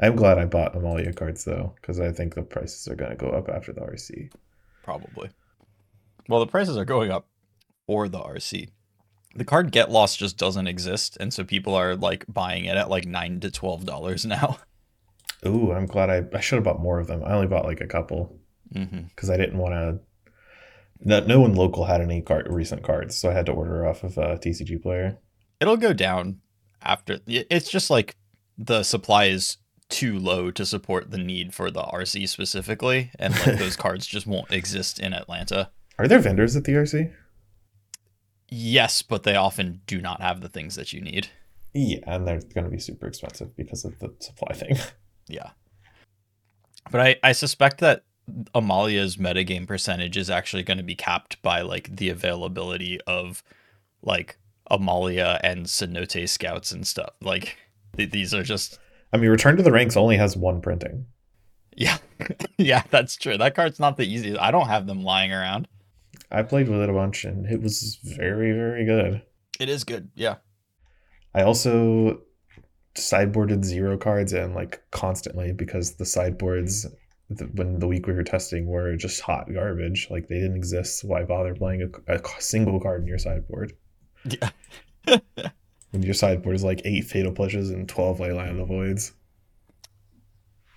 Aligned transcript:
I'm 0.00 0.16
glad 0.16 0.38
I 0.38 0.46
bought 0.46 0.74
Amalia 0.74 1.12
cards 1.12 1.44
though, 1.44 1.74
because 1.80 2.00
I 2.00 2.10
think 2.12 2.34
the 2.34 2.42
prices 2.42 2.88
are 2.88 2.94
going 2.96 3.10
to 3.10 3.16
go 3.16 3.28
up 3.28 3.48
after 3.48 3.72
the 3.72 3.82
RC. 3.82 4.32
Probably. 4.82 5.30
Well, 6.28 6.40
the 6.40 6.46
prices 6.46 6.76
are 6.76 6.84
going 6.84 7.10
up 7.10 7.26
for 7.86 8.08
the 8.08 8.18
RC. 8.18 8.68
The 9.34 9.44
card 9.44 9.70
Get 9.72 9.90
Lost 9.90 10.18
just 10.18 10.36
doesn't 10.36 10.66
exist, 10.66 11.16
and 11.20 11.32
so 11.32 11.44
people 11.44 11.74
are 11.74 11.94
like 11.94 12.24
buying 12.28 12.64
it 12.64 12.76
at 12.76 12.90
like 12.90 13.06
nine 13.06 13.40
to 13.40 13.50
twelve 13.50 13.84
dollars 13.84 14.24
now. 14.26 14.58
Ooh, 15.46 15.72
I'm 15.72 15.86
glad 15.86 16.10
I 16.10 16.24
I 16.36 16.40
should 16.40 16.56
have 16.56 16.64
bought 16.64 16.80
more 16.80 16.98
of 16.98 17.06
them. 17.06 17.22
I 17.24 17.32
only 17.32 17.46
bought 17.46 17.64
like 17.64 17.80
a 17.80 17.86
couple 17.86 18.38
because 18.72 18.86
Mm-hmm. 18.88 19.30
I 19.32 19.36
didn't 19.36 19.58
want 19.58 19.74
to. 19.74 20.00
No, 21.02 21.20
no 21.20 21.40
one 21.40 21.54
local 21.54 21.84
had 21.84 22.00
any 22.00 22.20
card, 22.20 22.46
recent 22.50 22.82
cards, 22.82 23.16
so 23.16 23.30
I 23.30 23.32
had 23.32 23.46
to 23.46 23.52
order 23.52 23.86
off 23.86 24.02
of 24.04 24.18
a 24.18 24.36
TCG 24.36 24.82
player. 24.82 25.18
It'll 25.60 25.76
go 25.76 25.92
down 25.92 26.40
after. 26.82 27.20
It's 27.26 27.70
just 27.70 27.88
like 27.90 28.16
the 28.58 28.82
supply 28.82 29.26
is 29.26 29.56
too 29.90 30.18
low 30.18 30.50
to 30.50 30.64
support 30.64 31.10
the 31.10 31.18
need 31.18 31.54
for 31.54 31.70
the 31.70 31.82
RC 31.82 32.28
specifically, 32.28 33.10
and 33.18 33.34
like 33.46 33.58
those 33.58 33.76
cards 33.84 34.06
just 34.06 34.26
won't 34.26 34.52
exist 34.52 34.98
in 34.98 35.12
Atlanta. 35.12 35.70
Are 35.98 36.08
there 36.08 36.20
vendors 36.20 36.56
at 36.56 36.64
the 36.64 36.72
RC? 36.72 37.12
Yes, 38.48 39.02
but 39.02 39.22
they 39.22 39.36
often 39.36 39.82
do 39.86 40.00
not 40.00 40.20
have 40.20 40.40
the 40.40 40.48
things 40.48 40.74
that 40.76 40.92
you 40.92 41.00
need. 41.00 41.28
Yeah, 41.72 41.98
and 42.06 42.26
they're 42.26 42.40
going 42.40 42.64
to 42.64 42.70
be 42.70 42.80
super 42.80 43.06
expensive 43.06 43.54
because 43.56 43.84
of 43.84 43.98
the 43.98 44.14
supply 44.20 44.54
thing. 44.54 44.76
Yeah. 45.28 45.50
But 46.90 47.00
I, 47.00 47.16
I 47.22 47.30
suspect 47.30 47.78
that 47.78 48.02
Amalia's 48.52 49.16
metagame 49.16 49.64
percentage 49.64 50.16
is 50.16 50.28
actually 50.28 50.64
going 50.64 50.78
to 50.78 50.82
be 50.82 50.96
capped 50.96 51.40
by 51.40 51.60
like 51.60 51.94
the 51.94 52.08
availability 52.08 53.00
of 53.02 53.44
like 54.02 54.38
Amalia 54.70 55.38
and 55.44 55.66
Cenote 55.66 56.28
scouts 56.28 56.72
and 56.72 56.84
stuff. 56.84 57.10
Like 57.20 57.56
th- 57.96 58.10
these 58.10 58.34
are 58.34 58.42
just 58.42 58.80
I 59.12 59.16
mean, 59.16 59.30
Return 59.30 59.56
to 59.56 59.62
the 59.62 59.72
Ranks 59.72 59.96
only 59.96 60.16
has 60.16 60.36
one 60.36 60.60
printing. 60.60 61.06
yeah. 61.76 61.98
yeah, 62.58 62.82
that's 62.90 63.16
true. 63.16 63.36
That 63.36 63.54
card's 63.54 63.80
not 63.80 63.96
the 63.96 64.04
easiest. 64.04 64.40
I 64.40 64.50
don't 64.50 64.68
have 64.68 64.86
them 64.86 65.02
lying 65.02 65.32
around. 65.32 65.68
I 66.30 66.42
played 66.42 66.68
with 66.68 66.80
it 66.80 66.88
a 66.88 66.92
bunch, 66.92 67.24
and 67.24 67.46
it 67.46 67.60
was 67.60 67.98
very, 68.04 68.52
very 68.52 68.84
good. 68.84 69.22
It 69.58 69.68
is 69.68 69.84
good. 69.84 70.10
Yeah. 70.14 70.36
I 71.34 71.42
also 71.42 72.20
sideboarded 72.96 73.64
zero 73.64 73.96
cards 73.96 74.32
in 74.32 74.52
like 74.54 74.82
constantly 74.90 75.52
because 75.52 75.94
the 75.94 76.04
sideboards 76.04 76.86
when 77.54 77.78
the 77.78 77.86
week 77.86 78.06
we 78.08 78.12
were 78.12 78.24
testing 78.24 78.66
were 78.66 78.96
just 78.96 79.20
hot 79.20 79.46
garbage. 79.52 80.08
Like 80.10 80.28
they 80.28 80.36
didn't 80.36 80.56
exist. 80.56 81.00
So 81.00 81.08
why 81.08 81.22
bother 81.24 81.54
playing 81.54 81.88
a, 82.08 82.14
a 82.14 82.20
single 82.40 82.80
card 82.80 83.02
in 83.02 83.08
your 83.08 83.18
sideboard 83.18 83.72
Yeah. 84.24 84.50
when 85.90 86.02
your 86.02 86.14
sideboard 86.14 86.56
is 86.56 86.64
like 86.64 86.82
eight 86.84 87.04
Fatal 87.04 87.32
Pushes 87.32 87.70
and 87.70 87.88
twelve 87.88 88.18
Leyline 88.18 88.50
of 88.50 88.56
the 88.56 88.64
Voids? 88.64 89.12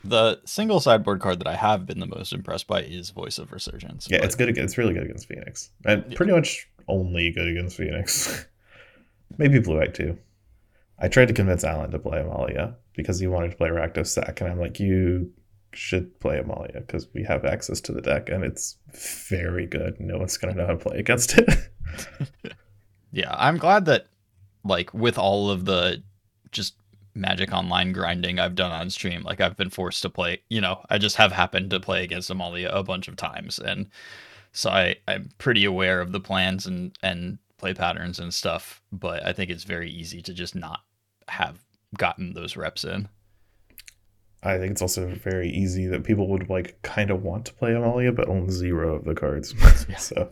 The 0.04 0.42
single 0.46 0.80
sideboard 0.82 1.22
card 1.22 1.40
that 1.40 1.48
I 1.48 1.56
have 1.56 1.86
been 1.86 2.00
the 2.00 2.06
most 2.08 2.34
impressed 2.34 2.68
by 2.68 2.82
is 2.82 3.10
Voice 3.12 3.38
of 3.38 3.52
Resurgence. 3.52 4.08
Yeah, 4.10 4.18
but- 4.20 4.26
it's 4.26 4.36
good. 4.36 4.50
Against, 4.50 4.74
it's 4.74 4.78
really 4.78 4.94
good 4.94 5.04
against 5.04 5.28
Phoenix, 5.28 5.72
and 5.86 6.04
Yeah. 6.10 6.16
pretty 6.18 6.34
much 6.34 6.68
only 6.88 7.32
good 7.32 7.48
against 7.48 7.78
Phoenix. 7.78 8.46
Maybe 9.38 9.60
Blue 9.60 9.78
White 9.78 9.94
too. 9.94 10.18
I 11.00 11.08
tried 11.08 11.30
to 11.30 11.34
convince 11.34 11.64
Alan 11.64 11.92
to 11.92 12.00
play 12.00 12.20
Amalia 12.20 12.76
because 12.96 13.20
he 13.20 13.28
wanted 13.28 13.52
to 13.52 13.58
play 13.58 13.70
Rakdos 13.70 14.08
Sack, 14.08 14.42
and 14.42 14.50
I'm 14.50 14.60
like, 14.60 14.80
you 14.80 15.32
should 15.72 16.20
play 16.20 16.38
Amalia 16.38 16.82
because 16.82 17.08
we 17.14 17.24
have 17.24 17.46
access 17.46 17.80
to 17.82 17.92
the 17.94 18.02
deck, 18.02 18.30
and 18.30 18.44
it's 18.44 18.78
very 18.94 19.66
good. 19.66 20.00
No 20.00 20.18
one's 20.18 20.38
gonna 20.38 20.54
know 20.54 20.66
how 20.68 20.74
to 20.74 20.78
play 20.78 21.00
against 21.00 21.38
it. 21.38 21.50
Yeah, 23.16 23.34
I'm 23.38 23.58
glad 23.58 23.86
that 23.86 24.08
like 24.64 24.94
with 24.94 25.18
all 25.18 25.50
of 25.50 25.66
the 25.66 26.04
just 26.52 26.76
Magic 27.16 27.54
Online 27.54 27.92
grinding 27.92 28.40
I've 28.40 28.56
done 28.56 28.72
on 28.72 28.90
stream, 28.90 29.24
like 29.24 29.42
I've 29.42 29.58
been 29.58 29.70
forced 29.70 30.02
to 30.02 30.10
play, 30.10 30.42
you 30.50 30.62
know, 30.62 30.84
I 30.90 30.98
just 30.98 31.16
have 31.18 31.32
happened 31.32 31.70
to 31.72 31.80
play 31.80 32.04
against 32.04 32.30
Amalia 32.30 32.70
a 32.74 32.84
bunch 32.84 33.08
of 33.08 33.16
times 33.16 33.60
and 33.60 33.90
so 34.54 34.70
I 34.70 34.96
I'm 35.08 35.30
pretty 35.38 35.66
aware 35.66 36.00
of 36.00 36.12
the 36.12 36.20
plans 36.20 36.66
and 36.66 36.98
and 37.04 37.40
play 37.58 37.74
patterns 37.74 38.20
and 38.20 38.34
stuff, 38.34 38.82
but 38.92 39.26
I 39.26 39.34
think 39.34 39.50
it's 39.50 39.64
very 39.64 39.90
easy 39.90 40.22
to 40.22 40.34
just 40.34 40.56
not 40.56 40.82
have 41.28 41.60
gotten 41.98 42.34
those 42.34 42.56
reps 42.56 42.84
in. 42.84 43.10
I 44.44 44.58
think 44.58 44.72
it's 44.72 44.82
also 44.82 45.08
very 45.08 45.50
easy 45.50 45.88
that 45.88 46.04
people 46.04 46.28
would 46.28 46.50
like 46.50 46.82
kind 46.82 47.10
of 47.10 47.24
want 47.24 47.46
to 47.46 47.54
play 47.54 47.74
Amalia, 47.74 48.12
but 48.12 48.28
own 48.28 48.50
zero 48.52 48.96
of 48.96 49.06
the 49.06 49.16
cards. 49.16 49.54
Yeah. 49.90 49.98
so 49.98 50.30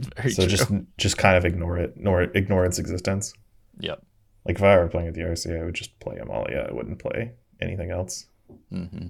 so 0.00 0.30
true. 0.30 0.46
just 0.46 0.70
just 0.96 1.18
kind 1.18 1.36
of 1.36 1.44
ignore 1.44 1.78
it, 1.78 1.92
ignore 1.96 2.22
ignore 2.22 2.64
its 2.64 2.78
existence. 2.78 3.34
Yep. 3.78 4.02
Like 4.44 4.56
if 4.56 4.62
I 4.62 4.76
were 4.76 4.88
playing 4.88 5.08
at 5.08 5.14
the 5.14 5.20
RC, 5.20 5.60
I 5.60 5.64
would 5.64 5.74
just 5.74 5.98
play 6.00 6.16
Amalia. 6.18 6.66
I 6.68 6.72
wouldn't 6.74 6.98
play 6.98 7.32
anything 7.60 7.90
else. 7.90 8.26
hmm 8.70 9.08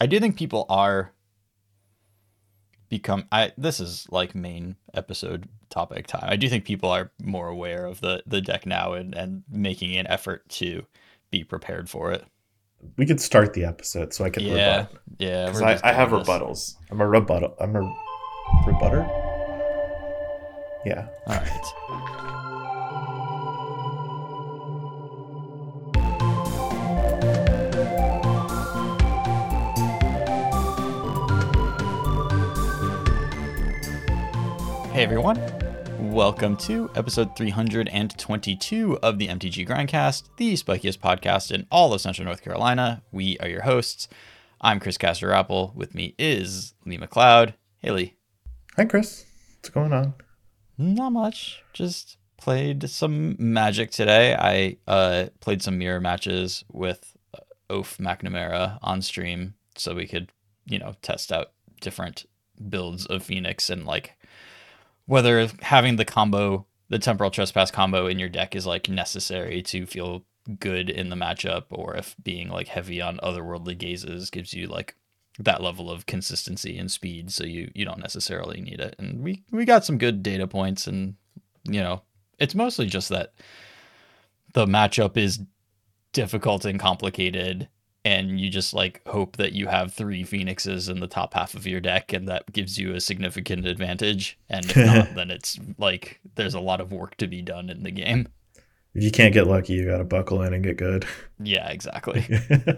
I 0.00 0.06
do 0.06 0.18
think 0.20 0.36
people 0.36 0.66
are 0.68 1.12
become. 2.88 3.26
I 3.32 3.52
this 3.56 3.78
is 3.80 4.06
like 4.10 4.34
main 4.34 4.76
episode 4.94 5.48
topic 5.70 6.06
time. 6.06 6.24
I 6.26 6.36
do 6.36 6.48
think 6.48 6.64
people 6.64 6.90
are 6.90 7.10
more 7.22 7.48
aware 7.48 7.86
of 7.86 8.00
the 8.00 8.22
the 8.26 8.40
deck 8.40 8.66
now 8.66 8.92
and 8.94 9.14
and 9.14 9.44
making 9.48 9.96
an 9.96 10.06
effort 10.08 10.48
to 10.50 10.84
be 11.30 11.44
prepared 11.44 11.88
for 11.88 12.10
it. 12.12 12.24
We 12.98 13.06
could 13.06 13.20
start 13.20 13.54
the 13.54 13.64
episode 13.64 14.12
so 14.12 14.24
I 14.24 14.30
can 14.30 14.42
Yeah, 14.42 14.76
rebut. 14.78 14.92
yeah. 15.18 15.46
Because 15.46 15.62
I, 15.62 15.80
I 15.90 15.92
have 15.92 16.10
this. 16.10 16.28
rebuttals. 16.28 16.74
I'm 16.90 17.00
a 17.00 17.06
rebuttal. 17.06 17.54
I'm 17.60 17.76
a 17.76 17.80
rebutter. 18.66 19.06
Yeah. 20.84 21.06
All 21.28 21.36
right. 21.36 22.48
Hey 35.02 35.06
everyone. 35.06 35.40
Welcome 36.12 36.56
to 36.58 36.88
episode 36.94 37.34
322 37.34 38.98
of 39.02 39.18
the 39.18 39.26
MTG 39.26 39.66
Grindcast, 39.66 40.28
the 40.36 40.52
spikiest 40.52 40.98
podcast 40.98 41.50
in 41.50 41.66
all 41.72 41.92
of 41.92 42.00
Central 42.00 42.24
North 42.24 42.40
Carolina. 42.40 43.02
We 43.10 43.36
are 43.38 43.48
your 43.48 43.62
hosts. 43.62 44.06
I'm 44.60 44.78
Chris 44.78 44.96
Castor 44.96 45.32
Apple. 45.32 45.72
With 45.74 45.92
me 45.92 46.14
is 46.20 46.74
Lee 46.86 46.98
McLeod. 46.98 47.54
Hey 47.78 47.90
Lee. 47.90 48.14
Hi, 48.76 48.84
Chris. 48.84 49.26
What's 49.56 49.70
going 49.70 49.92
on? 49.92 50.14
Not 50.78 51.10
much. 51.10 51.64
Just 51.72 52.16
played 52.36 52.88
some 52.88 53.34
Magic 53.40 53.90
today. 53.90 54.36
I 54.38 54.76
uh, 54.86 55.30
played 55.40 55.62
some 55.62 55.78
mirror 55.78 56.00
matches 56.00 56.62
with 56.70 57.16
uh, 57.34 57.40
Oaf 57.70 57.98
McNamara 57.98 58.78
on 58.82 59.02
stream, 59.02 59.54
so 59.74 59.96
we 59.96 60.06
could, 60.06 60.30
you 60.64 60.78
know, 60.78 60.94
test 61.02 61.32
out 61.32 61.48
different 61.80 62.24
builds 62.68 63.04
of 63.06 63.24
Phoenix 63.24 63.68
and 63.68 63.84
like 63.84 64.16
whether 65.12 65.46
having 65.60 65.96
the 65.96 66.06
combo, 66.06 66.64
the 66.88 66.98
temporal 66.98 67.30
trespass 67.30 67.70
combo 67.70 68.06
in 68.06 68.18
your 68.18 68.30
deck 68.30 68.56
is 68.56 68.64
like 68.64 68.88
necessary 68.88 69.60
to 69.60 69.84
feel 69.84 70.24
good 70.58 70.88
in 70.88 71.10
the 71.10 71.16
matchup, 71.16 71.64
or 71.68 71.94
if 71.94 72.16
being 72.22 72.48
like 72.48 72.68
heavy 72.68 72.98
on 72.98 73.18
otherworldly 73.18 73.76
gazes 73.76 74.30
gives 74.30 74.54
you 74.54 74.66
like 74.66 74.96
that 75.38 75.62
level 75.62 75.90
of 75.90 76.06
consistency 76.06 76.78
and 76.78 76.90
speed 76.90 77.30
so 77.30 77.44
you 77.44 77.70
you 77.74 77.84
don't 77.84 78.00
necessarily 78.00 78.62
need 78.62 78.80
it. 78.80 78.96
And 78.98 79.22
we 79.22 79.44
we 79.50 79.66
got 79.66 79.84
some 79.84 79.98
good 79.98 80.22
data 80.22 80.46
points 80.46 80.86
and 80.86 81.16
you 81.64 81.82
know 81.82 82.00
it's 82.38 82.54
mostly 82.54 82.86
just 82.86 83.10
that 83.10 83.34
the 84.54 84.64
matchup 84.64 85.18
is 85.18 85.40
difficult 86.14 86.64
and 86.64 86.80
complicated 86.80 87.68
and 88.04 88.40
you 88.40 88.50
just 88.50 88.74
like 88.74 89.00
hope 89.06 89.36
that 89.36 89.52
you 89.52 89.66
have 89.68 89.92
three 89.92 90.24
phoenixes 90.24 90.88
in 90.88 90.98
the 91.00 91.06
top 91.06 91.34
half 91.34 91.54
of 91.54 91.66
your 91.66 91.80
deck 91.80 92.12
and 92.12 92.28
that 92.28 92.50
gives 92.52 92.76
you 92.78 92.94
a 92.94 93.00
significant 93.00 93.66
advantage 93.66 94.38
and 94.48 94.64
if 94.66 94.76
not 94.76 95.14
then 95.14 95.30
it's 95.30 95.58
like 95.78 96.20
there's 96.34 96.54
a 96.54 96.60
lot 96.60 96.80
of 96.80 96.92
work 96.92 97.16
to 97.16 97.26
be 97.26 97.40
done 97.42 97.70
in 97.70 97.82
the 97.84 97.90
game 97.92 98.26
If 98.94 99.04
you 99.04 99.10
can't 99.10 99.32
get 99.32 99.46
lucky, 99.46 99.74
you 99.74 99.86
got 99.86 99.98
to 99.98 100.04
buckle 100.04 100.42
in 100.42 100.52
and 100.52 100.64
get 100.64 100.76
good. 100.76 101.06
yeah 101.38 101.68
exactly 101.70 102.26
well, 102.66 102.76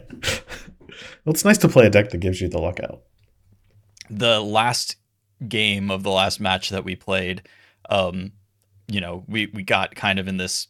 it's 1.26 1.44
nice 1.44 1.58
to 1.58 1.68
play 1.68 1.86
a 1.86 1.90
deck 1.90 2.10
that 2.10 2.18
gives 2.18 2.40
you 2.40 2.48
the 2.48 2.58
luck 2.58 2.78
out. 2.80 3.02
the 4.10 4.40
last 4.40 4.96
game 5.48 5.90
of 5.90 6.02
the 6.02 6.10
last 6.10 6.38
match 6.40 6.70
that 6.70 6.84
we 6.84 6.94
played, 6.96 7.42
um, 7.90 8.32
you 8.86 9.00
know, 9.00 9.24
we 9.26 9.46
we 9.46 9.62
got 9.62 9.94
kind 9.94 10.18
of 10.18 10.28
in 10.28 10.36
this 10.36 10.68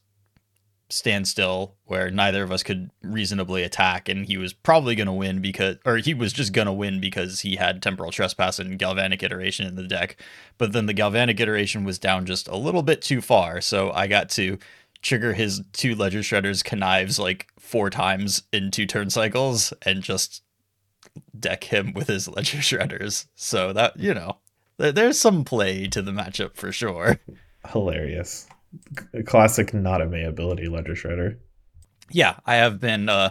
standstill 0.94 1.74
where 1.84 2.10
neither 2.10 2.42
of 2.42 2.52
us 2.52 2.62
could 2.62 2.90
reasonably 3.02 3.62
attack, 3.62 4.08
and 4.08 4.26
he 4.26 4.36
was 4.36 4.52
probably 4.52 4.94
going 4.94 5.08
to 5.08 5.12
win 5.12 5.40
because, 5.40 5.76
or 5.84 5.96
he 5.96 6.14
was 6.14 6.32
just 6.32 6.52
going 6.52 6.66
to 6.66 6.72
win 6.72 7.00
because 7.00 7.40
he 7.40 7.56
had 7.56 7.82
temporal 7.82 8.12
trespass 8.12 8.58
and 8.58 8.78
galvanic 8.78 9.22
iteration 9.22 9.66
in 9.66 9.74
the 9.74 9.86
deck. 9.86 10.16
But 10.56 10.72
then 10.72 10.86
the 10.86 10.92
galvanic 10.92 11.40
iteration 11.40 11.84
was 11.84 11.98
down 11.98 12.26
just 12.26 12.48
a 12.48 12.56
little 12.56 12.82
bit 12.82 13.02
too 13.02 13.20
far, 13.20 13.60
so 13.60 13.90
I 13.90 14.06
got 14.06 14.30
to 14.30 14.58
trigger 15.02 15.34
his 15.34 15.62
two 15.72 15.94
ledger 15.94 16.20
shredders 16.20 16.64
connives 16.64 17.18
like 17.18 17.48
four 17.58 17.90
times 17.90 18.44
in 18.52 18.70
two 18.70 18.86
turn 18.86 19.10
cycles 19.10 19.72
and 19.82 20.02
just 20.02 20.42
deck 21.38 21.64
him 21.64 21.92
with 21.92 22.08
his 22.08 22.28
ledger 22.36 22.58
shredders. 22.58 23.26
So 23.34 23.72
that 23.72 23.98
you 23.98 24.14
know, 24.14 24.38
there, 24.78 24.92
there's 24.92 25.18
some 25.18 25.44
play 25.44 25.88
to 25.88 26.02
the 26.02 26.12
matchup 26.12 26.56
for 26.56 26.72
sure. 26.72 27.18
Hilarious. 27.68 28.46
Classic 29.26 29.72
not 29.74 30.00
a 30.00 30.06
May 30.06 30.24
ability 30.24 30.68
ledger 30.68 30.94
shredder. 30.94 31.38
Yeah, 32.10 32.36
I 32.46 32.56
have 32.56 32.80
been 32.80 33.08
uh 33.08 33.30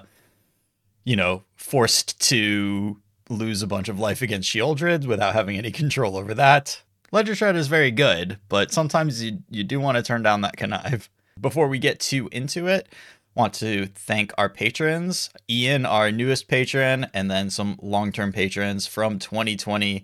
you 1.04 1.16
know, 1.16 1.44
forced 1.56 2.19
to 2.30 3.00
lose 3.30 3.62
a 3.62 3.68
bunch 3.68 3.90
of 3.90 4.00
life 4.00 4.22
against 4.22 4.50
Sheoldred 4.50 5.06
without 5.06 5.34
having 5.34 5.57
any 5.57 5.72
control 5.81 6.18
over 6.18 6.34
that. 6.34 6.81
Ledger 7.12 7.36
Shred 7.36 7.56
is 7.56 7.68
very 7.68 7.92
good, 7.92 8.40
but 8.50 8.72
sometimes 8.72 9.24
you 9.24 9.40
you 9.50 9.63
do 9.63 9.80
want 9.80 9.98
to 9.98 10.04
turn 10.04 10.24
down 10.24 10.42
that 10.42 10.57
connive. 10.57 11.10
Before 11.40 11.68
we 11.68 11.78
get 11.78 12.00
too 12.00 12.28
into 12.31 12.68
it, 12.68 12.88
want 13.36 13.54
to 13.56 13.88
thank 13.88 14.31
our 14.38 14.50
patrons 14.50 15.30
Ian, 15.50 15.86
our 15.86 16.12
newest 16.12 16.48
patron, 16.48 17.07
and 17.13 17.30
then 17.30 17.51
some 17.51 17.78
long 17.81 18.12
term 18.12 18.31
patrons 18.31 18.88
from 18.88 19.19
2020 19.19 20.04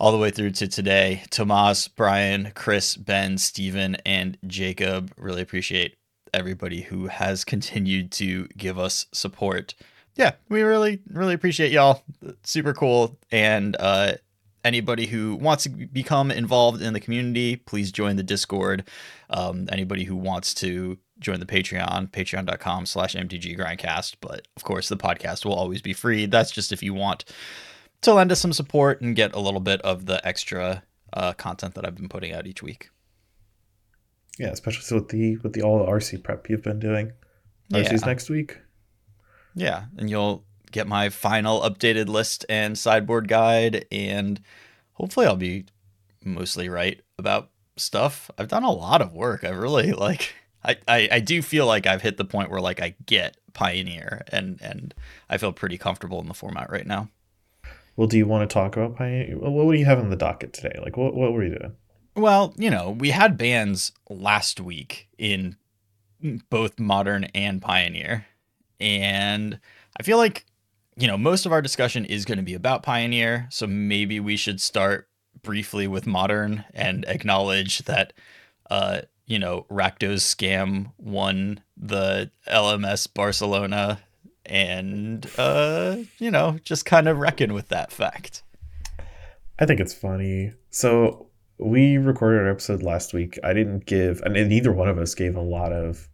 all 0.00 0.12
the 0.12 0.18
way 0.18 0.30
through 0.30 0.50
to 0.50 0.66
today. 0.66 1.22
Tomas, 1.28 1.86
Brian, 1.86 2.52
Chris, 2.54 2.96
Ben, 2.96 3.36
Steven, 3.36 3.96
and 4.06 4.38
Jacob. 4.46 5.12
Really 5.18 5.42
appreciate 5.42 5.96
everybody 6.32 6.80
who 6.80 7.08
has 7.08 7.44
continued 7.44 8.10
to 8.12 8.48
give 8.56 8.78
us 8.78 9.06
support. 9.12 9.74
Yeah, 10.16 10.32
we 10.48 10.62
really, 10.62 11.00
really 11.12 11.34
appreciate 11.34 11.70
y'all. 11.70 12.02
Super 12.42 12.72
cool. 12.72 13.18
And 13.30 13.76
uh, 13.78 14.14
anybody 14.64 15.06
who 15.06 15.36
wants 15.36 15.64
to 15.64 15.68
become 15.68 16.30
involved 16.30 16.80
in 16.80 16.94
the 16.94 17.00
community, 17.00 17.56
please 17.56 17.92
join 17.92 18.16
the 18.16 18.22
Discord. 18.22 18.88
Um, 19.28 19.68
anybody 19.70 20.04
who 20.04 20.16
wants 20.16 20.54
to 20.54 20.98
join 21.18 21.40
the 21.40 21.46
Patreon, 21.46 22.10
patreon.com 22.10 22.86
slash 22.86 23.14
MTG 23.14 23.56
Grindcast. 23.58 24.16
But 24.22 24.48
of 24.56 24.64
course, 24.64 24.88
the 24.88 24.96
podcast 24.96 25.44
will 25.44 25.54
always 25.54 25.82
be 25.82 25.92
free. 25.92 26.24
That's 26.24 26.50
just 26.50 26.72
if 26.72 26.82
you 26.82 26.94
want 26.94 27.26
to 28.02 28.14
lend 28.14 28.32
us 28.32 28.40
some 28.40 28.52
support 28.52 29.00
and 29.00 29.14
get 29.16 29.34
a 29.34 29.40
little 29.40 29.60
bit 29.60 29.80
of 29.82 30.06
the 30.06 30.26
extra 30.26 30.82
uh, 31.12 31.32
content 31.34 31.74
that 31.74 31.84
I've 31.84 31.96
been 31.96 32.08
putting 32.08 32.32
out 32.32 32.46
each 32.46 32.62
week. 32.62 32.90
Yeah, 34.38 34.48
especially 34.48 34.98
with 34.98 35.08
the 35.08 35.36
with 35.38 35.52
the 35.52 35.62
all 35.62 35.78
the 35.84 35.90
RC 35.90 36.22
prep 36.22 36.48
you've 36.48 36.62
been 36.62 36.78
doing. 36.78 37.12
RC's 37.72 38.00
Yeah. 38.02 38.06
next 38.06 38.30
week. 38.30 38.58
Yeah, 39.54 39.84
and 39.98 40.08
you'll 40.08 40.44
get 40.72 40.86
my 40.86 41.08
final 41.08 41.60
updated 41.60 42.08
list 42.08 42.46
and 42.48 42.78
sideboard 42.78 43.28
guide, 43.28 43.84
and 43.90 44.40
hopefully 44.92 45.26
I'll 45.26 45.36
be 45.36 45.66
mostly 46.24 46.68
right 46.68 47.00
about 47.18 47.50
stuff. 47.76 48.30
I've 48.38 48.48
done 48.48 48.62
a 48.64 48.70
lot 48.70 49.02
of 49.02 49.12
work. 49.12 49.44
I 49.44 49.48
really 49.50 49.92
like. 49.92 50.34
I, 50.62 50.76
I, 50.86 51.08
I 51.12 51.20
do 51.20 51.40
feel 51.42 51.66
like 51.66 51.86
I've 51.86 52.02
hit 52.02 52.16
the 52.18 52.24
point 52.24 52.50
where 52.50 52.60
like 52.60 52.80
I 52.80 52.94
get 53.06 53.36
Pioneer, 53.52 54.24
and 54.28 54.58
and 54.62 54.94
I 55.28 55.36
feel 55.38 55.52
pretty 55.52 55.76
comfortable 55.76 56.20
in 56.20 56.28
the 56.28 56.34
format 56.34 56.70
right 56.70 56.86
now. 56.86 57.08
Well, 58.00 58.08
do 58.08 58.16
you 58.16 58.26
want 58.26 58.48
to 58.48 58.54
talk 58.54 58.78
about 58.78 58.96
Pioneer? 58.96 59.36
What 59.36 59.70
do 59.70 59.78
you 59.78 59.84
have 59.84 59.98
on 59.98 60.08
the 60.08 60.16
docket 60.16 60.54
today? 60.54 60.74
Like, 60.82 60.96
what 60.96 61.14
what 61.14 61.34
were 61.34 61.44
you 61.44 61.58
doing? 61.58 61.76
Well, 62.16 62.54
you 62.56 62.70
know, 62.70 62.96
we 62.98 63.10
had 63.10 63.36
bands 63.36 63.92
last 64.08 64.58
week 64.58 65.10
in 65.18 65.58
both 66.48 66.80
Modern 66.80 67.24
and 67.34 67.60
Pioneer. 67.60 68.24
And 68.80 69.60
I 69.98 70.02
feel 70.02 70.16
like, 70.16 70.46
you 70.96 71.08
know, 71.08 71.18
most 71.18 71.44
of 71.44 71.52
our 71.52 71.60
discussion 71.60 72.06
is 72.06 72.24
going 72.24 72.38
to 72.38 72.42
be 72.42 72.54
about 72.54 72.82
Pioneer. 72.82 73.48
So 73.50 73.66
maybe 73.66 74.18
we 74.18 74.38
should 74.38 74.62
start 74.62 75.06
briefly 75.42 75.86
with 75.86 76.06
Modern 76.06 76.64
and 76.72 77.04
acknowledge 77.06 77.80
that, 77.80 78.14
uh, 78.70 79.02
you 79.26 79.38
know, 79.38 79.66
Rakdos 79.70 80.22
scam 80.22 80.92
won 80.96 81.60
the 81.76 82.30
LMS 82.48 83.12
Barcelona 83.12 84.00
and, 84.50 85.26
uh, 85.38 85.96
you 86.18 86.30
know, 86.30 86.58
just 86.64 86.84
kind 86.84 87.08
of 87.08 87.18
reckon 87.18 87.54
with 87.54 87.68
that 87.68 87.92
fact. 87.92 88.42
I 89.58 89.66
think 89.66 89.80
it's 89.80 89.94
funny. 89.94 90.52
So 90.70 91.28
we 91.58 91.96
recorded 91.98 92.40
our 92.40 92.50
episode 92.50 92.82
last 92.82 93.12
week. 93.14 93.38
I 93.44 93.52
didn't 93.52 93.86
give, 93.86 94.20
and 94.22 94.34
neither 94.34 94.72
one 94.72 94.88
of 94.88 94.98
us 94.98 95.14
gave 95.14 95.36
a 95.36 95.40
lot 95.42 95.72
of 95.72 96.08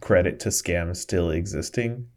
credit 0.00 0.40
to 0.40 0.48
scams 0.48 0.96
still 0.96 1.30
existing. 1.30 2.08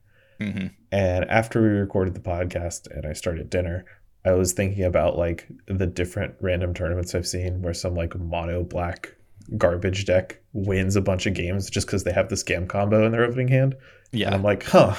hmm 0.41 0.67
And 0.91 1.25
after 1.25 1.61
we 1.61 1.67
recorded 1.67 2.13
the 2.15 2.19
podcast 2.21 2.87
and 2.89 3.05
I 3.05 3.13
started 3.13 3.49
dinner, 3.49 3.85
I 4.25 4.31
was 4.31 4.53
thinking 4.53 4.83
about 4.83 5.17
like 5.17 5.47
the 5.67 5.87
different 5.87 6.35
random 6.41 6.73
tournaments 6.73 7.13
I've 7.15 7.27
seen 7.27 7.61
where 7.61 7.73
some 7.73 7.95
like 7.95 8.17
mono 8.17 8.63
black 8.63 9.13
garbage 9.57 10.05
deck 10.05 10.39
wins 10.53 10.95
a 10.95 11.01
bunch 11.01 11.25
of 11.25 11.33
games 11.33 11.69
just 11.69 11.87
because 11.87 12.03
they 12.03 12.11
have 12.11 12.27
the 12.29 12.35
scam 12.35 12.67
combo 12.67 13.05
in 13.05 13.11
their 13.13 13.23
opening 13.23 13.47
hand. 13.47 13.73
And 14.11 14.19
Yeah. 14.21 14.33
I'm 14.33 14.43
like, 14.43 14.63
huh, 14.63 14.95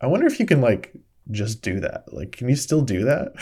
I 0.00 0.06
wonder 0.06 0.26
if 0.26 0.40
you 0.40 0.46
can 0.46 0.60
like 0.60 0.92
just 1.30 1.62
do 1.62 1.80
that. 1.80 2.12
Like, 2.12 2.32
can 2.32 2.48
you 2.48 2.56
still 2.56 2.82
do 2.82 3.04
that? 3.04 3.32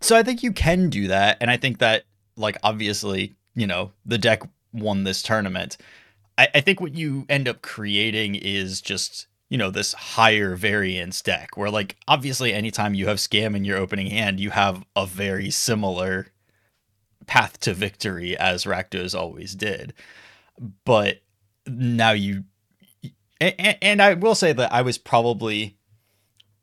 So 0.00 0.16
I 0.16 0.22
think 0.22 0.42
you 0.42 0.52
can 0.52 0.88
do 0.88 1.08
that, 1.08 1.36
and 1.40 1.50
I 1.50 1.56
think 1.56 1.78
that 1.78 2.04
like 2.36 2.56
obviously, 2.62 3.34
you 3.54 3.66
know, 3.66 3.92
the 4.06 4.18
deck 4.18 4.42
won 4.72 5.04
this 5.04 5.22
tournament. 5.22 5.76
I, 6.38 6.48
I 6.54 6.60
think 6.60 6.80
what 6.80 6.94
you 6.94 7.26
end 7.28 7.46
up 7.46 7.60
creating 7.60 8.34
is 8.34 8.80
just 8.80 9.26
you 9.50 9.58
know 9.58 9.70
this 9.70 9.92
higher 9.92 10.54
variance 10.54 11.20
deck 11.20 11.56
where 11.56 11.70
like 11.70 11.96
obviously 12.08 12.54
anytime 12.54 12.94
you 12.94 13.08
have 13.08 13.18
scam 13.18 13.54
in 13.54 13.64
your 13.64 13.76
opening 13.76 14.06
hand, 14.06 14.40
you 14.40 14.50
have 14.50 14.84
a 14.96 15.04
very 15.06 15.50
similar 15.50 16.28
path 17.26 17.60
to 17.60 17.74
victory 17.74 18.36
as 18.38 18.64
Rakdos 18.64 19.18
always 19.18 19.54
did. 19.54 19.92
But 20.84 21.18
now 21.66 22.12
you 22.12 22.44
and, 23.40 23.78
and 23.80 24.02
I 24.02 24.14
will 24.14 24.34
say 24.34 24.52
that 24.52 24.72
I 24.72 24.82
was 24.82 24.98
probably 24.98 25.76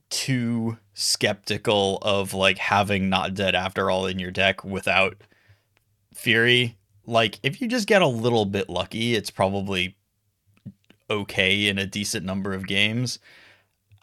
too 0.09 0.77
skeptical 0.93 1.99
of 2.01 2.33
like 2.33 2.57
having 2.57 3.09
not 3.09 3.33
dead 3.33 3.55
after 3.55 3.91
all 3.91 4.05
in 4.05 4.19
your 4.19 4.31
deck 4.31 4.63
without 4.63 5.17
fury. 6.13 6.77
Like 7.05 7.39
if 7.43 7.61
you 7.61 7.67
just 7.67 7.87
get 7.87 8.01
a 8.01 8.07
little 8.07 8.45
bit 8.45 8.69
lucky 8.69 9.15
it's 9.15 9.29
probably 9.29 9.97
okay 11.09 11.67
in 11.67 11.77
a 11.77 11.85
decent 11.85 12.25
number 12.25 12.53
of 12.53 12.67
games. 12.67 13.19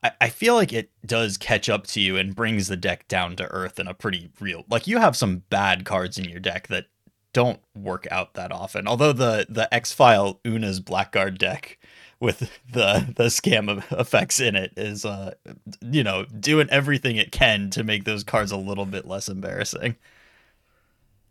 I, 0.02 0.12
I 0.20 0.28
feel 0.28 0.54
like 0.54 0.72
it 0.72 0.90
does 1.04 1.36
catch 1.36 1.68
up 1.68 1.86
to 1.88 2.00
you 2.00 2.16
and 2.16 2.36
brings 2.36 2.68
the 2.68 2.76
deck 2.76 3.08
down 3.08 3.36
to 3.36 3.50
earth 3.50 3.78
in 3.78 3.88
a 3.88 3.94
pretty 3.94 4.30
real 4.40 4.64
like 4.68 4.86
you 4.86 4.98
have 4.98 5.16
some 5.16 5.42
bad 5.50 5.84
cards 5.84 6.18
in 6.18 6.28
your 6.28 6.40
deck 6.40 6.68
that 6.68 6.86
don't 7.32 7.60
work 7.74 8.06
out 8.10 8.34
that 8.34 8.52
often. 8.52 8.86
Although 8.86 9.12
the 9.12 9.46
the 9.48 9.72
x-file 9.74 10.40
una's 10.46 10.80
blackguard 10.80 11.38
deck 11.38 11.78
with 12.24 12.40
the 12.72 13.12
the 13.16 13.24
scam 13.24 13.82
effects 13.92 14.40
in 14.40 14.56
it 14.56 14.72
is 14.76 15.04
uh 15.04 15.32
you 15.80 16.02
know 16.02 16.24
doing 16.40 16.68
everything 16.70 17.16
it 17.16 17.30
can 17.30 17.70
to 17.70 17.84
make 17.84 18.04
those 18.04 18.24
cards 18.24 18.50
a 18.50 18.56
little 18.56 18.86
bit 18.86 19.06
less 19.06 19.28
embarrassing 19.28 19.94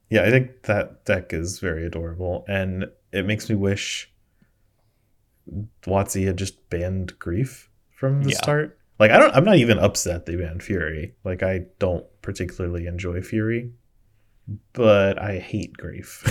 yeah, 0.10 0.26
I 0.26 0.30
think 0.30 0.64
that 0.64 1.06
deck 1.06 1.34
is 1.34 1.58
very 1.58 1.88
adorable. 1.88 2.46
And 2.48 2.86
it 3.12 3.26
makes 3.26 3.50
me 3.50 3.56
wish 3.56 4.12
Watsy 5.88 6.28
had 6.28 6.38
just 6.38 6.70
banned 6.70 7.18
Grief 7.18 7.72
from 7.90 8.22
the 8.22 8.30
Yeah. 8.30 8.38
start. 8.38 8.78
Like, 9.00 9.10
I 9.10 9.18
don't, 9.18 9.36
I'm 9.36 9.44
not 9.44 9.56
even 9.58 9.80
upset 9.80 10.28
they 10.28 10.36
banned 10.36 10.62
Fury. 10.62 11.16
Like, 11.24 11.42
I 11.42 11.66
don't 11.80 12.06
particularly 12.22 12.86
enjoy 12.86 13.22
Fury, 13.22 13.72
but 14.74 15.20
I 15.20 15.40
hate 15.40 15.76
Grief. 15.78 16.24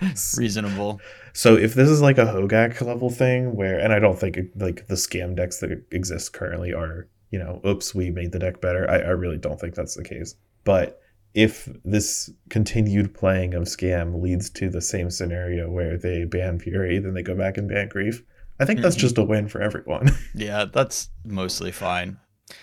reasonable 0.36 1.00
So 1.32 1.56
if 1.56 1.74
this 1.74 1.88
is 1.88 2.00
like 2.00 2.18
a 2.18 2.24
Hogak 2.26 2.80
level 2.80 3.10
thing 3.10 3.54
where 3.56 3.78
and 3.78 3.92
I 3.92 3.98
don't 3.98 4.18
think 4.18 4.38
like 4.56 4.86
the 4.88 4.94
scam 4.94 5.34
decks 5.36 5.58
that 5.60 5.84
exist 5.90 6.32
currently 6.32 6.72
are, 6.72 7.08
you 7.30 7.38
know, 7.38 7.60
oops, 7.66 7.94
we 7.94 8.10
made 8.10 8.32
the 8.32 8.38
deck 8.38 8.60
better. 8.60 8.88
I, 8.90 8.98
I 8.98 9.10
really 9.10 9.38
don't 9.38 9.60
think 9.60 9.74
that's 9.74 9.94
the 9.94 10.04
case. 10.04 10.34
But 10.64 11.00
if 11.34 11.68
this 11.84 12.28
continued 12.48 13.14
playing 13.14 13.54
of 13.54 13.64
scam 13.64 14.20
leads 14.20 14.50
to 14.50 14.68
the 14.68 14.80
same 14.80 15.10
scenario 15.10 15.70
where 15.70 15.96
they 15.96 16.24
ban 16.24 16.58
Fury, 16.58 16.98
then 16.98 17.14
they 17.14 17.22
go 17.22 17.36
back 17.36 17.56
and 17.56 17.68
ban 17.68 17.88
Grief. 17.88 18.22
I 18.58 18.64
think 18.64 18.80
that's 18.80 18.96
Mhm. 18.96 19.00
just 19.00 19.18
a 19.18 19.22
win 19.24 19.48
for 19.48 19.62
everyone. 19.62 20.10
yeah 20.34 20.64
that's 20.66 21.08
mostly 21.24 21.70
fine 21.72 22.18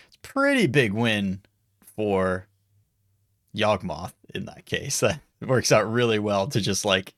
it's 0.07 0.17
pretty 0.21 0.67
big 0.67 0.91
win 0.93 1.41
for 1.95 2.47
Yawgmoth 3.55 4.13
in 4.35 4.45
that 4.45 4.65
case 4.65 4.99
that 4.99 5.21
works 5.41 5.71
out 5.71 5.91
really 5.91 6.19
well 6.19 6.47
to 6.47 6.61
just 6.61 6.85
like 6.85 7.13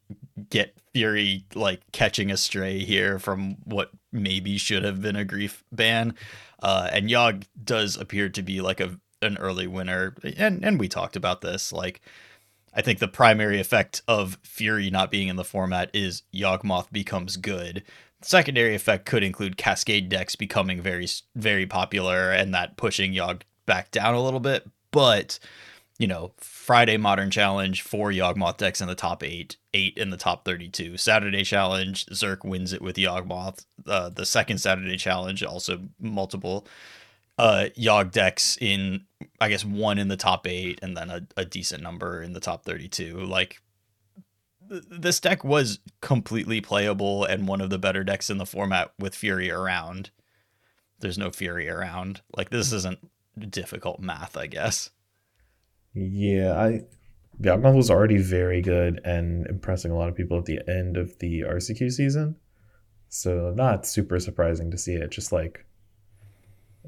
get 0.49 0.75
Fury 0.93 1.45
like 1.53 1.81
catching 1.91 2.31
a 2.31 2.38
stray 2.38 2.79
here 2.79 3.19
from 3.19 3.57
what 3.65 3.91
maybe 4.11 4.57
should 4.57 4.83
have 4.83 5.01
been 5.01 5.15
a 5.15 5.25
grief 5.25 5.63
ban. 5.71 6.15
Uh, 6.61 6.89
and 6.91 7.09
Yawg 7.09 7.43
does 7.63 7.95
appear 7.95 8.29
to 8.29 8.41
be 8.41 8.61
like 8.61 8.79
a 8.79 8.99
an 9.21 9.38
early 9.38 9.67
winner, 9.67 10.15
and 10.38 10.63
and 10.63 10.79
we 10.79 10.88
talked 10.88 11.15
about 11.15 11.41
this. 11.41 11.71
Like, 11.71 12.01
I 12.73 12.81
think 12.81 12.99
the 12.99 13.07
primary 13.07 13.59
effect 13.59 14.01
of 14.07 14.38
Fury 14.43 14.89
not 14.89 15.11
being 15.11 15.27
in 15.27 15.35
the 15.35 15.43
format 15.43 15.89
is 15.93 16.23
Yawgmoth 16.33 16.91
becomes 16.91 17.38
good. 17.38 17.83
Secondary 18.21 18.75
effect 18.75 19.05
could 19.05 19.23
include 19.23 19.57
Cascade 19.57 20.09
decks 20.09 20.35
becoming 20.35 20.81
very 20.81 21.07
very 21.35 21.65
popular, 21.65 22.31
and 22.31 22.53
that 22.53 22.77
pushing 22.77 23.13
Yawg 23.13 23.41
back 23.65 23.91
down 23.91 24.15
a 24.15 24.23
little 24.23 24.39
bit. 24.39 24.67
But 24.91 25.39
you 25.99 26.07
know, 26.07 26.31
Friday 26.37 26.97
Modern 26.97 27.29
Challenge, 27.29 27.81
four 27.81 28.09
Yawgmoth 28.09 28.57
decks 28.57 28.81
in 28.81 28.87
the 28.87 28.95
top 28.95 29.21
eight, 29.21 29.57
eight 29.73 29.97
in 29.97 30.09
the 30.09 30.17
top 30.17 30.45
32. 30.45 30.97
Saturday 30.97 31.43
Challenge, 31.43 32.05
Zerk 32.07 32.43
wins 32.45 32.73
it 32.73 32.81
with 32.81 32.95
Yawgmoth. 32.95 33.65
Uh, 33.85 34.09
the 34.09 34.25
second 34.25 34.59
Saturday 34.59 34.95
Challenge, 34.97 35.43
also 35.43 35.81
multiple 35.99 36.65
uh, 37.37 37.65
Yawg 37.77 38.11
decks 38.11 38.57
in, 38.61 39.05
I 39.41 39.49
guess, 39.49 39.65
one 39.65 39.97
in 39.99 40.07
the 40.07 40.17
top 40.17 40.47
eight, 40.47 40.79
and 40.81 40.95
then 40.95 41.09
a, 41.09 41.27
a 41.37 41.45
decent 41.45 41.83
number 41.83 42.21
in 42.23 42.33
the 42.33 42.39
top 42.39 42.63
32. 42.63 43.19
Like, 43.19 43.61
th- 44.69 44.83
this 44.89 45.19
deck 45.19 45.43
was 45.43 45.79
completely 46.01 46.61
playable 46.61 47.25
and 47.25 47.47
one 47.47 47.61
of 47.61 47.69
the 47.69 47.77
better 47.77 48.03
decks 48.05 48.29
in 48.29 48.37
the 48.37 48.45
format 48.45 48.93
with 48.97 49.15
Fury 49.15 49.51
around. 49.51 50.11
there's 50.99 51.17
no 51.17 51.29
Fury 51.29 51.69
around. 51.69 52.21
Like 52.35 52.49
this 52.49 52.71
isn't 52.71 52.99
difficult 53.49 53.99
math, 53.99 54.37
I 54.37 54.47
guess. 54.47 54.89
Yeah, 55.93 56.60
I 56.60 56.84
Yawgmoth 57.41 57.75
was 57.75 57.89
already 57.89 58.17
very 58.17 58.62
good 58.62 59.00
and 59.05 59.48
impressing 59.48 59.91
a 59.91 59.98
lot 59.98 60.10
of 60.10 60.15
people 60.15 60.38
at 60.38 60.46
the 60.46 60.60
end 60.67 60.98
of 60.98 61.17
the 61.19 61.41
RCQ 61.41 61.91
season. 61.91 62.36
So 63.08 63.53
not 63.55 63.86
super 63.86 64.19
surprising 64.19 64.69
to 64.72 64.77
see 64.77 64.93
it 64.93 65.10
just 65.10 65.31
like 65.31 65.65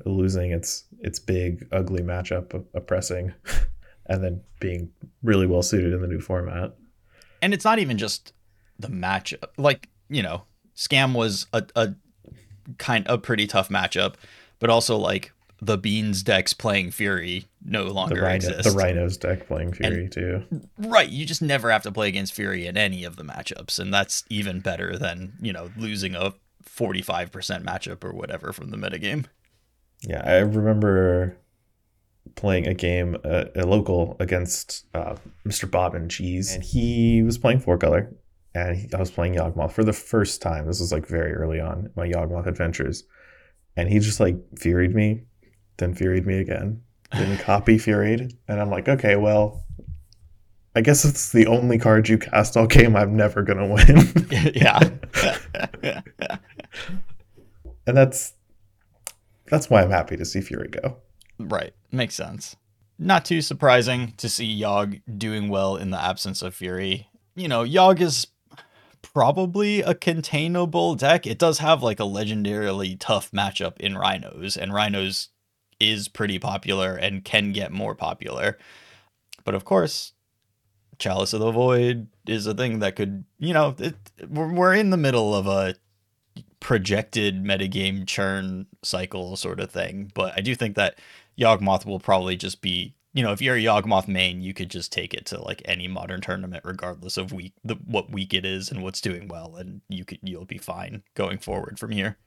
losing 0.05 0.51
its 0.51 0.85
its 0.99 1.19
big 1.19 1.67
ugly 1.71 2.01
matchup 2.01 2.65
oppressing 2.73 3.33
and 4.05 4.23
then 4.23 4.41
being 4.59 4.91
really 5.23 5.47
well 5.47 5.61
suited 5.61 5.93
in 5.93 6.01
the 6.01 6.07
new 6.07 6.19
format. 6.19 6.75
And 7.41 7.53
it's 7.53 7.65
not 7.65 7.79
even 7.79 7.97
just 7.97 8.33
the 8.77 8.89
matchup. 8.89 9.49
Like, 9.57 9.89
you 10.09 10.21
know, 10.21 10.43
Scam 10.75 11.15
was 11.15 11.47
a, 11.53 11.65
a 11.75 11.95
kind 12.77 13.07
of 13.07 13.23
pretty 13.23 13.47
tough 13.47 13.69
matchup, 13.69 14.15
but 14.59 14.69
also 14.69 14.97
like 14.97 15.31
the 15.61 15.77
Beans 15.77 16.23
decks 16.23 16.53
playing 16.53 16.91
Fury 16.91 17.45
no 17.63 17.83
longer 17.83 18.15
the 18.15 18.21
Rhino, 18.21 18.35
exist. 18.35 18.63
The 18.63 18.71
Rhinos 18.71 19.17
deck 19.17 19.47
playing 19.47 19.73
Fury 19.73 20.03
and, 20.03 20.11
too. 20.11 20.43
Right, 20.79 21.09
you 21.09 21.25
just 21.25 21.41
never 21.41 21.69
have 21.71 21.83
to 21.83 21.91
play 21.91 22.07
against 22.07 22.33
Fury 22.33 22.65
in 22.65 22.77
any 22.77 23.03
of 23.03 23.15
the 23.15 23.23
matchups, 23.23 23.77
and 23.77 23.93
that's 23.93 24.23
even 24.29 24.59
better 24.59 24.97
than 24.97 25.33
you 25.39 25.53
know 25.53 25.69
losing 25.77 26.15
a 26.15 26.33
forty-five 26.63 27.31
percent 27.31 27.63
matchup 27.65 28.03
or 28.03 28.11
whatever 28.11 28.51
from 28.51 28.71
the 28.71 28.77
metagame. 28.77 29.25
Yeah, 30.01 30.23
I 30.25 30.39
remember 30.39 31.37
playing 32.35 32.67
a 32.67 32.73
game, 32.73 33.17
uh, 33.23 33.45
a 33.55 33.65
local 33.65 34.15
against 34.19 34.85
uh, 34.95 35.15
Mr. 35.47 35.69
Bob 35.69 35.93
and 35.93 36.09
Cheese, 36.09 36.55
and 36.55 36.63
he 36.63 37.21
was 37.21 37.37
playing 37.37 37.59
four 37.59 37.77
color, 37.77 38.11
and 38.55 38.77
he, 38.77 38.89
I 38.95 38.97
was 38.97 39.11
playing 39.11 39.35
Yawgmoth 39.35 39.73
for 39.73 39.83
the 39.83 39.93
first 39.93 40.41
time. 40.41 40.65
This 40.65 40.79
was 40.79 40.91
like 40.91 41.05
very 41.05 41.33
early 41.33 41.59
on 41.59 41.91
my 41.95 42.07
Yawgmoth 42.07 42.47
adventures, 42.47 43.03
and 43.77 43.89
he 43.89 43.99
just 43.99 44.19
like 44.19 44.37
furied 44.55 44.95
me 44.95 45.25
then 45.81 45.93
Furied 45.95 46.25
me 46.25 46.37
again. 46.37 46.81
Then 47.11 47.37
copy 47.39 47.77
Furied. 47.77 48.33
And 48.47 48.61
I'm 48.61 48.69
like, 48.69 48.87
okay, 48.87 49.17
well, 49.17 49.65
I 50.75 50.81
guess 50.81 51.03
it's 51.03 51.31
the 51.31 51.47
only 51.47 51.77
card 51.77 52.07
you 52.07 52.17
cast 52.17 52.55
all 52.55 52.67
game 52.67 52.95
I'm 52.95 53.17
never 53.17 53.41
gonna 53.43 53.67
win. 53.67 54.07
yeah. 54.55 54.79
and 57.85 57.97
that's 57.97 58.33
that's 59.47 59.69
why 59.69 59.81
I'm 59.81 59.91
happy 59.91 60.15
to 60.15 60.23
see 60.23 60.39
Fury 60.39 60.69
go. 60.69 60.97
Right. 61.37 61.73
Makes 61.91 62.15
sense. 62.15 62.55
Not 62.97 63.25
too 63.25 63.41
surprising 63.41 64.13
to 64.17 64.29
see 64.29 64.61
Yawg 64.61 65.01
doing 65.17 65.49
well 65.49 65.75
in 65.75 65.89
the 65.89 66.01
absence 66.01 66.41
of 66.41 66.55
Fury. 66.55 67.09
You 67.35 67.49
know, 67.49 67.65
Yawg 67.65 67.99
is 67.99 68.27
probably 69.01 69.81
a 69.81 69.93
containable 69.93 70.95
deck. 70.95 71.27
It 71.27 71.39
does 71.39 71.57
have 71.57 71.83
like 71.83 71.99
a 71.99 72.03
legendarily 72.03 72.95
tough 72.97 73.31
matchup 73.31 73.77
in 73.79 73.97
Rhinos, 73.97 74.55
and 74.55 74.73
Rhinos 74.73 75.29
is 75.81 76.07
pretty 76.07 76.37
popular 76.37 76.95
and 76.95 77.25
can 77.25 77.51
get 77.51 77.71
more 77.71 77.95
popular. 77.95 78.57
But 79.43 79.55
of 79.55 79.65
course, 79.65 80.13
Chalice 80.99 81.33
of 81.33 81.39
the 81.39 81.51
Void 81.51 82.07
is 82.27 82.45
a 82.45 82.53
thing 82.53 82.79
that 82.79 82.95
could, 82.95 83.25
you 83.39 83.53
know, 83.53 83.75
it, 83.79 83.95
we're 84.29 84.75
in 84.75 84.91
the 84.91 84.97
middle 84.97 85.35
of 85.35 85.47
a 85.47 85.75
projected 86.59 87.43
metagame 87.43 88.05
churn 88.05 88.67
cycle 88.83 89.35
sort 89.35 89.59
of 89.59 89.71
thing. 89.71 90.11
But 90.13 90.33
I 90.37 90.41
do 90.41 90.53
think 90.53 90.75
that 90.75 90.99
Yawgmoth 91.39 91.85
will 91.85 91.99
probably 91.99 92.37
just 92.37 92.61
be, 92.61 92.93
you 93.13 93.23
know, 93.23 93.31
if 93.31 93.41
you're 93.41 93.55
a 93.55 93.63
Yawgmoth 93.63 94.07
main, 94.07 94.41
you 94.41 94.53
could 94.53 94.69
just 94.69 94.91
take 94.91 95.15
it 95.15 95.25
to 95.25 95.41
like 95.41 95.63
any 95.65 95.87
modern 95.87 96.21
tournament, 96.21 96.63
regardless 96.63 97.17
of 97.17 97.33
week 97.33 97.53
the 97.63 97.75
what 97.85 98.11
week 98.11 98.33
it 98.33 98.45
is 98.45 98.69
and 98.69 98.83
what's 98.83 99.01
doing 99.01 99.27
well, 99.27 99.55
and 99.55 99.81
you 99.89 100.05
could 100.05 100.19
you'll 100.21 100.45
be 100.45 100.59
fine 100.59 101.01
going 101.15 101.39
forward 101.39 101.79
from 101.79 101.91
here. 101.91 102.17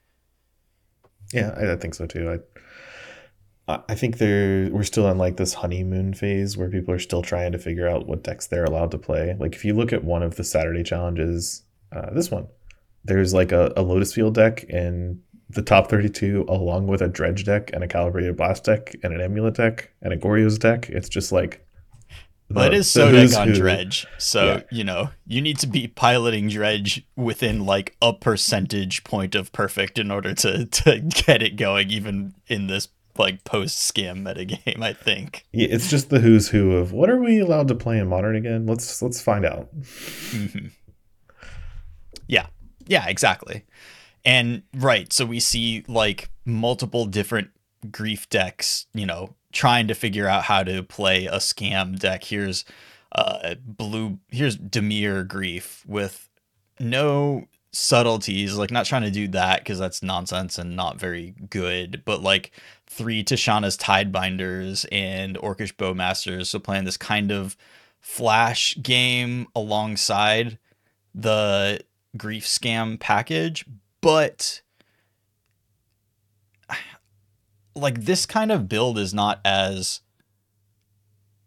Yeah, 1.33 1.55
I, 1.57 1.73
I 1.73 1.77
think 1.77 1.95
so 1.95 2.07
too. 2.07 2.29
I 2.29 2.39
I 3.67 3.95
think 3.95 4.19
there 4.19 4.69
we're 4.71 4.83
still 4.83 5.09
in 5.11 5.17
like 5.17 5.39
this 5.39 5.55
honeymoon 5.55 6.13
phase 6.13 6.57
where 6.57 6.69
people 6.69 6.93
are 6.93 6.99
still 6.99 7.23
trying 7.23 7.53
to 7.53 7.59
figure 7.59 7.89
out 7.89 8.07
what 8.07 8.23
decks 8.23 8.47
they're 8.47 8.65
allowed 8.65 8.91
to 8.91 8.99
play. 8.99 9.37
Like 9.39 9.55
if 9.55 9.65
you 9.65 9.73
look 9.73 9.93
at 9.93 10.05
one 10.05 10.23
of 10.23 10.37
the 10.37 10.45
Saturday 10.45 10.83
challenges, 10.83 11.63
uh, 11.91 12.11
this 12.11 12.31
one, 12.31 12.47
there's 13.05 13.33
like 13.33 13.53
a, 13.53 13.73
a 13.75 13.83
Lotus 13.83 14.13
Field 14.13 14.35
deck 14.35 14.65
in 14.65 15.23
the 15.49 15.63
top 15.63 15.89
32 15.89 16.45
along 16.49 16.89
with 16.89 17.01
a 17.01 17.09
Dredge 17.09 17.45
deck 17.45 17.71
and 17.73 17.83
a 17.83 17.89
Calibrated 17.89 18.37
Blast 18.37 18.65
deck 18.65 18.95
and 19.03 19.15
an 19.15 19.23
Amulet 19.23 19.55
deck 19.55 19.91
and 20.03 20.13
a 20.13 20.17
Goryo's 20.17 20.59
deck. 20.59 20.91
It's 20.91 21.09
just 21.09 21.33
like 21.33 21.67
the, 22.49 22.55
but 22.55 22.75
it 22.75 22.79
is 22.79 22.91
so 22.91 23.13
deck 23.13 23.35
on 23.35 23.49
who. 23.49 23.55
Dredge. 23.55 24.07
So, 24.19 24.47
yeah. 24.47 24.63
you 24.71 24.85
know, 24.85 25.09
you 25.27 25.41
need 25.41 25.59
to 25.61 25.67
be 25.67 25.89
piloting 25.89 26.49
Dredge 26.49 27.07
within 27.17 27.65
like 27.65 27.97
a 28.03 28.13
percentage 28.13 29.05
point 29.05 29.35
of 29.35 29.53
perfect 29.53 29.99
in 29.99 30.11
order 30.11 30.35
to, 30.35 30.67
to 30.67 31.01
get 31.27 31.43
it 31.43 31.57
going, 31.57 31.91
even 31.91 32.35
in 32.47 32.67
this 32.67 32.89
like 33.19 33.45
post 33.45 33.79
scam 33.95 34.23
metagame, 34.23 34.83
I 34.83 34.93
think. 34.93 35.47
Yeah, 35.53 35.69
it's 35.71 35.89
just 35.89 36.11
the 36.11 36.21
who's 36.21 36.49
who 36.49 36.73
of 36.73 36.93
what 36.93 37.11
are 37.11 37.19
we 37.19 37.41
allowed 37.41 37.69
to 37.69 37.75
play 37.75 37.99
in 37.99 38.09
modern 38.09 38.37
again? 38.37 38.67
Let's 38.67 39.01
let's 39.03 39.21
find 39.21 39.45
out. 39.45 39.69
Mm-hmm. 39.81 40.67
Yeah. 42.29 42.47
Yeah, 42.87 43.07
exactly. 43.09 43.65
And 44.25 44.63
right, 44.75 45.13
so 45.13 45.27
we 45.27 45.41
see 45.41 45.85
like 45.87 46.31
multiple 46.45 47.07
different 47.07 47.51
grief 47.91 48.29
decks, 48.31 48.87
you 48.95 49.07
know, 49.07 49.35
trying 49.53 49.89
to 49.89 49.95
figure 49.95 50.27
out 50.27 50.45
how 50.45 50.63
to 50.63 50.83
play 50.83 51.27
a 51.27 51.37
scam 51.37 51.99
deck. 51.99 52.25
Here's 52.25 52.65
uh 53.13 53.55
blue 53.65 54.19
here's 54.31 54.57
Dimir 54.57 55.27
grief 55.27 55.85
with 55.87 56.29
no 56.81 57.47
subtleties, 57.73 58.57
like 58.57 58.71
not 58.71 58.87
trying 58.87 59.03
to 59.03 59.11
do 59.11 59.29
that 59.29 59.61
because 59.61 59.79
that's 59.79 60.03
nonsense 60.03 60.59
and 60.59 60.77
not 60.77 60.99
very 60.99 61.35
good, 61.51 62.03
but 62.05 62.23
like 62.23 62.53
three 62.87 63.25
Tishana's 63.25 63.77
Tidebinders 63.77 64.87
and 64.93 65.37
Orcish 65.39 65.75
Bowmasters. 65.75 66.47
So 66.47 66.59
playing 66.59 66.85
this 66.85 66.97
kind 66.97 67.31
of 67.31 67.57
flash 68.01 68.77
game 68.83 69.47
alongside 69.57 70.59
the 71.15 71.81
Grief 72.17 72.45
Scam 72.45 72.99
package, 72.99 73.65
but 74.01 74.63
like 77.75 78.03
this 78.03 78.27
kind 78.27 78.53
of 78.53 78.69
build 78.69 78.99
is 78.99 79.15
not 79.15 79.41
as 79.45 80.01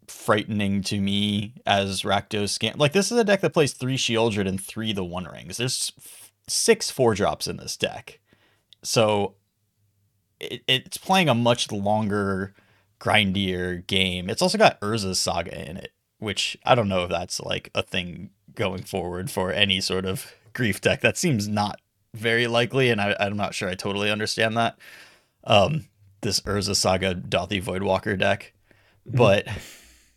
frightening 0.08 0.82
to 0.82 1.00
me 1.00 1.54
as 1.64 2.02
Rakdos 2.02 2.58
Scam. 2.58 2.76
Like 2.78 2.92
this 2.92 3.10
is 3.12 3.18
a 3.18 3.24
deck 3.24 3.40
that 3.40 3.54
plays 3.54 3.72
three 3.72 3.96
Sheoldred 3.96 4.48
and 4.48 4.62
three 4.62 4.92
the 4.92 5.04
One 5.04 5.24
Rings. 5.24 5.58
There's 5.58 5.92
six 6.48 6.90
four 6.90 7.14
drops 7.14 7.46
in 7.46 7.56
this 7.56 7.76
deck. 7.76 8.20
So 8.82 9.34
it, 10.40 10.62
it's 10.66 10.96
playing 10.96 11.28
a 11.28 11.34
much 11.34 11.70
longer, 11.70 12.54
grindier 13.00 13.86
game. 13.86 14.30
It's 14.30 14.42
also 14.42 14.58
got 14.58 14.80
Urza's 14.80 15.20
Saga 15.20 15.68
in 15.68 15.76
it, 15.76 15.92
which 16.18 16.56
I 16.64 16.74
don't 16.74 16.88
know 16.88 17.04
if 17.04 17.10
that's 17.10 17.40
like 17.40 17.70
a 17.74 17.82
thing 17.82 18.30
going 18.54 18.82
forward 18.82 19.30
for 19.30 19.52
any 19.52 19.80
sort 19.80 20.04
of 20.04 20.32
grief 20.52 20.80
deck. 20.80 21.00
That 21.00 21.16
seems 21.16 21.48
not 21.48 21.80
very 22.14 22.46
likely, 22.46 22.90
and 22.90 23.00
I, 23.00 23.16
I'm 23.20 23.36
not 23.36 23.54
sure 23.54 23.68
I 23.68 23.74
totally 23.74 24.10
understand 24.10 24.56
that. 24.56 24.78
Um, 25.44 25.86
this 26.20 26.40
Urza 26.40 26.74
Saga 26.74 27.14
Dauthi 27.14 27.62
Voidwalker 27.62 28.18
deck, 28.18 28.52
mm-hmm. 29.06 29.16
but 29.16 29.46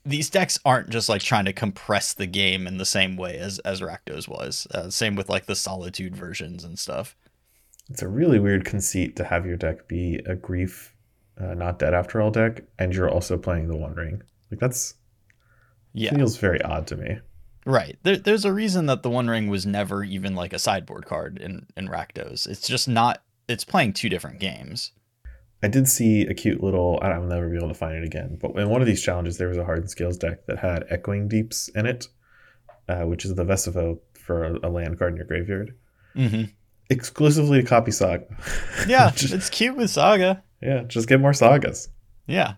these 0.05 0.29
decks 0.29 0.59
aren't 0.65 0.89
just 0.89 1.09
like 1.09 1.21
trying 1.21 1.45
to 1.45 1.53
compress 1.53 2.13
the 2.13 2.25
game 2.25 2.65
in 2.65 2.77
the 2.77 2.85
same 2.85 3.17
way 3.17 3.37
as 3.37 3.59
as 3.59 3.81
Rakdos 3.81 4.27
was. 4.27 4.67
Uh, 4.73 4.89
same 4.89 5.15
with 5.15 5.29
like 5.29 5.45
the 5.45 5.55
Solitude 5.55 6.15
versions 6.15 6.63
and 6.63 6.79
stuff. 6.79 7.15
It's 7.91 8.01
a 8.01 8.07
really 8.07 8.39
weird 8.39 8.63
conceit 8.63 9.17
to 9.17 9.25
have 9.25 9.45
your 9.45 9.57
deck 9.57 9.89
be 9.89 10.21
a 10.25 10.33
grief, 10.33 10.95
uh, 11.37 11.53
not 11.55 11.77
dead 11.77 11.93
after 11.93 12.21
all 12.21 12.31
deck, 12.31 12.63
and 12.79 12.95
you're 12.95 13.09
also 13.09 13.37
playing 13.37 13.67
the 13.67 13.75
One 13.75 13.95
Ring. 13.95 14.23
Like 14.49 14.61
that's 14.61 14.95
yeah 15.93 16.15
feels 16.15 16.37
very 16.37 16.61
odd 16.61 16.87
to 16.87 16.95
me. 16.95 17.19
Right. 17.65 17.99
There, 18.03 18.15
there's 18.15 18.45
a 18.45 18.53
reason 18.53 18.85
that 18.85 19.03
the 19.03 19.09
One 19.09 19.27
Ring 19.27 19.49
was 19.49 19.65
never 19.65 20.05
even 20.05 20.35
like 20.35 20.53
a 20.53 20.59
sideboard 20.59 21.05
card 21.05 21.37
in 21.37 21.67
in 21.75 21.89
Rakdos. 21.89 22.47
It's 22.47 22.65
just 22.65 22.87
not. 22.87 23.23
It's 23.49 23.65
playing 23.65 23.91
two 23.91 24.07
different 24.07 24.39
games. 24.39 24.93
I 25.61 25.67
did 25.67 25.89
see 25.89 26.21
a 26.21 26.33
cute 26.33 26.63
little. 26.63 26.97
I'll 27.01 27.23
never 27.23 27.49
be 27.49 27.57
able 27.57 27.67
to 27.67 27.73
find 27.73 27.97
it 27.97 28.05
again. 28.05 28.37
But 28.41 28.51
in 28.51 28.69
one 28.69 28.79
of 28.79 28.87
these 28.87 29.03
challenges, 29.03 29.37
there 29.37 29.49
was 29.49 29.57
a 29.57 29.65
Hardened 29.65 29.89
Scales 29.89 30.17
deck 30.17 30.45
that 30.45 30.59
had 30.59 30.85
Echoing 30.89 31.27
Deeps 31.27 31.67
in 31.75 31.85
it, 31.85 32.07
uh, 32.87 33.01
which 33.01 33.25
is 33.25 33.35
the 33.35 33.43
Vesuva 33.43 33.99
for 34.13 34.45
a, 34.45 34.59
a, 34.63 34.69
land 34.69 34.97
card 34.97 35.11
in 35.11 35.17
your 35.17 35.25
graveyard. 35.25 35.75
Mm-hmm. 36.15 36.45
Exclusively 36.91 37.61
to 37.61 37.67
copy 37.67 37.91
Saga. 37.91 38.25
Yeah, 38.87 39.09
just, 39.15 39.33
it's 39.33 39.49
cute 39.49 39.75
with 39.75 39.89
Saga. 39.89 40.43
Yeah, 40.61 40.83
just 40.83 41.07
get 41.07 41.19
more 41.19 41.33
sagas. 41.33 41.89
Yeah, 42.27 42.53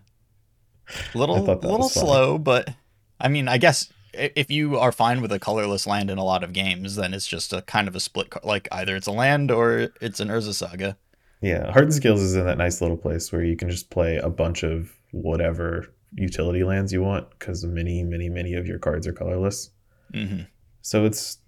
little 1.14 1.42
little 1.42 1.88
slow, 1.88 2.36
but 2.38 2.68
I 3.18 3.28
mean, 3.28 3.48
I 3.48 3.58
guess 3.58 3.92
if 4.12 4.50
you 4.50 4.78
are 4.78 4.92
fine 4.92 5.20
with 5.20 5.32
a 5.32 5.38
colorless 5.38 5.86
land 5.86 6.10
in 6.10 6.18
a 6.18 6.24
lot 6.24 6.44
of 6.44 6.52
games, 6.52 6.96
then 6.96 7.14
it's 7.14 7.26
just 7.26 7.52
a 7.52 7.62
kind 7.62 7.88
of 7.88 7.96
a 7.96 8.00
split. 8.00 8.32
Like 8.44 8.68
either 8.70 8.96
it's 8.96 9.06
a 9.06 9.12
land 9.12 9.50
or 9.50 9.90
it's 10.00 10.20
an 10.20 10.28
Urza 10.28 10.54
Saga. 10.54 10.96
Yeah, 11.40 11.70
Hardened 11.70 11.94
Scales 11.94 12.20
is 12.20 12.34
in 12.34 12.44
that 12.46 12.58
nice 12.58 12.80
little 12.80 12.96
place 12.96 13.30
where 13.32 13.44
you 13.44 13.56
can 13.56 13.70
just 13.70 13.90
play 13.90 14.16
a 14.16 14.30
bunch 14.30 14.62
of 14.62 14.92
whatever 15.12 15.92
utility 16.14 16.64
lands 16.64 16.92
you 16.92 17.02
want 17.02 17.28
because 17.38 17.64
many, 17.64 18.02
many, 18.02 18.28
many 18.28 18.54
of 18.54 18.66
your 18.66 18.78
cards 18.78 19.06
are 19.06 19.12
colorless. 19.12 19.70
Mm-hmm. 20.12 20.42
So 20.80 21.04
it's 21.04 21.38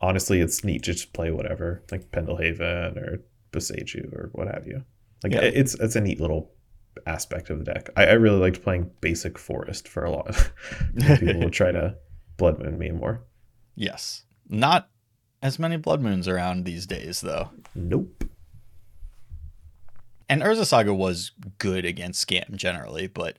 honestly 0.00 0.40
it's 0.40 0.64
neat 0.64 0.82
to 0.84 0.92
just 0.92 1.12
play 1.12 1.30
whatever, 1.30 1.82
like 1.90 2.10
Pendelhaven 2.10 2.96
or 2.96 3.22
Boseiju 3.52 4.12
or 4.12 4.30
what 4.32 4.48
have 4.48 4.66
you. 4.66 4.84
Like 5.24 5.32
Yeah. 5.32 5.40
it's 5.42 5.74
it's 5.74 5.96
a 5.96 6.00
neat 6.00 6.20
little 6.20 6.50
aspect 7.06 7.50
of 7.50 7.58
the 7.58 7.64
deck. 7.64 7.90
I, 7.96 8.06
I 8.06 8.12
really 8.12 8.38
liked 8.38 8.62
playing 8.62 8.90
basic 9.00 9.38
forest 9.38 9.86
for 9.88 10.04
a 10.04 10.10
lot. 10.10 10.28
of 10.30 10.52
People 11.20 11.40
will 11.40 11.50
try 11.50 11.72
to 11.72 11.96
blood 12.36 12.58
moon 12.60 12.78
me 12.78 12.90
more. 12.90 13.22
Yes. 13.74 14.24
Not 14.48 14.88
as 15.42 15.58
many 15.58 15.76
blood 15.76 16.00
moons 16.00 16.26
around 16.28 16.64
these 16.64 16.86
days 16.86 17.20
though. 17.20 17.50
Nope. 17.74 18.24
And 20.28 20.42
Urza 20.42 20.66
Saga 20.66 20.92
was 20.92 21.32
good 21.58 21.84
against 21.86 22.26
Scam 22.28 22.54
generally, 22.56 23.06
but 23.06 23.38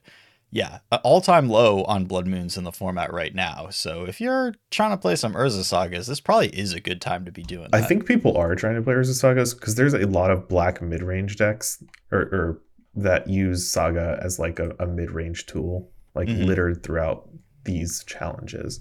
yeah, 0.52 0.78
all 1.04 1.20
time 1.20 1.48
low 1.48 1.84
on 1.84 2.04
Blood 2.06 2.26
Moons 2.26 2.56
in 2.56 2.64
the 2.64 2.72
format 2.72 3.12
right 3.12 3.34
now. 3.34 3.68
So 3.70 4.04
if 4.04 4.20
you're 4.20 4.54
trying 4.70 4.90
to 4.90 4.96
play 4.96 5.14
some 5.16 5.34
Urza 5.34 5.62
Sagas, 5.64 6.06
this 6.06 6.20
probably 6.20 6.48
is 6.48 6.72
a 6.72 6.80
good 6.80 7.00
time 7.00 7.24
to 7.24 7.32
be 7.32 7.42
doing 7.42 7.68
I 7.72 7.80
think 7.82 8.06
people 8.06 8.36
are 8.36 8.54
trying 8.54 8.74
to 8.76 8.82
play 8.82 8.94
Urza 8.94 9.14
Sagas 9.14 9.54
because 9.54 9.76
there's 9.76 9.94
a 9.94 10.06
lot 10.06 10.30
of 10.30 10.48
black 10.48 10.82
mid 10.82 11.02
range 11.02 11.36
decks 11.36 11.82
or, 12.10 12.20
or 12.20 12.62
that 12.94 13.28
use 13.28 13.70
Saga 13.70 14.18
as 14.22 14.38
like 14.40 14.58
a, 14.58 14.74
a 14.80 14.86
mid 14.86 15.10
range 15.12 15.46
tool, 15.46 15.88
like 16.14 16.28
Mhm. 16.28 16.46
littered 16.46 16.82
throughout 16.82 17.28
these 17.64 18.02
challenges, 18.04 18.80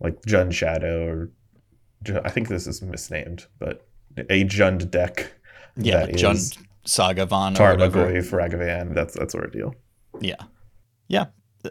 like 0.00 0.20
Jund 0.22 0.52
Shadow 0.52 1.06
or 1.06 1.30
I 2.24 2.30
think 2.30 2.48
this 2.48 2.66
is 2.66 2.80
misnamed, 2.82 3.46
but 3.58 3.86
a 4.30 4.44
Jund 4.44 4.90
deck. 4.90 5.32
yeah, 5.76 6.06
that 6.06 6.14
Jund 6.14 6.34
is 6.34 6.56
or 6.56 7.44
whatever. 7.76 8.06
Tarmogoyf, 8.06 8.30
Ragavan. 8.30 8.94
That's 8.94 9.14
that 9.18 9.30
sort 9.30 9.44
of 9.44 9.52
deal. 9.52 9.74
Yeah. 10.20 10.36
Yeah. 11.08 11.26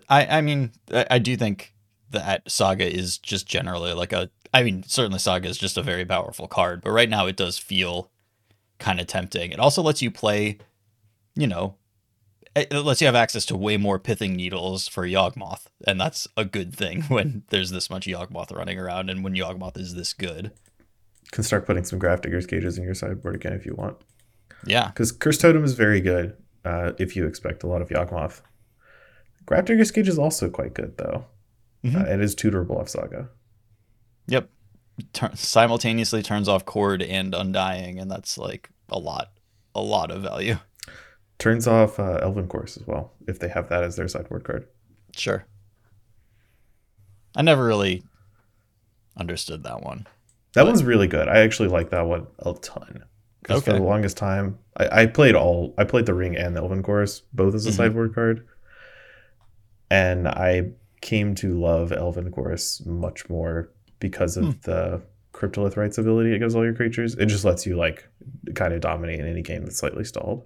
I, 0.10 0.26
I 0.26 0.42
mean, 0.42 0.72
I, 0.92 1.06
I 1.12 1.20
do 1.20 1.36
think 1.38 1.74
that 2.12 2.50
Saga 2.50 2.92
is 2.92 3.18
just 3.18 3.48
generally 3.48 3.94
like 3.94 4.14
a. 4.14 4.30
I 4.54 4.64
mean, 4.64 4.84
certainly 4.84 5.20
Saga 5.20 5.50
is 5.50 5.58
just 5.58 5.78
a 5.78 5.84
very 5.84 6.06
powerful 6.06 6.48
card, 6.48 6.82
but 6.82 6.92
right 6.92 7.10
now 7.10 7.26
it 7.26 7.36
does 7.36 7.58
feel 7.58 8.12
kind 8.80 9.00
of 9.00 9.08
tempting. 9.08 9.52
It 9.52 9.60
also 9.60 9.82
lets 9.82 10.02
you 10.02 10.10
play, 10.12 10.60
you 11.36 11.48
know, 11.48 11.76
it 12.56 12.72
lets 12.72 13.02
you 13.02 13.08
have 13.08 13.16
access 13.16 13.46
to 13.48 13.58
way 13.58 13.76
more 13.76 14.00
pithing 14.00 14.36
needles 14.36 14.88
for 14.88 15.06
Yawgmoth, 15.06 15.66
and 15.86 16.00
that's 16.00 16.28
a 16.38 16.46
good 16.46 16.74
thing 16.74 17.02
when 17.10 17.44
there's 17.50 17.72
this 17.72 17.90
much 17.90 18.08
Yawgmoth 18.08 18.56
running 18.56 18.80
around 18.80 19.10
and 19.10 19.24
when 19.24 19.36
Yawgmoth 19.36 19.78
is 19.78 19.94
this 19.96 20.14
good. 20.14 20.52
Can 21.32 21.44
start 21.44 21.66
putting 21.66 21.84
some 21.84 22.00
Grafdigger's 22.00 22.46
cages 22.46 22.78
in 22.78 22.84
your 22.86 22.94
sideboard 22.94 23.36
again 23.36 23.54
if 23.54 23.66
you 23.66 23.76
want. 23.76 23.98
Yeah. 24.66 24.88
Because 24.88 25.12
Cursed 25.12 25.42
Totem 25.42 25.64
is 25.64 25.74
very 25.74 26.00
good 26.00 26.38
uh, 26.64 26.94
if 26.98 27.16
you 27.16 27.26
expect 27.26 27.64
a 27.64 27.68
lot 27.68 27.82
of 27.82 27.90
Yawgmoth. 27.90 28.42
Digger's 29.48 29.92
Cage 29.92 30.08
is 30.08 30.18
also 30.20 30.50
quite 30.50 30.74
good, 30.74 30.98
though. 30.98 31.26
Mhm. 31.84 32.02
Uh, 32.02 32.12
it 32.12 32.22
is 32.22 32.36
tutorable 32.36 32.80
off 32.80 32.90
Saga. 32.90 33.30
Yep. 34.28 34.50
Turn, 35.14 35.36
simultaneously 35.36 36.24
turns 36.24 36.48
off 36.48 36.66
Chord 36.66 37.02
and 37.02 37.34
Undying, 37.36 38.00
and 38.00 38.10
that's 38.10 38.38
like 38.38 38.70
a 38.90 38.98
lot, 38.98 39.32
a 39.76 39.82
lot 39.82 40.10
of 40.10 40.22
value. 40.24 40.56
Turns 41.38 41.68
off 41.68 42.00
uh, 42.00 42.20
Elven 42.22 42.48
Chorus 42.48 42.78
as 42.78 42.88
well, 42.88 43.14
if 43.28 43.40
they 43.40 43.50
have 43.50 43.68
that 43.70 43.84
as 43.84 43.98
their 43.98 44.08
sideboard 44.08 44.46
card. 44.46 44.68
Sure. 45.16 45.46
I 47.36 47.42
never 47.42 47.66
really 47.66 48.04
understood 49.18 49.64
that 49.64 49.82
one. 49.82 50.08
That 50.54 50.62
But- 50.64 50.68
one's 50.68 50.84
really 50.84 51.08
good. 51.08 51.28
I 51.28 51.40
actually 51.40 51.70
like 51.70 51.90
that 51.90 52.06
one 52.08 52.28
a 52.40 52.54
ton. 52.54 53.04
Because 53.44 53.64
for 53.64 53.74
the 53.74 53.84
longest 53.84 54.18
time, 54.18 54.58
I, 54.78 55.02
I 55.02 55.06
played 55.06 55.36
all. 55.36 55.76
I 55.78 55.84
played 55.84 56.08
the 56.08 56.16
Ring 56.16 56.36
and 56.36 56.56
the 56.56 56.62
Elven 56.62 56.82
Chorus, 56.82 57.22
both 57.34 57.54
as 57.54 57.68
a 57.68 57.70
Mhm. 57.70 57.74
sideboard 57.76 58.16
card, 58.16 58.48
and 59.90 60.28
I 60.28 60.72
came 61.02 61.36
to 61.36 61.60
love 61.60 61.92
Elven 61.92 62.32
Chorus 62.32 62.84
much 62.86 63.30
more 63.30 63.72
because 64.00 64.38
of 64.38 64.44
Hmm. 64.46 64.52
the 64.64 65.02
Cryptolith 65.34 65.76
Rite's 65.76 65.98
ability 65.98 66.34
it 66.34 66.40
gives 66.40 66.56
all 66.56 66.64
your 66.64 66.74
creatures. 66.74 67.14
It 67.16 67.26
just 67.28 67.44
lets 67.46 67.66
you 67.66 67.76
like 67.76 68.08
kind 68.56 68.74
of 68.74 68.82
dominate 68.82 69.20
in 69.20 69.28
any 69.28 69.42
game 69.42 69.64
that's 69.64 69.78
slightly 69.78 70.04
stalled, 70.06 70.46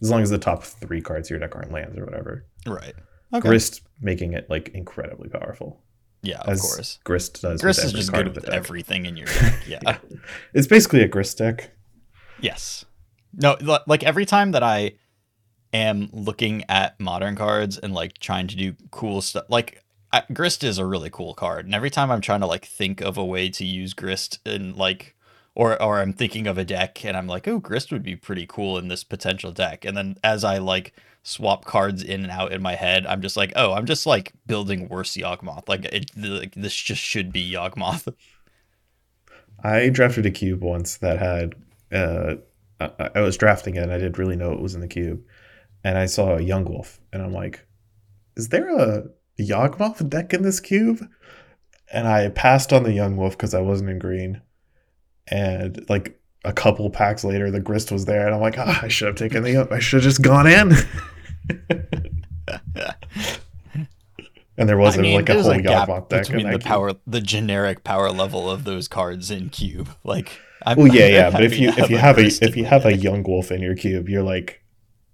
as 0.00 0.10
long 0.10 0.22
as 0.22 0.30
the 0.30 0.38
top 0.38 0.62
three 0.64 1.00
cards 1.00 1.26
of 1.28 1.30
your 1.30 1.40
deck 1.40 1.54
aren't 1.56 1.72
lands 1.72 1.98
or 1.98 2.04
whatever. 2.04 2.46
Right. 2.66 2.94
Okay. 3.34 3.48
Grist 3.48 3.82
making 4.00 4.32
it 4.32 4.48
like 4.48 4.68
incredibly 4.70 5.28
powerful, 5.28 5.82
yeah, 6.22 6.38
of 6.40 6.58
course. 6.58 6.98
Grist 7.04 7.42
does. 7.42 7.60
Grist 7.60 7.84
is 7.84 7.92
just 7.92 8.12
good 8.12 8.34
with 8.34 8.48
everything 8.48 9.06
in 9.06 9.16
your 9.16 9.26
deck. 9.40 9.54
Yeah. 9.66 9.98
It's 10.54 10.66
basically 10.66 11.02
a 11.02 11.08
Grist 11.08 11.38
deck. 11.38 11.70
yes. 12.40 12.84
No, 13.32 13.56
like 13.86 14.02
every 14.02 14.26
time 14.26 14.50
that 14.52 14.62
I 14.64 14.92
am 15.72 16.08
looking 16.12 16.64
at 16.68 16.98
modern 17.00 17.36
cards 17.36 17.78
and 17.78 17.94
like 17.94 18.18
trying 18.18 18.46
to 18.48 18.56
do 18.56 18.74
cool 18.90 19.22
stuff, 19.22 19.44
like 19.48 19.82
I, 20.12 20.22
Grist 20.32 20.64
is 20.64 20.78
a 20.78 20.86
really 20.86 21.10
cool 21.10 21.34
card, 21.34 21.66
and 21.66 21.74
every 21.74 21.90
time 21.90 22.10
I'm 22.10 22.20
trying 22.20 22.40
to 22.40 22.46
like 22.46 22.64
think 22.64 23.00
of 23.00 23.16
a 23.16 23.24
way 23.24 23.48
to 23.50 23.64
use 23.64 23.94
Grist 23.94 24.40
and 24.46 24.76
like. 24.76 25.16
Or, 25.56 25.82
or 25.82 25.98
I'm 26.00 26.12
thinking 26.12 26.46
of 26.46 26.58
a 26.58 26.64
deck 26.64 27.04
and 27.04 27.16
I'm 27.16 27.26
like, 27.26 27.48
oh, 27.48 27.58
Grist 27.58 27.90
would 27.90 28.04
be 28.04 28.14
pretty 28.14 28.46
cool 28.46 28.78
in 28.78 28.86
this 28.86 29.02
potential 29.02 29.50
deck. 29.50 29.84
And 29.84 29.96
then 29.96 30.16
as 30.22 30.44
I 30.44 30.58
like 30.58 30.94
swap 31.22 31.64
cards 31.64 32.02
in 32.02 32.22
and 32.22 32.30
out 32.30 32.52
in 32.52 32.62
my 32.62 32.76
head, 32.76 33.04
I'm 33.04 33.20
just 33.20 33.36
like, 33.36 33.52
oh, 33.56 33.72
I'm 33.72 33.84
just 33.84 34.06
like 34.06 34.32
building 34.46 34.88
worse 34.88 35.16
Yawgmoth. 35.16 35.68
Like, 35.68 35.84
it, 35.86 36.12
like 36.16 36.54
this 36.54 36.74
just 36.74 37.02
should 37.02 37.32
be 37.32 37.52
Yawgmoth. 37.52 38.14
I 39.62 39.88
drafted 39.88 40.26
a 40.26 40.30
cube 40.30 40.62
once 40.62 40.96
that 40.98 41.18
had. 41.18 41.54
Uh, 41.92 42.36
I, 42.80 43.10
I 43.16 43.20
was 43.20 43.36
drafting 43.36 43.76
it, 43.76 43.82
and 43.82 43.92
I 43.92 43.98
didn't 43.98 44.18
really 44.18 44.36
know 44.36 44.52
it 44.52 44.60
was 44.60 44.74
in 44.74 44.80
the 44.80 44.88
cube, 44.88 45.22
and 45.84 45.98
I 45.98 46.06
saw 46.06 46.36
a 46.36 46.42
young 46.42 46.64
wolf, 46.64 47.00
and 47.12 47.22
I'm 47.22 47.32
like, 47.32 47.66
"Is 48.36 48.48
there 48.48 48.68
a 48.68 49.04
Yawgmoth 49.38 50.08
deck 50.08 50.34
in 50.34 50.42
this 50.42 50.60
cube?" 50.60 51.06
And 51.92 52.06
I 52.06 52.28
passed 52.28 52.72
on 52.72 52.84
the 52.84 52.92
young 52.92 53.16
wolf 53.16 53.36
because 53.36 53.54
I 53.54 53.60
wasn't 53.60 53.90
in 53.90 53.98
green, 53.98 54.42
and 55.28 55.84
like 55.88 56.20
a 56.44 56.52
couple 56.52 56.88
packs 56.90 57.24
later, 57.24 57.50
the 57.50 57.60
grist 57.60 57.92
was 57.92 58.04
there, 58.04 58.26
and 58.26 58.34
I'm 58.34 58.40
like, 58.40 58.58
ah, 58.58 58.80
I 58.82 58.88
should 58.88 59.08
have 59.08 59.16
taken 59.16 59.42
the. 59.42 59.68
I 59.70 59.78
should 59.78 59.98
have 59.98 60.04
just 60.04 60.22
gone 60.22 60.46
in. 60.46 60.72
and 64.56 64.68
there 64.68 64.78
wasn't 64.78 65.08
like 65.08 65.28
a 65.28 65.42
whole 65.42 65.52
a 65.52 65.58
Yawgmoth 65.58 66.08
deck 66.08 66.26
in 66.26 66.36
between 66.36 66.46
that 66.46 66.52
the 66.52 66.58
cube. 66.58 66.68
power, 66.68 66.92
the 67.06 67.20
generic 67.20 67.84
power 67.84 68.10
level 68.10 68.50
of 68.50 68.64
those 68.64 68.88
cards 68.88 69.30
in 69.30 69.50
Cube. 69.50 69.90
Like, 70.04 70.38
I'm, 70.64 70.78
Well, 70.78 70.88
yeah, 70.88 71.04
I'm 71.04 71.12
yeah, 71.12 71.30
but 71.30 71.44
if 71.44 71.58
you 71.58 71.68
if 71.70 71.90
you 71.90 71.98
have 71.98 72.18
a 72.18 72.26
if 72.26 72.56
you 72.56 72.64
have 72.64 72.86
a 72.86 72.96
young 72.96 73.22
wolf 73.22 73.50
in 73.52 73.60
your 73.60 73.76
cube, 73.76 74.08
you're 74.08 74.22
like 74.22 74.62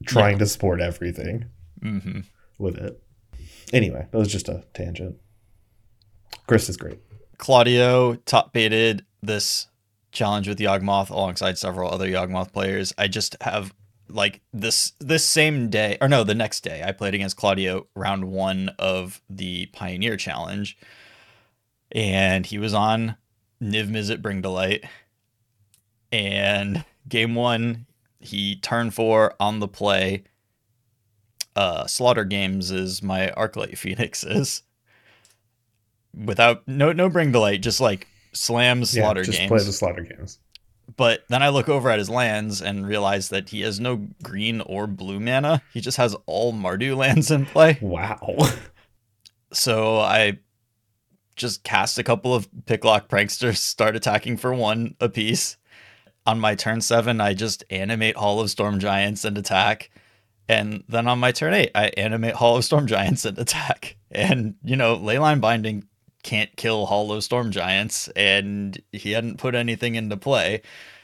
trying 0.05 0.39
to 0.39 0.47
support 0.47 0.81
everything 0.81 1.47
Mhm. 1.83 2.25
with 2.59 2.77
it. 2.77 3.03
Anyway, 3.73 4.07
that 4.11 4.19
was 4.19 4.29
just 4.31 4.49
a 4.49 4.65
tangent. 4.75 5.17
Chris 6.47 6.69
is 6.69 6.77
great. 6.77 6.99
Claudio 7.39 8.15
top 8.15 8.53
baited 8.53 9.05
this 9.23 9.67
challenge 10.13 10.49
with 10.49 10.59
Yawgmoth 10.59 11.11
alongside 11.11 11.59
several 11.59 11.93
other 11.93 12.09
Yawgmoth 12.09 12.53
players. 12.53 12.93
I 12.97 13.09
just 13.09 13.37
have 13.43 13.75
like 14.09 14.41
this 14.53 14.93
this 15.01 15.25
same 15.25 15.69
day 15.69 15.99
or 16.01 16.09
no, 16.09 16.23
the 16.23 16.35
next 16.35 16.63
day 16.63 16.83
I 16.85 16.93
played 16.93 17.15
against 17.15 17.37
Claudio 17.37 17.89
round 17.97 18.25
1 18.27 18.69
of 18.79 19.21
the 19.29 19.67
Pioneer 19.67 20.17
challenge 20.17 20.79
and 21.91 22.47
he 22.47 22.57
was 22.59 22.73
on 22.73 23.17
Niv 23.61 23.89
Mizzet 23.89 24.23
Bring 24.23 24.43
to 24.43 24.49
Light 24.49 24.85
and 26.13 26.85
game 27.09 27.35
1 27.35 27.87
he 28.27 28.57
turned 28.57 28.95
4 28.95 29.35
on 29.41 29.61
the 29.61 29.69
play 29.69 30.25
uh 31.55 31.87
Slaughter 31.87 32.25
Games 32.25 32.71
is 32.71 33.03
my 33.03 33.33
Arclight 33.37 33.79
Phoenix 33.79 34.23
is 34.25 34.63
without 36.17 36.67
no 36.67 36.93
no 36.93 37.09
bring 37.09 37.33
to 37.33 37.41
light, 37.41 37.61
just 37.61 37.81
like 37.81 38.07
slam 38.33 38.85
slaughter 38.85 39.21
yeah, 39.21 39.27
just 39.27 39.39
games. 39.39 39.49
play 39.49 39.59
the 39.59 39.73
slaughter 39.73 40.03
games. 40.03 40.39
But 40.97 41.25
then 41.29 41.43
I 41.43 41.49
look 41.49 41.69
over 41.69 41.91
at 41.91 41.99
his 41.99 42.09
lands 42.09 42.63
and 42.63 42.87
realize 42.87 43.29
that 43.31 43.49
he 43.51 43.63
has 43.63 43.81
no 43.81 44.07
green 44.23 44.61
or 44.63 44.87
blue 44.87 45.19
mana. 45.19 45.63
He 45.75 45.81
just 45.81 45.97
has 45.97 46.17
all 46.27 46.53
Mardu 46.53 46.97
lands 46.97 47.31
in 47.31 47.47
play. 47.47 47.79
Wow. 47.81 48.37
So 49.53 50.01
I 50.01 50.41
just 51.37 51.63
cast 51.63 51.99
a 51.99 52.03
couple 52.03 52.35
of 52.35 52.49
picklock 52.67 53.09
pranksters, 53.09 53.57
start 53.57 53.97
attacking 53.97 54.37
for 54.37 54.53
one 54.53 54.97
apiece. 55.01 55.57
On 56.27 56.41
my 56.41 56.55
turn 56.55 56.81
seven, 56.81 57.21
I 57.21 57.35
just 57.35 57.65
animate 57.71 58.17
Hall 58.17 58.41
of 58.41 58.51
Storm 58.51 58.81
Giants 58.81 59.25
and 59.25 59.39
attack. 59.39 59.91
And 60.49 60.85
then 60.89 61.09
on 61.09 61.19
my 61.19 61.33
turn 61.33 61.55
eight, 61.55 61.71
I 61.75 61.87
animate 61.97 62.35
Hall 62.35 62.57
of 62.57 62.65
Storm 62.65 62.87
Giants 62.87 63.25
and 63.25 63.39
attack. 63.39 63.97
And, 64.11 64.55
you 64.65 64.77
know, 64.77 64.97
Leyline 64.97 65.41
Binding 65.41 65.87
can't 66.23 66.55
kill 66.57 66.87
Hall 66.87 67.13
of 67.13 67.23
Storm 67.23 67.53
Giants, 67.53 68.09
and 68.17 68.77
he 68.93 69.13
hadn't 69.13 69.39
put 69.39 69.55
anything 69.55 69.95
into 69.95 70.17
play. 70.17 70.63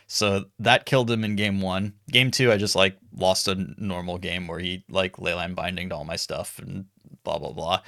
So 0.09 0.45
that 0.59 0.85
killed 0.85 1.11
him 1.11 1.25
in 1.25 1.37
game 1.37 1.61
one. 1.61 1.95
Game 2.11 2.31
two, 2.31 2.53
I 2.53 2.59
just 2.59 2.75
like 2.75 2.99
lost 3.17 3.49
a 3.49 3.55
normal 3.79 4.19
game 4.19 4.47
where 4.47 4.59
he 4.59 4.85
like 4.91 5.17
leyline 5.17 5.55
binding 5.55 5.89
to 5.89 5.95
all 5.95 6.05
my 6.05 6.17
stuff 6.17 6.59
and 6.59 6.85
blah 7.25 7.39
blah 7.39 7.53
blah. 7.53 7.81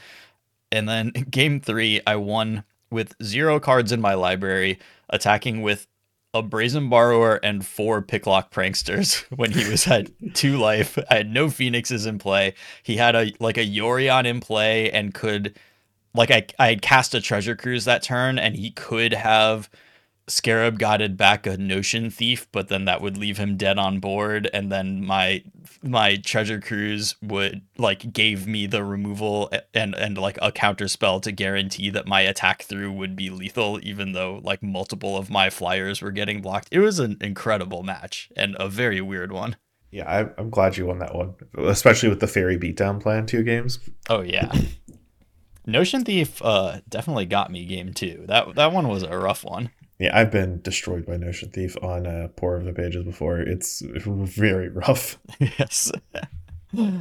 And 0.72 0.88
then 0.88 1.10
game 1.30 1.60
three, 1.60 2.00
I 2.06 2.16
won 2.16 2.64
with 2.90 3.14
zero 3.22 3.60
cards 3.60 3.92
in 3.92 4.00
my 4.00 4.14
library, 4.14 4.78
attacking 5.10 5.60
with 5.60 5.86
a 6.34 6.42
brazen 6.42 6.90
borrower 6.90 7.36
and 7.36 7.64
four 7.64 8.02
picklock 8.02 8.52
pranksters 8.52 9.22
when 9.36 9.52
he 9.52 9.68
was 9.70 9.86
at 9.86 10.10
two 10.34 10.58
life. 10.58 10.98
I 11.08 11.14
had 11.18 11.30
no 11.30 11.48
phoenixes 11.48 12.04
in 12.04 12.18
play. 12.18 12.54
He 12.82 12.96
had 12.96 13.14
a 13.14 13.32
like 13.40 13.56
a 13.56 13.64
Yorion 13.64 14.26
in 14.26 14.40
play 14.40 14.90
and 14.90 15.14
could 15.14 15.56
like 16.12 16.30
I 16.30 16.46
I 16.58 16.68
had 16.68 16.82
cast 16.82 17.14
a 17.14 17.20
treasure 17.20 17.54
cruise 17.56 17.84
that 17.84 18.02
turn 18.02 18.38
and 18.38 18.56
he 18.56 18.72
could 18.72 19.12
have 19.12 19.70
Scarab 20.26 20.78
guided 20.78 21.16
back 21.18 21.46
a 21.46 21.58
notion 21.58 22.08
thief, 22.08 22.46
but 22.50 22.68
then 22.68 22.86
that 22.86 23.02
would 23.02 23.18
leave 23.18 23.36
him 23.36 23.58
dead 23.58 23.78
on 23.78 24.00
board, 24.00 24.48
and 24.54 24.72
then 24.72 25.04
my 25.04 25.42
my 25.82 26.16
treasure 26.16 26.60
cruise 26.60 27.14
would 27.22 27.60
like 27.76 28.12
gave 28.12 28.46
me 28.46 28.66
the 28.66 28.82
removal 28.82 29.50
and 29.74 29.94
and 29.94 30.16
like 30.16 30.38
a 30.40 30.50
counter 30.50 30.88
spell 30.88 31.20
to 31.20 31.30
guarantee 31.30 31.90
that 31.90 32.06
my 32.06 32.22
attack 32.22 32.62
through 32.62 32.92
would 32.92 33.14
be 33.14 33.28
lethal, 33.28 33.78
even 33.82 34.12
though 34.12 34.40
like 34.42 34.62
multiple 34.62 35.16
of 35.18 35.28
my 35.28 35.50
flyers 35.50 36.00
were 36.00 36.10
getting 36.10 36.40
blocked. 36.40 36.68
It 36.70 36.78
was 36.78 36.98
an 36.98 37.18
incredible 37.20 37.82
match 37.82 38.30
and 38.34 38.56
a 38.58 38.68
very 38.68 39.02
weird 39.02 39.30
one. 39.30 39.56
Yeah, 39.90 40.10
I, 40.10 40.40
I'm 40.40 40.50
glad 40.50 40.76
you 40.76 40.86
won 40.86 40.98
that 41.00 41.14
one, 41.14 41.34
especially 41.58 42.08
with 42.08 42.20
the 42.20 42.26
fairy 42.26 42.58
beatdown 42.58 43.00
plan 43.00 43.26
two 43.26 43.42
games. 43.42 43.78
Oh 44.08 44.22
yeah. 44.22 44.50
Notion 45.66 46.04
Thief 46.04 46.42
uh, 46.42 46.80
definitely 46.88 47.26
got 47.26 47.50
me 47.50 47.64
game 47.64 47.92
two. 47.92 48.24
That 48.26 48.54
that 48.54 48.72
one 48.72 48.88
was 48.88 49.02
a 49.02 49.16
rough 49.18 49.44
one. 49.44 49.70
Yeah, 49.98 50.18
I've 50.18 50.30
been 50.30 50.60
destroyed 50.60 51.06
by 51.06 51.16
Notion 51.16 51.50
Thief 51.50 51.76
on 51.82 52.06
uh, 52.06 52.28
Pore 52.36 52.56
Over 52.56 52.64
the 52.64 52.72
Pages 52.72 53.04
before. 53.04 53.38
It's 53.38 53.82
very 53.84 54.68
rough. 54.68 55.18
yes. 55.38 55.92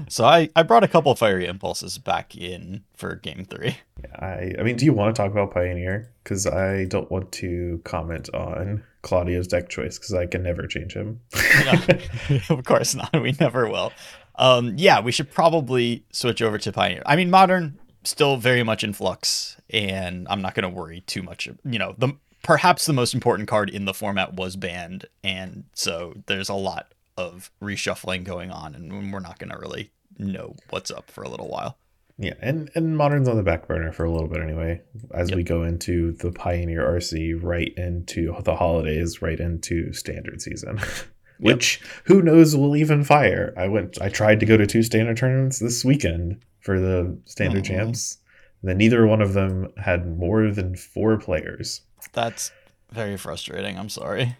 so 0.07 0.25
I, 0.25 0.49
I 0.55 0.63
brought 0.63 0.83
a 0.83 0.87
couple 0.87 1.13
fiery 1.15 1.47
impulses 1.47 1.97
back 1.97 2.35
in 2.35 2.83
for 2.95 3.15
game 3.15 3.45
three. 3.49 3.77
Yeah, 4.01 4.15
I 4.19 4.53
I 4.59 4.63
mean, 4.63 4.75
do 4.75 4.85
you 4.85 4.93
want 4.93 5.15
to 5.15 5.21
talk 5.21 5.31
about 5.31 5.53
Pioneer? 5.53 6.11
Because 6.23 6.45
I 6.45 6.85
don't 6.85 7.09
want 7.09 7.31
to 7.33 7.81
comment 7.83 8.29
on 8.33 8.83
Claudio's 9.01 9.47
deck 9.47 9.69
choice 9.69 9.97
because 9.97 10.13
I 10.13 10.27
can 10.27 10.43
never 10.43 10.67
change 10.67 10.93
him. 10.93 11.19
of 12.49 12.63
course 12.63 12.93
not. 12.93 13.21
We 13.21 13.35
never 13.39 13.67
will. 13.67 13.91
Um, 14.35 14.73
yeah, 14.77 14.99
we 15.01 15.11
should 15.11 15.31
probably 15.31 16.05
switch 16.11 16.41
over 16.41 16.57
to 16.59 16.71
Pioneer. 16.71 17.03
I 17.05 17.15
mean, 17.15 17.29
Modern 17.29 17.79
still 18.03 18.37
very 18.37 18.63
much 18.63 18.83
in 18.83 18.93
flux, 18.93 19.57
and 19.69 20.27
I'm 20.29 20.41
not 20.41 20.55
going 20.55 20.63
to 20.63 20.69
worry 20.69 21.01
too 21.01 21.21
much. 21.21 21.47
You 21.63 21.79
know, 21.79 21.95
the 21.97 22.13
perhaps 22.43 22.85
the 22.85 22.93
most 22.93 23.13
important 23.13 23.47
card 23.47 23.69
in 23.69 23.85
the 23.85 23.93
format 23.93 24.35
was 24.35 24.55
banned, 24.55 25.05
and 25.23 25.63
so 25.73 26.13
there's 26.27 26.49
a 26.49 26.53
lot 26.53 26.93
of 27.17 27.51
reshuffling 27.61 28.23
going 28.23 28.51
on, 28.51 28.75
and 28.75 29.11
we're 29.11 29.19
not 29.19 29.39
going 29.39 29.49
to 29.49 29.57
really 29.57 29.91
know 30.17 30.55
what's 30.69 30.91
up 30.91 31.09
for 31.09 31.23
a 31.23 31.29
little 31.29 31.47
while. 31.47 31.77
Yeah, 32.19 32.35
and 32.41 32.69
and 32.75 32.95
modern's 32.95 33.27
on 33.27 33.37
the 33.37 33.43
back 33.43 33.67
burner 33.67 33.91
for 33.91 34.05
a 34.05 34.11
little 34.11 34.27
bit 34.27 34.41
anyway. 34.41 34.81
As 35.13 35.29
yep. 35.29 35.37
we 35.37 35.43
go 35.43 35.63
into 35.63 36.11
the 36.11 36.31
Pioneer 36.31 36.83
RC, 36.83 37.41
right 37.41 37.73
into 37.75 38.35
the 38.43 38.55
holidays, 38.55 39.21
right 39.21 39.39
into 39.39 39.91
standard 39.93 40.41
season, 40.41 40.79
which 41.39 41.79
yep. 41.81 41.89
who 42.05 42.21
knows 42.21 42.55
will 42.55 42.75
even 42.75 43.03
fire. 43.03 43.53
I 43.57 43.67
went, 43.67 43.99
I 43.99 44.09
tried 44.09 44.39
to 44.41 44.45
go 44.45 44.57
to 44.57 44.67
two 44.67 44.83
standard 44.83 45.17
tournaments 45.17 45.57
this 45.57 45.83
weekend 45.83 46.43
for 46.59 46.79
the 46.79 47.17
standard 47.25 47.65
oh. 47.65 47.67
champs. 47.67 48.19
then 48.61 48.77
neither 48.77 49.07
one 49.07 49.21
of 49.21 49.33
them 49.33 49.69
had 49.77 50.17
more 50.17 50.51
than 50.51 50.75
four 50.75 51.17
players. 51.17 51.81
That's 52.11 52.51
very 52.91 53.17
frustrating. 53.17 53.77
I'm 53.77 53.89
sorry. 53.89 54.37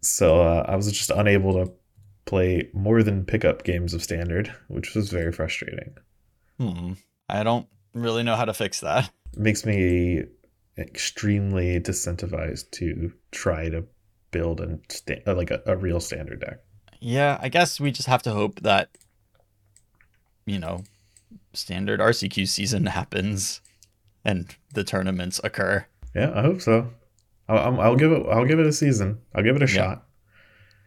So 0.00 0.42
uh, 0.42 0.64
I 0.66 0.76
was 0.76 0.90
just 0.90 1.10
unable 1.10 1.64
to 1.64 1.72
play 2.24 2.68
more 2.72 3.02
than 3.02 3.24
pickup 3.24 3.64
games 3.64 3.94
of 3.94 4.02
standard, 4.02 4.52
which 4.68 4.94
was 4.94 5.10
very 5.10 5.32
frustrating. 5.32 5.94
Hmm. 6.58 6.92
I 7.28 7.42
don't 7.42 7.66
really 7.94 8.22
know 8.22 8.36
how 8.36 8.44
to 8.44 8.54
fix 8.54 8.80
that. 8.80 9.10
It 9.32 9.38
makes 9.38 9.64
me 9.64 10.24
extremely 10.78 11.78
disincentivized 11.80 12.70
to 12.72 13.12
try 13.30 13.68
to 13.68 13.84
build 14.30 14.60
a 14.60 14.78
sta- 14.88 15.22
like 15.26 15.50
a, 15.50 15.62
a 15.66 15.76
real 15.76 16.00
standard 16.00 16.40
deck. 16.40 16.60
Yeah, 17.00 17.38
I 17.40 17.48
guess 17.48 17.80
we 17.80 17.90
just 17.90 18.08
have 18.08 18.22
to 18.22 18.32
hope 18.32 18.60
that 18.60 18.90
you 20.46 20.58
know 20.58 20.84
standard 21.52 22.00
RCQ 22.00 22.48
season 22.48 22.86
happens 22.98 23.60
and 24.24 24.54
the 24.74 24.84
tournaments 24.84 25.40
occur. 25.44 25.86
Yeah, 26.14 26.32
I 26.34 26.42
hope 26.42 26.60
so. 26.60 26.90
I'll, 27.48 27.80
I'll 27.80 27.96
give 27.96 28.12
it. 28.12 28.26
I'll 28.30 28.44
give 28.44 28.58
it 28.58 28.66
a 28.66 28.72
season. 28.72 29.18
I'll 29.34 29.42
give 29.42 29.56
it 29.56 29.62
a 29.62 29.66
yeah. 29.66 29.72
shot. 29.72 30.06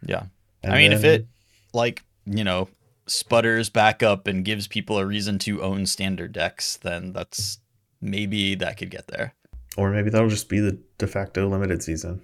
Yeah. 0.06 0.24
And 0.62 0.72
I 0.72 0.78
mean, 0.78 0.90
then... 0.90 0.98
if 0.98 1.04
it 1.04 1.26
like 1.72 2.02
you 2.24 2.44
know 2.44 2.68
sputters 3.06 3.68
back 3.70 4.02
up 4.02 4.26
and 4.26 4.44
gives 4.44 4.66
people 4.66 4.98
a 4.98 5.06
reason 5.06 5.38
to 5.40 5.62
own 5.62 5.86
standard 5.86 6.32
decks, 6.32 6.76
then 6.76 7.12
that's 7.12 7.58
maybe 8.00 8.54
that 8.56 8.76
could 8.76 8.90
get 8.90 9.06
there. 9.08 9.34
Or 9.76 9.90
maybe 9.90 10.10
that'll 10.10 10.28
just 10.28 10.48
be 10.48 10.58
the 10.58 10.78
de 10.98 11.06
facto 11.06 11.48
limited 11.48 11.82
season. 11.82 12.22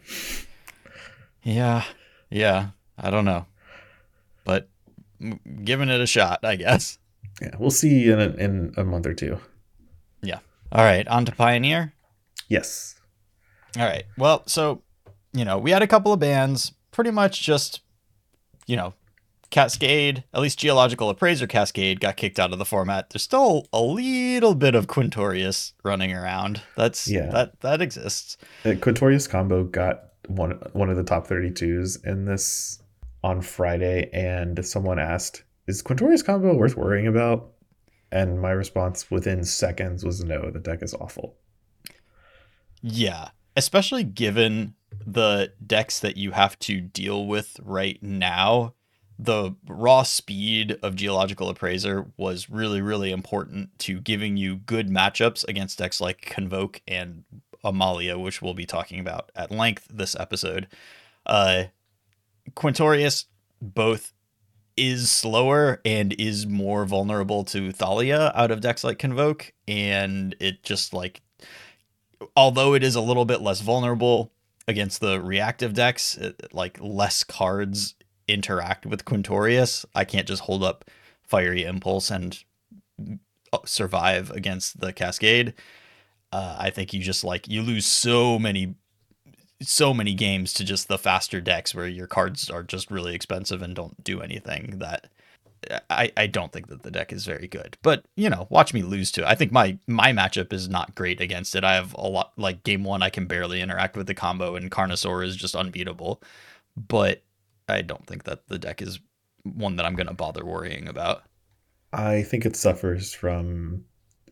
Yeah. 1.42 1.84
Yeah. 2.30 2.70
I 2.98 3.10
don't 3.10 3.24
know. 3.24 3.46
But 4.44 4.68
giving 5.64 5.88
it 5.88 6.00
a 6.00 6.06
shot, 6.06 6.40
I 6.44 6.56
guess. 6.56 6.98
Yeah, 7.40 7.54
we'll 7.58 7.70
see 7.70 8.10
in 8.10 8.20
a, 8.20 8.28
in 8.34 8.72
a 8.76 8.84
month 8.84 9.06
or 9.06 9.14
two. 9.14 9.38
Yeah. 10.22 10.38
All 10.70 10.84
right, 10.84 11.06
on 11.08 11.24
to 11.26 11.32
Pioneer. 11.32 11.92
Yes. 12.48 12.96
All 13.78 13.84
right. 13.84 14.04
Well, 14.18 14.42
so 14.46 14.82
you 15.32 15.44
know, 15.44 15.58
we 15.58 15.70
had 15.70 15.82
a 15.82 15.86
couple 15.86 16.12
of 16.12 16.20
bands, 16.20 16.72
pretty 16.90 17.10
much 17.10 17.42
just, 17.42 17.80
you 18.66 18.76
know, 18.76 18.94
Cascade, 19.50 20.24
at 20.32 20.40
least 20.40 20.58
Geological 20.58 21.10
Appraiser 21.10 21.46
Cascade 21.46 22.00
got 22.00 22.16
kicked 22.16 22.38
out 22.38 22.52
of 22.52 22.58
the 22.58 22.64
format. 22.64 23.10
There's 23.10 23.22
still 23.22 23.66
a 23.72 23.82
little 23.82 24.54
bit 24.54 24.74
of 24.74 24.86
Quintorius 24.86 25.72
running 25.84 26.12
around. 26.12 26.62
That's 26.74 27.06
yeah. 27.06 27.26
that 27.26 27.60
that 27.60 27.82
exists. 27.82 28.38
The 28.62 28.76
Quintorius 28.76 29.28
combo 29.28 29.64
got 29.64 30.04
one 30.28 30.52
one 30.72 30.88
of 30.88 30.96
the 30.96 31.04
top 31.04 31.26
32s 31.26 32.02
in 32.06 32.24
this 32.24 32.82
on 33.22 33.42
Friday 33.42 34.08
and 34.12 34.64
someone 34.64 34.98
asked 34.98 35.44
is 35.66 35.82
Quintorius 35.82 36.24
combo 36.24 36.54
worth 36.54 36.76
worrying 36.76 37.06
about? 37.06 37.50
And 38.10 38.40
my 38.40 38.50
response 38.50 39.10
within 39.10 39.44
seconds 39.44 40.02
was 40.02 40.24
no, 40.24 40.50
the 40.50 40.60
deck 40.60 40.82
is 40.82 40.94
awful. 40.94 41.36
Yeah, 42.82 43.28
especially 43.56 44.04
given 44.04 44.74
the 45.06 45.52
decks 45.66 46.00
that 46.00 46.16
you 46.16 46.32
have 46.32 46.58
to 46.60 46.80
deal 46.80 47.26
with 47.26 47.58
right 47.62 48.02
now. 48.02 48.74
The 49.18 49.54
raw 49.68 50.02
speed 50.02 50.78
of 50.82 50.96
Geological 50.96 51.48
Appraiser 51.48 52.06
was 52.16 52.50
really, 52.50 52.80
really 52.80 53.12
important 53.12 53.78
to 53.80 54.00
giving 54.00 54.36
you 54.36 54.56
good 54.56 54.88
matchups 54.88 55.46
against 55.48 55.78
decks 55.78 56.00
like 56.00 56.22
Convoke 56.22 56.80
and 56.88 57.24
Amalia, 57.62 58.18
which 58.18 58.42
we'll 58.42 58.54
be 58.54 58.66
talking 58.66 58.98
about 58.98 59.30
at 59.36 59.50
length 59.50 59.86
this 59.92 60.16
episode. 60.18 60.66
Uh, 61.24 61.64
Quintorius 62.54 63.26
both 63.60 64.12
is 64.76 65.10
slower 65.10 65.80
and 65.84 66.12
is 66.14 66.46
more 66.46 66.84
vulnerable 66.84 67.44
to 67.44 67.72
Thalia 67.72 68.32
out 68.34 68.50
of 68.50 68.60
decks 68.60 68.82
like 68.82 68.98
Convoke. 68.98 69.52
And 69.68 70.34
it 70.40 70.62
just 70.62 70.92
like, 70.92 71.20
although 72.36 72.74
it 72.74 72.82
is 72.82 72.94
a 72.94 73.00
little 73.00 73.24
bit 73.24 73.40
less 73.40 73.60
vulnerable 73.60 74.32
against 74.68 75.00
the 75.00 75.20
reactive 75.20 75.74
decks, 75.74 76.16
it, 76.16 76.52
like 76.52 76.78
less 76.80 77.24
cards 77.24 77.94
interact 78.28 78.86
with 78.86 79.04
Quintorius. 79.04 79.84
I 79.94 80.04
can't 80.04 80.28
just 80.28 80.42
hold 80.42 80.62
up 80.62 80.84
Fiery 81.22 81.64
Impulse 81.64 82.10
and 82.10 82.42
uh, 83.52 83.58
survive 83.64 84.30
against 84.30 84.80
the 84.80 84.92
Cascade. 84.92 85.54
Uh, 86.32 86.56
I 86.58 86.70
think 86.70 86.92
you 86.92 87.00
just 87.00 87.24
like 87.24 87.48
you 87.48 87.62
lose 87.62 87.86
so 87.86 88.38
many 88.38 88.74
so 89.60 89.94
many 89.94 90.14
games 90.14 90.52
to 90.54 90.64
just 90.64 90.88
the 90.88 90.98
faster 90.98 91.40
decks 91.40 91.74
where 91.74 91.86
your 91.86 92.06
cards 92.06 92.50
are 92.50 92.64
just 92.64 92.90
really 92.90 93.14
expensive 93.14 93.62
and 93.62 93.76
don't 93.76 94.02
do 94.02 94.20
anything 94.20 94.78
that 94.78 95.08
I, 95.90 96.12
I 96.16 96.26
don't 96.26 96.52
think 96.52 96.68
that 96.68 96.82
the 96.82 96.90
deck 96.90 97.12
is 97.12 97.24
very 97.24 97.46
good. 97.46 97.76
But, 97.82 98.04
you 98.16 98.28
know, 98.28 98.46
watch 98.50 98.74
me 98.74 98.82
lose 98.82 99.10
to 99.12 99.22
it. 99.22 99.26
I 99.26 99.34
think 99.34 99.52
my 99.52 99.78
my 99.86 100.12
matchup 100.12 100.52
is 100.52 100.68
not 100.68 100.94
great 100.94 101.20
against 101.20 101.54
it. 101.54 101.64
I 101.64 101.74
have 101.74 101.94
a 101.94 102.08
lot 102.08 102.32
like 102.36 102.64
game 102.64 102.84
one 102.84 103.02
I 103.02 103.10
can 103.10 103.26
barely 103.26 103.60
interact 103.60 103.96
with 103.96 104.06
the 104.06 104.14
combo 104.14 104.56
and 104.56 104.70
Carnosaur 104.70 105.24
is 105.24 105.36
just 105.36 105.54
unbeatable. 105.54 106.22
But 106.76 107.22
I 107.68 107.82
don't 107.82 108.06
think 108.06 108.24
that 108.24 108.48
the 108.48 108.58
deck 108.58 108.82
is 108.82 108.98
one 109.44 109.76
that 109.76 109.86
I'm 109.86 109.94
gonna 109.94 110.14
bother 110.14 110.44
worrying 110.44 110.88
about. 110.88 111.22
I 111.92 112.22
think 112.22 112.46
it 112.46 112.56
suffers 112.56 113.12
from 113.12 113.84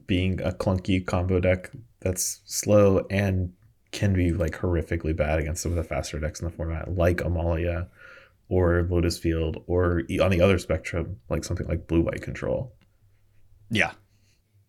being 0.06 0.40
a 0.40 0.50
clunky 0.50 1.04
combo 1.04 1.40
deck 1.40 1.70
that's 2.00 2.40
slow 2.44 3.06
and 3.10 3.52
can 3.92 4.14
be 4.14 4.32
like 4.32 4.52
horrifically 4.52 5.14
bad 5.14 5.38
against 5.38 5.62
some 5.62 5.72
of 5.72 5.76
the 5.76 5.84
faster 5.84 6.18
decks 6.18 6.40
in 6.40 6.46
the 6.46 6.52
format, 6.52 6.96
like 6.96 7.20
Amalia 7.20 7.88
or 8.50 8.86
Lotus 8.90 9.16
Field, 9.16 9.62
or 9.66 10.02
on 10.20 10.30
the 10.30 10.42
other 10.42 10.58
spectrum, 10.58 11.16
like 11.30 11.44
something 11.44 11.66
like 11.66 11.86
Blue 11.86 12.02
White 12.02 12.20
Control. 12.20 12.74
Yeah. 13.70 13.92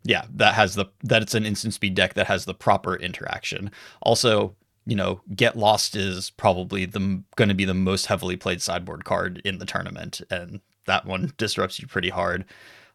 Yeah, 0.04 0.26
that 0.36 0.54
has 0.54 0.76
the 0.76 0.86
that 1.04 1.22
it's 1.22 1.36
an 1.36 1.46
instant 1.46 1.74
speed 1.74 1.96
deck 1.96 2.14
that 2.14 2.28
has 2.28 2.46
the 2.46 2.54
proper 2.54 2.96
interaction. 2.96 3.70
Also, 4.02 4.56
you 4.86 4.96
know, 4.96 5.22
Get 5.36 5.58
Lost 5.58 5.96
is 5.96 6.32
probably 6.32 6.86
the 6.86 7.24
going 7.36 7.50
to 7.50 7.56
be 7.56 7.66
the 7.66 7.74
most 7.74 8.08
heavily 8.08 8.36
played 8.36 8.62
sideboard 8.62 9.06
card 9.06 9.42
in 9.46 9.60
the 9.60 9.66
tournament, 9.66 10.22
and 10.32 10.62
that 10.88 11.06
one 11.06 11.34
disrupts 11.38 11.80
you 11.80 11.88
pretty 11.88 12.10
hard. 12.10 12.46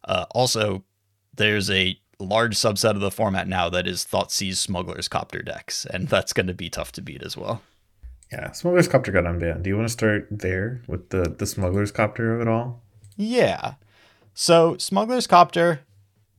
Uh, 0.04 0.26
also, 0.30 0.84
there's 1.36 1.70
a 1.70 1.98
large 2.18 2.56
subset 2.56 2.90
of 2.90 3.00
the 3.00 3.10
format 3.10 3.46
now 3.46 3.68
that 3.68 3.86
is 3.86 4.04
Thoughtseize 4.04 4.56
Smuggler's 4.56 5.08
Copter 5.08 5.42
decks, 5.42 5.86
and 5.86 6.08
that's 6.08 6.32
going 6.32 6.46
to 6.48 6.54
be 6.54 6.70
tough 6.70 6.92
to 6.92 7.02
beat 7.02 7.22
as 7.22 7.36
well. 7.36 7.62
Yeah, 8.32 8.50
Smuggler's 8.52 8.88
Copter 8.88 9.12
got 9.12 9.24
unbanned. 9.24 9.62
Do 9.62 9.70
you 9.70 9.76
want 9.76 9.88
to 9.88 9.92
start 9.92 10.26
there 10.30 10.82
with 10.88 11.10
the 11.10 11.22
the 11.36 11.46
Smuggler's 11.46 11.92
Copter 11.92 12.34
of 12.34 12.40
it 12.40 12.48
all? 12.48 12.82
Yeah. 13.16 13.74
So 14.34 14.76
Smuggler's 14.78 15.26
Copter 15.26 15.80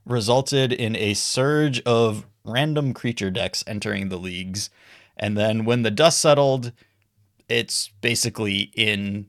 resulted 0.05 0.71
in 0.73 0.95
a 0.95 1.13
surge 1.13 1.81
of 1.81 2.25
random 2.45 2.93
creature 2.93 3.31
decks 3.31 3.63
entering 3.67 4.09
the 4.09 4.17
leagues, 4.17 4.69
And 5.17 5.35
then 5.37 5.65
when 5.65 5.81
the 5.81 5.91
dust 5.91 6.19
settled, 6.19 6.71
it's 7.49 7.89
basically 8.01 8.71
in 8.75 9.27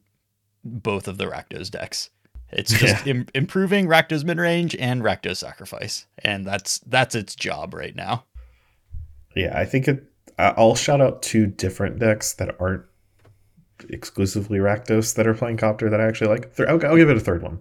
both 0.65 1.09
of 1.09 1.17
the 1.19 1.25
Rakdos 1.27 1.71
decks. 1.71 2.11
It's 2.53 2.73
just 2.73 3.07
Yeah. 3.07 3.13
Im- 3.13 3.27
improving 3.35 3.87
Rakdos 3.87 4.25
mid 4.25 4.39
range 4.39 4.75
and 4.77 5.03
Rakdos 5.03 5.37
sacrifice, 5.39 6.07
and 6.19 6.47
that's 6.47 6.79
that's 6.81 7.15
its 7.15 7.35
job 7.35 7.73
right 7.75 7.95
now. 7.97 8.25
Yeah, 9.35 9.59
I 9.59 9.65
think 9.65 9.89
it. 9.89 10.05
I'll 10.39 10.75
shout 10.75 11.01
out 11.01 11.23
two 11.23 11.47
different 11.47 11.99
decks 11.99 12.35
that 12.35 12.57
aren't 12.61 12.85
exclusively 13.91 14.59
Rakdos 14.59 15.15
that 15.17 15.27
are 15.27 15.35
playing 15.35 15.57
Copter 15.57 15.91
that 15.91 16.01
I 16.01 16.07
actually 16.07 16.29
like. 16.29 16.61
I'll, 16.61 16.85
I'll 16.87 16.97
give 16.97 17.11
it 17.11 17.17
a 17.17 17.21
third 17.21 17.43
one. 17.43 17.61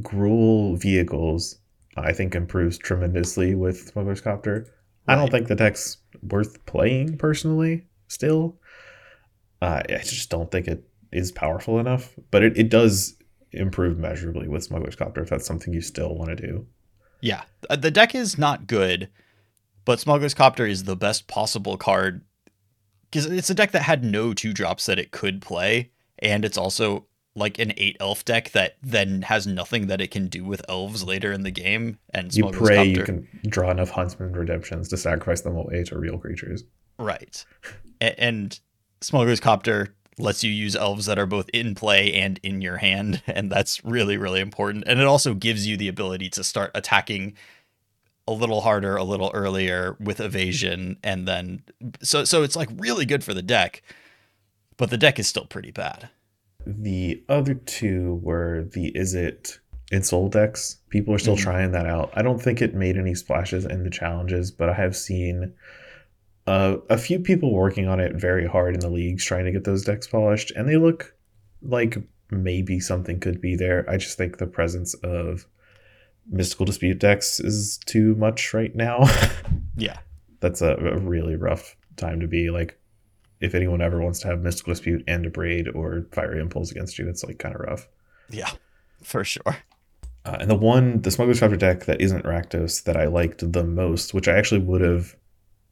Gruul 0.00 0.78
Vehicles, 0.80 1.58
I 1.96 2.12
think, 2.12 2.34
improves 2.34 2.78
tremendously 2.78 3.54
with 3.54 3.88
Smuggler's 3.88 4.20
Copter. 4.20 4.66
I 5.08 5.14
don't 5.14 5.30
think 5.30 5.46
the 5.46 5.54
deck's 5.54 5.98
worth 6.22 6.64
playing 6.66 7.16
personally, 7.18 7.86
still. 8.08 8.58
Uh, 9.62 9.82
I 9.88 9.98
just 9.98 10.28
don't 10.30 10.50
think 10.50 10.66
it 10.66 10.84
is 11.12 11.32
powerful 11.32 11.78
enough, 11.78 12.12
but 12.30 12.42
it, 12.42 12.58
it 12.58 12.68
does 12.68 13.14
improve 13.52 13.98
measurably 13.98 14.48
with 14.48 14.64
Smuggler's 14.64 14.96
Copter 14.96 15.22
if 15.22 15.30
that's 15.30 15.46
something 15.46 15.72
you 15.72 15.80
still 15.80 16.14
want 16.16 16.30
to 16.30 16.36
do. 16.36 16.66
Yeah, 17.20 17.42
Uh, 17.70 17.76
the 17.76 17.90
deck 17.90 18.14
is 18.14 18.36
not 18.36 18.66
good, 18.66 19.08
but 19.86 19.98
Smuggler's 20.00 20.34
Copter 20.34 20.66
is 20.66 20.84
the 20.84 20.96
best 20.96 21.26
possible 21.28 21.78
card 21.78 22.20
because 23.10 23.24
it's 23.24 23.48
a 23.48 23.54
deck 23.54 23.70
that 23.70 23.82
had 23.82 24.04
no 24.04 24.34
two 24.34 24.52
drops 24.52 24.84
that 24.86 24.98
it 24.98 25.12
could 25.12 25.40
play, 25.40 25.90
and 26.18 26.44
it's 26.44 26.58
also 26.58 27.06
like 27.34 27.58
an 27.58 27.72
eight 27.76 27.96
elf 28.00 28.24
deck 28.24 28.50
that 28.50 28.76
then 28.82 29.22
has 29.22 29.46
nothing 29.46 29.86
that 29.86 30.00
it 30.00 30.10
can 30.10 30.26
do 30.26 30.42
with 30.44 30.62
elves 30.68 31.04
later 31.04 31.32
in 31.32 31.42
the 31.42 31.50
game. 31.50 31.98
And 32.12 32.34
You 32.34 32.42
Smuggler's 32.42 32.68
pray 32.68 32.76
Copter, 32.76 32.90
you 32.90 33.04
can 33.04 33.28
draw 33.48 33.70
enough 33.70 33.90
Huntsman 33.90 34.32
Redemptions 34.32 34.88
to 34.88 34.96
sacrifice 34.96 35.42
them 35.42 35.56
away 35.56 35.84
to 35.84 35.98
real 35.98 36.18
creatures. 36.18 36.64
right, 36.98 37.44
and 38.00 38.58
Smuggler's 39.00 39.40
Copter 39.40 39.94
lets 40.18 40.42
you 40.42 40.50
use 40.50 40.74
elves 40.74 41.04
that 41.06 41.18
are 41.18 41.26
both 41.26 41.48
in 41.50 41.74
play 41.74 42.14
and 42.14 42.40
in 42.42 42.60
your 42.60 42.78
hand, 42.78 43.22
and 43.26 43.52
that's 43.52 43.84
really 43.84 44.16
really 44.16 44.40
important. 44.40 44.84
And 44.86 45.00
it 45.00 45.06
also 45.06 45.32
gives 45.32 45.66
you 45.66 45.76
the 45.76 45.88
ability 45.88 46.30
to 46.30 46.44
start 46.44 46.70
attacking 46.74 47.34
a 48.28 48.32
little 48.32 48.60
harder, 48.62 48.96
a 48.96 49.04
little 49.04 49.30
earlier 49.34 49.96
with 50.00 50.20
evasion, 50.20 50.98
and 51.04 51.26
then 51.28 51.62
so 52.02 52.24
so 52.24 52.42
it's 52.42 52.56
like 52.56 52.68
really 52.76 53.06
good 53.06 53.22
for 53.22 53.34
the 53.34 53.42
deck, 53.42 53.82
but 54.76 54.90
the 54.90 54.98
deck 54.98 55.18
is 55.18 55.26
still 55.26 55.46
pretty 55.46 55.70
bad. 55.70 56.08
The 56.66 57.22
other 57.28 57.54
two 57.54 58.20
were 58.22 58.64
the 58.72 58.88
Is 58.96 59.14
It 59.14 59.58
Insole 59.92 60.30
decks. 60.30 60.78
People 60.88 61.14
are 61.14 61.18
still 61.18 61.36
Mhm. 61.36 61.40
trying 61.42 61.70
that 61.72 61.86
out. 61.86 62.10
I 62.14 62.22
don't 62.22 62.42
think 62.42 62.60
it 62.60 62.74
made 62.74 62.96
any 62.96 63.14
splashes 63.14 63.64
in 63.64 63.84
the 63.84 63.90
challenges, 63.90 64.50
but 64.50 64.68
I 64.68 64.74
have 64.74 64.96
seen 64.96 65.52
uh, 66.48 66.76
a 66.88 66.96
few 66.96 67.18
people 67.18 67.52
working 67.52 67.88
on 67.88 67.98
it 67.98 68.14
very 68.14 68.46
hard 68.46 68.74
in 68.74 68.78
the 68.80 68.88
leagues 68.88 69.24
trying 69.24 69.44
to 69.46 69.50
get 69.50 69.64
those 69.64 69.84
decks 69.84 70.06
polished, 70.06 70.52
and 70.54 70.68
they 70.68 70.76
look 70.76 71.12
like 71.60 71.96
maybe 72.30 72.78
something 72.78 73.18
could 73.18 73.40
be 73.40 73.56
there. 73.56 73.84
I 73.90 73.96
just 73.96 74.16
think 74.16 74.38
the 74.38 74.46
presence 74.46 74.94
of 75.02 75.44
mystical 76.30 76.66
dispute 76.66 76.98
decks 76.98 77.40
is 77.40 77.78
too 77.86 78.14
much 78.16 78.52
right 78.54 78.74
now. 78.74 79.04
Yeah, 79.78 79.98
That's 80.40 80.62
a, 80.62 80.74
a 80.76 80.98
really 80.98 81.36
rough 81.36 81.76
time 81.96 82.20
to 82.20 82.26
be 82.26 82.48
like. 82.50 82.78
If 83.42 83.54
anyone 83.54 83.82
ever 83.82 84.00
wants 84.00 84.20
to 84.20 84.28
have 84.28 84.40
mystical 84.40 84.72
dispute 84.72 85.04
and 85.06 85.26
Abrade 85.26 85.68
or 85.74 86.06
fiery 86.12 86.40
impulse 86.40 86.70
against 86.70 86.98
you, 86.98 87.06
it's 87.06 87.22
like 87.22 87.38
kind 87.38 87.54
of 87.54 87.60
rough. 87.60 87.86
yeah, 88.30 88.50
for 89.02 89.22
sure. 89.22 89.56
Uh, 90.24 90.38
and 90.40 90.50
the 90.50 90.54
one, 90.54 91.02
the 91.02 91.10
Smuggler's 91.10 91.40
Copter 91.40 91.58
deck 91.58 91.84
that 91.84 92.00
isn't 92.00 92.24
Rakdos 92.24 92.84
that 92.84 92.96
I 92.96 93.04
liked 93.04 93.52
the 93.52 93.62
most, 93.62 94.14
which 94.14 94.26
I 94.28 94.36
actually 94.38 94.62
would 94.62 94.80
have 94.80 95.14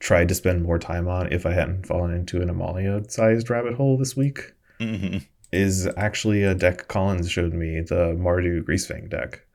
tried 0.01 0.29
to 0.29 0.35
spend 0.35 0.62
more 0.62 0.79
time 0.79 1.09
on 1.09 1.33
if 1.33 1.47
I 1.47 1.53
hadn't 1.55 1.87
fallen 1.87 2.12
into 2.12 2.43
an 2.43 2.51
Amalia 2.51 3.01
sized 3.09 3.49
rabbit 3.49 3.73
hole 3.73 3.97
this 3.97 4.14
week, 4.14 4.53
hmm 4.79 5.17
is 5.51 5.88
actually 5.97 6.43
a 6.43 6.55
deck 6.55 6.88
Collins 6.88 7.31
showed 7.31 7.55
me, 7.55 7.81
the 7.81 8.14
Mardu 8.19 8.62
Greasefang 8.64 9.09
deck, 9.09 9.47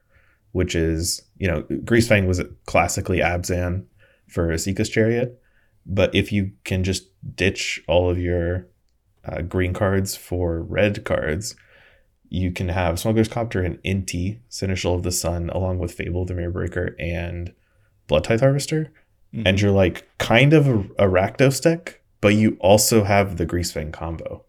which 0.52 0.76
is, 0.76 1.22
you 1.38 1.48
know, 1.48 1.64
Greasefang 1.64 2.28
was 2.28 2.42
classically 2.66 3.20
Abzan 3.20 3.86
for 4.28 4.52
a 4.52 4.56
Esika's 4.56 4.90
Chariot, 4.90 5.42
but 5.86 6.14
if 6.14 6.32
you 6.32 6.52
can 6.64 6.84
just 6.84 7.08
ditch 7.36 7.82
all 7.88 8.10
of 8.10 8.18
your 8.18 8.68
uh, 9.26 9.42
green 9.42 9.74
cards 9.74 10.16
for 10.16 10.62
red 10.62 11.04
cards, 11.06 11.56
you 12.30 12.52
can 12.52 12.70
have 12.70 13.00
Smuggler's 13.00 13.28
Copter 13.28 13.64
and 13.64 13.82
Inti, 13.84 14.40
Seneschal 14.50 14.96
of 14.96 15.04
the 15.04 15.12
Sun, 15.12 15.50
along 15.50 15.80
with 15.80 15.94
Fable 15.94 16.26
the 16.26 16.36
Mirror 16.36 16.52
Breaker 16.52 16.96
and 17.00 17.54
Blood 18.08 18.24
Tithe 18.24 18.42
Harvester. 18.42 18.92
And 19.46 19.62
you're 19.62 19.72
like 19.72 20.08
kind 20.18 20.54
of 20.54 20.68
a, 20.68 20.80
a 20.98 21.08
Rakdos 21.08 21.62
deck, 21.62 22.02
but 22.22 22.36
you 22.36 22.58
also 22.60 23.04
have 23.04 23.38
the 23.38 23.46
Greasefang 23.46 23.94
combo. 23.94 24.44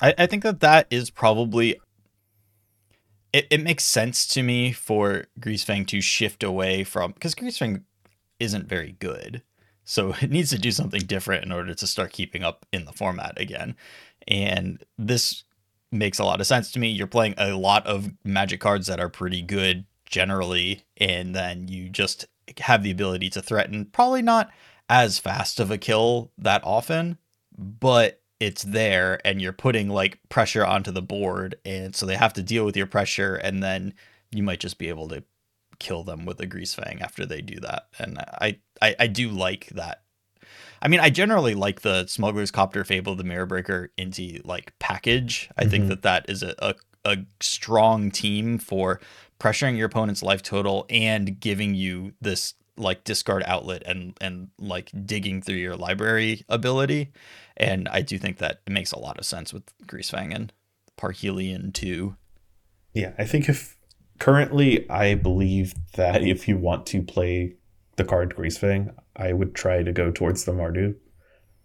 I, 0.00 0.14
I 0.18 0.26
think 0.26 0.42
that 0.42 0.60
that 0.60 0.86
is 0.90 1.10
probably 1.10 1.80
it, 3.32 3.46
it 3.50 3.62
makes 3.62 3.84
sense 3.84 4.26
to 4.28 4.42
me 4.42 4.72
for 4.72 5.24
Greasefang 5.38 5.86
to 5.88 6.00
shift 6.00 6.42
away 6.42 6.84
from 6.84 7.12
because 7.12 7.34
Greasefang 7.34 7.82
isn't 8.38 8.68
very 8.68 8.92
good. 8.98 9.42
So 9.84 10.14
it 10.20 10.30
needs 10.30 10.50
to 10.50 10.58
do 10.58 10.70
something 10.70 11.02
different 11.02 11.44
in 11.44 11.52
order 11.52 11.74
to 11.74 11.86
start 11.86 12.12
keeping 12.12 12.42
up 12.42 12.66
in 12.72 12.84
the 12.84 12.92
format 12.92 13.40
again. 13.40 13.76
And 14.28 14.84
this 14.98 15.44
makes 15.92 16.18
a 16.18 16.24
lot 16.24 16.40
of 16.40 16.46
sense 16.46 16.70
to 16.72 16.78
me. 16.78 16.88
You're 16.88 17.06
playing 17.06 17.34
a 17.38 17.56
lot 17.56 17.86
of 17.86 18.10
magic 18.24 18.60
cards 18.60 18.86
that 18.86 19.00
are 19.00 19.08
pretty 19.08 19.42
good 19.42 19.86
generally, 20.06 20.84
and 20.96 21.34
then 21.34 21.68
you 21.68 21.88
just 21.88 22.26
have 22.58 22.82
the 22.82 22.90
ability 22.90 23.30
to 23.30 23.42
threaten 23.42 23.86
probably 23.86 24.22
not 24.22 24.50
as 24.88 25.18
fast 25.18 25.60
of 25.60 25.70
a 25.70 25.78
kill 25.78 26.32
that 26.36 26.62
often, 26.64 27.16
but 27.56 28.19
it's 28.40 28.62
there 28.62 29.20
and 29.24 29.40
you're 29.40 29.52
putting 29.52 29.88
like 29.88 30.18
pressure 30.30 30.64
onto 30.64 30.90
the 30.90 31.02
board 31.02 31.56
and 31.64 31.94
so 31.94 32.06
they 32.06 32.16
have 32.16 32.32
to 32.32 32.42
deal 32.42 32.64
with 32.64 32.76
your 32.76 32.86
pressure 32.86 33.34
and 33.36 33.62
then 33.62 33.94
you 34.32 34.42
might 34.42 34.60
just 34.60 34.78
be 34.78 34.88
able 34.88 35.08
to 35.08 35.22
kill 35.78 36.02
them 36.04 36.24
with 36.26 36.40
a 36.40 36.46
grease 36.46 36.74
fang 36.74 37.00
after 37.02 37.24
they 37.26 37.40
do 37.40 37.60
that. 37.60 37.86
And 37.98 38.18
i 38.18 38.58
i, 38.82 38.94
I 38.98 39.06
do 39.06 39.28
like 39.28 39.68
that. 39.68 40.02
I 40.82 40.88
mean 40.88 41.00
i 41.00 41.10
generally 41.10 41.54
like 41.54 41.82
the 41.82 42.06
smuggler's 42.06 42.50
copter 42.50 42.84
fable 42.84 43.14
the 43.14 43.24
mirror 43.24 43.46
breaker 43.46 43.92
into 43.96 44.40
like 44.44 44.72
package. 44.78 45.50
I 45.56 45.66
think 45.66 45.84
Mhm. 45.84 45.88
that 45.88 46.02
that 46.02 46.26
is 46.28 46.42
a, 46.42 46.54
a 46.58 46.74
a 47.04 47.16
strong 47.40 48.10
team 48.10 48.58
for 48.58 49.00
pressuring 49.38 49.76
your 49.76 49.86
opponent's 49.86 50.22
life 50.22 50.42
total 50.42 50.84
and 50.90 51.40
giving 51.40 51.74
you 51.74 52.12
this 52.20 52.52
like 52.76 53.04
discard 53.04 53.42
outlet 53.46 53.82
and 53.86 54.16
and 54.20 54.48
like 54.58 54.90
digging 55.06 55.40
through 55.42 55.56
your 55.56 55.76
library 55.76 56.44
ability 56.48 57.10
and 57.60 57.88
I 57.88 58.00
do 58.00 58.18
think 58.18 58.38
that 58.38 58.62
it 58.66 58.72
makes 58.72 58.90
a 58.90 58.98
lot 58.98 59.18
of 59.18 59.26
sense 59.26 59.52
with 59.52 59.64
Greasefang 59.86 60.34
and 60.34 60.52
Parhelion 60.98 61.72
too. 61.72 62.16
Yeah, 62.94 63.12
I 63.18 63.24
think 63.24 63.48
if 63.48 63.76
currently 64.18 64.88
I 64.88 65.14
believe 65.14 65.74
that 65.94 66.22
if 66.22 66.48
you 66.48 66.56
want 66.56 66.86
to 66.86 67.02
play 67.02 67.56
the 67.96 68.04
card 68.04 68.34
Greasefang, 68.34 68.94
I 69.14 69.34
would 69.34 69.54
try 69.54 69.82
to 69.82 69.92
go 69.92 70.10
towards 70.10 70.44
the 70.44 70.52
Mardu 70.52 70.96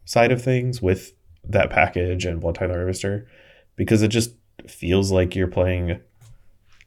side 0.03 0.34
of 0.34 0.41
things 0.41 0.81
with 0.81 1.13
that 1.45 1.69
package 1.69 2.25
and 2.25 2.41
Blood 2.41 2.55
Tithe 2.55 2.71
Harvester 2.71 3.27
because 3.77 4.01
it 4.01 4.10
just 4.10 4.31
feels 4.67 5.12
like 5.12 5.34
you're 5.34 5.47
playing 5.47 6.01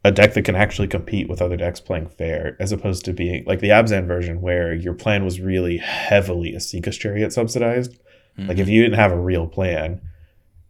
a 0.05 0.13
deck 0.13 0.35
that 0.35 0.45
can 0.45 0.55
actually 0.55 0.89
compete 0.89 1.29
with 1.29 1.41
other 1.41 1.57
decks 1.57 1.81
playing 1.81 2.09
fair, 2.09 2.57
as 2.61 2.73
opposed 2.73 3.05
to 3.07 3.13
being 3.13 3.45
like 3.47 3.61
the 3.61 3.71
Abzan 3.71 4.07
version 4.07 4.43
where 4.43 4.75
your 4.75 4.95
plan 4.95 5.25
was 5.25 5.41
really 5.41 5.79
heavily 5.79 6.53
Esika's 6.53 6.97
Chariot 6.97 7.33
subsidized. 7.33 7.99
Like 8.47 8.59
if 8.59 8.67
mm-hmm. 8.67 8.73
you 8.73 8.83
didn't 8.83 8.99
have 8.99 9.13
a 9.13 9.19
real 9.19 9.47
plan, 9.47 10.01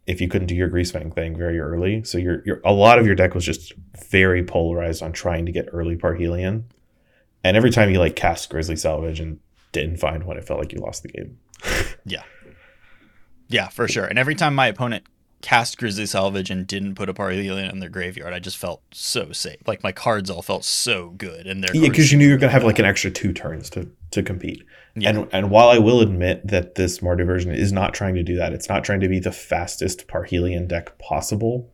if 0.07 0.19
you 0.19 0.27
couldn't 0.27 0.47
do 0.47 0.55
your 0.55 0.69
Greasefang 0.69 1.13
thing 1.13 1.35
very 1.35 1.59
early, 1.59 2.03
so 2.03 2.17
your 2.17 2.41
your 2.45 2.61
a 2.65 2.73
lot 2.73 2.97
of 2.97 3.05
your 3.05 3.15
deck 3.15 3.35
was 3.35 3.45
just 3.45 3.73
very 4.09 4.43
polarized 4.43 5.03
on 5.03 5.11
trying 5.11 5.45
to 5.45 5.51
get 5.51 5.69
early 5.71 5.95
Parhelion, 5.95 6.63
and 7.43 7.55
every 7.55 7.69
time 7.69 7.91
you 7.91 7.99
like 7.99 8.15
cast 8.15 8.49
Grisly 8.49 8.75
Salvage 8.75 9.19
and 9.19 9.39
didn't 9.71 9.97
find 9.97 10.23
one, 10.23 10.37
it 10.37 10.45
felt 10.45 10.59
like 10.59 10.73
you 10.73 10.79
lost 10.79 11.03
the 11.03 11.09
game. 11.09 11.37
yeah, 12.05 12.23
Yeah, 13.47 13.67
for 13.67 13.87
sure. 13.87 14.05
And 14.05 14.17
every 14.17 14.35
time 14.35 14.55
my 14.55 14.67
opponent 14.67 15.05
cast 15.41 15.77
Grisly 15.77 16.05
Salvage 16.05 16.49
and 16.49 16.65
didn't 16.67 16.95
put 16.95 17.09
a 17.09 17.13
Parhelion 17.13 17.71
in 17.71 17.79
their 17.79 17.89
graveyard, 17.89 18.33
I 18.33 18.39
just 18.39 18.57
felt 18.57 18.81
so 18.91 19.31
safe. 19.31 19.59
Like 19.67 19.83
my 19.83 19.91
cards 19.91 20.29
all 20.29 20.41
felt 20.41 20.65
so 20.65 21.11
good, 21.11 21.47
and 21.47 21.63
their 21.63 21.75
Yeah, 21.75 21.89
because 21.89 22.11
you 22.11 22.17
knew 22.17 22.25
you 22.25 22.33
were 22.33 22.37
gonna 22.37 22.51
have 22.51 22.63
like 22.63 22.79
an 22.79 22.85
extra 22.85 23.11
two 23.11 23.33
turns 23.33 23.69
to 23.71 23.89
to 24.11 24.23
compete. 24.23 24.63
Yeah. 24.99 25.09
And 25.09 25.29
and 25.31 25.51
while 25.51 25.69
I 25.69 25.77
will 25.77 26.01
admit 26.01 26.47
that 26.47 26.75
this 26.75 26.99
Mardu 26.99 27.25
version 27.25 27.51
is 27.51 27.71
not 27.71 27.93
trying 27.93 28.15
to 28.15 28.23
do 28.23 28.35
that, 28.35 28.53
it's 28.53 28.69
not 28.69 28.83
trying 28.83 28.99
to 29.01 29.07
be 29.07 29.19
the 29.19 29.31
fastest 29.31 30.07
Parhelion 30.07 30.67
deck 30.67 30.97
possible. 30.99 31.71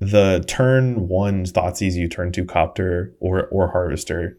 The 0.00 0.44
turn 0.46 1.08
one 1.08 1.44
Thoughtseize 1.44 1.94
you 1.94 2.08
turn 2.08 2.32
two 2.32 2.44
Copter 2.44 3.14
or 3.20 3.46
or 3.48 3.68
Harvester 3.70 4.38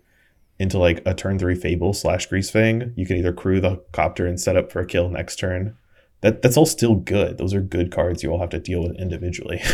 into 0.59 0.77
like 0.77 1.01
a 1.05 1.13
turn 1.13 1.39
three 1.39 1.55
Fable 1.55 1.93
slash 1.93 2.29
Greasefang. 2.29 2.93
You 2.95 3.05
can 3.05 3.17
either 3.17 3.33
crew 3.33 3.59
the 3.59 3.83
Copter 3.91 4.25
and 4.25 4.39
set 4.39 4.57
up 4.57 4.71
for 4.71 4.79
a 4.79 4.85
kill 4.85 5.09
next 5.09 5.37
turn. 5.37 5.75
That 6.21 6.41
that's 6.41 6.57
all 6.57 6.65
still 6.65 6.95
good. 6.95 7.37
Those 7.37 7.53
are 7.53 7.61
good 7.61 7.91
cards 7.91 8.23
you 8.23 8.31
all 8.31 8.39
have 8.39 8.49
to 8.49 8.59
deal 8.59 8.83
with 8.83 8.97
individually. 8.97 9.61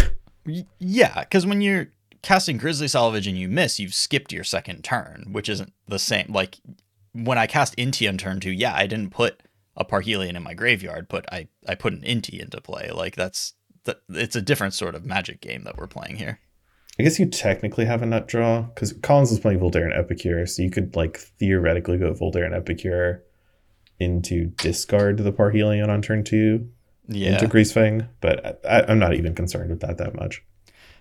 Yeah, 0.79 1.19
because 1.19 1.45
when 1.45 1.61
you're 1.61 1.89
casting 2.21 2.57
Grisly 2.57 2.87
Salvage 2.87 3.27
and 3.27 3.37
you 3.37 3.47
miss, 3.47 3.79
you've 3.79 3.93
skipped 3.93 4.33
your 4.33 4.43
second 4.43 4.83
turn, 4.83 5.27
which 5.31 5.49
isn't 5.49 5.73
the 5.87 5.99
same. 5.99 6.27
Like 6.29 6.57
when 7.13 7.37
I 7.37 7.47
cast 7.47 7.75
Inti 7.77 8.07
on 8.07 8.17
turn 8.17 8.39
two, 8.39 8.51
yeah, 8.51 8.73
I 8.75 8.87
didn't 8.87 9.11
put 9.11 9.41
a 9.75 9.85
Parhelion 9.85 10.35
in 10.35 10.43
my 10.43 10.53
graveyard, 10.53 11.07
but 11.09 11.31
I 11.31 11.47
I 11.67 11.75
put 11.75 11.93
an 11.93 12.01
Inti 12.01 12.39
into 12.39 12.59
play. 12.61 12.91
Like 12.93 13.15
that's 13.15 13.53
that 13.85 14.01
it's 14.09 14.35
a 14.35 14.41
different 14.41 14.73
sort 14.73 14.95
of 14.95 15.05
Magic 15.05 15.41
game 15.41 15.63
that 15.63 15.77
we're 15.77 15.87
playing 15.87 16.17
here. 16.17 16.39
I 16.99 17.03
guess 17.03 17.19
you 17.19 17.25
technically 17.25 17.85
have 17.85 18.01
a 18.01 18.05
nut 18.05 18.27
draw 18.27 18.61
because 18.63 18.93
Collins 19.01 19.31
is 19.31 19.39
playing 19.39 19.59
Voldaren 19.59 19.97
Epicure, 19.97 20.45
so 20.45 20.61
you 20.61 20.69
could 20.69 20.95
like 20.95 21.17
theoretically 21.17 21.97
go 21.97 22.13
Voldaren 22.13 22.55
Epicure 22.55 23.23
into 23.99 24.47
discard 24.57 25.17
the 25.17 25.31
Parhelion 25.31 25.87
on 25.89 26.01
turn 26.01 26.23
two 26.23 26.69
Yeah. 27.07 27.33
into 27.33 27.47
Greasefang, 27.47 28.07
but 28.19 28.59
I, 28.67 28.81
I'm 28.83 28.99
not 28.99 29.13
even 29.15 29.33
concerned 29.35 29.69
with 29.69 29.79
that 29.81 29.97
that 29.99 30.15
much. 30.15 30.43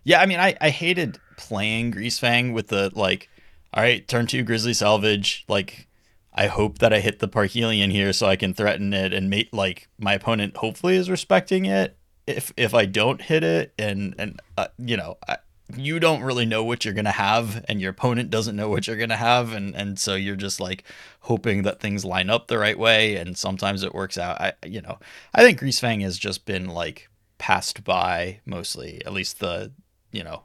Yeah, 0.04 0.20
I 0.20 0.26
mean, 0.26 0.38
I, 0.40 0.56
I 0.60 0.70
hated 0.70 1.18
playing 1.36 1.92
Greasefang 1.92 2.54
with 2.54 2.68
the 2.68 2.90
like, 2.94 3.28
all 3.74 3.82
right, 3.82 4.06
turn 4.06 4.26
two 4.26 4.42
Grisly 4.42 4.72
Salvage. 4.74 5.44
Like, 5.48 5.88
I 6.32 6.46
hope 6.46 6.78
that 6.78 6.92
I 6.92 7.00
hit 7.00 7.18
the 7.18 7.28
Parhelion 7.28 7.90
here 7.90 8.12
so 8.12 8.26
I 8.26 8.36
can 8.36 8.54
threaten 8.54 8.92
it 8.92 9.12
and 9.12 9.28
make 9.28 9.48
like 9.52 9.88
my 9.98 10.14
opponent 10.14 10.56
hopefully 10.56 10.96
is 10.96 11.10
respecting 11.10 11.66
it. 11.66 11.96
If 12.26 12.52
if 12.56 12.74
I 12.74 12.86
don't 12.86 13.20
hit 13.20 13.42
it 13.42 13.74
and 13.78 14.14
and 14.18 14.40
uh, 14.56 14.68
you 14.78 14.96
know 14.96 15.18
I, 15.28 15.38
you 15.76 16.00
don't 16.00 16.22
really 16.22 16.46
know 16.46 16.62
what 16.64 16.84
you're 16.84 16.94
gonna 16.94 17.10
have 17.10 17.64
and 17.68 17.80
your 17.80 17.90
opponent 17.90 18.30
doesn't 18.30 18.56
know 18.56 18.68
what 18.68 18.86
you're 18.86 18.96
gonna 18.96 19.16
have 19.16 19.52
and 19.52 19.74
and 19.74 19.98
so 19.98 20.14
you're 20.14 20.36
just 20.36 20.60
like 20.60 20.84
hoping 21.20 21.62
that 21.62 21.80
things 21.80 22.04
line 22.04 22.30
up 22.30 22.46
the 22.46 22.58
right 22.58 22.78
way 22.78 23.16
and 23.16 23.36
sometimes 23.36 23.82
it 23.82 23.94
works 23.94 24.16
out. 24.16 24.40
I 24.40 24.52
you 24.64 24.80
know 24.80 24.98
I 25.34 25.42
think 25.42 25.60
Greasefang 25.60 26.02
has 26.02 26.18
just 26.18 26.46
been 26.46 26.68
like 26.68 27.08
passed 27.38 27.82
by 27.82 28.40
mostly 28.44 29.04
at 29.04 29.12
least 29.12 29.40
the 29.40 29.72
you 30.12 30.22
know 30.22 30.44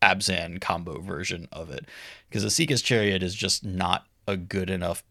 Abzan 0.00 0.60
combo 0.60 1.00
version 1.00 1.48
of 1.52 1.70
it 1.70 1.86
because 2.28 2.42
the 2.42 2.48
Esika's 2.48 2.82
Chariot 2.82 3.22
is 3.22 3.34
just 3.34 3.64
not 3.64 4.06
a 4.28 4.36
good 4.36 4.70
enough 4.70 5.02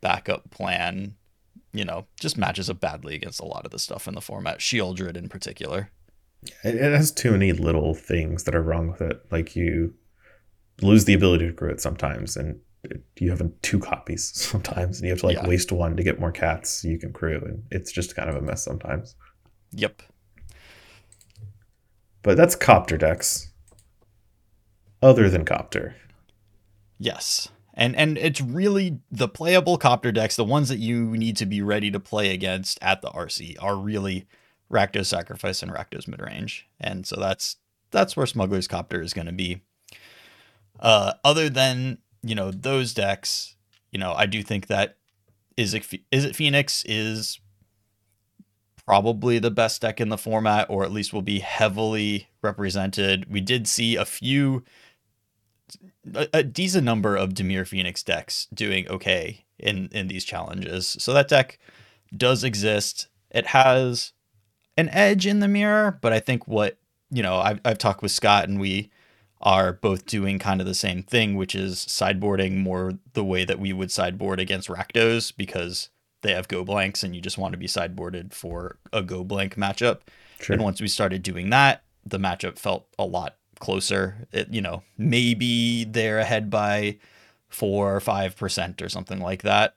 backup 0.00 0.50
plan. 0.50 1.14
You 1.72 1.84
know, 1.84 2.06
just 2.20 2.36
matches 2.38 2.68
up 2.70 2.80
badly 2.80 3.14
against 3.14 3.40
a 3.40 3.44
lot 3.44 3.64
of 3.64 3.70
the 3.72 3.78
stuff 3.78 4.06
in 4.06 4.14
the 4.14 4.20
format. 4.20 4.58
Sheoldred 4.58 5.16
in 5.16 5.28
particular. 5.28 5.90
It, 6.62 6.74
it 6.74 6.92
has 6.92 7.10
too 7.10 7.32
many 7.32 7.52
little 7.52 7.94
things 7.94 8.44
that 8.44 8.54
are 8.54 8.62
wrong 8.62 8.88
with 8.90 9.00
it. 9.00 9.20
Like 9.30 9.56
you 9.56 9.94
lose 10.82 11.04
the 11.04 11.14
ability 11.14 11.46
to 11.46 11.52
grow 11.52 11.70
it 11.70 11.80
sometimes, 11.80 12.36
and 12.36 12.60
you 13.18 13.30
have 13.30 13.42
two 13.62 13.78
copies 13.80 14.24
sometimes, 14.34 14.98
and 14.98 15.06
you 15.06 15.10
have 15.12 15.20
to 15.20 15.26
like 15.26 15.36
Yeah. 15.38 15.48
waste 15.48 15.72
one 15.72 15.96
to 15.96 16.02
get 16.04 16.20
more 16.20 16.32
cats 16.32 16.84
you 16.84 16.98
can 16.98 17.12
crew, 17.12 17.40
and 17.44 17.62
it's 17.70 17.90
just 17.90 18.14
kind 18.14 18.28
of 18.30 18.36
a 18.36 18.42
mess 18.42 18.62
sometimes. 18.64 19.16
Yep. 19.72 20.02
But 22.22 22.36
that's 22.36 22.56
copter 22.56 22.96
decks. 22.96 23.50
Other 25.02 25.28
than 25.28 25.44
copter, 25.44 25.96
Yes. 26.98 27.48
And 27.74 27.96
and 27.96 28.16
it's 28.16 28.40
really 28.40 29.00
the 29.10 29.28
playable 29.28 29.76
copter 29.78 30.12
decks, 30.12 30.36
the 30.36 30.44
ones 30.44 30.68
that 30.68 30.78
you 30.78 31.16
need 31.16 31.36
to 31.38 31.46
be 31.46 31.60
ready 31.60 31.90
to 31.90 32.00
play 32.00 32.32
against 32.32 32.78
at 32.80 33.02
the 33.02 33.08
RC 33.08 33.56
are 33.60 33.76
really 33.76 34.26
Rakdos 34.72 35.06
Sacrifice 35.06 35.62
and 35.62 35.72
Rakdos 35.72 36.06
Midrange. 36.06 36.62
And 36.78 37.06
so 37.06 37.16
that's 37.16 37.56
that's 37.90 38.16
where 38.16 38.26
Smuggler's 38.26 38.68
Copter 38.68 39.02
is 39.02 39.12
going 39.12 39.26
to 39.26 39.32
be. 39.32 39.62
Uh 40.78 41.14
other 41.24 41.48
than, 41.48 41.98
you 42.22 42.36
know, 42.36 42.52
those 42.52 42.94
decks, 42.94 43.56
you 43.90 43.98
know, 43.98 44.12
I 44.12 44.26
do 44.26 44.42
think 44.42 44.68
that 44.68 44.96
is 45.56 45.74
it 45.74 45.82
Izzet 46.12 46.36
Phoenix 46.36 46.84
is 46.86 47.40
probably 48.86 49.38
the 49.38 49.50
best 49.50 49.80
deck 49.80 50.00
in 50.00 50.10
the 50.10 50.18
format 50.18 50.68
or 50.68 50.84
at 50.84 50.92
least 50.92 51.12
will 51.12 51.22
be 51.22 51.40
heavily 51.40 52.28
represented. 52.42 53.30
We 53.30 53.40
did 53.40 53.66
see 53.66 53.96
a 53.96 54.04
few 54.04 54.62
a, 56.14 56.28
a 56.32 56.42
decent 56.42 56.84
number 56.84 57.16
of 57.16 57.30
Dimir 57.30 57.66
Phoenix 57.66 58.02
decks 58.02 58.46
doing 58.52 58.88
okay 58.88 59.44
in 59.58 59.88
in 59.92 60.08
these 60.08 60.24
challenges. 60.24 60.96
So 60.98 61.12
that 61.12 61.28
deck 61.28 61.58
does 62.16 62.44
exist. 62.44 63.08
It 63.30 63.48
has 63.48 64.12
an 64.76 64.88
edge 64.90 65.26
in 65.26 65.40
the 65.40 65.48
mirror, 65.48 65.98
but 66.00 66.12
I 66.12 66.20
think 66.20 66.46
what 66.46 66.78
you 67.10 67.22
know, 67.22 67.36
I've 67.36 67.60
I've 67.64 67.78
talked 67.78 68.02
with 68.02 68.12
Scott 68.12 68.48
and 68.48 68.60
we 68.60 68.90
are 69.40 69.74
both 69.74 70.06
doing 70.06 70.38
kind 70.38 70.60
of 70.60 70.66
the 70.66 70.74
same 70.74 71.02
thing, 71.02 71.36
which 71.36 71.54
is 71.54 71.76
sideboarding 71.76 72.56
more 72.56 72.94
the 73.12 73.24
way 73.24 73.44
that 73.44 73.60
we 73.60 73.72
would 73.72 73.92
sideboard 73.92 74.40
against 74.40 74.68
Rakdos 74.68 75.32
because 75.36 75.90
they 76.22 76.32
have 76.32 76.48
go 76.48 76.64
blanks 76.64 77.02
and 77.02 77.14
you 77.14 77.20
just 77.20 77.36
want 77.36 77.52
to 77.52 77.58
be 77.58 77.66
sideboarded 77.66 78.32
for 78.32 78.78
a 78.92 79.02
go 79.02 79.22
blank 79.22 79.56
matchup. 79.56 80.00
sure. 80.40 80.54
And 80.54 80.64
once 80.64 80.80
we 80.80 80.88
started 80.88 81.22
doing 81.22 81.50
that, 81.50 81.84
the 82.06 82.18
matchup 82.18 82.58
felt 82.58 82.86
a 82.98 83.04
lot 83.04 83.36
closer. 83.64 84.28
It, 84.32 84.48
you 84.50 84.60
know, 84.60 84.82
maybe 84.98 85.84
they're 85.84 86.18
ahead 86.18 86.50
by 86.50 86.98
four 87.48 87.96
or 87.96 88.00
five 88.00 88.36
percent 88.36 88.82
or 88.82 88.88
something 88.88 89.20
like 89.20 89.42
that, 89.42 89.76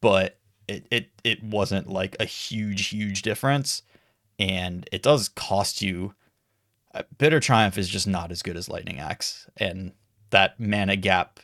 but 0.00 0.38
it, 0.68 0.86
it 0.90 1.08
it 1.24 1.42
wasn't 1.42 1.88
like 1.88 2.14
a 2.20 2.24
huge 2.24 2.88
huge 2.88 3.22
difference, 3.22 3.82
and 4.38 4.88
it 4.92 5.02
does 5.02 5.28
cost 5.28 5.82
you. 5.82 6.14
uh, 6.94 7.02
Bitter 7.18 7.40
Triumph 7.40 7.78
is 7.78 7.88
just 7.88 8.06
not 8.06 8.30
as 8.30 8.42
good 8.42 8.56
as 8.56 8.68
Lightning 8.68 8.98
Axe, 8.98 9.48
and 9.56 9.92
that 10.30 10.58
mana 10.58 10.96
gap 10.96 11.40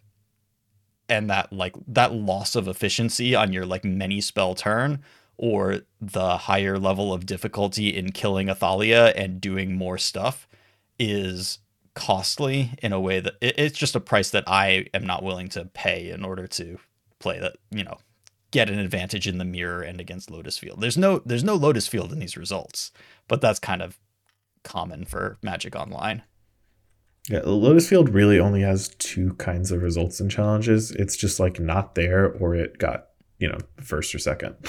and 1.08 1.30
that 1.30 1.52
like 1.52 1.74
that 1.86 2.12
loss 2.12 2.54
of 2.54 2.68
efficiency 2.68 3.34
on 3.34 3.52
your 3.52 3.66
like 3.66 3.84
many 3.84 4.20
spell 4.20 4.54
turn 4.54 5.02
or 5.36 5.82
the 6.00 6.36
higher 6.36 6.78
level 6.78 7.12
of 7.12 7.24
difficulty 7.24 7.88
in 7.96 8.12
killing 8.12 8.48
Athalia 8.48 9.12
and 9.16 9.40
doing 9.40 9.74
more 9.76 9.96
stuff 9.98 10.48
is 10.98 11.60
costly 11.98 12.70
in 12.80 12.92
a 12.92 13.00
way 13.00 13.18
that 13.18 13.34
it, 13.40 13.58
it's 13.58 13.76
just 13.76 13.96
a 13.96 14.00
price 14.00 14.30
that 14.30 14.44
I 14.46 14.86
am 14.94 15.04
not 15.04 15.24
willing 15.24 15.48
to 15.50 15.64
pay 15.64 16.10
in 16.10 16.24
order 16.24 16.46
to 16.46 16.78
play 17.18 17.40
that, 17.40 17.56
you 17.72 17.82
know, 17.82 17.98
get 18.52 18.70
an 18.70 18.78
advantage 18.78 19.26
in 19.26 19.38
the 19.38 19.44
mirror 19.44 19.82
and 19.82 20.00
against 20.00 20.30
Lotus 20.30 20.56
Field. 20.58 20.80
There's 20.80 20.96
no 20.96 21.20
there's 21.26 21.42
no 21.42 21.56
Lotus 21.56 21.88
Field 21.88 22.12
in 22.12 22.20
these 22.20 22.36
results, 22.36 22.92
but 23.26 23.40
that's 23.40 23.58
kind 23.58 23.82
of 23.82 23.98
common 24.62 25.04
for 25.06 25.38
Magic 25.42 25.74
Online. 25.74 26.22
Yeah, 27.28 27.40
Lotus 27.44 27.88
Field 27.88 28.10
really 28.10 28.38
only 28.38 28.62
has 28.62 28.94
two 28.98 29.34
kinds 29.34 29.72
of 29.72 29.82
results 29.82 30.20
and 30.20 30.30
challenges. 30.30 30.92
It's 30.92 31.16
just 31.16 31.40
like 31.40 31.58
not 31.58 31.96
there, 31.96 32.32
or 32.32 32.54
it 32.54 32.78
got 32.78 33.08
you 33.40 33.48
know 33.48 33.58
first 33.80 34.14
or 34.14 34.18
second. 34.20 34.54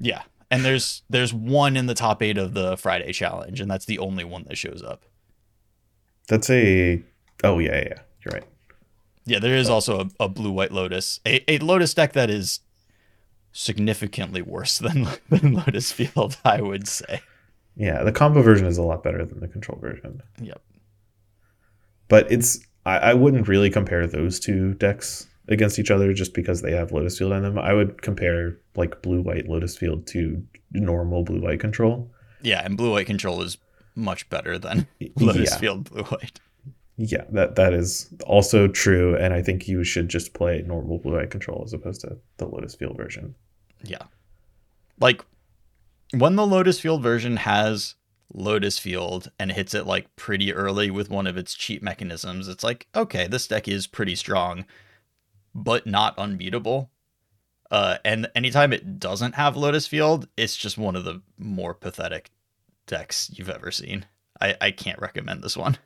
Yeah. 0.00 0.22
And 0.50 0.64
there's 0.64 1.02
there's 1.10 1.34
one 1.34 1.76
in 1.76 1.86
the 1.86 1.94
top 1.94 2.22
8 2.22 2.38
of 2.38 2.54
the 2.54 2.76
Friday 2.76 3.12
challenge 3.12 3.60
and 3.60 3.68
that's 3.68 3.84
the 3.84 3.98
only 3.98 4.24
one 4.24 4.44
that 4.44 4.56
shows 4.56 4.80
up. 4.82 5.04
That's 6.28 6.50
a 6.50 7.02
oh 7.42 7.58
yeah 7.58 7.74
yeah, 7.74 7.84
yeah. 7.88 7.98
you're 8.24 8.32
right. 8.34 8.44
Yeah, 9.24 9.38
there 9.40 9.56
is 9.56 9.68
also 9.68 10.00
a, 10.00 10.24
a 10.24 10.28
blue 10.28 10.52
white 10.52 10.72
lotus, 10.72 11.20
a, 11.26 11.50
a 11.50 11.58
lotus 11.58 11.92
deck 11.92 12.14
that 12.14 12.30
is 12.30 12.60
significantly 13.52 14.42
worse 14.42 14.78
than 14.86 15.08
than 15.28 15.54
Lotus 15.54 15.92
Field, 15.92 16.36
I 16.44 16.60
would 16.60 16.86
say. 16.86 17.20
Yeah, 17.76 18.02
the 18.02 18.12
combo 18.12 18.42
version 18.42 18.66
is 18.66 18.78
a 18.78 18.82
lot 18.82 19.02
better 19.02 19.24
than 19.24 19.40
the 19.40 19.48
control 19.48 19.78
version. 19.78 20.22
Yep. 20.40 20.60
But 22.08 22.30
it's 22.30 22.60
I, 22.84 22.98
I 22.98 23.14
wouldn't 23.14 23.48
really 23.48 23.70
compare 23.70 24.06
those 24.06 24.40
two 24.40 24.74
decks 24.74 25.26
against 25.48 25.78
each 25.78 25.90
other 25.90 26.12
just 26.12 26.34
because 26.34 26.60
they 26.60 26.72
have 26.72 26.92
Lotus 26.92 27.18
Field 27.18 27.32
in 27.32 27.42
them. 27.42 27.58
I 27.58 27.72
would 27.72 28.02
compare 28.02 28.56
like 28.76 29.02
blue 29.02 29.20
white 29.20 29.48
Lotus 29.48 29.76
Field 29.76 30.06
to 30.08 30.42
normal 30.72 31.22
blue 31.24 31.40
white 31.40 31.60
control. 31.60 32.10
Yeah, 32.42 32.62
and 32.64 32.76
blue 32.76 32.92
white 32.92 33.06
control 33.06 33.42
is 33.42 33.58
much 33.98 34.28
better 34.30 34.58
than 34.58 34.86
Lotus 35.16 35.50
yeah. 35.50 35.58
Field 35.58 35.90
blue 35.90 36.04
white. 36.04 36.40
Yeah, 36.96 37.24
that 37.30 37.54
that 37.56 37.74
is 37.74 38.12
also 38.26 38.66
true, 38.66 39.16
and 39.16 39.32
I 39.32 39.42
think 39.42 39.68
you 39.68 39.84
should 39.84 40.08
just 40.08 40.34
play 40.34 40.62
normal 40.66 40.98
blue 40.98 41.16
white 41.16 41.30
control 41.30 41.62
as 41.64 41.72
opposed 41.72 42.00
to 42.00 42.16
the 42.38 42.46
Lotus 42.46 42.74
Field 42.74 42.96
version. 42.96 43.34
Yeah. 43.84 44.02
Like 44.98 45.24
when 46.12 46.36
the 46.36 46.46
Lotus 46.46 46.80
Field 46.80 47.02
version 47.02 47.36
has 47.36 47.94
Lotus 48.32 48.78
Field 48.78 49.30
and 49.38 49.52
hits 49.52 49.74
it 49.74 49.86
like 49.86 50.14
pretty 50.16 50.52
early 50.52 50.90
with 50.90 51.08
one 51.08 51.26
of 51.26 51.36
its 51.36 51.54
cheat 51.54 51.82
mechanisms, 51.82 52.48
it's 52.48 52.64
like, 52.64 52.88
okay, 52.96 53.26
this 53.28 53.46
deck 53.46 53.68
is 53.68 53.86
pretty 53.86 54.16
strong, 54.16 54.64
but 55.54 55.86
not 55.86 56.18
unbeatable. 56.18 56.90
Uh, 57.70 57.98
and 58.04 58.28
anytime 58.34 58.72
it 58.72 58.98
doesn't 58.98 59.34
have 59.34 59.56
Lotus 59.56 59.86
Field, 59.86 60.26
it's 60.36 60.56
just 60.56 60.78
one 60.78 60.96
of 60.96 61.04
the 61.04 61.22
more 61.38 61.74
pathetic 61.74 62.30
decks 62.88 63.30
you've 63.32 63.48
ever 63.48 63.70
seen. 63.70 64.06
I, 64.40 64.56
I 64.60 64.70
can't 64.72 64.98
recommend 65.00 65.42
this 65.42 65.56
one. 65.56 65.78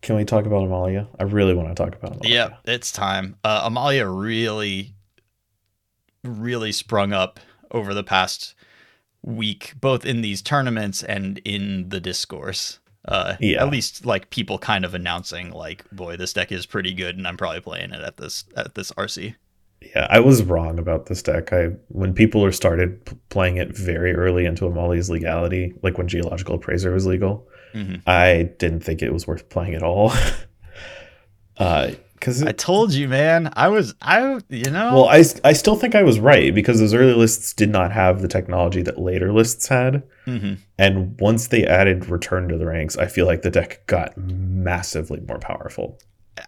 Can 0.00 0.14
we 0.14 0.24
talk 0.24 0.46
about 0.46 0.62
Amalia? 0.62 1.08
I 1.18 1.24
really 1.24 1.54
want 1.54 1.68
to 1.68 1.74
talk 1.74 1.96
about 1.96 2.12
Amalia. 2.16 2.56
Yeah, 2.64 2.72
it's 2.72 2.92
time. 2.92 3.36
Uh, 3.42 3.62
Amalia 3.64 4.06
really, 4.06 4.94
really 6.22 6.70
sprung 6.70 7.12
up 7.12 7.40
over 7.72 7.92
the 7.94 8.04
past 8.04 8.54
week, 9.22 9.74
both 9.80 10.04
in 10.06 10.20
these 10.20 10.40
tournaments 10.40 11.02
and 11.02 11.38
in 11.44 11.88
the 11.88 12.00
discourse. 12.00 12.78
Uh, 13.06 13.36
Yeah. 13.40 13.62
At 13.62 13.70
least 13.70 14.04
like 14.06 14.30
people 14.30 14.58
kind 14.58 14.84
of 14.84 14.94
announcing 14.94 15.50
like, 15.50 15.84
boy, 15.90 16.16
this 16.16 16.32
deck 16.32 16.52
is 16.52 16.66
pretty 16.66 16.92
good, 16.94 17.16
and 17.16 17.26
I'm 17.26 17.36
probably 17.36 17.60
playing 17.60 17.92
it 17.92 18.00
at 18.02 18.18
this 18.18 18.44
at 18.56 18.74
this 18.74 18.92
RC. 18.92 19.34
Yeah, 19.80 20.06
I 20.10 20.20
was 20.20 20.42
wrong 20.42 20.78
about 20.78 21.06
this 21.06 21.22
deck. 21.22 21.52
I 21.52 21.68
when 21.88 22.12
people 22.12 22.44
are 22.44 22.52
started 22.52 23.04
p- 23.04 23.16
playing 23.28 23.56
it 23.58 23.76
very 23.76 24.12
early 24.14 24.44
into 24.44 24.64
Amalia's 24.64 25.08
legality, 25.10 25.72
like 25.82 25.96
when 25.98 26.08
Geological 26.08 26.56
Appraiser 26.56 26.92
was 26.92 27.06
legal, 27.06 27.48
Mhm. 27.74 28.02
I 28.06 28.50
didn't 28.58 28.80
think 28.80 29.02
it 29.02 29.12
was 29.12 29.26
worth 29.26 29.48
playing 29.50 29.74
at 29.74 29.82
all. 29.82 30.12
uh, 31.58 31.90
because 32.14 32.42
I 32.42 32.50
told 32.50 32.92
you, 32.92 33.06
man. 33.06 33.52
I 33.54 33.68
was, 33.68 33.94
I, 34.02 34.40
you 34.48 34.70
know. 34.72 34.92
well, 34.92 35.08
I, 35.08 35.22
I 35.44 35.52
still 35.52 35.76
think 35.76 35.94
I 35.94 36.02
was 36.02 36.18
right 36.18 36.52
because 36.52 36.80
those 36.80 36.92
early 36.92 37.14
lists 37.14 37.52
did 37.52 37.70
not 37.70 37.92
have 37.92 38.22
the 38.22 38.26
technology 38.26 38.82
that 38.82 38.98
later 38.98 39.32
lists 39.32 39.68
had. 39.68 40.02
hmm 40.24 40.54
And 40.78 41.18
once 41.20 41.46
they 41.46 41.64
added 41.64 42.08
Return 42.08 42.48
to 42.48 42.58
the 42.58 42.66
Ranks, 42.66 42.96
I 42.96 43.06
feel 43.06 43.24
like 43.26 43.42
the 43.42 43.52
deck 43.52 43.86
got 43.86 44.16
massively 44.18 45.20
more 45.28 45.38
powerful. 45.38 46.00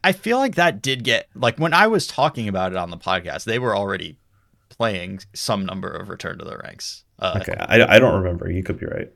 I 0.05 0.13
feel 0.13 0.39
like 0.39 0.55
that 0.57 0.83
did 0.83 1.05
get 1.05 1.29
like 1.35 1.59
when 1.59 1.75
I 1.75 1.87
was 1.87 2.07
talking 2.07 2.49
about 2.49 2.73
it 2.73 2.79
on 2.79 2.91
the 2.91 2.97
podcast, 2.97 3.45
they 3.45 3.59
were 3.59 3.77
already 3.77 4.19
playing 4.69 5.21
some 5.35 5.67
number 5.67 5.91
of 5.91 6.09
Return 6.09 6.39
to 6.39 6.45
the 6.45 6.57
Ranks. 6.59 7.05
Uh, 7.19 7.39
Okay, 7.41 7.55
I, 7.59 7.97
I 7.97 7.99
don't 7.99 8.15
remember. 8.15 8.51
You 8.51 8.63
could 8.63 8.79
be 8.79 8.87
right. 8.87 9.11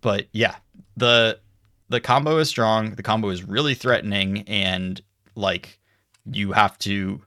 but 0.00 0.26
yeah, 0.32 0.56
the 0.96 1.38
the 1.88 2.00
combo 2.00 2.38
is 2.38 2.48
strong. 2.48 2.94
The 2.94 3.02
combo 3.02 3.28
is 3.30 3.42
really 3.44 3.74
threatening, 3.74 4.42
and 4.42 5.00
like 5.34 5.78
you 6.30 6.52
have 6.52 6.78
to 6.80 7.22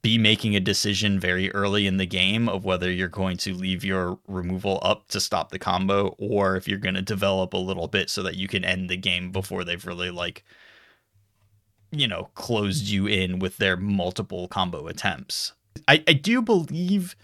be 0.00 0.16
making 0.16 0.54
a 0.54 0.60
decision 0.60 1.18
very 1.18 1.50
early 1.52 1.88
in 1.88 1.96
the 1.96 2.06
game 2.06 2.48
of 2.48 2.64
whether 2.64 2.90
you're 2.90 3.08
going 3.08 3.36
to 3.36 3.52
leave 3.52 3.84
your 3.84 4.18
removal 4.28 4.78
up 4.82 5.08
to 5.08 5.20
stop 5.20 5.50
the 5.50 5.58
combo 5.58 6.14
or 6.18 6.54
if 6.56 6.68
you're 6.68 6.78
going 6.78 6.94
to 6.94 7.02
develop 7.02 7.52
a 7.52 7.56
little 7.56 7.88
bit 7.88 8.08
so 8.08 8.22
that 8.22 8.36
you 8.36 8.46
can 8.46 8.64
end 8.64 8.88
the 8.88 8.96
game 8.96 9.32
before 9.32 9.64
they've 9.64 9.84
really 9.84 10.10
like 10.10 10.44
you 11.92 12.08
know 12.08 12.30
closed 12.34 12.84
you 12.86 13.06
in 13.06 13.38
with 13.38 13.58
their 13.58 13.76
multiple 13.76 14.48
combo 14.48 14.86
attempts. 14.88 15.52
I 15.86 16.02
i 16.08 16.12
do 16.12 16.42
believe 16.42 17.14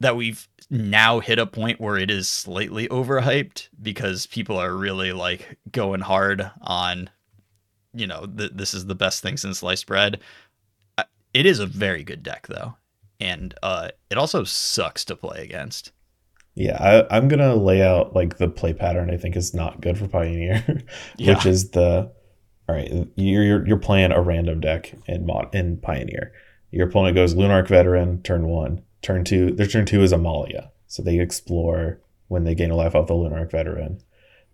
that 0.00 0.16
we've 0.16 0.48
now 0.70 1.20
hit 1.20 1.38
a 1.38 1.46
point 1.46 1.80
where 1.80 1.98
it 1.98 2.10
is 2.10 2.28
slightly 2.28 2.88
overhyped 2.88 3.68
because 3.82 4.26
people 4.26 4.56
are 4.56 4.74
really 4.74 5.12
like 5.12 5.58
going 5.70 6.00
hard 6.00 6.50
on 6.62 7.10
you 7.92 8.06
know 8.06 8.26
th- 8.26 8.52
this 8.54 8.72
is 8.74 8.86
the 8.86 8.94
best 8.94 9.22
thing 9.22 9.36
since 9.36 9.58
sliced 9.58 9.86
bread. 9.86 10.20
It 11.32 11.46
is 11.46 11.58
a 11.60 11.66
very 11.66 12.02
good 12.02 12.22
deck 12.22 12.46
though 12.48 12.74
and 13.20 13.54
uh 13.62 13.88
it 14.10 14.16
also 14.18 14.44
sucks 14.44 15.04
to 15.06 15.16
play 15.16 15.42
against. 15.44 15.92
Yeah, 16.54 16.76
I, 17.10 17.16
I'm 17.16 17.28
gonna 17.28 17.54
lay 17.54 17.82
out 17.82 18.14
like 18.14 18.38
the 18.38 18.48
play 18.48 18.72
pattern 18.72 19.10
I 19.10 19.16
think 19.16 19.36
is 19.36 19.54
not 19.54 19.80
good 19.80 19.96
for 19.98 20.08
Pioneer, 20.08 20.64
Yeah. 21.18 21.34
which 21.34 21.46
is 21.46 21.70
the 21.70 22.10
all 22.70 22.76
right. 22.76 23.08
You're 23.16 23.42
you're, 23.42 23.66
you're 23.66 23.76
playing 23.76 24.12
a 24.12 24.20
random 24.20 24.60
deck 24.60 24.94
in 25.06 25.26
mod 25.26 25.52
in 25.54 25.78
Pioneer. 25.78 26.32
Your 26.70 26.86
opponent 26.88 27.16
goes 27.16 27.34
Lunarch 27.34 27.66
Veteran 27.66 28.22
turn 28.22 28.46
one, 28.46 28.82
turn 29.02 29.24
two. 29.24 29.50
Their 29.50 29.66
turn 29.66 29.86
two 29.86 30.02
is 30.02 30.12
Amalia, 30.12 30.70
so 30.86 31.02
they 31.02 31.18
explore 31.18 32.00
when 32.28 32.44
they 32.44 32.54
gain 32.54 32.70
a 32.70 32.76
life 32.76 32.94
off 32.94 33.08
the 33.08 33.14
Lunarch 33.14 33.50
Veteran, 33.50 34.00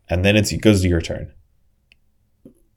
and 0.09 0.25
then 0.25 0.35
it's, 0.35 0.51
it 0.51 0.63
goes 0.63 0.81
to 0.81 0.89
your 0.89 1.03
turn. 1.03 1.31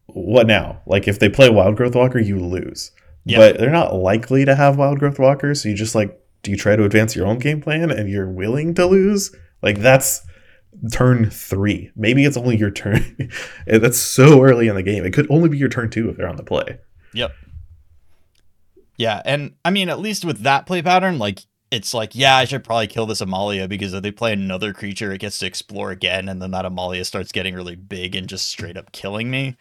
What 0.07 0.45
now? 0.45 0.81
Like 0.85 1.07
if 1.07 1.19
they 1.19 1.29
play 1.29 1.47
Wildgrowth 1.47 1.95
Walker, 1.95 2.19
you 2.19 2.37
lose. 2.37 2.91
Yeah. 3.23 3.37
But 3.37 3.59
they're 3.59 3.69
not 3.69 3.95
likely 3.95 4.43
to 4.43 4.55
have 4.55 4.75
Wildgrowth 4.75 5.19
Walker, 5.19 5.55
so 5.55 5.69
you 5.69 5.75
just 5.75 5.95
like 5.95 6.19
do 6.43 6.51
you 6.51 6.57
try 6.57 6.75
to 6.75 6.83
advance 6.83 7.15
your 7.15 7.27
own 7.27 7.39
game 7.39 7.61
plan 7.61 7.91
and 7.91 8.09
you're 8.09 8.29
willing 8.29 8.73
to 8.73 8.85
lose? 8.85 9.33
Like 9.61 9.79
that's 9.79 10.21
turn 10.91 11.29
three. 11.29 11.91
Maybe 11.95 12.25
it's 12.25 12.37
only 12.37 12.57
your 12.57 12.71
turn. 12.71 13.29
that's 13.67 13.97
so 13.99 14.43
early 14.43 14.67
in 14.67 14.75
the 14.75 14.83
game. 14.83 15.05
It 15.05 15.11
could 15.13 15.29
only 15.29 15.49
be 15.49 15.57
your 15.57 15.69
turn 15.69 15.89
two 15.89 16.09
if 16.09 16.17
they're 16.17 16.27
on 16.29 16.35
the 16.37 16.43
play. 16.43 16.77
Yep. 17.13 17.31
Yeah, 18.97 19.21
and 19.23 19.53
I 19.63 19.69
mean, 19.71 19.89
at 19.89 19.99
least 19.99 20.25
with 20.25 20.39
that 20.39 20.65
play 20.65 20.81
pattern, 20.81 21.19
like 21.19 21.39
it's 21.71 21.93
like, 21.93 22.15
yeah, 22.15 22.35
I 22.35 22.45
should 22.45 22.63
probably 22.63 22.87
kill 22.87 23.05
this 23.05 23.21
Amalia 23.21 23.67
because 23.67 23.93
if 23.93 24.03
they 24.03 24.11
play 24.11 24.33
another 24.33 24.73
creature, 24.73 25.11
it 25.13 25.19
gets 25.19 25.39
to 25.39 25.45
explore 25.45 25.91
again, 25.91 26.27
and 26.27 26.41
then 26.41 26.51
that 26.51 26.65
Amalia 26.65 27.05
starts 27.05 27.31
getting 27.31 27.55
really 27.55 27.75
big 27.75 28.15
and 28.15 28.27
just 28.27 28.49
straight 28.49 28.75
up 28.75 28.91
killing 28.91 29.29
me. 29.31 29.55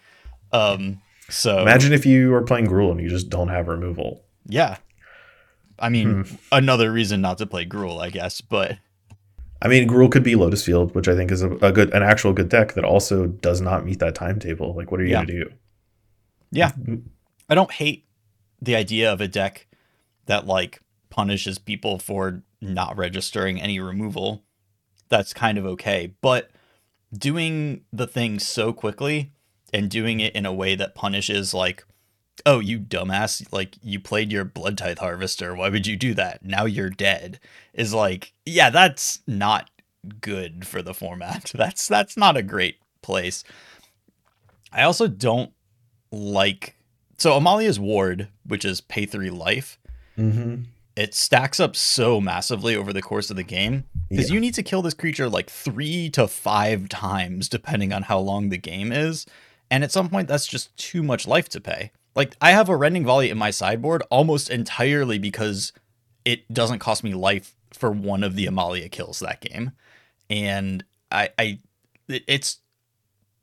Um, 0.52 1.02
so 1.28 1.60
Imagine 1.62 1.92
if 1.92 2.04
you 2.06 2.34
are 2.34 2.42
playing 2.42 2.66
Gruul 2.66 2.90
and 2.92 3.00
you 3.00 3.08
just 3.08 3.28
don't 3.28 3.48
have 3.48 3.68
removal. 3.68 4.24
yeah, 4.46 4.78
I 5.78 5.88
mean, 5.90 6.24
Hmm. 6.24 6.34
another 6.50 6.90
reason 6.90 7.20
not 7.20 7.38
to 7.38 7.46
play 7.46 7.64
Gruul, 7.66 8.00
I 8.00 8.10
guess, 8.10 8.40
but 8.40 8.78
I 9.60 9.68
mean, 9.68 9.88
Gruul 9.88 10.10
could 10.10 10.22
be 10.22 10.36
Lotus 10.36 10.64
Field, 10.64 10.94
which 10.94 11.08
I 11.08 11.16
think 11.16 11.30
is 11.32 11.42
a, 11.42 11.50
a 11.56 11.72
good, 11.72 11.92
an 11.92 12.02
actual 12.02 12.32
good 12.32 12.48
deck 12.48 12.74
that 12.74 12.84
also 12.84 13.26
does 13.26 13.60
not 13.60 13.84
meet 13.84 13.98
that 13.98 14.14
timetable. 14.14 14.74
Like, 14.74 14.90
what 14.92 15.00
are 15.00 15.04
you 15.04 15.10
Yeah. 15.10 15.24
gonna 15.24 15.44
do? 15.44 15.52
Yeah. 16.50 16.70
Mm-hmm. 16.70 16.96
I 17.48 17.54
don't 17.54 17.72
hate 17.72 18.06
the 18.62 18.76
idea 18.76 19.12
of 19.12 19.20
a 19.20 19.28
deck 19.28 19.66
that 20.26 20.46
like 20.46 20.80
punishes 21.10 21.58
people 21.58 21.98
for 21.98 22.42
not 22.60 22.96
registering 22.96 23.60
any 23.60 23.80
removal. 23.80 24.44
That's 25.08 25.32
kind 25.32 25.58
of 25.58 25.66
okay. 25.66 26.14
But 26.20 26.50
doing 27.16 27.82
the 27.92 28.06
thing 28.06 28.38
so 28.38 28.72
quickly 28.72 29.32
and 29.72 29.90
doing 29.90 30.20
it 30.20 30.34
in 30.34 30.46
a 30.46 30.52
way 30.52 30.74
that 30.74 30.94
punishes 30.94 31.54
like 31.54 31.84
oh 32.46 32.60
you 32.60 32.78
dumbass 32.78 33.46
like 33.52 33.76
you 33.82 33.98
played 34.00 34.30
your 34.32 34.44
blood 34.44 34.76
tithe 34.78 34.98
harvester 34.98 35.54
why 35.54 35.68
would 35.68 35.86
you 35.86 35.96
do 35.96 36.14
that 36.14 36.44
now 36.44 36.64
you're 36.64 36.90
dead 36.90 37.38
is 37.74 37.92
like 37.94 38.32
yeah 38.46 38.70
that's 38.70 39.20
not 39.26 39.70
good 40.20 40.66
for 40.66 40.80
the 40.82 40.94
format 40.94 41.50
that's 41.54 41.86
that's 41.88 42.16
not 42.16 42.36
a 42.36 42.42
great 42.42 42.76
place 43.02 43.44
i 44.72 44.82
also 44.82 45.06
don't 45.08 45.52
like 46.12 46.74
so 47.20 47.32
Amalia's 47.32 47.80
ward, 47.80 48.28
which 48.46 48.64
is 48.64 48.80
pay 48.80 49.04
three 49.04 49.30
life, 49.30 49.76
Mm-hmm. 50.16 50.62
it 50.96 51.14
stacks 51.14 51.58
up 51.60 51.74
so 51.74 52.20
massively 52.20 52.76
over 52.76 52.92
the 52.92 53.02
course 53.02 53.28
of 53.30 53.36
the 53.36 53.42
game 53.42 53.84
because 54.08 54.30
Yeah. 54.30 54.34
you 54.34 54.40
need 54.40 54.54
to 54.54 54.62
kill 54.62 54.82
this 54.82 54.94
creature 54.94 55.28
like 55.28 55.50
three 55.50 56.10
to 56.10 56.28
five 56.28 56.88
times 56.88 57.48
depending 57.48 57.92
on 57.92 58.04
how 58.04 58.18
long 58.20 58.48
the 58.50 58.56
game 58.56 58.92
is, 58.92 59.26
and 59.70 59.82
at 59.82 59.90
some 59.92 60.08
point 60.08 60.28
that's 60.28 60.46
just 60.46 60.76
too 60.76 61.02
much 61.02 61.26
life 61.26 61.48
to 61.50 61.60
pay. 61.60 61.90
Like 62.14 62.36
I 62.40 62.50
have 62.50 62.68
a 62.68 62.76
rending 62.76 63.04
volley 63.04 63.30
in 63.30 63.38
my 63.38 63.50
sideboard 63.50 64.02
almost 64.10 64.50
entirely 64.50 65.18
because 65.18 65.72
it 66.24 66.52
doesn't 66.52 66.80
cost 66.80 67.04
me 67.04 67.14
life 67.14 67.54
for 67.72 67.90
one 67.90 68.24
of 68.24 68.34
the 68.34 68.46
Amalia 68.46 68.88
kills 68.88 69.20
that 69.20 69.40
game, 69.40 69.72
and 70.28 70.84
I 71.10 71.30
I 71.38 71.60
it's 72.08 72.58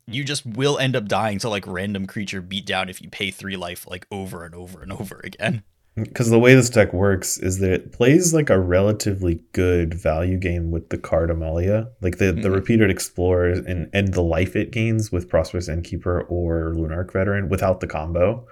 you 0.07 0.23
just 0.23 0.45
will 0.45 0.77
end 0.77 0.95
up 0.95 1.07
dying 1.07 1.39
to 1.39 1.49
like 1.49 1.65
random 1.65 2.05
creature 2.05 2.41
beat 2.41 2.65
down 2.65 2.89
if 2.89 3.01
you 3.01 3.09
pay 3.09 3.31
three 3.31 3.55
life 3.55 3.87
like 3.87 4.05
over 4.11 4.43
and 4.43 4.53
over 4.53 4.81
and 4.81 4.91
over 4.91 5.19
again. 5.23 5.63
Because 5.95 6.29
the 6.29 6.39
way 6.39 6.53
this 6.55 6.69
deck 6.69 6.91
works 6.91 7.37
is 7.37 7.59
that 7.59 7.71
it 7.71 7.91
plays 7.93 8.33
like 8.33 8.49
a 8.49 8.59
relatively 8.59 9.39
good 9.53 9.93
value 9.93 10.37
game 10.37 10.69
with 10.69 10.89
the 10.89 10.97
card 10.97 11.29
Amalia. 11.31 11.87
Like 12.01 12.17
the, 12.17 12.33
the 12.33 12.49
Mhm. 12.49 12.55
repeated 12.55 12.89
explorers 12.89 13.59
and, 13.59 13.89
and 13.93 14.13
the 14.13 14.21
life 14.21 14.57
it 14.57 14.71
gains 14.71 15.11
with 15.11 15.29
Prosperous 15.29 15.69
Innkeeper 15.69 16.21
or 16.23 16.73
Lunarch 16.75 17.13
Veteran 17.13 17.47
without 17.47 17.79
the 17.79 17.87
combo 17.87 18.45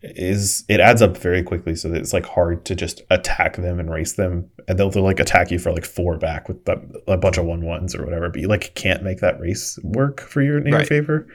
is 0.00 0.64
it 0.68 0.78
adds 0.78 1.02
up 1.02 1.16
very 1.18 1.42
quickly 1.42 1.74
so 1.74 1.88
that 1.88 2.00
it's 2.00 2.12
like 2.12 2.24
hard 2.24 2.64
to 2.64 2.74
just 2.76 3.02
attack 3.10 3.56
them 3.56 3.80
and 3.80 3.90
race 3.90 4.12
them 4.12 4.48
and 4.68 4.78
they'll, 4.78 4.90
they'll 4.90 5.02
like 5.02 5.18
attack 5.18 5.50
you 5.50 5.58
for 5.58 5.72
like 5.72 5.84
four 5.84 6.16
back 6.16 6.48
with 6.48 6.64
the, 6.66 6.80
a 7.08 7.16
bunch 7.16 7.36
of 7.36 7.44
one 7.44 7.62
ones 7.64 7.96
or 7.96 8.04
whatever 8.04 8.28
but 8.30 8.40
you 8.40 8.46
like 8.46 8.72
can't 8.76 9.02
make 9.02 9.18
that 9.18 9.40
race 9.40 9.76
work 9.82 10.20
for 10.20 10.40
your 10.40 10.58
in 10.58 10.68
your 10.68 10.84
favor 10.84 11.26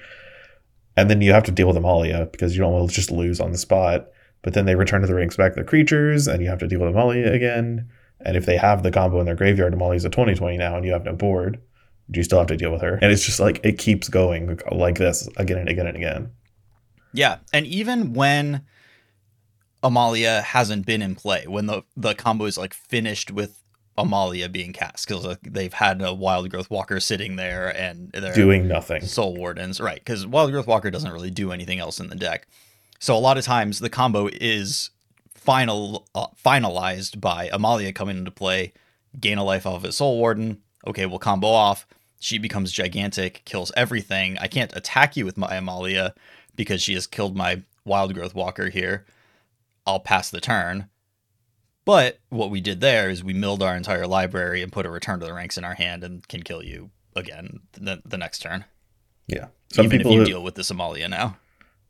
and 0.96 1.10
then 1.10 1.20
you 1.22 1.34
have 1.34 1.44
to 1.44 1.52
deal 1.52 1.68
with 1.68 1.76
Amalia 1.76 2.30
because 2.32 2.56
you 2.56 2.62
don't 2.62 2.72
want 2.72 2.88
to 2.90 2.96
just 2.96 3.12
lose 3.12 3.42
on 3.42 3.52
the 3.52 3.58
spot 3.58 4.08
but 4.44 4.54
then 4.54 4.66
they 4.66 4.76
return 4.76 5.02
to 5.02 5.08
the 5.08 5.16
ranks 5.16 5.36
back 5.36 5.56
their 5.56 5.64
creatures 5.64 6.28
and 6.28 6.44
you 6.44 6.50
have 6.50 6.60
to 6.60 6.68
deal 6.68 6.80
with 6.80 6.90
Amalia 6.90 7.32
again 7.32 7.90
and 8.20 8.38
if 8.38 8.46
they 8.46 8.58
have 8.58 8.84
the 8.84 8.92
combo 8.92 9.20
in 9.20 9.26
their 9.26 9.36
graveyard 9.36 9.74
Amalia's 9.74 10.06
a 10.06 10.10
2020 10.10 10.58
now 10.58 10.76
and 10.76 10.86
you 10.86 10.94
have 10.94 11.04
no 11.04 11.14
board 11.14 11.60
you 12.14 12.24
still 12.24 12.38
have 12.40 12.48
to 12.48 12.58
deal 12.58 12.72
with 12.72 12.82
her 12.82 13.00
and 13.02 13.12
it's 13.12 13.26
just 13.26 13.40
like 13.40 13.60
it 13.64 13.78
keeps 13.78 14.10
going 14.10 14.60
like 14.72 14.98
this 14.98 15.28
again 15.38 15.58
and 15.58 15.70
again 15.70 15.88
and 15.88 15.98
again 15.98 16.32
Yeah, 17.14 17.38
and 17.54 17.66
even 17.68 18.14
when 18.14 18.64
Amalia 19.84 20.42
hasn't 20.42 20.86
been 20.86 21.02
in 21.02 21.16
play, 21.16 21.46
when 21.48 21.68
the 21.68 21.84
the 21.96 22.16
combo 22.16 22.46
is 22.46 22.58
like 22.58 22.74
finished 22.74 23.32
with 23.32 23.60
Amalia 23.98 24.50
being 24.50 24.74
cast, 24.74 25.08
because 25.08 25.38
they've 25.44 25.74
had 25.74 26.02
a 26.02 26.06
Wildgrowth 26.06 26.70
Walker 26.70 27.00
sitting 27.00 27.36
there 27.36 27.70
and 27.78 28.12
they're 28.12 28.34
doing 28.34 28.68
nothing 28.68 29.04
Soul 29.04 29.36
Wardens, 29.36 29.80
right? 29.80 30.00
Because 30.00 30.26
Wildgrowth 30.26 30.68
Walker 30.68 30.90
doesn't 30.90 31.12
really 31.12 31.30
do 31.30 31.52
anything 31.52 31.80
else 31.80 32.00
in 32.00 32.10
the 32.10 32.16
deck. 32.16 32.48
So 33.04 33.18
a 33.18 33.20
lot 33.20 33.38
of 33.38 33.44
times 33.44 33.80
the 33.80 33.90
combo 33.90 34.30
is 34.32 34.90
final 35.36 36.08
uh, 36.16 36.28
finalized 36.42 37.20
by 37.20 37.50
Amalia 37.52 37.92
coming 37.92 38.18
into 38.18 38.32
play, 38.32 38.72
gain 39.20 39.38
a 39.38 39.44
life 39.44 39.66
off 39.66 39.76
of 39.76 39.84
his 39.84 39.98
Soul 39.98 40.20
Warden. 40.20 40.62
Okay, 40.88 41.06
we'll 41.06 41.20
combo 41.20 41.50
off. 41.50 41.86
She 42.22 42.38
becomes 42.38 42.72
gigantic, 42.72 43.42
kills 43.44 43.74
everything. 43.76 44.38
I 44.38 44.48
can't 44.48 44.74
attack 44.74 45.18
you 45.18 45.26
with 45.26 45.38
my 45.38 45.54
Amalia 45.54 46.16
because 46.56 46.82
she 46.82 46.94
has 46.94 47.06
killed 47.06 47.36
my 47.36 47.64
Wildgrowth 47.86 48.36
Walker 48.36 48.70
here. 48.70 49.06
I'll 49.86 50.00
pass 50.00 50.30
the 50.30 50.40
turn. 50.40 50.88
But 51.84 52.22
what 52.30 52.52
we 52.52 52.62
did 52.62 52.80
there 52.80 53.10
is 53.10 53.22
we 53.22 53.34
milled 53.34 53.62
our 53.62 53.76
entire 53.76 54.08
library 54.08 54.62
and 54.62 54.72
put 54.72 54.86
a 54.86 54.90
return 54.90 55.20
to 55.20 55.26
the 55.26 55.34
ranks 55.34 55.58
in 55.58 55.66
our 55.66 55.74
hand 55.74 56.06
and 56.06 56.26
can 56.30 56.42
kill 56.42 56.64
you 56.64 56.90
again 57.18 57.60
the, 57.74 58.02
the 58.06 58.18
next 58.18 58.40
turn. 58.40 58.64
yeah 59.28 59.48
some 59.74 59.88
even 59.88 60.00
if 60.00 60.06
people 60.06 60.20
you 60.20 60.26
deal 60.26 60.42
with 60.42 60.56
the 60.56 60.62
Somalia 60.62 61.10
now. 61.10 61.36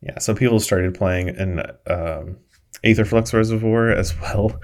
Yeah, 0.03 0.19
some 0.19 0.35
people 0.35 0.59
started 0.59 0.93
playing 0.93 1.29
an 1.29 1.59
um, 1.87 2.37
Aetherflux 2.83 3.33
Reservoir 3.33 3.89
as 3.89 4.19
well. 4.19 4.59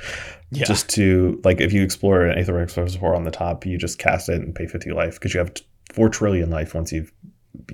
Yeah. 0.51 0.65
Just 0.65 0.89
to, 0.91 1.39
like, 1.43 1.61
if 1.61 1.71
you 1.71 1.83
explore 1.83 2.25
an 2.25 2.43
Aetherflux 2.43 2.75
Reservoir 2.75 3.15
on 3.15 3.23
the 3.23 3.31
top, 3.31 3.65
you 3.65 3.77
just 3.77 3.99
cast 3.99 4.29
it 4.29 4.41
and 4.41 4.53
pay 4.53 4.65
50 4.65 4.91
life 4.91 5.13
because 5.13 5.33
you 5.33 5.39
have 5.39 5.53
4 5.93 6.09
trillion 6.09 6.49
life 6.49 6.73
once 6.73 6.91
you've 6.91 7.13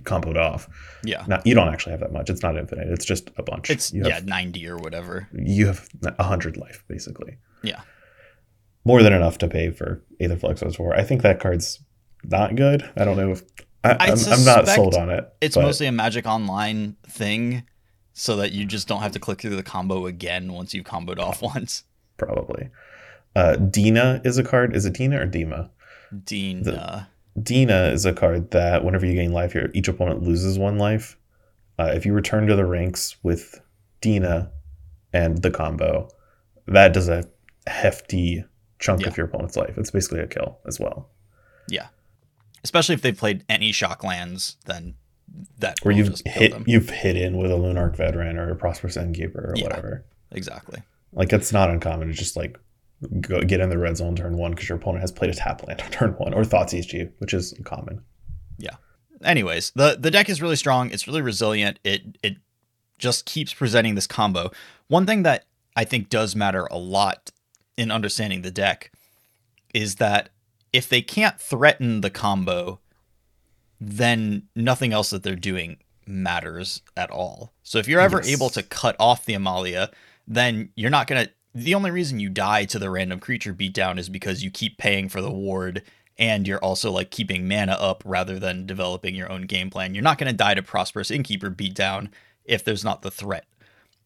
comboed 0.02 0.38
off. 0.38 0.68
Yeah. 1.04 1.24
Not 1.28 1.46
you 1.46 1.56
don't 1.56 1.70
actually 1.70 1.92
have 1.92 2.02
that 2.02 2.12
much. 2.12 2.30
It's 2.30 2.44
not 2.44 2.58
infinite. 2.58 2.88
It's 2.90 3.06
just 3.06 3.30
a 3.38 3.44
bunch. 3.44 3.70
It's 3.70 3.94
you 3.94 4.06
yeah, 4.06 4.20
90 4.24 4.68
or 4.68 4.78
whatever. 4.78 5.28
You 5.34 5.68
have 5.68 5.88
a 6.04 6.24
hundred 6.24 6.58
life 6.58 6.84
basically. 6.88 7.38
Yeah. 7.64 7.82
More 8.84 9.02
than 9.02 9.14
enough 9.14 9.38
to 9.40 9.48
pay 9.48 9.72
for 9.72 10.04
Aetherflux 10.22 10.64
reservoir. 10.64 10.96
I 10.96 11.04
think 11.04 11.22
that 11.24 11.40
card's 11.40 11.80
not 12.24 12.56
good. 12.56 12.90
I 12.96 13.06
don't 13.06 13.18
know 13.18 13.32
if 13.32 13.44
I, 13.86 14.12
I'm 14.12 14.44
not 14.46 14.68
sold 14.68 14.96
on 14.96 15.10
it. 15.10 15.32
It's 15.42 15.56
but 15.56 15.62
mostly 15.64 15.88
a 15.88 15.92
Magic 15.92 16.26
Online 16.26 16.96
thing 17.08 17.64
so 18.14 18.38
that 18.38 18.52
you 18.52 18.66
just 18.66 18.88
don't 18.88 19.02
have 19.02 19.12
to 19.14 19.20
click 19.20 19.42
through 19.42 19.56
the 19.56 19.64
combo 19.64 20.06
again 20.06 20.54
once 20.54 20.74
you've 20.74 20.86
comboed 20.86 21.20
off 21.20 21.42
once. 21.54 21.84
probably. 22.18 22.70
Uh, 23.36 23.58
Dina 23.58 24.22
is 24.24 24.38
a 24.38 24.44
card. 24.44 24.76
Is 24.76 24.86
it 24.86 24.94
Dina 24.94 25.22
or 25.22 25.28
Dima? 25.28 25.70
Dean 26.24 26.64
The- 26.64 27.08
Dina 27.42 27.88
is 27.90 28.06
a 28.06 28.14
card 28.14 28.52
that 28.52 28.86
whenever 28.86 29.06
you 29.06 29.14
gain 29.14 29.34
life, 29.34 29.52
here, 29.52 29.70
each 29.74 29.90
opponent 29.90 30.24
loses 30.24 30.58
one 30.58 30.78
life. 30.78 31.18
Uh, 31.78 31.92
if 31.94 32.06
you 32.06 32.14
return 32.14 32.48
to 32.48 32.56
the 32.56 32.66
ranks 32.66 33.18
with 33.24 33.60
Dina 34.00 34.50
and 35.12 35.42
the 35.42 35.52
combo, 35.52 36.08
that 36.68 36.94
does 36.94 37.10
a 37.10 37.26
hefty 37.68 38.46
chunk 38.80 39.02
Yeah. 39.02 39.08
of 39.10 39.18
your 39.18 39.26
opponent's 39.26 39.58
life. 39.58 39.78
It's 39.78 39.92
basically 39.92 40.22
a 40.22 40.28
kill 40.28 40.60
as 40.66 40.80
well. 40.80 41.10
Especially 42.66 42.96
if 42.96 43.02
they've 43.04 43.16
played 43.16 43.46
any 43.48 43.72
shock 43.72 44.04
lands, 44.04 44.58
then 44.66 44.96
that 45.60 45.76
Where 45.84 45.94
you've 45.94 46.20
hit 46.26 46.52
them. 46.52 46.64
you've 46.66 46.90
hit 46.90 47.16
in 47.16 47.38
with 47.38 47.52
a 47.52 47.56
Lunarch 47.56 47.96
veteran 47.96 48.38
or 48.40 48.50
a 48.50 48.56
Prosperous 48.56 48.98
Innkeeper 48.98 49.52
or 49.52 49.54
Yeah. 49.56 49.66
whatever. 49.66 50.04
Exactly. 50.32 50.82
Like 51.14 51.32
it's 51.32 51.54
not 51.54 51.70
uncommon 51.70 52.08
to 52.08 52.14
just 52.16 52.36
like 52.36 52.58
go 53.22 53.42
get 53.42 53.60
in 53.60 53.70
the 53.70 53.78
red 53.78 53.98
zone 53.98 54.16
turn 54.16 54.36
one 54.38 54.52
because 54.52 54.68
your 54.68 54.78
opponent 54.80 55.02
has 55.02 55.12
played 55.12 55.30
a 55.30 55.36
tap 55.36 55.66
land 55.68 55.82
on 55.82 55.92
turn 55.92 56.12
one 56.14 56.34
or 56.34 56.44
thought 56.44 56.72
seized 56.72 56.92
you, 56.92 57.12
which 57.20 57.34
is 57.36 57.54
common. 57.66 58.02
Yeah. 58.58 58.76
Anyways, 59.24 59.72
the 59.76 59.96
the 60.00 60.10
deck 60.10 60.28
is 60.30 60.42
really 60.42 60.56
strong. 60.56 60.90
It's 60.90 61.08
really 61.08 61.22
resilient. 61.22 61.80
It 61.84 62.18
it 62.24 62.38
just 62.98 63.26
keeps 63.26 63.54
presenting 63.54 63.94
this 63.96 64.08
combo. 64.08 64.50
One 64.88 65.06
thing 65.06 65.22
that 65.24 65.46
I 65.76 65.84
think 65.84 66.10
does 66.10 66.36
matter 66.36 66.66
a 66.72 66.78
lot 66.78 67.32
in 67.78 67.92
understanding 67.92 68.42
the 68.42 68.52
deck 68.52 68.92
is 69.74 69.96
that 69.96 70.30
if 70.76 70.90
they 70.90 71.02
can't 71.02 71.40
threaten 71.40 72.02
the 72.02 72.10
combo, 72.10 72.80
then 73.80 74.44
nothing 74.56 74.94
else 74.94 75.10
that 75.10 75.24
they're 75.24 75.36
doing 75.36 75.78
matters 76.06 76.82
at 76.96 77.10
all. 77.10 77.54
So 77.64 77.78
if 77.80 77.88
you're 77.88 78.02
ever 78.02 78.18
Yes. 78.18 78.30
able 78.30 78.50
to 78.52 78.64
cut 78.64 78.96
off 79.00 79.26
the 79.26 79.34
Amalia, 79.34 79.90
then 80.28 80.70
you're 80.76 80.90
not 80.92 81.08
gonna. 81.08 81.30
The 81.54 81.74
only 81.76 81.92
reason 81.92 82.20
you 82.20 82.30
die 82.30 82.66
to 82.66 82.80
the 82.80 82.90
random 82.90 83.20
creature 83.20 83.54
beatdown 83.54 83.98
is 83.98 84.10
because 84.10 84.44
you 84.44 84.52
keep 84.52 84.78
paying 84.78 85.08
for 85.08 85.22
the 85.22 85.32
ward 85.32 85.82
and 86.18 86.46
you're 86.48 86.60
also 86.64 86.92
like 86.92 87.12
keeping 87.12 87.48
mana 87.48 87.74
up 87.74 88.04
rather 88.06 88.38
than 88.40 88.66
developing 88.66 89.16
your 89.16 89.32
own 89.32 89.44
game 89.44 89.70
plan. 89.70 89.94
You're 89.96 90.04
not 90.04 90.18
going 90.18 90.30
to 90.32 90.36
die 90.38 90.54
to 90.54 90.62
Prosperous 90.64 91.12
Innkeeper 91.12 91.50
beatdown 91.50 92.10
if 92.44 92.64
there's 92.64 92.84
not 92.84 93.02
the 93.04 93.12
threat 93.12 93.46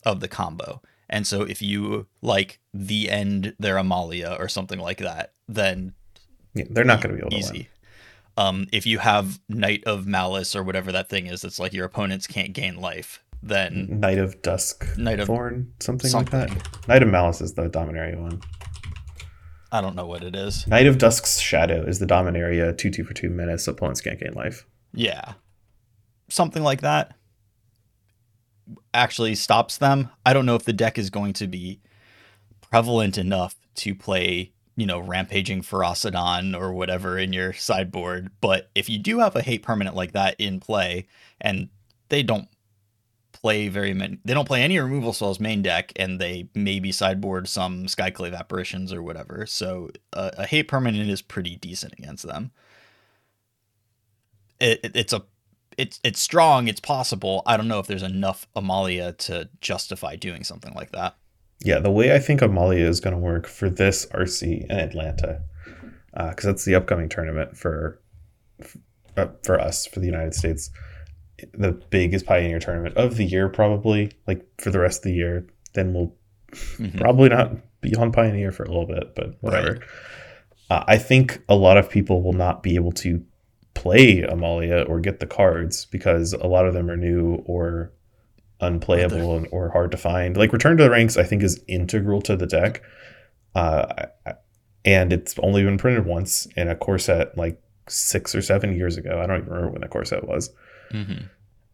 of 0.06 0.20
the 0.20 0.28
combo. 0.28 0.82
And 1.10 1.26
so 1.26 1.42
if 1.42 1.60
you 1.62 2.06
like 2.22 2.60
the 2.72 3.10
end 3.10 3.56
their 3.60 3.78
Amalia 3.78 4.36
or 4.40 4.48
something 4.48 4.80
like 4.80 5.00
that, 5.00 5.34
then 5.48 5.94
Yeah, 6.54 6.66
they're 6.70 6.84
not 6.84 7.02
going 7.02 7.16
to 7.16 7.22
be 7.22 7.22
able 7.22 7.30
to 7.32 7.36
win. 7.36 7.56
easy. 7.56 7.70
Um, 8.38 8.68
if 8.72 8.86
you 8.86 9.00
have 9.00 9.40
Knight 9.50 9.84
of 9.86 10.08
Malice 10.08 10.56
or 10.56 10.64
whatever 10.64 10.92
that 10.92 11.10
thing 11.10 11.28
is, 11.28 11.42
that's 11.42 11.60
like 11.60 11.74
your 11.74 11.86
opponents 11.86 12.26
can't 12.26 12.54
gain 12.54 12.78
life, 12.78 13.22
then 13.44 13.88
Knight 14.00 14.18
of 14.18 14.42
Dusk, 14.42 14.86
Knight 14.98 15.20
of 15.20 15.28
Thorn, 15.28 15.74
something, 15.80 16.10
something. 16.10 16.40
like 16.40 16.50
that. 16.50 16.88
Knight 16.88 17.04
of 17.04 17.10
Malice 17.10 17.42
is 17.42 17.54
the 17.54 17.70
Dominaria 17.70 18.20
one. 18.20 18.42
I 19.72 19.82
don't 19.82 19.96
know 19.96 20.08
what 20.08 20.24
it 20.24 20.36
is. 20.36 20.66
Knight 20.68 20.88
of 20.88 20.98
Dusk's 20.98 21.38
Shadow 21.40 21.84
is 21.84 22.00
the 22.00 22.06
Dominaria 22.06 22.76
two 22.78 22.90
two 22.90 23.04
for 23.04 23.14
two 23.14 23.30
menace. 23.30 23.68
Opponents 23.68 24.02
can't 24.02 24.20
gain 24.20 24.34
life. 24.34 24.66
Yeah. 24.94 25.34
Something 26.30 26.64
like 26.64 26.82
that 26.82 27.16
actually 28.94 29.36
stops 29.36 29.78
them. 29.78 30.10
I 30.26 30.34
don't 30.34 30.46
know 30.46 30.56
if 30.56 30.64
the 30.64 30.74
deck 30.74 30.98
is 30.98 31.10
going 31.10 31.34
to 31.34 31.48
be 31.48 31.82
prevalent 32.62 33.18
enough 33.18 33.56
to 33.76 33.96
play, 33.96 34.52
you 34.80 34.86
know, 34.86 35.00
Rampaging 35.00 35.62
Ferocidon 35.62 36.58
or 36.58 36.72
whatever 36.72 37.18
in 37.18 37.34
your 37.34 37.52
sideboard. 37.52 38.32
But 38.40 38.70
if 38.76 38.90
you 38.90 38.98
do 38.98 39.20
have 39.20 39.36
a 39.36 39.42
hate 39.42 39.62
permanent 39.62 39.96
like 39.96 40.14
that 40.14 40.36
in 40.40 40.62
play, 40.62 41.08
and 41.42 41.68
they 42.08 42.24
don't 42.24 42.48
play 43.34 43.68
very 43.68 43.94
many, 43.94 44.20
they 44.24 44.34
don't 44.34 44.48
play 44.48 44.64
any 44.64 44.80
removal 44.80 45.12
spells 45.12 45.40
main 45.40 45.62
deck, 45.62 45.92
and 45.98 46.20
they 46.20 46.48
maybe 46.56 46.94
sideboard 46.94 47.50
some 47.50 47.88
Skyclave 47.88 48.34
apparitions 48.34 48.94
or 48.94 49.04
whatever. 49.04 49.46
So 49.46 49.90
uh, 50.14 50.32
a 50.38 50.46
hate 50.46 50.70
permanent 50.70 51.10
is 51.10 51.22
pretty 51.22 51.58
decent 51.58 51.94
against 52.00 52.26
them. 52.26 52.52
It, 54.62 54.80
it, 54.82 54.96
it's 54.96 55.14
a 55.14 55.24
it's 55.78 56.00
it's 56.04 56.22
strong. 56.22 56.70
It's 56.70 56.80
possible. 56.80 57.42
I 57.46 57.58
don't 57.58 57.68
know 57.68 57.80
if 57.80 57.88
there's 57.88 58.04
enough 58.04 58.48
Amalia 58.56 59.12
to 59.14 59.50
justify 59.60 60.16
doing 60.16 60.46
something 60.46 60.74
like 60.74 60.92
that. 60.92 61.18
Yeah, 61.64 61.80
the 61.80 61.92
way 61.92 62.14
I 62.16 62.20
think 62.20 62.42
Amalia 62.42 62.86
is 62.88 63.00
going 63.02 63.14
to 63.16 63.20
work 63.20 63.46
for 63.48 63.70
this 63.70 64.06
RC 64.08 64.66
in 64.66 64.72
Atlanta, 64.72 65.42
because 66.14 66.46
that's 66.46 66.66
the 66.66 66.76
upcoming 66.76 67.10
tournament 67.10 67.58
for 67.58 68.00
uh, 69.18 69.28
for 69.44 69.60
us 69.60 69.86
for 69.86 70.00
the 70.00 70.06
United 70.06 70.34
States, 70.34 70.70
the 71.54 71.72
biggest 71.90 72.26
Pioneer 72.26 72.60
tournament 72.60 72.96
of 72.96 73.18
the 73.18 73.26
year, 73.26 73.50
probably 73.50 74.12
like 74.28 74.46
for 74.62 74.72
the 74.72 74.80
rest 74.80 75.00
of 75.00 75.04
the 75.06 75.14
year. 75.14 75.46
Then 75.74 75.94
we'll 75.94 76.14
Mhm. 76.78 77.00
probably 77.00 77.30
not 77.30 77.58
be 77.82 77.94
on 77.96 78.12
Pioneer 78.12 78.52
for 78.52 78.64
a 78.64 78.68
little 78.68 78.86
bit, 78.88 79.14
but 79.16 79.36
whatever. 79.42 79.80
Uh, 80.70 80.84
I 80.88 80.98
think 80.98 81.42
a 81.50 81.56
lot 81.56 81.78
of 81.78 81.90
people 81.90 82.22
will 82.24 82.34
not 82.34 82.64
be 82.64 82.76
able 82.76 82.92
to 82.94 83.22
play 83.74 84.22
Amalia 84.22 84.82
or 84.88 85.00
get 85.00 85.20
the 85.20 85.26
cards 85.28 85.86
because 85.86 86.34
a 86.34 86.48
lot 86.48 86.66
of 86.66 86.74
them 86.74 86.90
are 86.90 86.98
new 86.98 87.36
or 87.46 87.92
unplayable 88.62 89.36
and, 89.38 89.48
or 89.52 89.70
hard 89.70 89.92
to 89.92 89.98
find. 89.98 90.36
Like 90.38 90.54
Return 90.54 90.78
to 90.78 90.84
the 90.84 90.90
Ranks, 90.90 91.18
I 91.18 91.24
think 91.24 91.44
is 91.44 91.64
integral 91.68 92.22
to 92.24 92.36
the 92.36 92.46
deck, 92.48 92.82
uh, 93.56 94.06
and 94.86 95.12
it's 95.14 95.38
only 95.40 95.64
been 95.64 95.78
printed 95.78 96.06
once 96.06 96.46
in 96.56 96.68
a 96.68 96.76
core 96.76 97.00
set 97.00 97.38
like 97.38 97.62
six 97.88 98.36
or 98.36 98.42
seven 98.42 98.76
years 98.76 98.98
ago. 98.98 99.20
I 99.22 99.28
don't 99.28 99.38
even 99.42 99.50
remember 99.50 99.72
when 99.72 99.82
the 99.82 99.88
core 99.88 100.06
set 100.06 100.28
was, 100.28 100.52
Mm-hmm. 100.92 101.26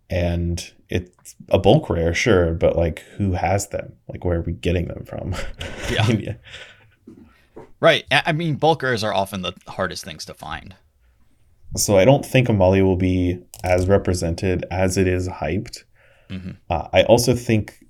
and 0.09 0.71
it's 0.89 1.35
a 1.49 1.57
bulk 1.57 1.89
rare, 1.89 2.13
sure, 2.13 2.53
but 2.53 2.75
like 2.75 2.99
who 3.17 3.33
has 3.33 3.67
them? 3.67 3.93
Like 4.07 4.23
where 4.25 4.39
are 4.39 4.41
we 4.41 4.53
getting 4.53 4.87
them 4.87 5.05
from? 5.05 5.35
Yeah. 5.91 6.07
Mean, 6.07 6.37
Right. 7.79 8.05
I 8.11 8.31
mean, 8.31 8.55
bulkers 8.55 9.03
are 9.03 9.13
often 9.13 9.41
the 9.41 9.53
hardest 9.67 10.03
things 10.05 10.25
to 10.25 10.33
find. 10.33 10.75
So 11.77 11.97
I 11.97 12.05
don't 12.05 12.25
think 12.25 12.49
Amalia 12.49 12.83
will 12.85 12.95
be 12.95 13.39
as 13.63 13.87
represented 13.87 14.65
as 14.71 14.97
it 14.97 15.07
is 15.07 15.27
hyped. 15.27 15.83
Mhm. 16.29 16.57
Uh, 16.69 16.87
I 16.93 17.03
also 17.03 17.33
think, 17.35 17.85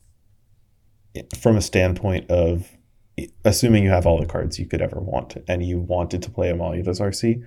from 1.38 1.56
a 1.56 1.62
standpoint 1.62 2.30
of 2.30 2.70
assuming 3.46 3.84
you 3.84 3.90
have 3.90 4.06
all 4.06 4.20
the 4.20 4.26
cards 4.26 4.60
you 4.60 4.66
could 4.66 4.82
ever 4.82 5.00
want 5.00 5.38
and 5.48 5.66
you 5.66 5.80
wanted 5.80 6.22
to 6.22 6.30
play 6.30 6.50
Amalia 6.50 6.84
this 6.84 7.00
RC, 7.00 7.42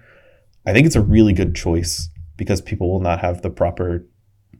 I 0.67 0.73
think 0.73 0.87
it's 0.87 0.97
a 0.97 1.03
really 1.03 1.33
good 1.35 1.55
choice 1.55 2.09
because 2.37 2.61
people 2.63 2.91
will 2.91 3.01
not 3.01 3.21
have 3.21 3.43
the 3.43 3.51
proper 3.51 4.07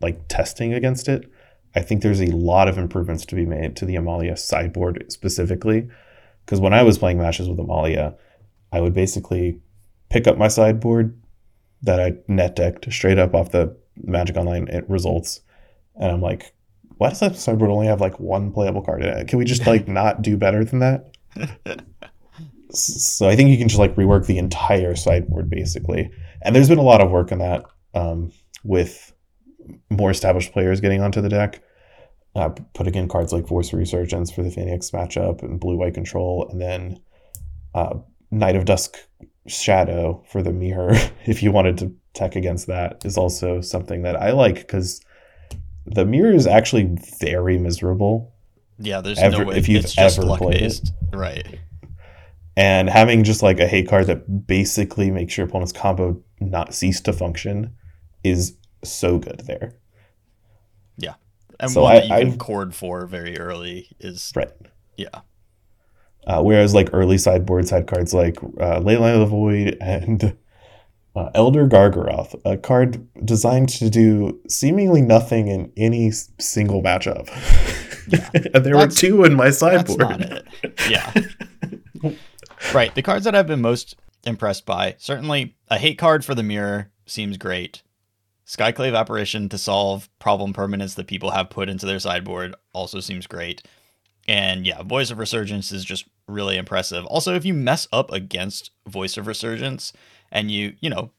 like 0.01 0.29
testing 0.29 0.75
against 0.75 1.09
it. 1.09 1.31
I 1.75 1.81
think 1.81 2.03
there's 2.03 2.21
a 2.21 2.27
lot 2.27 2.69
of 2.69 2.79
improvements 2.79 3.25
to 3.27 3.35
be 3.35 3.47
made 3.47 3.77
to 3.77 3.87
the 3.87 3.97
Amalia 3.97 4.37
sideboard 4.37 5.05
specifically. 5.11 5.89
Because 6.45 6.61
when 6.61 6.73
I 6.73 6.83
was 6.83 6.99
playing 6.99 7.19
matches 7.19 7.49
with 7.49 7.59
Amalia, 7.59 8.15
I 8.73 8.81
would 8.81 8.95
basically 8.95 9.61
pick 10.09 10.27
up 10.27 10.39
my 10.39 10.49
sideboard 10.49 11.19
that 11.83 12.01
I 12.01 12.15
net 12.27 12.57
decked 12.57 12.91
straight 12.93 13.19
up 13.19 13.35
off 13.35 13.51
the 13.51 13.77
Magic 14.03 14.37
Online 14.37 14.85
results, 14.89 15.41
and 15.99 16.11
I'm 16.11 16.21
like, 16.21 16.55
why 16.97 17.11
does 17.11 17.21
that 17.21 17.37
sideboard 17.37 17.71
only 17.71 17.87
have 17.87 18.01
like 18.01 18.19
one 18.19 18.53
playable 18.53 18.83
card 18.83 19.03
in 19.03 19.09
it? 19.09 19.29
Can 19.29 19.39
we 19.39 19.45
just 19.45 19.67
like 19.67 19.89
not 19.89 20.23
do 20.23 20.37
better 20.37 20.65
than 20.65 20.81
that? 20.81 21.15
So 22.71 23.29
I 23.29 23.37
think 23.37 23.51
you 23.51 23.59
can 23.59 23.69
just 23.69 23.79
like 23.79 23.95
rework 23.95 24.27
the 24.27 24.39
entire 24.39 24.95
sideboard 24.95 25.49
basically, 25.49 26.11
and 26.43 26.55
there's 26.55 26.69
been 26.69 26.79
a 26.79 26.83
lot 26.83 27.01
of 27.01 27.11
work 27.11 27.33
on 27.33 27.39
that 27.39 27.65
um, 27.95 28.33
with 28.65 29.13
more 29.91 30.11
established 30.11 30.53
players 30.53 30.81
getting 30.81 31.01
onto 31.01 31.21
the 31.21 31.29
deck. 31.29 31.63
Uh, 32.35 32.51
putting 32.75 32.95
in 32.95 33.09
cards 33.09 33.33
like 33.33 33.49
Voice 33.49 33.73
of 33.73 33.79
Resurgence 33.79 34.31
for 34.31 34.43
the 34.43 34.51
Phoenix 34.51 34.91
matchup 34.91 35.43
and 35.43 35.59
Blue 35.59 35.77
White 35.77 35.95
Control, 35.95 36.47
and 36.51 36.61
then 36.61 37.01
uh, 37.75 37.95
Knight 38.31 38.55
of 38.55 38.65
Dusk 38.65 38.97
Shadow 39.47 40.23
for 40.31 40.43
the 40.43 40.53
mirror, 40.53 40.93
if 41.27 41.43
you 41.43 41.51
wanted 41.51 41.79
to 41.79 41.95
tech 42.13 42.37
against 42.37 42.67
that, 42.67 43.05
is 43.05 43.17
also 43.17 43.61
something 43.61 44.03
that 44.03 44.17
I 44.17 44.33
like 44.33 44.57
because 44.57 45.01
the 45.95 46.05
mirror 46.05 46.33
is 46.33 46.47
actually 46.47 46.97
very 47.21 47.59
miserable. 47.59 48.33
Yeah, 48.79 49.01
there's 49.01 49.19
Ever- 49.19 49.39
no 49.39 49.45
way 49.51 49.57
if 49.57 49.69
you've 49.69 49.85
it's 49.85 49.95
just 49.95 50.19
ever 50.19 50.27
luck 50.29 50.39
played 50.41 50.63
it. 50.63 50.81
Right. 51.13 51.59
And 52.57 52.89
having 52.91 53.25
just 53.25 53.43
like 53.43 53.61
a 53.61 53.67
hate 53.69 53.89
card 53.89 54.07
that 54.09 54.47
basically 54.47 55.11
makes 55.11 55.37
your 55.37 55.47
opponent's 55.47 55.73
combo 55.73 56.21
not 56.41 56.75
cease 56.75 57.01
to 57.03 57.13
function 57.13 57.73
is 58.25 58.57
so 58.85 59.19
good 59.19 59.41
there. 59.47 59.75
Yeah. 60.97 61.15
And 61.61 61.71
So 61.71 61.83
one 61.83 61.93
I- 61.93 62.01
that 62.01 62.09
you 62.09 62.15
I've- 62.15 62.31
can 62.31 62.39
cord 62.39 62.75
for 62.75 63.07
very 63.07 63.39
early 63.39 63.89
is 64.01 64.33
Right. 64.35 64.51
yeah. 64.97 65.21
Uh, 66.27 66.43
whereas 66.43 66.75
like 66.75 66.91
early 66.93 67.17
sideboard 67.17 67.67
side 67.67 67.87
cards 67.87 68.13
like 68.13 68.37
uh, 68.61 68.81
Leyline 68.81 69.15
of 69.15 69.21
the 69.21 69.27
Void 69.27 69.77
and 69.81 70.37
uh, 71.19 71.31
Elder 71.35 71.67
Gargaroth, 71.67 72.41
a 72.45 72.57
card 72.57 73.07
designed 73.25 73.69
to 73.71 73.91
do 73.91 74.41
seemingly 74.49 75.03
nothing 75.03 75.49
in 75.49 75.73
any 75.77 76.11
single 76.11 76.83
matchup. 76.83 77.29
Yeah. 78.09 78.31
and 78.55 78.65
there 78.65 78.77
were 78.77 78.87
two 78.87 79.25
in 79.25 79.35
my 79.35 79.47
That's 79.47 79.59
sideboard. 79.59 79.99
not 79.99 80.21
it. 80.21 80.47
Yeah. 80.89 81.13
right. 82.73 82.95
The 82.95 83.03
cards 83.03 83.25
that 83.25 83.35
I've 83.35 83.47
been 83.47 83.61
most 83.61 83.97
impressed 84.25 84.65
by 84.65 84.95
certainly 84.99 85.57
a 85.69 85.79
hate 85.79 85.99
card 85.99 86.25
for 86.25 86.35
the 86.35 86.43
mirror 86.43 86.91
seems 87.07 87.37
great. 87.37 87.83
Skyclave 88.47 88.97
apparition 88.97 89.49
to 89.51 89.59
solve 89.59 90.09
problem 90.19 90.55
permanents 90.55 90.95
that 90.95 91.07
people 91.07 91.33
have 91.33 91.51
put 91.51 91.69
into 91.69 91.85
their 91.85 91.99
sideboard 91.99 92.55
also 92.73 93.01
seems 93.01 93.27
great. 93.27 93.63
And 94.27 94.67
yeah, 94.67 94.83
Voice 94.83 95.11
of 95.11 95.19
Resurgence 95.19 95.73
is 95.73 95.85
just 95.85 96.07
really 96.27 96.57
impressive. 96.57 97.05
Also, 97.07 97.35
if 97.35 97.45
you 97.45 97.55
mess 97.55 97.89
up 97.93 98.13
against 98.13 98.71
Voice 98.87 99.17
of 99.17 99.27
Resurgence 99.27 99.93
and 100.31 100.51
you, 100.51 100.75
you 100.81 100.91
know, 100.91 101.11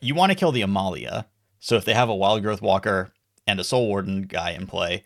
you 0.00 0.14
want 0.14 0.30
to 0.32 0.38
kill 0.38 0.52
the 0.52 0.62
Amalia. 0.62 1.26
So 1.60 1.76
if 1.76 1.84
they 1.84 1.94
have 1.94 2.08
a 2.08 2.14
Wildgrowth 2.14 2.62
Walker 2.62 3.10
and 3.46 3.58
a 3.58 3.64
Soul 3.64 3.88
Warden 3.88 4.22
guy 4.22 4.50
in 4.50 4.66
play, 4.66 5.04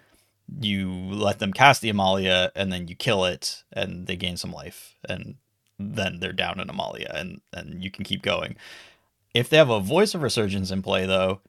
you 0.61 0.91
let 0.91 1.39
them 1.39 1.53
cast 1.53 1.81
the 1.81 1.89
Amalia 1.89 2.53
and 2.55 2.73
then 2.73 2.89
you 2.89 2.95
kill 2.95 3.25
it 3.25 3.63
and 3.73 4.07
they 4.07 4.17
gain 4.17 4.37
some 4.37 4.53
life 4.53 4.97
and 5.09 5.37
then 5.79 6.21
they're 6.21 6.33
down 6.33 6.61
an 6.61 6.69
Amalia 6.69 7.11
and 7.15 7.41
and 7.53 7.83
you 7.83 7.91
can 7.91 8.05
keep 8.05 8.23
going. 8.23 8.57
If 9.35 9.49
they 9.49 9.57
have 9.57 9.71
a 9.71 9.81
Voice 9.81 10.15
of 10.15 10.23
Resurgence 10.23 10.71
in 10.71 10.83
play 10.83 11.07
though, 11.07 11.41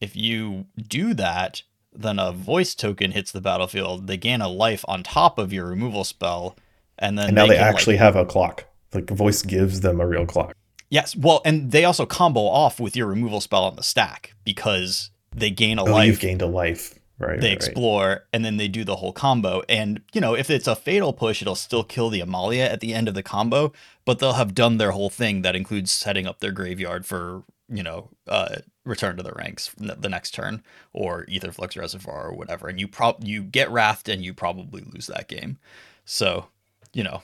if 0.00 0.16
you 0.16 0.66
do 0.76 1.14
that, 1.14 1.62
then 1.92 2.18
a 2.18 2.32
voice 2.32 2.74
token 2.74 3.12
hits 3.12 3.32
the 3.32 3.40
battlefield. 3.40 4.06
They 4.06 4.16
gain 4.16 4.40
a 4.40 4.48
life 4.48 4.84
on 4.88 5.02
top 5.02 5.38
of 5.38 5.52
your 5.52 5.66
removal 5.66 6.04
spell, 6.04 6.56
and 6.98 7.18
then 7.18 7.28
and 7.28 7.34
now 7.36 7.46
they, 7.46 7.58
like- 7.58 7.60
actually 7.60 7.96
have 7.96 8.16
a 8.16 8.24
clock. 8.24 8.64
Like 8.92 9.06
the 9.06 9.14
voice 9.14 9.42
gives 9.42 9.80
them 9.80 10.00
a 10.00 10.06
real 10.06 10.26
clock. 10.26 10.54
Yes. 10.92 11.16
Well, 11.16 11.40
and 11.46 11.70
they 11.72 11.86
also 11.86 12.04
combo 12.04 12.40
off 12.42 12.78
with 12.78 12.94
your 12.94 13.06
removal 13.06 13.40
spell 13.40 13.64
on 13.64 13.76
the 13.76 13.82
stack 13.82 14.34
because 14.44 15.10
they 15.34 15.48
gain 15.50 15.78
a 15.78 15.84
Oh, 15.84 15.92
life. 15.92 16.06
you've 16.06 16.20
gained 16.20 16.42
a 16.42 16.46
life. 16.46 16.98
Right. 17.18 17.40
they 17.40 17.48
right, 17.48 17.50
right. 17.50 17.52
explore 17.52 18.24
and 18.32 18.44
then 18.44 18.56
they 18.56 18.66
do 18.66 18.82
the 18.84 18.96
whole 18.96 19.12
combo 19.12 19.62
and 19.68 20.00
you 20.12 20.20
know 20.20 20.34
if 20.34 20.50
it's 20.50 20.66
a 20.66 20.74
fatal 20.74 21.12
push 21.12 21.40
it'll 21.40 21.54
still 21.54 21.84
kill 21.84 22.10
the 22.10 22.20
amalia 22.20 22.64
at 22.64 22.80
the 22.80 22.92
end 22.94 23.06
of 23.06 23.14
the 23.14 23.22
combo 23.22 23.72
but 24.04 24.18
they'll 24.18 24.32
have 24.32 24.54
done 24.56 24.78
their 24.78 24.90
whole 24.90 25.10
thing 25.10 25.42
that 25.42 25.54
includes 25.54 25.92
setting 25.92 26.26
up 26.26 26.40
their 26.40 26.50
graveyard 26.50 27.06
for 27.06 27.44
you 27.68 27.82
know 27.82 28.08
uh 28.26 28.56
return 28.84 29.16
to 29.16 29.22
the 29.22 29.30
ranks 29.34 29.72
the 29.78 30.08
next 30.08 30.32
turn 30.32 30.64
or 30.92 31.24
aetherflux 31.26 31.78
reservoir 31.78 32.28
or 32.30 32.34
whatever 32.34 32.66
and 32.66 32.80
you 32.80 32.88
prob 32.88 33.22
you 33.22 33.42
get 33.44 33.70
wrathed 33.70 34.08
and 34.08 34.24
you 34.24 34.34
probably 34.34 34.82
lose 34.92 35.06
that 35.06 35.28
game 35.28 35.58
so 36.04 36.46
you 36.92 37.04
know 37.04 37.22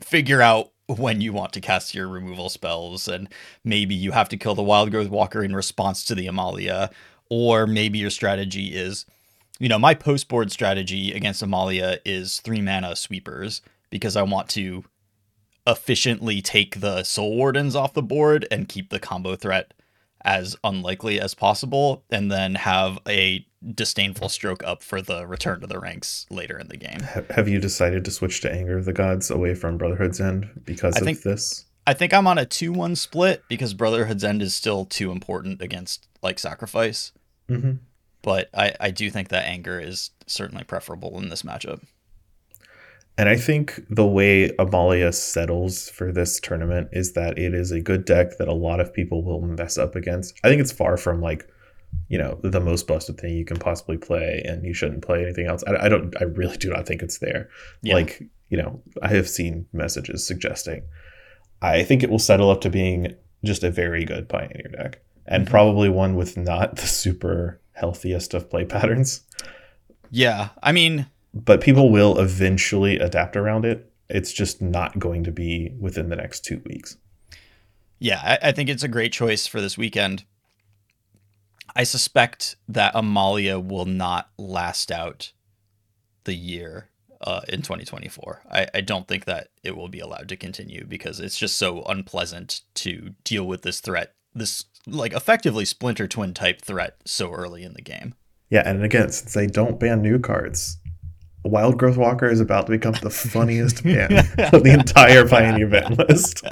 figure 0.00 0.40
out 0.40 0.70
when 0.88 1.20
you 1.20 1.32
want 1.32 1.52
to 1.52 1.60
cast 1.60 1.94
your 1.94 2.08
removal 2.08 2.48
spells 2.48 3.06
and 3.08 3.28
maybe 3.62 3.94
you 3.94 4.12
have 4.12 4.28
to 4.28 4.38
kill 4.38 4.54
the 4.54 4.62
wildgrowth 4.62 5.10
walker 5.10 5.44
in 5.44 5.54
response 5.54 6.02
to 6.02 6.14
the 6.14 6.26
amalia 6.26 6.90
or 7.28 7.66
maybe 7.66 7.98
your 7.98 8.10
strategy 8.10 8.68
is 8.68 9.04
you 9.58 9.68
know 9.68 9.78
my 9.78 9.92
post 9.92 10.28
board 10.28 10.50
strategy 10.50 11.12
against 11.12 11.42
amalia 11.42 11.98
is 12.06 12.40
three 12.40 12.62
mana 12.62 12.96
sweepers 12.96 13.60
because 13.90 14.16
i 14.16 14.22
want 14.22 14.48
to 14.48 14.82
efficiently 15.66 16.40
take 16.40 16.80
the 16.80 17.02
soul 17.02 17.36
wardens 17.36 17.76
off 17.76 17.92
the 17.92 18.02
board 18.02 18.46
and 18.50 18.70
keep 18.70 18.88
the 18.88 18.98
combo 18.98 19.36
threat 19.36 19.74
as 20.24 20.56
unlikely 20.64 21.20
as 21.20 21.34
possible 21.34 22.02
and 22.10 22.32
then 22.32 22.54
have 22.54 22.98
a 23.06 23.46
disdainful 23.74 24.28
stroke 24.28 24.62
up 24.64 24.82
for 24.82 25.02
the 25.02 25.26
return 25.26 25.60
to 25.60 25.66
the 25.66 25.78
ranks 25.80 26.26
later 26.30 26.58
in 26.58 26.68
the 26.68 26.76
game 26.76 27.00
Have 27.30 27.48
you 27.48 27.58
decided 27.60 28.04
to 28.04 28.10
switch 28.10 28.40
to 28.42 28.52
Anger 28.52 28.78
of 28.78 28.84
the 28.84 28.92
Gods 28.92 29.30
away 29.30 29.54
from 29.54 29.76
Brotherhood's 29.78 30.20
End 30.20 30.48
because 30.64 30.94
I 30.96 31.00
of 31.00 31.04
think- 31.04 31.22
this? 31.22 31.64
I 31.86 31.94
think 31.94 32.12
I'm 32.12 32.26
on 32.26 32.36
a 32.36 32.44
2 32.44 32.70
1 32.72 32.96
split 32.96 33.42
because 33.48 33.72
Brotherhood's 33.72 34.22
End 34.22 34.42
is 34.42 34.54
still 34.54 34.84
too 34.84 35.10
important 35.10 35.62
against 35.62 36.06
like 36.22 36.38
sacrifice. 36.38 37.12
hmm 37.48 37.72
But 38.22 38.50
I, 38.52 38.74
I 38.78 38.90
do 38.90 39.08
think 39.10 39.28
that 39.28 39.46
anger 39.46 39.80
is 39.80 40.10
certainly 40.26 40.64
preferable 40.64 41.16
in 41.18 41.30
this 41.30 41.42
matchup. 41.42 41.80
And 43.16 43.28
I 43.28 43.36
think 43.36 43.80
the 43.90 44.06
way 44.06 44.54
Amalia 44.58 45.12
settles 45.12 45.88
for 45.88 46.12
this 46.12 46.38
tournament 46.38 46.88
is 46.92 47.14
that 47.14 47.36
it 47.38 47.52
is 47.54 47.72
a 47.72 47.80
good 47.80 48.04
deck 48.04 48.36
that 48.38 48.46
a 48.48 48.52
lot 48.54 48.78
of 48.80 48.92
people 48.94 49.24
will 49.24 49.40
mess 49.40 49.76
up 49.78 49.96
against. 49.96 50.38
I 50.44 50.48
think 50.48 50.60
it's 50.60 50.70
far 50.70 50.96
from 50.96 51.20
like, 51.20 51.48
you 52.08 52.18
know, 52.18 52.38
the 52.42 52.60
most 52.60 52.86
busted 52.86 53.18
thing 53.18 53.34
you 53.36 53.44
can 53.44 53.58
possibly 53.58 53.96
play, 53.98 54.42
and 54.44 54.64
you 54.64 54.72
shouldn't 54.74 55.02
play 55.02 55.22
anything 55.22 55.46
else. 55.46 55.62
I, 55.66 55.86
I 55.86 55.88
don't. 55.88 56.14
I 56.20 56.24
really 56.24 56.56
do 56.56 56.70
not 56.70 56.86
think 56.86 57.02
it's 57.02 57.18
there. 57.18 57.48
Yeah. 57.82 57.94
Like, 57.94 58.22
you 58.48 58.56
know, 58.56 58.82
I 59.02 59.08
have 59.08 59.28
seen 59.28 59.66
messages 59.72 60.26
suggesting. 60.26 60.82
I 61.60 61.82
think 61.82 62.02
it 62.02 62.10
will 62.10 62.18
settle 62.18 62.50
up 62.50 62.60
to 62.62 62.70
being 62.70 63.14
just 63.44 63.62
a 63.64 63.70
very 63.70 64.04
good 64.04 64.28
Pioneer 64.28 64.70
deck, 64.76 65.00
and 65.26 65.46
Mhm. 65.46 65.50
probably 65.50 65.88
one 65.88 66.14
with 66.16 66.36
not 66.36 66.76
the 66.76 66.86
super 66.86 67.60
healthiest 67.72 68.34
of 68.34 68.48
play 68.50 68.64
patterns. 68.64 69.20
Yeah. 70.10 70.48
I 70.62 70.72
mean, 70.72 71.06
but 71.34 71.60
people 71.60 71.90
will 71.90 72.18
eventually 72.18 72.98
adapt 72.98 73.36
around 73.36 73.64
it. 73.64 73.92
It's 74.08 74.32
just 74.32 74.62
not 74.62 74.98
going 74.98 75.22
to 75.24 75.30
be 75.30 75.72
within 75.78 76.08
the 76.08 76.16
next 76.16 76.44
two 76.44 76.62
weeks. 76.64 76.96
yeah, 78.00 78.20
I, 78.42 78.48
I 78.48 78.52
think 78.52 78.68
it's 78.70 78.82
a 78.82 78.88
great 78.88 79.12
choice 79.12 79.46
for 79.46 79.60
this 79.60 79.76
weekend. 79.76 80.24
I 81.78 81.84
suspect 81.84 82.56
that 82.68 82.90
Amalia 82.96 83.60
will 83.60 83.84
not 83.84 84.30
last 84.36 84.90
out 84.90 85.30
the 86.24 86.34
year 86.34 86.88
uh, 87.20 87.42
in 87.48 87.62
2024. 87.62 88.42
I, 88.50 88.66
I 88.74 88.80
don't 88.80 89.06
think 89.06 89.26
that 89.26 89.50
it 89.62 89.76
will 89.76 89.88
be 89.88 90.00
allowed 90.00 90.28
to 90.30 90.36
continue 90.36 90.84
because 90.84 91.20
it's 91.20 91.38
just 91.38 91.56
so 91.56 91.84
unpleasant 91.84 92.62
to 92.74 93.14
deal 93.22 93.46
with 93.46 93.62
this 93.62 93.78
threat, 93.78 94.14
this 94.34 94.64
like 94.88 95.12
effectively 95.12 95.64
Splinter 95.64 96.08
Twin 96.08 96.34
type 96.34 96.62
threat 96.62 96.96
so 97.04 97.30
early 97.30 97.62
in 97.62 97.74
the 97.74 97.82
game. 97.82 98.14
Yeah, 98.50 98.62
and 98.66 98.82
again, 98.82 99.12
since 99.12 99.34
they 99.34 99.46
don't 99.46 99.78
ban 99.78 100.02
new 100.02 100.18
cards, 100.18 100.78
Wildgrowth 101.46 101.96
Walker 101.96 102.26
is 102.26 102.40
about 102.40 102.66
to 102.66 102.72
become 102.72 102.94
the 103.02 103.10
funniest 103.10 103.84
ban 103.84 104.16
of 104.52 104.64
the 104.64 104.74
entire 104.76 105.28
Pioneer 105.28 105.68
ban 105.68 105.94
list. 105.94 106.44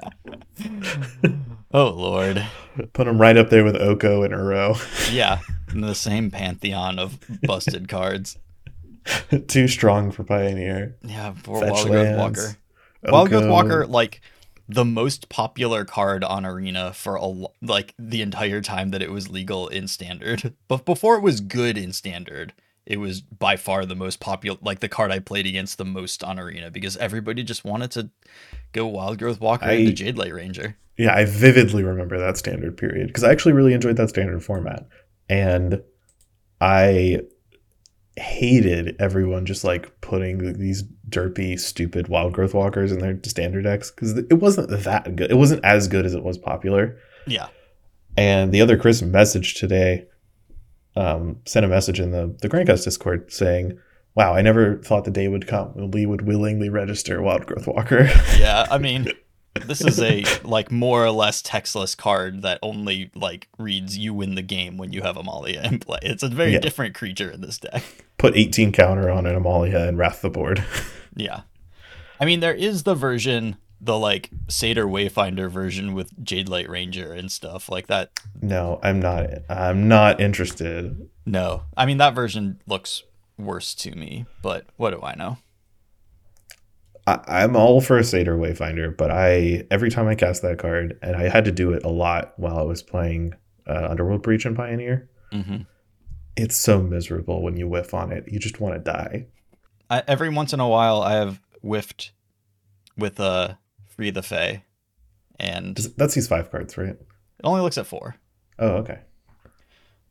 Oh 1.73 1.91
Lord, 1.91 2.47
Put 2.93 3.09
him 3.09 3.21
right 3.21 3.37
up 3.37 3.51
there 3.51 3.65
with 3.65 3.77
Oko 3.77 4.23
and 4.23 4.35
Uro. 4.35 5.13
yeah, 5.13 5.41
in 5.73 5.81
the 5.81 5.95
same 5.95 6.31
pantheon 6.31 6.99
of 6.99 7.19
busted 7.43 7.89
cards. 7.89 8.39
Too 9.47 9.69
strong 9.69 10.11
for 10.11 10.25
Pioneer. 10.25 10.97
Yeah, 11.03 11.33
for 11.35 11.63
Wildgrowth 11.63 12.19
Walker. 12.19 12.57
Wildgrowth 13.05 13.49
Walker, 13.51 13.87
like 13.87 14.21
the 14.69 14.85
most 14.85 15.29
popular 15.29 15.85
card 15.85 16.25
on 16.25 16.45
Arena 16.45 16.93
for 16.93 17.15
a 17.15 17.33
like 17.63 17.95
the 17.99 18.21
entire 18.21 18.61
time 18.61 18.91
that 18.91 19.03
it 19.03 19.13
was 19.13 19.31
legal 19.31 19.69
in 19.69 19.89
Standard. 19.89 20.55
But 20.69 20.85
before 20.85 21.17
it 21.17 21.23
was 21.23 21.41
good 21.41 21.79
in 21.79 21.93
Standard, 21.93 22.53
it 22.87 22.99
was 22.99 23.21
by 23.21 23.57
far 23.57 23.85
the 23.85 23.95
most 23.97 24.21
popular, 24.21 24.59
like 24.63 24.81
the 24.81 24.89
card 24.89 25.11
I 25.11 25.19
played 25.19 25.47
against 25.47 25.77
the 25.79 25.85
most 25.85 26.23
on 26.23 26.39
Arena 26.39 26.71
because 26.71 26.97
everybody 26.99 27.43
just 27.43 27.65
wanted 27.65 27.91
to 27.93 28.11
go 28.73 28.89
Wildgrowth 28.91 29.41
Walker 29.41 29.67
I- 29.67 29.73
into 29.73 30.05
Jadelight 30.05 30.33
Ranger. 30.35 30.77
Yeah, 30.99 31.15
I 31.15 31.27
vividly 31.27 31.83
remember 31.83 32.19
that 32.19 32.39
standard 32.39 32.77
period 32.79 33.09
because 33.09 33.23
I 33.25 33.31
actually 33.31 33.53
really 33.53 33.75
enjoyed 33.75 33.97
that 33.99 34.09
standard 34.09 34.43
format. 34.43 34.87
And 35.29 35.83
I 36.61 37.21
hated 38.17 38.97
everyone 38.99 39.45
just 39.45 39.63
like 39.63 40.01
putting 40.01 40.55
these 40.59 40.85
derpy, 41.11 41.59
stupid 41.61 42.07
wildgrowth 42.07 42.55
walkers 42.55 42.93
in 42.93 42.99
their 43.01 43.19
standard 43.25 43.65
decks 43.65 43.91
because 43.91 44.17
it 44.17 44.35
wasn't 44.41 44.71
that 44.71 45.17
good. 45.17 45.31
It 45.31 45.37
wasn't 45.37 45.65
as 45.65 45.87
good 45.87 46.07
as 46.07 46.15
it 46.15 46.23
was 46.25 46.39
popular. 46.39 46.97
Yeah, 47.27 47.49
And 48.17 48.53
the 48.53 48.61
other 48.63 48.79
Chris 48.79 49.03
message 49.03 49.55
today 49.55 50.07
um, 50.97 51.41
sent 51.45 51.65
a 51.67 51.69
message 51.69 52.01
in 52.01 52.11
the, 52.11 52.35
the 52.41 52.49
Grindcast 52.49 52.85
Discord 52.85 53.33
saying, 53.33 53.79
Wow, 54.15 54.35
I 54.35 54.41
never 54.43 54.79
thought 54.79 55.05
the 55.05 55.11
day 55.11 55.29
would 55.29 55.47
come 55.47 55.69
when 55.75 55.91
we 55.91 56.07
would 56.07 56.23
willingly 56.23 56.71
register 56.71 57.19
Wildgrowth 57.19 57.67
Walker. 57.67 58.05
yeah. 58.39 58.67
I 58.71 58.79
mean, 58.79 59.09
this 59.67 59.83
is 59.83 60.01
a 60.01 60.25
like 60.43 60.71
more 60.71 61.05
or 61.05 61.11
less 61.11 61.43
textless 61.43 61.95
card 61.97 62.41
that 62.43 62.59
only 62.63 63.11
like 63.15 63.49
reads 63.59 63.97
"You 63.99 64.15
win 64.15 64.35
the 64.35 64.43
game" 64.43 64.79
when 64.79 64.93
you 64.93 65.03
have 65.03 65.17
Amalia 65.19 65.61
in 65.65 65.79
play. 65.81 65.99
It's 66.03 66.23
a 66.23 66.29
very 66.29 66.55
Yeah. 66.55 66.61
different 66.61 66.95
creature 66.95 67.31
in 67.31 67.43
this 67.43 67.59
deck. 67.59 67.83
Put 68.19 68.37
18 68.37 68.73
counter 68.73 69.11
on 69.11 69.27
an 69.27 69.35
Amalia 69.35 69.81
and 69.81 69.99
Wrath 69.99 70.23
the 70.23 70.31
board. 70.31 70.65
Yeah. 71.19 71.43
I 72.21 72.27
mean, 72.27 72.41
there 72.41 72.55
is 72.55 72.83
the 72.83 72.95
version, 72.95 73.57
the 73.81 73.99
like 73.99 74.31
Satyr 74.49 74.87
Wayfinder 74.87 75.51
version 75.51 75.93
with 75.95 76.15
Jadelight 76.25 76.69
Ranger 76.69 77.13
and 77.13 77.31
stuff 77.31 77.69
like 77.69 77.87
that. 77.89 78.11
No, 78.41 78.81
I'm 78.83 79.01
not. 79.01 79.27
I'm 79.49 79.89
not 79.89 80.21
interested. 80.21 81.09
No. 81.25 81.63
I 81.77 81.87
mean, 81.87 81.99
that 81.99 82.15
version 82.15 82.61
looks 82.67 83.03
worse 83.39 83.75
to 83.77 83.93
me, 83.93 84.27
but 84.43 84.67
what 84.77 84.91
do 84.91 85.01
I 85.03 85.15
know? 85.15 85.39
I, 87.07 87.21
I'm 87.27 87.55
all 87.57 87.81
for 87.81 87.99
a 87.99 88.05
Satyr 88.05 88.37
Wayfinder, 88.37 88.97
but 88.97 89.11
I 89.11 89.67
every 89.71 89.91
time 89.91 90.09
I 90.09 90.15
cast 90.15 90.43
that 90.43 90.59
card, 90.59 90.99
and 91.03 91.17
I 91.17 91.29
had 91.29 91.45
to 91.45 91.53
do 91.53 91.73
it 91.73 91.85
a 91.85 91.89
lot 91.91 92.33
while 92.37 92.59
I 92.59 92.63
was 92.63 92.83
playing 92.83 93.35
uh, 93.67 93.89
Underworld 93.91 94.23
Breach 94.23 94.45
and 94.47 94.57
Pioneer. 94.57 95.09
hmm 95.33 95.59
It's 96.37 96.57
so 96.57 96.83
miserable 96.83 97.43
when 97.43 97.57
you 97.57 97.69
whiff 97.69 97.95
on 97.95 98.11
it. 98.13 98.25
You 98.29 98.39
just 98.39 98.61
want 98.61 98.75
to 98.75 98.81
die. 98.81 99.27
I, 99.89 100.03
every 100.09 100.31
once 100.31 100.53
in 100.53 100.61
a 100.61 100.69
while, 100.69 101.01
I 101.03 101.13
have 101.15 101.41
whiffed 101.63 102.11
with 102.97 103.21
uh, 103.21 103.55
Free 103.97 104.11
the 104.11 104.23
Fey, 104.23 104.63
and 105.41 105.75
Does- 105.75 105.95
That 105.95 106.11
sees 106.13 106.29
five 106.29 106.51
cards, 106.51 106.77
right? 106.79 106.91
it 106.91 107.45
only 107.45 107.61
looks 107.63 107.79
at 107.79 107.87
four. 107.87 108.17
Oh, 108.59 108.69
okay. 108.79 109.01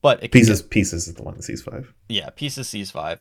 But 0.02 0.18
it 0.24 0.32
can 0.32 0.40
Pieces 0.42 0.62
pieces 0.62 1.08
is 1.08 1.16
the 1.16 1.24
one 1.24 1.36
that 1.36 1.44
sees 1.44 1.62
five. 1.64 1.94
yeah, 2.10 2.30
pieces 2.30 2.70
sees 2.70 2.92
five. 2.92 3.20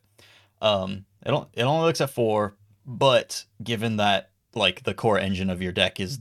Um, 0.60 1.06
it 1.24 1.30
don't, 1.30 1.48
it 1.54 1.62
only 1.62 1.86
looks 1.86 2.00
at 2.02 2.10
four, 2.10 2.56
but 2.84 3.44
given 3.62 3.96
that 3.96 4.30
like 4.54 4.82
the 4.84 4.92
core 4.94 5.18
engine 5.18 5.48
of 5.50 5.62
your 5.62 5.72
deck 5.72 5.98
is, 5.98 6.20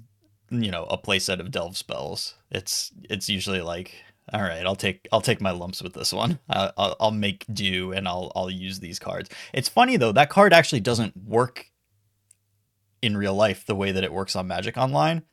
you 0.49 0.71
know, 0.71 0.85
a 0.85 0.97
playset 0.97 1.39
of 1.39 1.51
delve 1.51 1.75
spells, 1.77 2.35
it's 2.49 2.91
it's 3.09 3.27
usually 3.29 3.59
like, 3.61 3.93
all 4.31 4.41
right, 4.41 4.65
I'll 4.65 4.75
take 4.77 5.07
I'll 5.11 5.19
take 5.21 5.41
my 5.41 5.51
lumps 5.51 5.81
with 5.83 5.93
this 5.93 6.13
one. 6.13 6.39
I, 6.49 6.71
I'll 6.77 6.95
I'll 6.99 7.11
make 7.11 7.45
do 7.51 7.91
and 7.91 8.07
I'll 8.07 8.31
I'll 8.35 8.49
use 8.49 8.79
these 8.79 8.99
cards. 8.99 9.29
It's 9.53 9.67
funny 9.69 9.97
though 9.97 10.13
that 10.13 10.29
card 10.29 10.53
actually 10.53 10.79
doesn't 10.81 11.15
work 11.17 11.65
in 13.03 13.17
real 13.17 13.35
life 13.35 13.65
the 13.65 13.75
way 13.75 13.91
that 13.91 14.03
it 14.03 14.13
works 14.13 14.33
on 14.35 14.47
Magic 14.47 14.77
Online. 14.77 15.23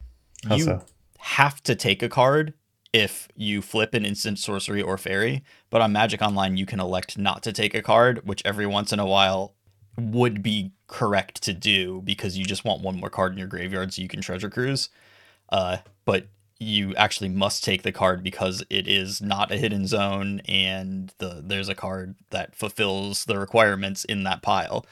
How 0.46 0.56
you 0.56 0.64
so? 0.64 0.84
have 1.18 1.62
to 1.62 1.76
take 1.76 2.02
a 2.02 2.08
card 2.08 2.52
if 2.92 3.28
you 3.36 3.62
flip 3.62 3.94
an 3.94 4.04
instant 4.04 4.40
sorcery 4.40 4.82
or 4.82 4.98
fairy, 4.98 5.44
but 5.70 5.80
on 5.80 5.92
Magic 5.92 6.20
Online 6.20 6.56
you 6.56 6.66
can 6.66 6.80
elect 6.80 7.16
not 7.16 7.44
to 7.44 7.52
take 7.52 7.72
a 7.72 7.80
card, 7.80 8.26
which 8.26 8.42
every 8.44 8.66
once 8.66 8.92
in 8.92 8.98
a 8.98 9.06
while 9.06 9.54
would 9.96 10.42
be 10.42 10.72
correct 10.88 11.42
to 11.44 11.52
do 11.52 12.02
because 12.02 12.36
you 12.36 12.44
just 12.44 12.64
want 12.64 12.82
one 12.82 12.98
more 12.98 13.08
card 13.08 13.30
in 13.30 13.38
your 13.38 13.46
graveyard 13.46 13.92
so 13.92 14.02
you 14.02 14.08
can 14.08 14.20
treasure 14.20 14.50
cruise. 14.50 14.88
Uh, 15.50 15.76
but 16.04 16.26
you 16.58 16.92
actually 16.96 17.28
must 17.28 17.62
take 17.62 17.82
the 17.82 17.92
card 17.92 18.24
because 18.24 18.64
it 18.68 18.88
is 18.88 19.22
not 19.22 19.52
a 19.52 19.56
hidden 19.56 19.86
zone 19.86 20.40
and 20.46 21.14
the 21.18 21.40
there's 21.44 21.68
a 21.68 21.74
card 21.74 22.16
that 22.30 22.56
fulfills 22.56 23.26
the 23.26 23.38
requirements 23.38 24.04
in 24.04 24.24
that 24.24 24.42
pile. 24.42 24.84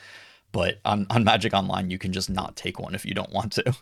But 0.52 0.78
on, 0.84 1.06
on 1.10 1.24
Magic 1.24 1.52
Online 1.52 1.90
you 1.90 1.98
can 1.98 2.12
just 2.12 2.30
not 2.30 2.56
take 2.56 2.78
one 2.78 2.94
if 2.94 3.04
you 3.04 3.14
don't 3.14 3.32
want 3.32 3.52
to. 3.52 3.74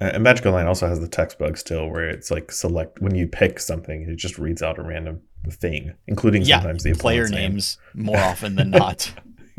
And 0.00 0.22
Magic 0.22 0.46
Online 0.46 0.66
also 0.66 0.86
has 0.86 1.00
the 1.00 1.08
text 1.08 1.38
bug 1.38 1.56
still, 1.58 1.88
where 1.88 2.08
it's 2.08 2.30
like 2.30 2.52
select 2.52 3.00
when 3.00 3.16
you 3.16 3.26
pick 3.26 3.58
something, 3.58 4.02
it 4.02 4.14
just 4.16 4.38
reads 4.38 4.62
out 4.62 4.78
a 4.78 4.82
random 4.82 5.22
thing, 5.50 5.92
including 6.06 6.42
yeah, 6.42 6.60
sometimes 6.60 6.84
the 6.84 6.94
player 6.94 7.22
opponent's 7.22 7.32
name. 7.32 7.52
names 7.52 7.78
more 7.94 8.18
often 8.18 8.54
than 8.54 8.70
not. 8.70 9.12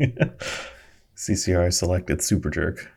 CCR 1.16 1.72
selected 1.72 2.22
Super 2.22 2.48
Jerk 2.48 2.90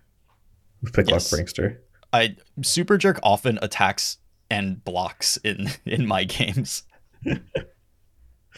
Picklock 0.93 1.07
Yes. 1.21 1.33
Prankster. 1.33 1.77
I 2.13 2.37
Super 2.61 2.97
Jerk 2.97 3.19
often 3.23 3.59
attacks 3.61 4.19
and 4.49 4.83
blocks 4.85 5.35
in 5.37 5.69
in 5.85 6.05
my 6.07 6.23
games. 6.23 6.83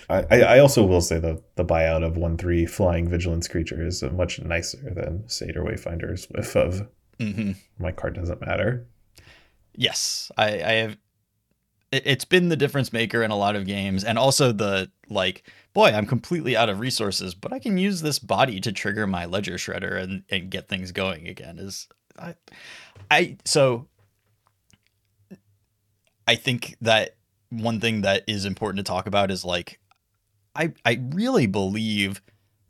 I, 0.10 0.42
I 0.42 0.60
also 0.60 0.86
will 0.86 1.02
say 1.02 1.20
that 1.20 1.56
the 1.56 1.66
buyout 1.66 2.06
of 2.06 2.18
one 2.18 2.38
three 2.38 2.66
flying 2.66 3.10
vigilance 3.10 3.48
creature 3.48 3.86
is 3.86 4.04
much 4.04 4.40
nicer 4.42 4.94
than 4.94 5.28
Satyr 5.28 5.64
Wayfinder's 5.64 6.26
whiff 6.26 6.56
of 6.56 6.88
hmm 7.20 7.54
my 7.80 7.92
card 7.92 8.16
doesn't 8.16 8.42
matter. 8.42 8.88
Yes, 9.74 10.32
I, 10.38 10.48
I 10.48 10.72
have. 10.74 10.98
It, 11.92 12.04
it's 12.06 12.26
been 12.26 12.50
the 12.50 12.56
difference 12.56 12.94
maker 12.94 13.24
in 13.24 13.32
a 13.32 13.38
lot 13.38 13.56
of 13.56 13.66
games, 13.66 14.04
and 14.04 14.18
also 14.18 14.52
the 14.52 14.92
like. 15.10 15.50
Boy, 15.74 15.90
I'm 15.90 16.06
completely 16.06 16.56
out 16.56 16.70
of 16.70 16.80
resources, 16.80 17.36
but 17.36 17.52
I 17.52 17.60
can 17.60 17.78
use 17.78 18.02
this 18.02 18.18
body 18.18 18.62
to 18.62 18.72
trigger 18.72 19.06
my 19.08 19.26
ledger 19.26 19.56
shredder 19.56 20.02
and 20.02 20.24
and 20.30 20.50
get 20.50 20.70
things 20.70 20.94
going 20.94 21.28
again. 21.28 21.60
Is 21.60 21.88
I, 22.18 22.36
I 23.12 23.38
so. 23.44 23.88
I 26.28 26.36
think 26.36 26.76
that 26.82 27.18
one 27.50 27.80
thing 27.80 28.02
that 28.02 28.24
is 28.28 28.46
important 28.46 28.86
to 28.86 28.90
talk 28.90 29.06
about 29.06 29.32
is 29.32 29.46
like, 29.46 29.80
I 30.56 30.74
I 30.86 31.02
really 31.12 31.48
believe 31.48 32.22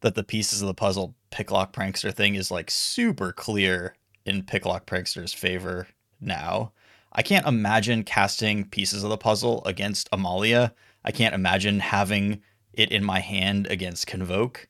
that 0.01 0.15
the 0.15 0.23
pieces 0.23 0.61
of 0.61 0.67
the 0.67 0.73
puzzle 0.73 1.15
picklock 1.31 1.73
prankster 1.73 2.13
thing 2.13 2.35
is 2.35 2.51
like 2.51 2.69
super 2.71 3.31
clear 3.31 3.95
in 4.25 4.43
picklock 4.43 4.85
prankster's 4.85 5.33
favor 5.33 5.87
now. 6.19 6.71
I 7.11 7.21
can't 7.21 7.47
imagine 7.47 8.03
casting 8.03 8.65
pieces 8.65 9.03
of 9.03 9.09
the 9.09 9.17
puzzle 9.17 9.63
against 9.65 10.09
Amalia. 10.11 10.73
I 11.03 11.11
can't 11.11 11.35
imagine 11.35 11.79
having 11.79 12.41
it 12.73 12.91
in 12.91 13.03
my 13.03 13.19
hand 13.19 13.67
against 13.67 14.07
Convoke. 14.07 14.67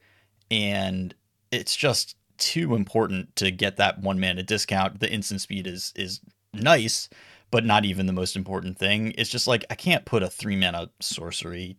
And 0.51 1.16
it's 1.51 1.76
just 1.76 2.16
too 2.38 2.76
important 2.76 3.36
to 3.38 3.49
get 3.49 3.78
that 3.78 3.99
one 3.99 4.20
mana 4.20 4.43
discount. 4.43 4.99
The 4.99 5.11
instant 5.11 5.41
speed 5.41 5.68
is 5.68 5.91
is 5.95 6.22
nice, 6.53 7.09
but 7.51 7.66
not 7.66 7.86
even 7.86 8.05
the 8.05 8.13
most 8.13 8.36
important 8.36 8.78
thing. 8.78 9.13
It's 9.18 9.30
just 9.30 9.47
like 9.47 9.66
I 9.70 9.76
can't 9.76 10.05
put 10.05 10.24
a 10.24 10.30
three 10.30 10.55
mana 10.55 10.89
sorcery 10.99 11.78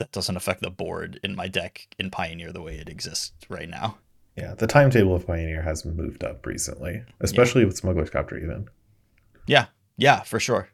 that 0.00 0.12
doesn't 0.12 0.36
affect 0.36 0.62
the 0.62 0.70
board 0.70 1.20
in 1.22 1.36
my 1.36 1.46
deck 1.46 1.86
in 1.98 2.10
Pioneer 2.10 2.52
the 2.52 2.62
way 2.62 2.76
it 2.76 2.88
exists 2.88 3.32
right 3.50 3.68
now. 3.68 3.98
Yeah, 4.34 4.54
the 4.54 4.66
timetable 4.66 5.14
of 5.14 5.26
Pioneer 5.26 5.60
has 5.60 5.84
moved 5.84 6.24
up 6.24 6.46
recently, 6.46 7.04
especially 7.20 7.66
with 7.66 7.76
Smuggler's 7.76 8.08
Copter 8.08 8.38
even. 8.38 8.66
Yeah, 9.46 9.66
yeah, 9.98 10.22
for 10.22 10.40
sure. 10.40 10.70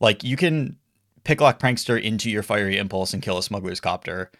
Like 0.00 0.22
you 0.22 0.36
can 0.36 0.76
picklock 1.24 1.58
prankster 1.58 2.00
into 2.00 2.30
your 2.30 2.42
fiery 2.42 2.76
impulse 2.76 3.14
and 3.14 3.22
kill 3.22 3.38
a 3.38 3.42
smuggler's 3.42 3.80
copter. 3.80 4.30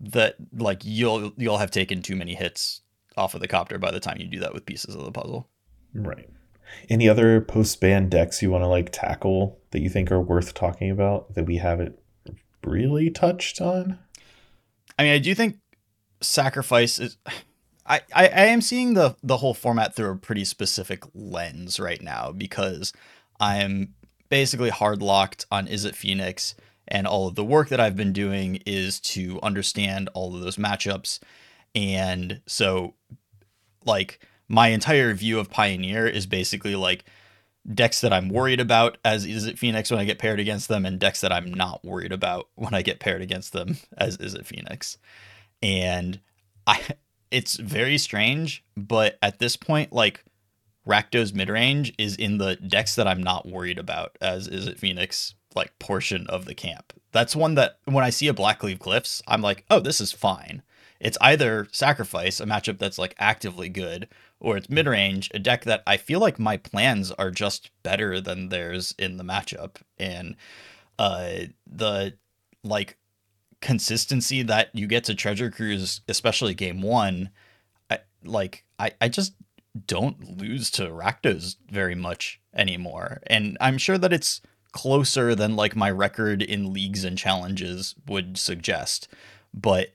That 0.00 0.34
like 0.52 0.80
you'll 0.84 1.32
you'll 1.36 1.58
have 1.58 1.70
taken 1.70 2.02
too 2.02 2.16
many 2.16 2.34
hits 2.34 2.80
off 3.16 3.34
of 3.34 3.40
the 3.40 3.46
copter 3.46 3.78
by 3.78 3.92
the 3.92 4.00
time 4.00 4.16
you 4.18 4.26
do 4.26 4.40
that 4.40 4.54
with 4.54 4.66
pieces 4.66 4.96
of 4.96 5.04
the 5.04 5.12
puzzle. 5.12 5.48
Right. 5.94 6.28
Any 6.88 7.08
other 7.08 7.40
post 7.40 7.80
ban 7.80 8.08
decks 8.08 8.42
you 8.42 8.50
want 8.50 8.62
to 8.62 8.68
like 8.68 8.90
tackle 8.90 9.60
that 9.70 9.82
you 9.82 9.88
think 9.88 10.10
are 10.10 10.20
worth 10.20 10.54
talking 10.54 10.90
about 10.90 11.34
that 11.34 11.44
we 11.44 11.58
haven't 11.58 11.96
really 12.64 13.10
touched 13.10 13.60
on? 13.60 13.98
I 14.98 15.04
mean, 15.04 15.12
I 15.12 15.18
do 15.18 15.34
think 15.34 15.58
sacrifice 16.20 16.98
is. 16.98 17.16
I, 17.84 18.00
I, 18.14 18.28
I 18.28 18.44
am 18.46 18.60
seeing 18.60 18.94
the 18.94 19.16
the 19.22 19.38
whole 19.38 19.54
format 19.54 19.94
through 19.94 20.12
a 20.12 20.16
pretty 20.16 20.44
specific 20.44 21.02
lens 21.14 21.80
right 21.80 22.00
now 22.00 22.30
because 22.30 22.92
I'm 23.40 23.94
basically 24.28 24.70
hard 24.70 25.02
locked 25.02 25.46
on 25.50 25.66
Izzet 25.66 25.96
Phoenix, 25.96 26.54
and 26.86 27.06
all 27.06 27.26
of 27.26 27.34
the 27.34 27.44
work 27.44 27.68
that 27.70 27.80
I've 27.80 27.96
been 27.96 28.12
doing 28.12 28.62
is 28.66 29.00
to 29.00 29.40
understand 29.42 30.08
all 30.14 30.34
of 30.34 30.42
those 30.42 30.56
matchups, 30.56 31.18
and 31.74 32.40
so 32.46 32.94
like 33.84 34.20
my 34.48 34.68
entire 34.68 35.12
view 35.14 35.38
of 35.38 35.50
Pioneer 35.50 36.06
is 36.06 36.26
basically 36.26 36.76
like 36.76 37.04
decks 37.70 38.00
that 38.00 38.12
I'm 38.12 38.28
worried 38.28 38.60
about 38.60 38.98
as 39.04 39.26
Izzet 39.26 39.58
Phoenix 39.58 39.90
when 39.90 40.00
I 40.00 40.04
get 40.04 40.18
paired 40.18 40.40
against 40.40 40.68
them, 40.68 40.84
and 40.84 40.98
decks 40.98 41.20
that 41.20 41.32
I'm 41.32 41.52
not 41.52 41.84
worried 41.84 42.12
about 42.12 42.48
when 42.54 42.74
I 42.74 42.82
get 42.82 43.00
paired 43.00 43.22
against 43.22 43.52
them 43.52 43.78
as 43.96 44.16
Izzet 44.18 44.46
Phoenix. 44.46 44.98
And 45.62 46.20
I 46.66 46.80
it's 47.30 47.56
very 47.56 47.98
strange, 47.98 48.64
but 48.76 49.18
at 49.22 49.38
this 49.38 49.56
point, 49.56 49.92
like 49.92 50.24
Rakdos 50.86 51.32
midrange 51.32 51.94
is 51.96 52.16
in 52.16 52.38
the 52.38 52.56
decks 52.56 52.94
that 52.96 53.06
I'm 53.06 53.22
not 53.22 53.46
worried 53.46 53.78
about 53.78 54.16
as 54.20 54.48
Izzet 54.48 54.78
Phoenix 54.78 55.34
like 55.54 55.78
portion 55.78 56.26
of 56.28 56.44
the 56.44 56.54
camp. 56.54 56.92
That's 57.12 57.36
one 57.36 57.54
that 57.54 57.78
when 57.84 58.04
I 58.04 58.10
see 58.10 58.28
a 58.28 58.34
Blackcleave 58.34 58.78
Cliffs, 58.78 59.22
I'm 59.26 59.42
like, 59.42 59.64
oh, 59.70 59.80
this 59.80 60.00
is 60.00 60.12
fine. 60.12 60.62
It's 60.98 61.18
either 61.20 61.66
sacrifice, 61.72 62.40
a 62.40 62.46
matchup 62.46 62.78
that's 62.78 62.98
like 62.98 63.14
actively 63.18 63.68
good, 63.68 64.08
or 64.42 64.56
it's 64.58 64.68
mid 64.68 64.86
range, 64.86 65.30
a 65.32 65.38
deck 65.38 65.64
that 65.64 65.82
I 65.86 65.96
feel 65.96 66.20
like 66.20 66.38
my 66.38 66.56
plans 66.58 67.10
are 67.12 67.30
just 67.30 67.70
better 67.82 68.20
than 68.20 68.48
theirs 68.50 68.94
in 68.98 69.16
the 69.16 69.24
matchup. 69.24 69.76
And 69.98 70.36
uh 70.98 71.46
the 71.66 72.14
like 72.62 72.98
consistency 73.60 74.42
that 74.42 74.68
you 74.74 74.86
get 74.86 75.04
to 75.04 75.14
treasure 75.14 75.50
cruise, 75.50 76.02
especially 76.08 76.52
game 76.52 76.82
one, 76.82 77.30
I 77.90 78.00
like 78.24 78.64
I, 78.78 78.92
I 79.00 79.08
just 79.08 79.34
don't 79.86 80.38
lose 80.38 80.70
to 80.72 80.88
Rakdos 80.88 81.56
very 81.70 81.94
much 81.94 82.40
anymore. 82.54 83.22
And 83.26 83.56
I'm 83.60 83.78
sure 83.78 83.96
that 83.98 84.12
it's 84.12 84.42
closer 84.72 85.34
than 85.34 85.56
like 85.56 85.76
my 85.76 85.90
record 85.90 86.42
in 86.42 86.72
leagues 86.72 87.04
and 87.04 87.16
challenges 87.16 87.94
would 88.06 88.36
suggest. 88.38 89.08
But 89.54 89.88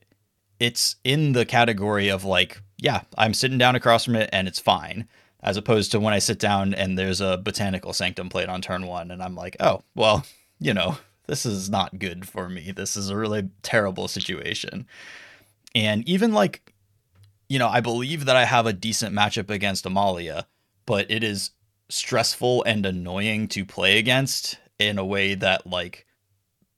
it's 0.59 0.95
in 1.03 1.33
the 1.33 1.45
category 1.45 2.09
of 2.09 2.23
like, 2.23 2.61
yeah, 2.77 3.01
I'm 3.17 3.33
sitting 3.33 3.57
down 3.57 3.75
across 3.75 4.05
from 4.05 4.15
it 4.15 4.29
and 4.31 4.47
it's 4.47 4.59
fine. 4.59 5.07
As 5.41 5.55
opposed 5.55 5.91
to 5.91 5.99
when 5.99 6.13
I 6.13 6.19
sit 6.19 6.39
down 6.39 6.73
and 6.73 6.97
there's 6.97 7.21
a 7.21 7.37
botanical 7.37 7.93
sanctum 7.93 8.27
played 8.27 8.49
on 8.49 8.61
turn 8.61 8.87
one, 8.87 9.11
and 9.11 9.21
I'm 9.21 9.35
like, 9.35 9.55
oh, 9.59 9.83
well, 9.95 10.25
you 10.59 10.73
know, 10.73 10.97
this 11.27 11.45
is 11.45 11.69
not 11.69 11.99
good 11.99 12.27
for 12.27 12.49
me. 12.49 12.71
This 12.71 12.97
is 12.97 13.09
a 13.09 13.15
really 13.15 13.49
terrible 13.61 14.07
situation. 14.07 14.87
And 15.75 16.07
even 16.09 16.33
like, 16.33 16.73
you 17.49 17.59
know, 17.59 17.67
I 17.67 17.81
believe 17.81 18.25
that 18.25 18.35
I 18.35 18.45
have 18.45 18.65
a 18.65 18.73
decent 18.73 19.15
matchup 19.15 19.49
against 19.49 19.85
Amalia, 19.85 20.47
but 20.85 21.09
it 21.11 21.23
is 21.23 21.51
stressful 21.89 22.63
and 22.63 22.85
annoying 22.85 23.47
to 23.49 23.63
play 23.63 23.99
against 23.99 24.57
in 24.79 24.97
a 24.97 25.05
way 25.05 25.35
that 25.35 25.67
like 25.67 26.05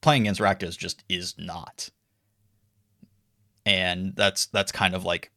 playing 0.01 0.23
against 0.23 0.41
Rakdos 0.41 0.77
just 0.77 1.03
is 1.07 1.35
not. 1.37 1.89
And 3.65 4.15
that's 4.15 4.47
that's 4.47 4.71
kind 4.71 4.95
of 4.95 5.05
like 5.05 5.31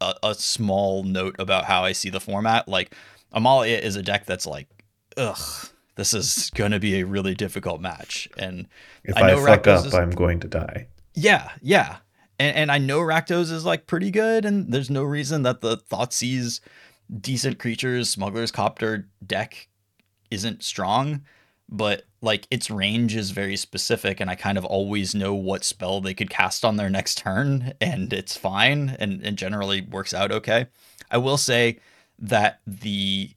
a, 0.00 0.14
a 0.22 0.34
small 0.34 1.02
note 1.02 1.36
about 1.38 1.64
how 1.64 1.84
I 1.84 1.92
see 1.92 2.10
the 2.10 2.20
format. 2.20 2.68
Like 2.68 2.94
Amalia 3.32 3.76
is 3.78 3.96
a 3.96 4.02
deck 4.02 4.26
that's 4.26 4.46
like, 4.46 4.68
ugh, 5.16 5.68
this 5.96 6.12
is 6.14 6.50
gonna 6.54 6.78
be 6.78 7.00
a 7.00 7.06
really 7.06 7.34
difficult 7.34 7.80
match. 7.80 8.28
And 8.38 8.66
If 9.04 9.16
I 9.16 9.32
I, 9.32 9.34
fuck 9.36 9.62
Rakdos 9.64 9.78
up, 9.80 9.86
is- 9.86 9.94
I'm 9.94 10.10
going 10.10 10.40
to 10.40 10.48
die. 10.48 10.88
yeah, 11.14 11.50
yeah. 11.62 11.96
And, 12.38 12.54
and 12.56 12.72
I 12.72 12.76
know 12.78 13.00
Rakdos 13.00 13.50
is 13.50 13.64
like 13.64 13.86
pretty 13.86 14.10
good, 14.10 14.44
and 14.44 14.70
there's 14.72 14.90
no 14.90 15.02
reason 15.04 15.42
that 15.44 15.62
the 15.62 15.78
Thoughtseize 15.78 16.60
decent 17.20 17.58
creatures, 17.58 18.10
Smuggler's 18.10 18.50
Copter 18.50 19.08
deck 19.24 19.68
isn't 20.30 20.62
strong, 20.62 21.22
but 21.68 22.04
like 22.22 22.46
its 22.50 22.70
range 22.70 23.16
is 23.16 23.30
very 23.30 23.56
specific 23.56 24.20
and 24.20 24.30
I 24.30 24.34
kind 24.34 24.58
of 24.58 24.64
always 24.64 25.14
know 25.14 25.34
what 25.34 25.64
spell 25.64 26.00
they 26.00 26.14
could 26.14 26.30
cast 26.30 26.64
on 26.64 26.76
their 26.76 26.90
next 26.90 27.18
turn 27.18 27.72
and 27.80 28.12
it's 28.12 28.36
fine 28.36 28.96
and, 28.98 29.22
and 29.22 29.36
generally 29.36 29.80
works 29.80 30.14
out 30.14 30.32
okay. 30.32 30.66
I 31.10 31.18
will 31.18 31.38
say 31.38 31.78
that 32.18 32.60
the 32.66 33.30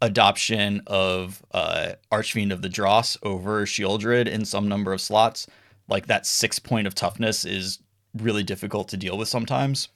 adoption 0.00 0.82
of 0.86 1.42
uh, 1.52 1.92
Archfiend 2.12 2.52
of 2.52 2.62
the 2.62 2.68
Dross 2.68 3.16
over 3.22 3.64
Sheoldred 3.64 4.28
in 4.28 4.44
some 4.44 4.68
number 4.68 4.92
of 4.92 5.00
slots, 5.00 5.46
like 5.88 6.06
that 6.06 6.26
six 6.26 6.58
point 6.58 6.86
of 6.86 6.94
toughness 6.94 7.44
is 7.44 7.78
really 8.14 8.42
difficult 8.42 8.88
to 8.88 8.96
deal 8.96 9.16
with 9.16 9.28
sometimes. 9.28 9.88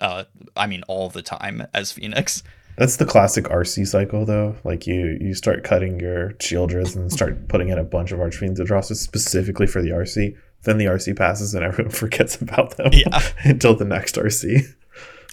Uh, 0.00 0.24
I 0.56 0.66
mean, 0.66 0.82
all 0.88 1.08
the 1.08 1.22
time 1.22 1.66
as 1.74 1.90
Phoenix. 1.92 2.42
That's 2.76 2.96
the 2.96 3.04
classic 3.04 3.44
RC 3.44 3.86
cycle, 3.86 4.24
though. 4.24 4.56
Like 4.64 4.86
you, 4.86 5.18
you 5.20 5.34
start 5.34 5.64
cutting 5.64 6.00
your 6.00 6.30
Sheoldreds 6.34 6.96
and 6.96 7.12
start 7.12 7.48
putting 7.48 7.68
in 7.68 7.78
a 7.78 7.84
bunch 7.84 8.12
of 8.12 8.18
Archfiends 8.20 8.58
of 8.58 8.66
Dross 8.66 8.88
specifically 8.88 9.66
for 9.66 9.82
the 9.82 9.90
RC. 9.90 10.36
Then 10.62 10.78
the 10.78 10.86
RC 10.86 11.16
passes 11.16 11.54
and 11.54 11.64
everyone 11.64 11.90
forgets 11.94 12.40
about 12.40 12.76
them 12.76 12.90
Yeah. 12.92 13.20
until 13.44 13.74
the 13.74 13.84
next 13.84 14.16
RC. 14.16 14.62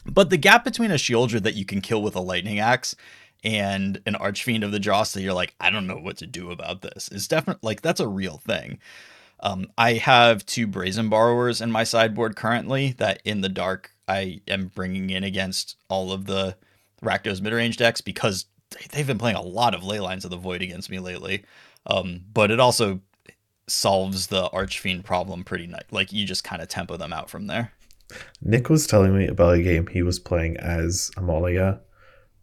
But 0.06 0.30
the 0.30 0.38
gap 0.38 0.64
between 0.64 0.92
a 0.92 0.96
Sheoldred 0.96 1.44
that 1.44 1.56
you 1.56 1.66
can 1.66 1.82
kill 1.82 2.02
with 2.02 2.16
a 2.16 2.22
lightning 2.22 2.60
axe 2.60 2.96
and 3.44 4.02
an 4.06 4.16
Archfiend 4.16 4.64
of 4.64 4.72
the 4.72 4.80
Dross 4.80 5.14
that 5.14 5.22
you're 5.22 5.34
like, 5.34 5.54
I 5.60 5.70
don't 5.70 5.88
know 5.88 5.98
what 5.98 6.18
to 6.18 6.28
do 6.28 6.52
about 6.52 6.82
this 6.82 7.10
is 7.10 7.28
definitely 7.28 7.60
like 7.62 7.82
that's 7.82 8.00
a 8.00 8.08
real 8.08 8.38
thing. 8.38 8.80
Um, 9.40 9.68
I 9.78 9.94
have 9.94 10.46
two 10.46 10.66
Brazen 10.66 11.10
Borrowers 11.10 11.62
in 11.62 11.72
my 11.72 11.84
sideboard 11.84 12.36
currently 12.36 12.94
that 12.98 13.22
in 13.24 13.42
the 13.42 13.50
dark 13.50 13.92
I 14.08 14.42
am 14.48 14.72
bringing 14.74 15.10
in 15.12 15.24
against 15.24 15.76
all 15.90 16.12
of 16.12 16.26
the 16.26 16.56
Rakdos 17.04 17.40
midrange 17.42 17.78
decks 17.78 18.02
because 18.02 18.46
they- 18.72 18.86
they've 18.92 19.08
been 19.08 19.18
playing 19.18 19.38
a 19.38 19.42
lot 19.42 19.74
of 19.76 19.82
Leylines 19.82 20.24
of 20.24 20.30
the 20.32 20.38
Void 20.38 20.62
against 20.62 20.90
me 20.90 21.00
lately. 21.00 21.44
Um, 21.86 22.22
but 22.34 22.52
it 22.52 22.60
also 22.60 23.02
solves 23.68 24.28
the 24.28 24.50
Archfiend 24.52 25.04
problem 25.06 25.44
pretty 25.44 25.68
nice. 25.68 25.84
Like 25.92 26.12
you 26.14 26.26
just 26.26 26.44
kind 26.44 26.62
of 26.62 26.68
tempo 26.68 26.98
them 26.98 27.14
out 27.14 27.30
from 27.30 27.48
there. 27.48 27.72
Nick 28.42 28.70
was 28.70 28.88
telling 28.88 29.18
me 29.18 29.28
about 29.28 29.56
a 29.56 29.62
game 29.62 29.88
he 29.88 30.02
was 30.02 30.20
playing 30.20 30.56
as 30.58 31.12
Amalia 31.18 31.80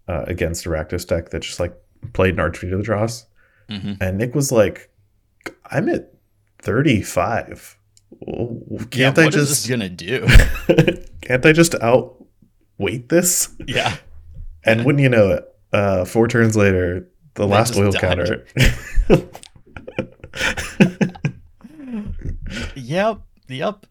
uh, 0.08 0.24
against 0.26 0.66
a 0.66 0.68
Rakdos 0.68 1.06
deck 1.06 1.30
that 1.30 1.40
just 1.42 1.58
like 1.60 1.74
played 2.12 2.34
an 2.34 2.40
Archfiend 2.40 2.72
of 2.74 2.78
the 2.80 2.84
Dross. 2.84 3.24
hmm 3.70 3.92
And 4.00 4.18
Nick 4.18 4.34
was 4.34 4.52
like, 4.52 4.90
I'm 5.70 5.88
at 5.88 6.12
35. 6.62 7.78
Can't 8.26 8.94
Yeah, 8.94 9.08
I 9.16 9.24
what 9.24 9.34
is 9.34 9.48
just 9.48 9.68
gonna 9.68 9.88
do? 9.88 10.26
can't 11.22 11.44
I 11.44 11.52
just 11.52 11.74
outweight 11.76 13.08
this? 13.08 13.48
yeah. 13.66 13.96
And 14.66 14.84
wouldn't 14.84 15.02
you 15.02 15.08
know 15.08 15.30
it, 15.30 15.44
uh, 15.72 16.04
four 16.04 16.28
turns 16.28 16.56
later, 16.56 17.08
the 17.34 17.46
last 17.46 17.76
oil 17.76 17.90
died. 17.92 18.00
counter. 18.00 18.46
Yep. 22.76 23.20
Yep. 23.48 23.86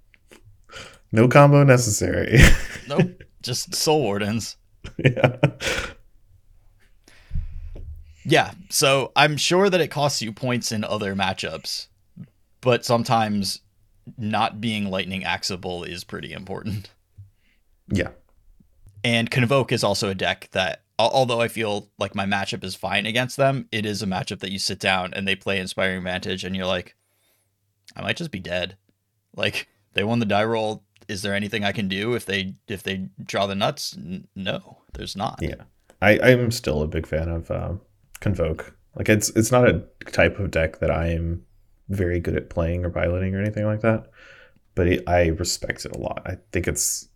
no 1.12 1.28
combo 1.28 1.64
necessary. 1.64 2.40
Nope. 2.88 3.24
Just 3.42 3.74
Soul 3.74 4.02
Wardens. 4.02 4.58
yeah. 4.98 5.38
Yeah. 8.26 8.52
So 8.70 9.12
I'm 9.16 9.38
sure 9.38 9.70
that 9.70 9.80
it 9.82 9.88
costs 9.90 10.22
you 10.22 10.34
points 10.34 10.72
in 10.74 10.84
other 10.84 11.16
matchups, 11.16 11.88
but 12.62 12.84
sometimes 12.86 13.62
not 14.18 14.60
being 14.60 14.90
lightning 14.90 15.22
axable 15.24 15.88
is 15.88 16.04
pretty 16.04 16.34
important. 16.34 16.90
Yeah. 17.88 18.10
And 19.04 19.30
Convoke 19.30 19.72
is 19.72 19.84
also 19.84 20.10
a 20.10 20.16
deck 20.16 20.50
that, 20.52 20.84
although 20.98 21.42
I 21.42 21.48
feel 21.48 21.90
like 22.00 22.16
my 22.16 22.26
matchup 22.26 22.64
is 22.64 22.76
fine 22.76 23.06
against 23.06 23.38
them, 23.38 23.68
it 23.72 23.86
is 23.86 24.02
a 24.02 24.08
matchup 24.08 24.40
that 24.40 24.52
you 24.52 24.60
sit 24.60 24.80
down 24.80 25.14
and 25.14 25.28
they 25.28 25.36
play 25.36 25.60
Inspiring 25.60 26.04
Vantage 26.04 26.44
and 26.44 26.56
you're 26.56 26.66
like, 26.66 26.96
I 27.96 28.02
might 28.02 28.18
just 28.18 28.32
be 28.32 28.40
dead. 28.40 28.78
Like 29.36 29.68
they 29.94 30.04
won 30.04 30.20
the 30.20 30.26
die 30.26 30.46
roll. 30.46 30.84
Is 31.08 31.22
there 31.22 31.34
anything 31.34 31.64
I 31.64 31.74
can 31.74 31.88
do 31.88 32.14
if 32.14 32.26
they 32.26 32.56
if 32.68 32.84
they 32.84 33.10
draw 33.24 33.46
the 33.46 33.56
nuts? 33.56 33.96
N- 33.98 34.28
no, 34.36 34.80
there's 34.94 35.16
not. 35.16 35.40
Yeah. 35.42 35.64
I, 36.02 36.20
I'm 36.20 36.52
still 36.52 36.82
a 36.82 36.88
big 36.88 37.08
fan 37.08 37.30
of 37.30 37.50
um, 37.52 37.82
Convoke. 38.20 38.76
Like 38.96 39.10
it's 39.10 39.30
it's 39.32 39.52
not 39.52 39.68
a 39.68 39.84
type 40.12 40.40
of 40.40 40.52
deck 40.52 40.80
that 40.80 40.92
I 40.92 41.08
am 41.08 41.44
very 41.90 42.20
good 42.20 42.36
at 42.36 42.50
playing 42.50 42.86
or 42.86 42.90
piloting 42.90 43.36
or 43.36 43.42
anything 43.42 43.66
like 43.66 43.82
that, 43.82 44.08
but 44.76 44.88
it, 44.88 45.04
I 45.08 45.28
respect 45.28 45.86
it 45.86 45.96
a 45.96 46.00
lot. 46.00 46.22
I 46.26 46.38
think 46.52 46.68
it's 46.68 47.10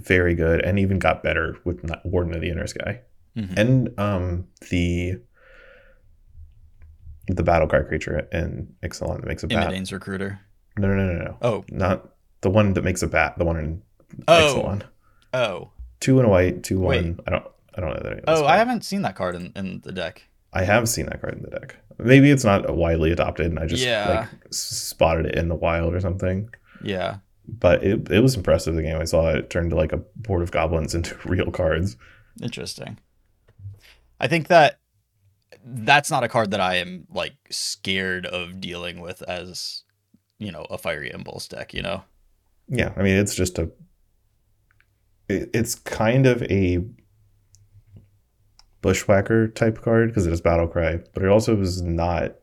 very 0.00 0.34
good 0.34 0.60
and 0.62 0.78
even 0.78 0.98
got 0.98 1.22
better 1.22 1.56
with 1.64 1.84
Warden 2.04 2.34
of 2.34 2.40
the 2.40 2.50
Inner 2.50 2.66
Sky 2.66 3.00
Mhm. 3.36 3.58
and 3.58 3.98
um 3.98 4.46
the 4.70 5.20
the 7.28 7.42
battle 7.42 7.68
cry 7.68 7.82
creature 7.82 8.26
in 8.32 8.74
Ixalan 8.82 9.20
that 9.20 9.26
makes 9.26 9.42
a 9.42 9.46
bat. 9.46 9.62
Imodane's 9.64 9.92
recruiter. 9.92 10.40
No, 10.78 10.88
no, 10.88 10.94
no, 10.96 11.12
no, 11.12 11.24
no, 11.24 11.36
Oh, 11.42 11.64
not 11.70 12.08
the 12.40 12.50
one 12.50 12.72
that 12.74 12.82
makes 12.82 13.02
a 13.02 13.06
bat. 13.06 13.38
The 13.38 13.44
one 13.44 13.56
in 13.58 13.82
oh, 14.28 14.32
Ixalan. 14.62 14.82
oh, 15.34 15.70
Two 16.00 16.18
and 16.18 16.26
a 16.26 16.30
white, 16.30 16.62
two 16.64 16.80
Wait. 16.80 17.04
one. 17.04 17.20
I 17.26 17.30
don't. 17.30 17.46
I 17.74 17.80
don't 17.80 17.90
know 17.94 18.10
that. 18.10 18.24
oh! 18.26 18.44
I 18.44 18.56
haven't 18.56 18.84
seen 18.84 19.00
that 19.02 19.14
card 19.14 19.34
in, 19.34 19.52
in 19.56 19.80
the 19.84 19.92
deck. 19.92 20.24
I 20.52 20.64
have 20.64 20.88
seen 20.88 21.06
that 21.06 21.20
card 21.22 21.34
in 21.36 21.42
the 21.42 21.48
deck. 21.50 21.76
Maybe 21.98 22.30
it's 22.30 22.44
not 22.44 22.74
widely 22.76 23.12
adopted, 23.12 23.46
and 23.46 23.58
I 23.58 23.66
just 23.66 23.82
Yeah. 23.84 24.26
like 24.30 24.52
spotted 24.52 25.26
it 25.26 25.36
in 25.36 25.48
the 25.48 25.54
wild 25.54 25.94
or 25.94 26.00
something. 26.00 26.50
Yeah, 26.82 27.18
But 27.46 27.82
it, 27.82 28.10
it 28.10 28.20
was 28.20 28.36
impressive. 28.36 28.74
The 28.74 28.82
game 28.82 29.00
I 29.00 29.04
saw 29.04 29.28
it 29.30 29.50
turned 29.50 29.70
to 29.70 29.76
like 29.76 29.92
a 29.92 30.02
board 30.16 30.42
of 30.42 30.50
goblins 30.50 30.94
into 30.96 31.16
real 31.24 31.50
cards. 31.50 31.96
interesting. 32.42 32.98
I 34.20 34.28
think 34.28 34.48
that 34.48 34.78
that's 35.64 36.10
not 36.10 36.24
a 36.24 36.28
card 36.28 36.50
that 36.52 36.60
I 36.60 36.76
am 36.76 37.06
like 37.10 37.34
scared 37.50 38.26
of 38.26 38.60
dealing 38.60 39.00
with 39.00 39.22
as 39.22 39.82
you 40.38 40.50
know 40.52 40.66
a 40.70 40.78
fiery 40.78 41.10
impulse 41.10 41.48
deck. 41.48 41.74
You 41.74 41.82
know. 41.82 42.04
Yeah, 42.68 42.92
I 42.96 43.02
mean 43.02 43.16
it's 43.16 43.34
just 43.34 43.58
a. 43.58 43.70
It, 45.28 45.50
it's 45.52 45.74
kind 45.74 46.26
of 46.26 46.42
a 46.44 46.84
bushwhacker 48.82 49.48
type 49.48 49.80
card 49.80 50.08
because 50.08 50.26
it 50.26 50.32
is 50.32 50.40
battle 50.40 50.68
cry, 50.68 50.98
but 51.14 51.22
it 51.22 51.28
also 51.28 51.58
is 51.60 51.80
not 51.80 52.34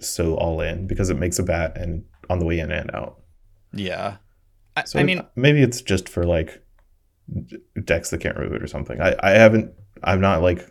so 0.00 0.34
all 0.34 0.60
in 0.60 0.86
because 0.86 1.10
it 1.10 1.18
makes 1.18 1.38
a 1.38 1.42
bat 1.42 1.76
and 1.76 2.04
on 2.28 2.38
the 2.38 2.44
way 2.44 2.58
in 2.58 2.72
and 2.72 2.94
out. 2.94 3.20
Yeah. 3.72 4.16
I, 4.76 4.84
So 4.84 4.98
I 4.98 5.04
mean, 5.04 5.22
maybe 5.36 5.62
it's 5.62 5.80
just 5.82 6.08
for 6.08 6.24
like 6.24 6.62
decks 7.84 8.10
that 8.10 8.20
can't 8.20 8.36
remove 8.36 8.54
it 8.54 8.62
or 8.62 8.66
something. 8.66 9.00
I, 9.00 9.14
I 9.20 9.30
haven't 9.30 9.72
I'm 10.02 10.20
not 10.20 10.42
like 10.42 10.70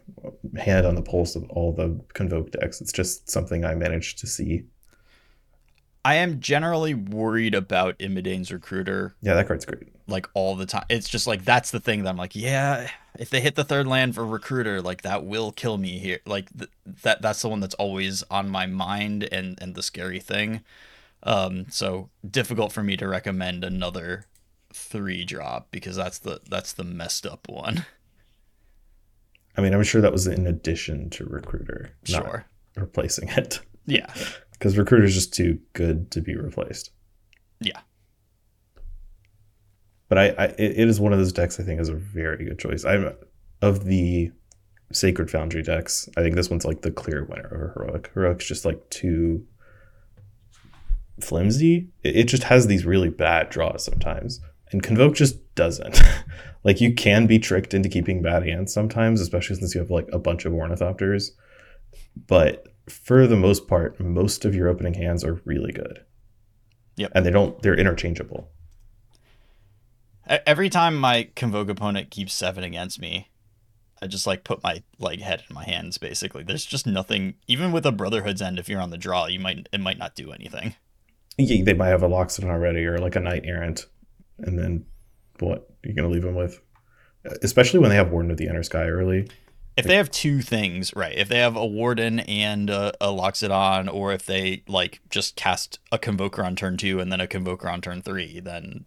hand 0.58 0.86
on 0.86 0.96
the 0.96 1.02
pulse 1.02 1.36
of 1.36 1.44
all 1.50 1.74
the 1.74 2.00
convoke 2.14 2.52
decks. 2.52 2.82
It's 2.82 2.92
just 2.92 3.30
something 3.30 3.66
I 3.66 3.76
managed 3.76 4.20
to 4.20 4.28
see. 4.28 4.64
I 6.04 6.16
am 6.16 6.40
generally 6.40 6.94
worried 6.94 7.56
about 7.56 7.96
Imodane's 8.00 8.52
recruiter 8.52 9.16
Yeah, 9.22 9.34
that 9.34 9.48
card's 9.48 9.66
great. 9.66 9.88
like 10.08 10.30
all 10.36 10.56
the 10.56 10.68
time. 10.68 10.86
It's 10.90 11.10
just 11.10 11.26
like 11.26 11.44
that's 11.44 11.72
the 11.72 11.80
thing 11.80 12.04
that 12.04 12.10
I'm 12.10 12.18
like, 12.18 12.36
yeah, 12.36 12.90
if 13.18 13.32
they 13.32 13.42
hit 13.42 13.56
the 13.56 13.64
third 13.64 13.88
land 13.88 14.14
for 14.14 14.26
recruiter, 14.26 14.82
like 14.82 15.02
that 15.02 15.26
will 15.26 15.52
kill 15.52 15.78
me 15.78 15.98
here. 15.98 16.20
Like 16.28 16.56
th- 16.56 16.70
that 17.04 17.22
that's 17.24 17.42
the 17.42 17.50
one 17.50 17.60
that's 17.60 17.74
always 17.76 18.24
on 18.30 18.50
my 18.50 18.68
mind 18.68 19.24
and 19.32 19.58
and 19.62 19.74
the 19.74 19.82
scary 19.84 20.20
thing. 20.20 20.62
Um 21.26 21.66
so 21.70 22.10
difficult 22.30 22.72
for 22.72 22.84
me 22.84 22.96
to 22.98 23.08
recommend 23.08 23.64
another 23.64 24.26
3 24.74 25.26
drop 25.26 25.70
because 25.72 25.96
that's 25.96 26.20
the 26.20 26.40
that's 26.50 26.74
the 26.74 26.84
messed 26.84 27.26
up 27.26 27.48
one. 27.50 27.86
I 29.58 29.62
mean, 29.62 29.74
I'm 29.74 29.84
sure 29.84 30.02
that 30.02 30.12
was 30.12 30.28
in 30.28 30.48
addition 30.48 31.10
to 31.12 31.26
recruiter, 31.26 31.92
not 32.10 32.24
Sure. 32.26 32.46
replacing 32.76 33.30
it. 33.30 33.60
Yeah. 33.88 34.12
Because 34.52 34.78
recruiter's 34.80 35.14
just 35.14 35.32
too 35.34 35.60
good 35.74 36.10
to 36.12 36.20
be 36.22 36.36
replaced. 36.36 36.90
Yeah. 37.60 37.82
But 40.08 40.18
I, 40.18 40.24
I 40.30 40.46
it 40.46 40.80
it 40.80 40.88
is 40.88 41.00
one 41.00 41.14
of 41.14 41.20
those 41.20 41.34
decks 41.34 41.60
I 41.60 41.64
think 41.64 41.80
is 41.82 41.90
a 41.90 41.96
very 41.96 42.46
good 42.46 42.60
choice. 42.60 42.86
I'm 42.86 43.14
of 43.62 43.86
the 43.86 44.32
Sacred 44.92 45.32
Foundry 45.32 45.62
decks. 45.64 46.08
I 46.18 46.22
think 46.22 46.36
this 46.36 46.50
one's 46.50 46.66
like 46.66 46.82
the 46.82 46.92
clear 46.92 47.26
winner 47.26 47.46
over 47.54 47.74
Heroic. 47.76 48.12
Heroic's 48.14 48.46
just 48.48 48.66
like 48.66 48.90
too 48.90 49.46
flimsy. 51.20 51.90
It, 52.04 52.16
it 52.16 52.24
just 52.28 52.44
has 52.44 52.68
these 52.68 52.86
really 52.86 53.10
bad 53.10 53.50
draws 53.50 53.84
sometimes, 53.84 54.40
and 54.72 54.84
Convoke 54.84 55.16
just 55.16 55.56
doesn't. 55.56 56.02
like 56.64 56.82
you 56.82 56.94
can 56.94 57.28
be 57.28 57.40
tricked 57.40 57.74
into 57.74 57.90
keeping 57.90 58.22
bad 58.22 58.48
hands 58.48 58.74
sometimes, 58.74 59.22
especially 59.22 59.56
since 59.56 59.74
you 59.74 59.82
have 59.82 59.92
like 59.92 60.08
a 60.12 60.20
bunch 60.20 60.46
of 60.46 60.54
Ornithopters. 60.54 61.32
But 62.28 62.68
for 62.90 63.28
the 63.28 63.36
most 63.36 63.68
part, 63.68 64.00
most 64.00 64.46
of 64.46 64.56
your 64.56 64.68
opening 64.68 64.94
hands 64.94 65.24
are 65.24 65.42
really 65.46 65.72
good. 65.72 66.04
Yep. 66.98 67.12
And 67.16 67.26
they 67.26 67.32
don't. 67.32 67.62
They're 67.62 67.78
interchangeable. 67.78 68.50
Every 70.28 70.70
time 70.70 70.96
my 70.96 71.30
convoke 71.36 71.70
opponent 71.70 72.10
keeps 72.10 72.34
7 72.34 72.64
against 72.64 73.00
me, 73.00 73.30
I 74.02 74.08
just 74.08 74.26
like 74.26 74.44
put 74.44 74.64
my 74.64 74.82
like 74.98 75.20
head 75.20 75.44
in 75.48 75.54
my 75.54 75.64
hands 75.64 75.98
basically. 75.98 76.44
There's 76.44 76.66
just 76.66 76.88
nothing 76.88 77.36
even 77.48 77.72
with 77.72 77.86
a 77.86 77.92
brotherhood's 77.92 78.42
end 78.42 78.58
if 78.58 78.68
you're 78.68 78.82
on 78.82 78.90
the 78.90 78.98
draw, 78.98 79.28
you 79.28 79.40
might 79.40 79.70
it 79.72 79.80
might 79.80 79.98
not 79.98 80.16
do 80.16 80.32
anything. 80.32 80.76
Yeah, 81.38 81.64
they 81.64 81.74
might 81.74 81.88
have 81.90 82.04
a 82.04 82.10
Loxodon 82.10 82.50
already 82.50 82.86
or 82.86 82.98
like 82.98 83.16
a 83.16 83.20
Knight 83.20 83.44
Errant, 83.46 83.86
and 84.40 84.58
then 84.58 84.86
what 85.40 85.70
you're 85.84 85.94
gonna 85.96 86.10
leave 86.10 86.24
them 86.24 86.36
with, 86.36 86.62
especially 87.42 87.80
when 87.80 87.90
they 87.90 87.96
have 87.98 88.12
Warden 88.12 88.32
of 88.32 88.38
the 88.38 88.48
Inner 88.48 88.64
Sky 88.64 88.86
early. 88.88 89.28
if 89.78 89.86
they 89.86 89.96
have 89.98 90.10
two 90.12 90.42
things, 90.42 90.96
right? 90.96 91.18
If 91.18 91.28
they 91.28 91.40
have 91.40 91.58
a 91.58 91.66
Warden 91.66 92.22
and 92.22 92.70
a, 92.70 92.94
a 93.02 93.08
Loxodon, 93.08 93.94
or 93.94 94.14
if 94.14 94.26
they 94.26 94.64
like 94.68 95.02
just 95.10 95.36
cast 95.36 95.80
a 95.92 95.98
Convoker 96.00 96.46
on 96.46 96.56
turn 96.56 96.78
two 96.78 97.00
and 97.02 97.12
then 97.12 97.20
a 97.20 97.28
Convoker 97.28 97.66
on 97.72 97.82
turn 97.82 98.02
three, 98.02 98.40
then 98.40 98.86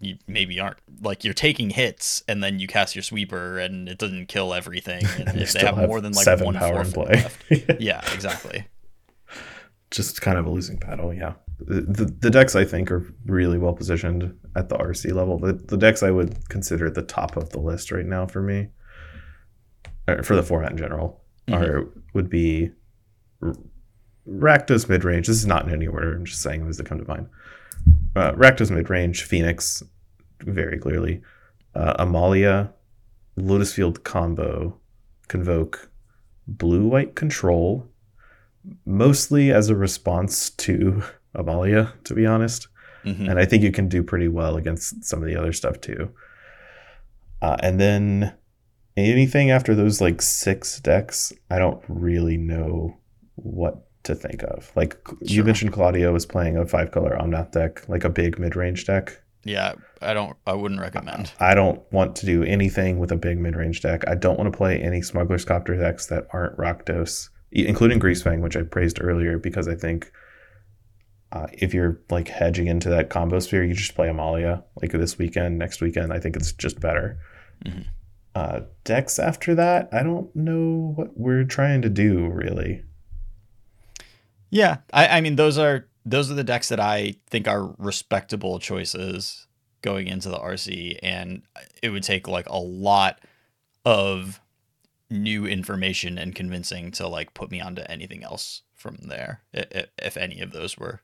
you 0.00 0.16
maybe 0.26 0.58
aren't 0.60 0.78
like 1.00 1.24
you're 1.24 1.34
taking 1.34 1.70
hits 1.70 2.22
and 2.28 2.42
then 2.42 2.58
you 2.58 2.66
cast 2.66 2.94
your 2.96 3.02
sweeper 3.02 3.58
and 3.58 3.88
it 3.88 3.98
doesn't 3.98 4.26
kill 4.26 4.54
everything. 4.54 5.12
And 5.26 5.40
You 5.40 5.42
if 5.42 5.52
they 5.52 5.60
have, 5.60 5.76
have 5.76 5.88
more 5.88 6.00
than 6.00 6.12
like 6.12 6.24
seven 6.24 6.44
one 6.44 6.54
power 6.54 6.82
in 6.82 6.92
play. 6.92 7.04
left, 7.14 7.44
yeah, 7.80 8.02
exactly. 8.12 8.66
Just 9.94 10.20
kind 10.20 10.38
of 10.38 10.46
a 10.46 10.50
losing 10.50 10.76
battle, 10.78 11.14
yeah. 11.14 11.34
The, 11.60 11.82
the, 11.82 12.04
the 12.06 12.30
decks 12.30 12.56
I 12.56 12.64
think 12.64 12.90
are 12.90 13.06
really 13.26 13.58
well 13.58 13.72
positioned 13.74 14.34
at 14.56 14.68
the 14.68 14.76
RC 14.76 15.12
level. 15.14 15.38
The, 15.38 15.52
the 15.52 15.76
decks 15.76 16.02
I 16.02 16.10
would 16.10 16.48
consider 16.48 16.86
at 16.86 16.94
the 16.94 17.02
top 17.02 17.36
of 17.36 17.50
the 17.50 17.60
list 17.60 17.92
right 17.92 18.04
now 18.04 18.26
for 18.26 18.42
me, 18.42 18.68
or 20.08 20.22
for 20.24 20.34
the 20.34 20.42
format 20.42 20.72
in 20.72 20.78
general, 20.78 21.22
Mhm. 21.48 21.60
are 21.60 21.88
would 22.14 22.28
be 22.30 22.70
R- 23.42 23.54
Rakdos 24.28 24.88
mid 24.88 25.04
range. 25.04 25.26
This 25.28 25.36
is 25.36 25.46
not 25.46 25.66
in 25.66 25.72
any 25.72 25.86
order. 25.86 26.14
I'm 26.16 26.24
just 26.24 26.42
saying 26.42 26.64
those 26.64 26.78
that 26.78 26.86
come 26.86 26.98
to 26.98 27.06
mind. 27.06 27.28
Uh, 28.16 28.32
Rakdos 28.32 28.70
mid 28.70 28.88
range, 28.90 29.22
Phoenix, 29.24 29.82
very 30.40 30.78
clearly, 30.78 31.20
uh, 31.74 31.94
Amalia, 31.98 32.72
Lotus 33.36 33.72
Field 33.72 34.02
combo, 34.04 34.78
Convoke, 35.28 35.90
Blue 36.48 36.88
White 36.88 37.14
Control, 37.14 37.86
mostly 38.86 39.52
as 39.52 39.68
a 39.68 39.76
response 39.76 40.50
to 40.50 41.02
Amalia, 41.34 41.92
to 42.04 42.14
be 42.14 42.26
honest. 42.26 42.68
Mhm. 43.04 43.28
And 43.30 43.38
I 43.38 43.44
think 43.44 43.62
you 43.62 43.72
can 43.72 43.88
do 43.88 44.02
pretty 44.02 44.28
well 44.28 44.56
against 44.56 45.04
some 45.04 45.20
of 45.22 45.28
the 45.28 45.36
other 45.36 45.52
stuff 45.52 45.80
too. 45.80 46.10
Uh, 47.42 47.56
and 47.60 47.78
then 47.78 48.32
anything 48.96 49.50
after 49.50 49.74
those 49.74 50.00
like 50.00 50.22
six 50.22 50.80
decks, 50.80 51.32
I 51.50 51.58
don't 51.58 51.82
really 51.88 52.36
know 52.38 52.96
what 53.34 53.82
to 54.04 54.14
think 54.14 54.42
of. 54.44 54.70
Like 54.76 54.96
you 55.20 55.44
mentioned, 55.44 55.72
Claudio 55.72 56.12
was 56.12 56.24
playing 56.26 56.56
a 56.56 56.66
five 56.66 56.90
color 56.92 57.16
Omnath 57.20 57.52
deck, 57.52 57.86
like 57.88 58.04
a 58.04 58.10
big 58.10 58.38
mid 58.38 58.56
range 58.56 58.86
deck. 58.86 59.20
Yeah, 59.46 59.74
I 60.00 60.14
don't. 60.14 60.36
I 60.46 60.54
wouldn't 60.54 60.80
recommend. 60.80 61.32
I 61.38 61.54
don't 61.54 61.82
want 61.92 62.16
to 62.16 62.26
do 62.26 62.42
anything 62.44 62.98
with 62.98 63.12
a 63.12 63.16
big 63.16 63.38
mid 63.38 63.56
range 63.56 63.82
deck. 63.82 64.04
I 64.08 64.14
don't 64.14 64.38
want 64.38 64.50
to 64.50 64.56
play 64.56 64.80
any 64.80 65.02
Smuggler's 65.02 65.44
Copter 65.44 65.76
decks 65.76 66.06
that 66.06 66.26
aren't 66.32 66.56
Rakdos, 66.56 67.28
including 67.54 68.00
Greasefang, 68.00 68.40
which 68.40 68.56
I 68.56 68.62
praised 68.62 68.98
earlier, 69.00 69.38
because 69.38 69.68
I 69.68 69.74
think 69.74 70.10
uh, 71.32 71.46
if 71.52 71.72
you're 71.72 72.00
like 72.10 72.28
hedging 72.28 72.66
into 72.66 72.88
that 72.90 73.10
combo 73.10 73.38
sphere, 73.38 73.64
you 73.64 73.74
just 73.74 73.94
play 73.94 74.08
Amalia 74.08 74.62
like 74.80 74.92
this 74.92 75.18
weekend, 75.18 75.58
next 75.58 75.80
weekend. 75.80 76.12
I 76.12 76.18
think 76.18 76.36
it's 76.36 76.52
just 76.52 76.80
better. 76.80 77.18
Mhm. 77.64 77.86
Uh, 78.34 78.60
decks 78.82 79.18
after 79.18 79.54
that, 79.54 79.88
I 79.92 80.02
don't 80.02 80.34
know 80.34 80.92
what 80.96 81.16
we're 81.16 81.44
trying 81.44 81.82
to 81.82 81.88
do 81.88 82.28
really. 82.28 82.82
Yeah, 84.50 84.78
I, 84.92 85.18
I 85.18 85.20
mean 85.20 85.36
those 85.36 85.56
are 85.58 85.86
those 86.04 86.30
are 86.30 86.34
the 86.34 86.44
decks 86.44 86.68
that 86.68 86.80
I 86.80 87.14
think 87.28 87.48
are 87.48 87.74
respectable 87.78 88.58
choices 88.58 89.46
going 89.82 90.06
into 90.08 90.28
the 90.28 90.38
RC, 90.38 90.98
and 91.02 91.42
it 91.82 91.90
would 91.90 92.02
take 92.02 92.26
like 92.28 92.48
a 92.48 92.58
lot 92.58 93.20
of 93.84 94.40
new 95.10 95.46
information 95.46 96.18
and 96.18 96.34
convincing 96.34 96.90
to 96.92 97.06
like 97.06 97.34
put 97.34 97.50
me 97.50 97.60
onto 97.60 97.82
anything 97.82 98.24
else 98.24 98.62
from 98.74 98.98
there. 99.02 99.42
If 99.52 100.16
any 100.16 100.40
of 100.40 100.52
those 100.52 100.76
were, 100.76 101.00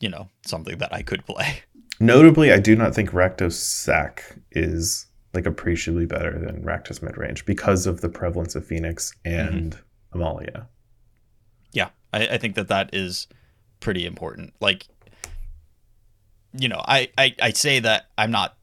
you 0.00 0.08
know, 0.08 0.28
something 0.46 0.78
that 0.78 0.92
I 0.92 1.02
could 1.02 1.24
play. 1.26 1.62
Notably, 2.00 2.52
I 2.52 2.58
do 2.58 2.74
not 2.74 2.94
think 2.94 3.10
Rakdos 3.10 3.52
Sack 3.52 4.36
is 4.50 5.06
like 5.32 5.46
appreciably 5.46 6.06
better 6.06 6.38
than 6.38 6.62
Rakdos 6.64 7.00
Midrange 7.00 7.44
because 7.44 7.86
of 7.86 8.00
the 8.00 8.08
prevalence 8.08 8.54
of 8.54 8.66
Phoenix 8.66 9.14
mm-hmm. 9.24 9.56
and 9.56 9.78
Amalia. 10.12 10.68
Yeah, 11.72 11.90
I, 12.12 12.28
I 12.28 12.38
think 12.38 12.54
that 12.54 12.68
that 12.68 12.90
is 12.92 13.26
pretty 13.80 14.06
important. 14.06 14.54
Like, 14.60 14.86
you 16.52 16.68
know, 16.68 16.80
I, 16.86 17.10
I, 17.18 17.34
I 17.42 17.50
say 17.50 17.80
that 17.80 18.10
I'm 18.16 18.30
not 18.30 18.56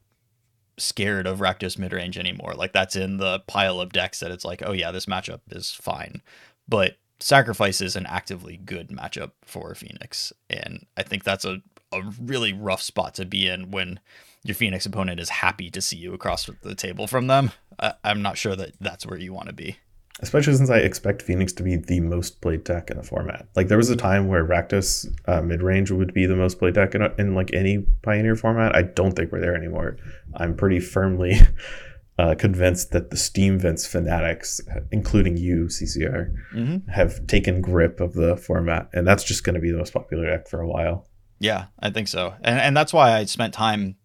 scared 0.82 1.26
of 1.26 1.38
Rakdos 1.38 1.76
midrange 1.76 2.16
anymore. 2.16 2.54
Like, 2.54 2.72
that's 2.72 2.96
in 2.96 3.16
the 3.16 3.40
pile 3.46 3.80
of 3.80 3.92
decks 3.92 4.20
that 4.20 4.30
it's 4.30 4.44
like, 4.44 4.62
oh, 4.64 4.72
yeah, 4.72 4.90
this 4.90 5.06
matchup 5.06 5.40
is 5.50 5.70
fine. 5.70 6.22
But 6.68 6.96
Sacrifice 7.20 7.80
is 7.80 7.94
an 7.96 8.06
actively 8.06 8.56
good 8.56 8.88
matchup 8.88 9.30
for 9.44 9.74
Phoenix. 9.74 10.32
And 10.50 10.86
I 10.96 11.02
think 11.02 11.24
that's 11.24 11.44
a, 11.44 11.62
a 11.92 12.02
really 12.20 12.52
rough 12.52 12.82
spot 12.82 13.14
to 13.14 13.24
be 13.24 13.46
in 13.46 13.70
when 13.70 14.00
your 14.42 14.56
Phoenix 14.56 14.86
opponent 14.86 15.20
is 15.20 15.28
happy 15.28 15.70
to 15.70 15.80
see 15.80 15.96
you 15.96 16.14
across 16.14 16.50
the 16.62 16.74
table 16.74 17.06
from 17.06 17.28
them. 17.28 17.52
I, 17.78 17.94
I'm 18.02 18.22
not 18.22 18.38
sure 18.38 18.56
that 18.56 18.72
that's 18.80 19.06
where 19.06 19.18
you 19.18 19.32
want 19.32 19.46
to 19.46 19.54
be. 19.54 19.76
Especially 20.20 20.54
since 20.54 20.70
I 20.70 20.78
expect 20.78 21.22
Phoenix 21.22 21.52
to 21.54 21.62
be 21.62 21.76
the 21.76 22.00
most 22.00 22.40
played 22.40 22.64
deck 22.64 22.90
in 22.90 22.96
the 22.96 23.02
format. 23.02 23.48
Like 23.56 23.68
there 23.68 23.78
was 23.78 23.90
a 23.90 23.96
time 23.96 24.28
where 24.28 24.44
Rakdos 24.44 25.06
uh, 25.26 25.40
midrange 25.40 25.90
would 25.90 26.12
be 26.14 26.26
the 26.26 26.36
most 26.36 26.58
played 26.58 26.74
deck 26.74 26.94
in, 26.94 27.02
in 27.18 27.34
like 27.34 27.52
any 27.52 27.78
Pioneer 28.02 28.36
format. 28.36 28.76
I 28.76 28.82
don't 28.82 29.12
think 29.12 29.32
we're 29.32 29.40
there 29.40 29.56
anymore. 29.56 29.96
I'm 30.34 30.54
pretty 30.54 30.78
firmly 30.80 31.40
uh, 32.18 32.34
convinced 32.36 32.92
that 32.92 33.10
the 33.10 33.16
Steam 33.16 33.58
Vents 33.58 33.86
fanatics, 33.86 34.60
including 34.92 35.36
you, 35.38 35.64
CCR, 35.64 36.34
Mm-hmm. 36.54 36.90
have 36.90 37.26
taken 37.26 37.60
grip 37.62 37.98
of 37.98 38.12
the 38.12 38.36
format, 38.36 38.90
and 38.92 39.06
that's 39.08 39.24
just 39.24 39.42
going 39.42 39.54
to 39.54 39.60
be 39.60 39.70
the 39.72 39.78
most 39.78 39.94
popular 39.94 40.26
deck 40.26 40.46
for 40.46 40.60
a 40.60 40.68
while. 40.68 41.08
Yeah, 41.40 41.66
I 41.80 41.90
think 41.90 42.06
so. 42.06 42.34
And 42.42 42.60
and 42.60 42.76
that's 42.76 42.92
why 42.92 43.16
I 43.16 43.24
spent 43.24 43.54
time 43.54 43.96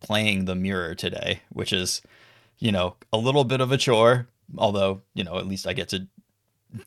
playing 0.00 0.44
the 0.44 0.54
mirror 0.56 0.94
today, 0.94 1.40
which 1.50 1.72
is, 1.72 2.02
you 2.58 2.70
know, 2.72 2.96
a 3.12 3.16
little 3.16 3.44
bit 3.44 3.60
of 3.62 3.72
a 3.72 3.78
chore, 3.78 4.28
although, 4.56 5.02
you 5.14 5.24
know, 5.24 5.38
at 5.38 5.46
least 5.46 5.66
I 5.66 5.72
get 5.72 5.88
to 5.90 6.08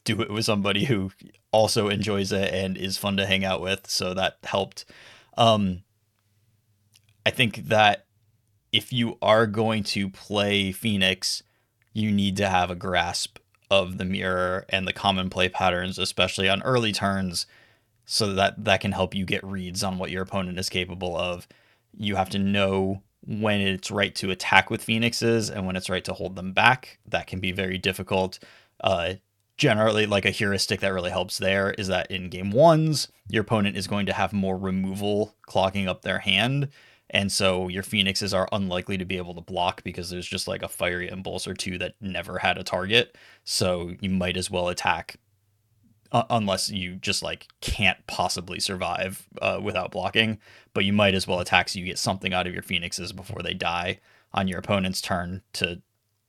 do 0.03 0.22
it 0.22 0.30
with 0.30 0.45
somebody 0.45 0.86
who 0.86 1.12
also 1.51 1.88
enjoys 1.89 2.32
it 2.32 2.53
and 2.53 2.78
is 2.78 2.97
fun 2.97 3.18
to 3.18 3.26
hang 3.26 3.45
out 3.45 3.62
with, 3.62 3.89
so 3.89 4.14
that 4.14 4.38
helped. 4.43 4.86
Um 5.38 5.84
I 7.26 7.30
think 7.30 7.68
that 7.68 8.05
if 8.72 8.93
you 8.93 9.18
are 9.22 9.47
going 9.47 9.84
to 9.84 10.10
play 10.10 10.72
Phoenix, 10.72 11.43
you 11.93 12.12
need 12.12 12.38
to 12.38 12.47
have 12.47 12.70
a 12.70 12.76
grasp 12.76 13.39
of 13.70 13.97
the 13.97 14.05
mirror 14.05 14.66
and 14.70 14.88
the 14.88 14.93
common 14.93 15.30
play 15.30 15.49
patterns, 15.49 15.99
especially 15.99 16.47
on 16.47 16.62
early 16.64 16.91
turns, 16.91 17.45
so 18.05 18.34
that 18.34 18.64
that 18.64 18.82
can 18.82 18.93
help 18.93 19.14
you 19.14 19.26
get 19.26 19.43
reads 19.43 19.84
on 19.84 19.97
what 19.97 20.12
your 20.12 20.24
opponent 20.24 20.58
is 20.58 20.70
capable 20.70 21.18
of. 21.18 21.47
You 21.97 22.16
have 22.16 22.30
to 22.30 22.39
know 22.39 23.01
when 23.26 23.59
it's 23.61 23.91
right 23.91 24.15
to 24.15 24.32
attack 24.32 24.70
with 24.70 24.84
phoenixes 24.84 25.49
and 25.49 25.65
when 25.65 25.76
it's 25.76 25.89
right 25.89 26.05
to 26.05 26.13
hold 26.13 26.36
them 26.36 26.53
back. 26.53 26.99
That 27.05 27.28
can 27.28 27.39
be 27.39 27.51
very 27.51 27.78
difficult. 27.78 28.39
Uh, 28.82 29.15
generally, 29.57 30.05
like 30.05 30.26
a 30.26 30.32
heuristic 30.32 30.80
that 30.82 30.93
really 30.93 31.09
helps 31.09 31.38
there 31.38 31.72
is 31.72 31.88
that 31.88 32.09
in 32.11 32.30
game 32.30 32.51
ones, 32.51 33.07
your 33.28 33.41
opponent 33.41 33.76
is 33.76 33.88
going 33.88 34.05
to 34.05 34.13
have 34.13 34.34
more 34.34 34.57
removal 34.57 35.36
clogging 35.45 35.88
up 35.88 36.03
their 36.03 36.20
hand. 36.20 36.70
And 37.09 37.32
so 37.32 37.68
your 37.68 37.84
phoenixes 37.84 38.34
are 38.34 38.49
unlikely 38.51 38.97
to 38.97 39.05
be 39.05 39.18
able 39.18 39.34
to 39.36 39.41
block 39.41 39.84
because 39.84 40.09
there's 40.09 40.28
just 40.28 40.47
like 40.47 40.61
a 40.61 40.68
fiery 40.68 41.09
impulse 41.09 41.47
or 41.47 41.53
two 41.53 41.78
that 41.78 41.95
never 42.01 42.38
had 42.39 42.57
a 42.57 42.63
target. 42.63 43.18
So 43.45 43.93
you 44.01 44.09
might 44.09 44.38
as 44.38 44.51
well 44.51 44.68
attack 44.68 45.15
uh, 46.12 46.24
unless 46.30 46.70
you 46.70 46.95
just 46.95 47.24
like 47.24 47.47
can't 47.62 47.97
possibly 48.08 48.60
survive 48.60 49.28
uh, 49.41 49.60
without 49.62 49.91
blocking. 49.91 50.39
But 50.74 50.86
you 50.86 50.93
might 50.93 51.16
as 51.16 51.28
well 51.28 51.39
attack 51.39 51.70
so 51.70 51.80
you 51.80 51.86
get 51.86 51.97
something 51.97 52.34
out 52.34 52.47
of 52.47 52.53
your 52.53 52.64
phoenixes 52.64 53.12
before 53.12 53.41
they 53.41 53.53
die 53.53 53.99
on 54.34 54.47
your 54.47 54.60
opponent's 54.60 55.01
turn 55.01 55.41
to, 55.53 55.82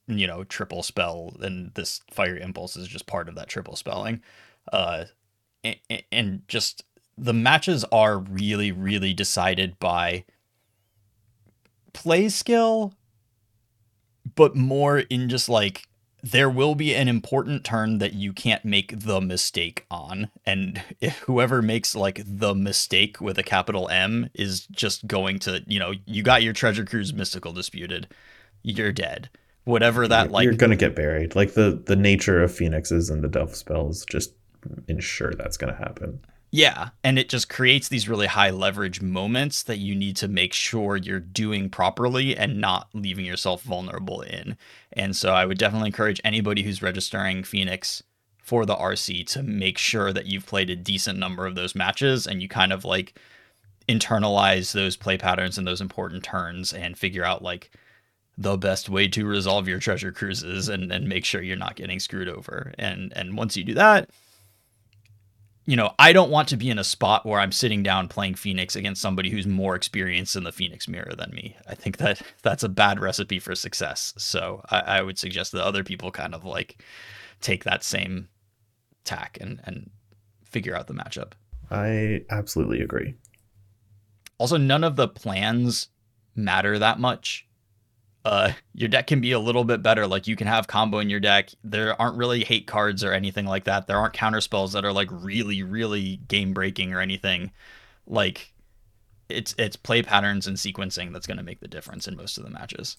you 0.07 0.27
know, 0.27 0.43
triple 0.43 0.83
spell. 0.83 1.35
And 1.41 1.73
this 1.75 2.01
fire 2.09 2.37
impulse 2.37 2.75
is 2.75 2.87
just 2.87 3.07
part 3.07 3.29
of 3.29 3.35
that 3.35 3.47
triple 3.47 3.75
spelling. 3.75 4.21
Uh, 4.71 5.05
and, 5.63 5.77
and 6.11 6.41
just 6.47 6.83
the 7.17 7.33
matches 7.33 7.83
are 7.91 8.17
really, 8.17 8.71
really 8.71 9.13
decided 9.13 9.77
by 9.79 10.23
play 11.91 12.29
skill, 12.29 12.93
but 14.35 14.55
more 14.55 14.99
in 14.99 15.27
just 15.27 15.49
like 15.49 15.88
there 16.23 16.49
will 16.49 16.75
be 16.75 16.93
an 16.93 17.07
important 17.07 17.63
turn 17.63 17.97
that 17.99 18.13
you 18.13 18.33
can't 18.33 18.65
make 18.65 18.99
the 18.99 19.21
mistake 19.21 19.85
on 19.89 20.29
and 20.45 20.81
if 20.99 21.19
whoever 21.19 21.61
makes 21.61 21.95
like 21.95 22.21
the 22.25 22.53
mistake 22.53 23.21
with 23.21 23.37
a 23.37 23.43
capital 23.43 23.89
M 23.89 24.29
is 24.33 24.67
just 24.67 25.07
going 25.07 25.39
to 25.39 25.63
you 25.67 25.79
know 25.79 25.93
you 26.05 26.23
got 26.23 26.43
your 26.43 26.53
treasure 26.53 26.85
cruise 26.85 27.13
mystical 27.13 27.53
disputed 27.53 28.07
you're 28.63 28.91
dead 28.91 29.29
whatever 29.69 30.07
that 30.07 30.25
you're, 30.25 30.31
like 30.31 30.43
you're 30.43 30.53
gonna 30.53 30.75
get 30.75 30.95
buried. 30.95 31.35
Like 31.35 31.53
the 31.53 31.81
the 31.85 31.95
nature 31.95 32.41
of 32.41 32.53
phoenixes 32.53 33.09
and 33.09 33.23
the 33.23 33.27
delve 33.27 33.55
spells 33.55 34.05
just 34.05 34.33
ensure 34.87 35.33
that's 35.33 35.57
gonna 35.57 35.75
happen. 35.75 36.19
Yeah, 36.51 36.89
and 37.03 37.19
it 37.19 37.29
just 37.29 37.47
creates 37.47 37.89
these 37.89 38.09
really 38.09 38.25
high 38.25 38.49
leverage 38.49 39.01
moments 39.01 39.61
that 39.63 39.77
you 39.77 39.93
need 39.93 40.15
to 40.17 40.27
make 40.27 40.53
sure 40.53 40.97
you're 40.97 41.19
doing 41.19 41.69
properly 41.69 42.35
and 42.35 42.59
not 42.59 42.89
leaving 42.93 43.25
yourself 43.25 43.61
vulnerable 43.61 44.21
in. 44.21 44.57
And 44.93 45.15
so 45.15 45.33
I 45.33 45.45
would 45.45 45.59
definitely 45.59 45.87
encourage 45.87 46.19
anybody 46.23 46.63
who's 46.63 46.81
registering 46.81 47.43
Phoenix 47.43 48.01
for 48.41 48.65
the 48.65 48.75
RC 48.75 49.27
to 49.27 49.43
make 49.43 49.77
sure 49.77 50.11
that 50.11 50.25
you've 50.25 50.47
played 50.47 50.71
a 50.71 50.75
decent 50.75 51.19
number 51.19 51.45
of 51.45 51.53
those 51.53 51.75
matches 51.75 52.25
and 52.25 52.41
you 52.41 52.47
kind 52.47 52.73
of 52.73 52.83
like 52.83 53.13
internalize 53.87 54.71
those 54.71 54.97
play 54.97 55.17
patterns 55.17 55.59
and 55.59 55.67
those 55.67 55.81
important 55.81 56.23
turns 56.23 56.73
and 56.73 56.97
figure 56.97 57.23
out 57.23 57.43
like 57.43 57.69
the 58.39 58.57
best 58.57 58.89
way 58.89 59.07
to 59.07 59.25
resolve 59.25 59.67
your 59.67 59.79
treasure 59.79 60.11
cruises 60.11 60.67
and, 60.67 60.91
and 60.91 61.07
make 61.07 61.25
sure 61.25 61.43
you're 61.43 61.55
not 61.55 61.75
getting 61.75 61.99
screwed 61.99 62.29
over. 62.29 62.73
And 62.79 63.13
and 63.15 63.37
once 63.37 63.55
you 63.55 63.63
do 63.63 63.75
that, 63.75 64.09
you 65.69 65.75
know, 65.75 65.93
I 65.99 66.13
don't 66.13 66.31
want 66.31 66.47
to 66.49 66.57
be 66.57 66.71
in 66.71 66.79
a 66.79 66.83
spot 66.83 67.27
where 67.27 67.39
I'm 67.39 67.51
sitting 67.51 67.83
down 67.83 68.07
playing 68.07 68.33
Phoenix 68.33 68.75
against 68.75 69.03
somebody 69.03 69.29
who's 69.29 69.45
more 69.45 69.75
experienced 69.75 70.35
in 70.35 70.43
the 70.43 70.51
Phoenix 70.51 70.87
mirror 70.87 71.13
than 71.15 71.29
me. 71.29 71.57
I 71.67 71.75
think 71.75 71.97
that 71.97 72.19
that's 72.41 72.63
a 72.63 72.69
bad 72.69 72.99
recipe 72.99 73.37
for 73.37 73.53
success. 73.53 74.15
So 74.17 74.63
I, 74.71 74.79
I 74.79 75.01
would 75.03 75.19
suggest 75.19 75.51
that 75.51 75.63
other 75.63 75.83
people 75.83 76.09
kind 76.09 76.33
of 76.33 76.43
like 76.43 76.83
take 77.39 77.65
that 77.65 77.83
same 77.83 78.29
tack 79.03 79.37
and 79.39 79.61
and 79.63 79.91
figure 80.43 80.75
out 80.75 80.87
the 80.87 80.95
matchup. 80.95 81.33
I 81.69 82.25
absolutely 82.31 82.81
agree. 82.81 83.13
Also, 84.39 84.57
none 84.57 84.83
of 84.83 84.95
the 84.95 85.07
plans 85.07 85.89
matter 86.35 86.79
that 86.79 86.99
much. 86.99 87.47
Uh, 88.29 88.51
your 88.75 88.87
deck 88.89 89.07
can 89.07 89.19
be 89.21 89.31
a 89.31 89.39
little 89.39 89.63
bit 89.63 89.81
better. 89.81 90.05
Like 90.05 90.27
you 90.27 90.35
can 90.35 90.45
have 90.45 90.67
combo 90.67 90.99
in 90.99 91.09
your 91.09 91.19
deck. 91.19 91.49
There 91.63 91.99
aren't 91.99 92.15
really 92.15 92.43
hate 92.43 92.67
cards 92.67 93.03
or 93.03 93.11
anything 93.11 93.47
like 93.47 93.63
that. 93.63 93.87
There 93.87 93.97
aren't 93.97 94.13
counter 94.13 94.39
spells 94.39 94.73
that 94.73 94.85
are 94.85 94.93
like 94.93 95.07
really, 95.11 95.63
really 95.63 96.17
game 96.27 96.53
breaking 96.53 96.93
or 96.93 96.99
anything. 97.01 97.49
Like 98.05 98.53
it's 99.29 99.55
it's 99.57 99.75
play 99.75 100.03
patterns 100.03 100.45
and 100.45 100.57
sequencing 100.57 101.11
that's 101.11 101.25
going 101.25 101.37
to 101.37 101.43
make 101.43 101.59
the 101.59 101.67
difference 101.67 102.07
in 102.07 102.15
most 102.15 102.37
of 102.37 102.43
the 102.43 102.51
matches. 102.51 102.97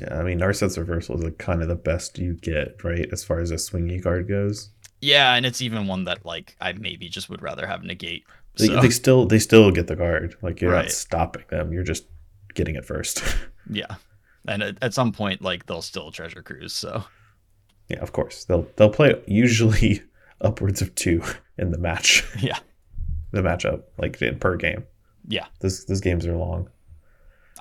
Yeah, 0.00 0.18
I 0.18 0.22
mean, 0.22 0.38
Narset's 0.38 0.78
Reversal 0.78 1.18
is 1.18 1.24
like 1.24 1.36
kind 1.38 1.60
of 1.60 1.68
the 1.68 1.74
best 1.76 2.18
you 2.18 2.34
get, 2.34 2.82
right? 2.82 3.06
As 3.12 3.22
far 3.22 3.40
as 3.40 3.50
a 3.50 3.56
swingy 3.56 4.02
card 4.02 4.28
goes. 4.28 4.70
Yeah, 5.02 5.34
and 5.34 5.44
it's 5.44 5.60
even 5.60 5.88
one 5.88 6.04
that 6.04 6.24
like 6.24 6.56
I 6.58 6.72
maybe 6.72 7.10
just 7.10 7.28
would 7.28 7.42
rather 7.42 7.66
have 7.66 7.82
negate. 7.84 8.24
They, 8.56 8.66
So, 8.68 8.80
they 8.80 8.90
still 8.90 9.26
they 9.26 9.38
still 9.40 9.70
get 9.72 9.88
the 9.88 9.96
card. 9.96 10.36
Like 10.40 10.62
you're 10.62 10.72
Right. 10.72 10.84
not 10.84 10.90
stopping 10.92 11.44
them. 11.50 11.70
You're 11.70 11.82
just 11.82 12.06
getting 12.54 12.76
it 12.76 12.86
first. 12.86 13.22
yeah, 13.70 13.96
and 14.48 14.62
at, 14.62 14.78
at 14.82 14.94
some 14.94 15.12
point 15.12 15.42
like 15.42 15.66
they'll 15.66 15.82
still 15.82 16.10
treasure 16.10 16.42
cruise. 16.42 16.72
So 16.72 17.04
yeah, 17.88 17.98
of 18.00 18.12
course. 18.12 18.44
They'll 18.44 18.66
they'll 18.76 18.90
play 18.90 19.20
usually 19.26 20.02
upwards 20.40 20.80
of 20.82 20.94
two 20.94 21.22
in 21.58 21.70
the 21.72 21.78
match. 21.78 22.24
yeah, 22.40 22.58
The 23.32 23.42
matchup, 23.42 23.82
like 23.98 24.20
in- 24.22 24.38
per 24.38 24.56
game. 24.56 24.84
yeah. 25.28 25.46
This 25.60 25.84
these 25.84 26.00
games 26.00 26.26
are 26.26 26.36
long. 26.36 26.68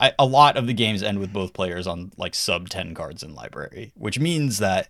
I, 0.01 0.13
a 0.17 0.25
lot 0.25 0.55
of 0.55 0.65
the 0.65 0.73
games 0.73 1.03
end 1.03 1.19
with 1.19 1.33
both 1.33 1.51
players 1.51 1.85
on 1.85 2.11
like 2.15 2.33
sub 2.33 2.69
10 2.69 2.93
cards 2.93 3.21
in 3.21 3.35
library 3.35 3.91
which 3.95 4.17
means 4.17 4.59
that 4.59 4.87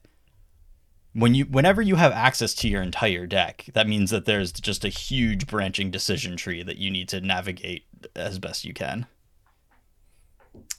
when 1.14 1.34
you 1.34 1.46
whenever 1.46 1.82
you 1.82 1.96
have 1.96 2.12
access 2.12 2.54
to 2.54 2.68
your 2.70 2.84
entire 2.84 3.26
deck 3.26 3.66
that 3.74 3.88
means 3.88 4.12
that 4.12 4.26
there's 4.26 4.52
just 4.52 4.86
a 4.86 4.90
huge 4.90 5.48
branching 5.48 5.90
decision 5.90 6.38
tree 6.38 6.62
that 6.62 6.78
you 6.78 6.92
need 6.92 7.10
to 7.10 7.20
navigate 7.22 7.86
as 8.16 8.38
best 8.38 8.64
you 8.66 8.74
can 8.74 9.08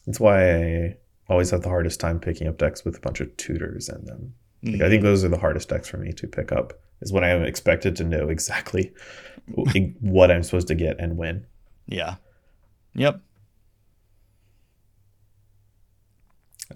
That's 0.06 0.20
why 0.20 0.54
I 0.54 0.96
always 1.28 1.50
have 1.50 1.62
the 1.62 1.68
hardest 1.68 2.00
time 2.00 2.18
picking 2.20 2.46
up 2.48 2.58
decks 2.58 2.84
with 2.84 2.96
a 2.96 3.00
bunch 3.00 3.20
of 3.20 3.36
tutors 3.36 3.88
in 3.88 4.04
them. 4.04 4.34
Like, 4.62 4.74
Mm. 4.74 4.82
I 4.84 4.88
think 4.90 5.02
those 5.02 5.24
are 5.24 5.28
the 5.28 5.38
hardest 5.38 5.70
decks 5.70 5.88
for 5.88 5.96
me 5.96 6.12
to 6.12 6.26
pick 6.26 6.52
up. 6.52 6.74
Is 7.00 7.12
when 7.14 7.24
I 7.24 7.28
am 7.30 7.42
expected 7.44 7.96
to 7.96 8.04
know 8.04 8.28
exactly 8.28 8.92
what 10.00 10.30
I'm 10.30 10.42
supposed 10.42 10.68
to 10.68 10.74
get 10.74 11.00
and 11.00 11.16
when. 11.16 11.46
yeah 11.86 12.16
yep 12.94 13.20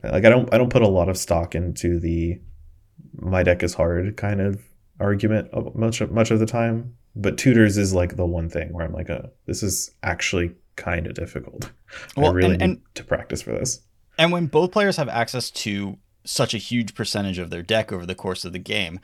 Like 0.02 0.24
I 0.24 0.28
don't 0.30 0.52
I 0.52 0.58
don't 0.58 0.72
put 0.72 0.82
a 0.82 0.88
lot 0.88 1.08
of 1.08 1.16
stock 1.16 1.54
into 1.54 2.00
the 2.00 2.40
my 3.16 3.42
deck 3.42 3.62
is 3.62 3.74
hard 3.74 4.16
kind 4.16 4.40
of 4.40 4.62
argument 4.98 5.50
much 5.76 6.00
of, 6.00 6.10
much 6.10 6.30
of 6.30 6.40
the 6.40 6.46
time. 6.46 6.94
But 7.16 7.38
tutors 7.38 7.76
is 7.78 7.94
like 7.94 8.16
the 8.16 8.26
one 8.26 8.48
thing 8.48 8.72
where 8.72 8.84
I'm 8.84 8.92
like, 8.92 9.08
oh, 9.10 9.30
this 9.46 9.62
is 9.62 9.90
actually 10.02 10.52
kind 10.76 11.06
of 11.06 11.14
difficult. 11.14 11.70
Well, 12.16 12.30
I 12.30 12.34
really 12.34 12.56
and- 12.60 12.72
need 12.74 12.80
to 12.94 13.04
practice 13.04 13.42
for 13.42 13.52
this. 13.52 13.80
And 14.18 14.30
when 14.30 14.46
both 14.46 14.70
players 14.70 14.96
have 14.96 15.08
access 15.08 15.50
to 15.50 15.98
such 16.24 16.54
a 16.54 16.58
huge 16.58 16.94
percentage 16.94 17.38
of 17.38 17.50
their 17.50 17.62
deck 17.62 17.92
over 17.92 18.06
the 18.06 18.14
course 18.14 18.44
of 18.44 18.52
the 18.52 18.58
game, 18.58 19.00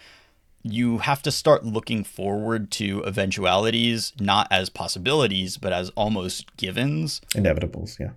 you 0.62 0.98
have 0.98 1.22
to 1.22 1.32
start 1.32 1.64
looking 1.64 2.04
forward 2.04 2.70
to 2.72 3.04
eventualities, 3.04 4.12
not 4.20 4.46
as 4.50 4.68
possibilities, 4.68 5.56
but 5.56 5.72
as 5.72 5.90
almost 5.90 6.54
givens. 6.56 7.20
Inevitables, 7.34 7.98
yeah. 7.98 8.10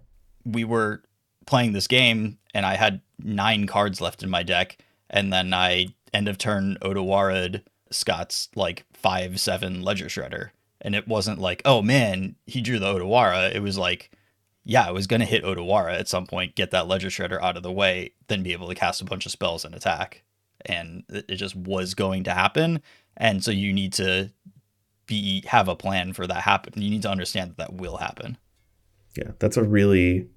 We 0.46 0.64
were 0.64 1.04
playing 1.46 1.74
this 1.74 1.88
game, 1.88 2.38
and 2.54 2.66
I 2.66 2.76
had 2.76 3.02
nine 3.18 3.66
cards 3.66 4.02
left 4.02 4.24
in 4.24 4.30
my 4.30 4.44
deck, 4.44 4.78
and 5.10 5.32
then 5.32 5.54
I 5.54 5.88
end 6.14 6.28
of 6.28 6.38
turn 6.38 6.78
Otawara'd 6.82 7.64
Scott's 7.92 8.50
like 8.56 8.86
five 8.94 9.40
seven 9.40 9.82
Ledger 9.82 10.06
Shredder, 10.06 10.50
and 10.84 10.94
it 10.94 11.08
wasn't 11.08 11.40
like, 11.40 11.62
oh 11.66 11.82
man, 11.82 12.36
he 12.46 12.62
drew 12.62 12.78
the 12.78 12.94
Otawara. 12.94 13.56
It 13.56 13.62
was 13.62 13.78
like, 13.78 14.12
yeah, 14.64 14.86
I 14.86 14.92
was 14.92 15.08
gonna 15.08 15.26
hit 15.26 15.44
Otawara 15.44 15.98
at 15.98 16.08
some 16.08 16.28
point, 16.28 16.56
get 16.56 16.72
that 16.72 16.88
Ledger 16.88 17.08
Shredder 17.08 17.42
out 17.42 17.58
of 17.58 17.64
the 17.64 17.72
way, 17.72 18.14
then 18.28 18.44
be 18.44 18.54
able 18.54 18.68
to 18.68 18.76
cast 18.76 19.02
a 19.02 19.06
bunch 19.06 19.26
of 19.26 19.32
spells 19.32 19.66
and 19.66 19.74
attack, 19.74 20.24
and 20.66 21.04
it 21.10 21.36
just 21.36 21.56
was 21.56 21.96
going 21.96 22.26
to 22.26 22.34
happen. 22.34 22.82
And 23.16 23.44
so 23.44 23.52
you 23.52 23.74
need 23.74 23.94
to 23.94 24.32
be 25.06 25.44
have 25.48 25.68
a 25.68 25.76
plan 25.76 26.14
for 26.14 26.28
that 26.28 26.42
happen. 26.42 26.82
You 26.82 26.90
need 26.90 27.04
to 27.04 27.10
understand 27.10 27.52
that 27.52 27.58
that 27.58 27.74
will 27.74 27.98
happen. 27.98 28.38
Yeah, 29.16 29.32
that's 29.40 29.58
a 29.58 29.64
really. 29.64 30.28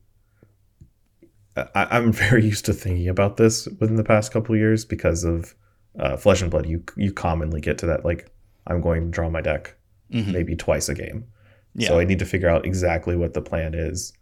I, 1.57 1.87
I'm 1.91 2.13
very 2.13 2.45
used 2.53 2.67
to 2.67 2.73
thinking 2.73 3.09
about 3.09 3.37
this 3.37 3.67
within 3.81 3.97
the 3.97 4.05
past 4.05 4.31
couple 4.33 4.55
years 4.57 4.85
because 4.85 5.25
of 5.25 5.55
uh, 5.99 6.17
Flesh 6.17 6.43
and 6.43 6.51
Blood. 6.51 6.67
You 6.67 6.85
you 6.97 7.13
commonly 7.13 7.61
get 7.61 7.79
to 7.79 7.87
that 7.87 8.05
like 8.05 8.31
I'm 8.67 8.81
going 8.81 9.05
to 9.05 9.11
draw 9.11 9.31
my 9.31 9.41
deck 9.41 9.76
Mhm. 10.13 10.33
maybe 10.33 10.55
twice 10.57 10.89
a 10.89 10.95
game, 10.95 11.25
Yeah. 11.75 11.89
so 11.89 11.99
I 11.99 12.05
need 12.05 12.19
to 12.21 12.25
figure 12.25 12.49
out 12.49 12.65
exactly 12.67 13.17
what 13.17 13.35
the 13.35 13.43
plan 13.43 13.75
is 13.75 14.13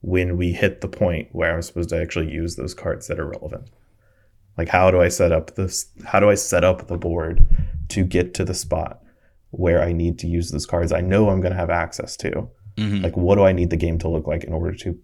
when 0.00 0.36
we 0.36 0.52
hit 0.52 0.80
the 0.80 0.88
point 0.88 1.28
where 1.32 1.54
I'm 1.54 1.62
supposed 1.62 1.88
to 1.90 2.00
actually 2.00 2.30
use 2.30 2.56
those 2.56 2.74
cards 2.74 3.06
that 3.08 3.18
are 3.18 3.26
relevant. 3.28 3.70
Like 4.58 4.68
how 4.68 4.90
do 4.90 5.00
I 5.00 5.08
set 5.08 5.32
up 5.32 5.54
this? 5.56 5.86
How 6.04 6.20
do 6.20 6.30
I 6.30 6.34
set 6.36 6.62
up 6.62 6.86
the 6.86 6.96
board 6.98 7.42
to 7.88 8.04
get 8.04 8.34
to 8.34 8.44
the 8.44 8.54
spot 8.54 9.02
where 9.50 9.82
I 9.82 9.92
need 9.92 10.18
to 10.20 10.26
use 10.28 10.50
those 10.50 10.66
cards? 10.66 10.92
I 10.92 11.00
know 11.00 11.28
I'm 11.30 11.40
going 11.40 11.52
to 11.52 11.58
have 11.58 11.70
access 11.70 12.16
to 12.18 12.48
Mhm. 12.76 13.02
like 13.04 13.16
what 13.16 13.36
do 13.36 13.44
i 13.44 13.52
need 13.52 13.70
the 13.70 13.76
game 13.76 13.98
to 13.98 14.08
look 14.08 14.26
like 14.26 14.42
in 14.42 14.52
order 14.52 14.74
to 14.74 14.98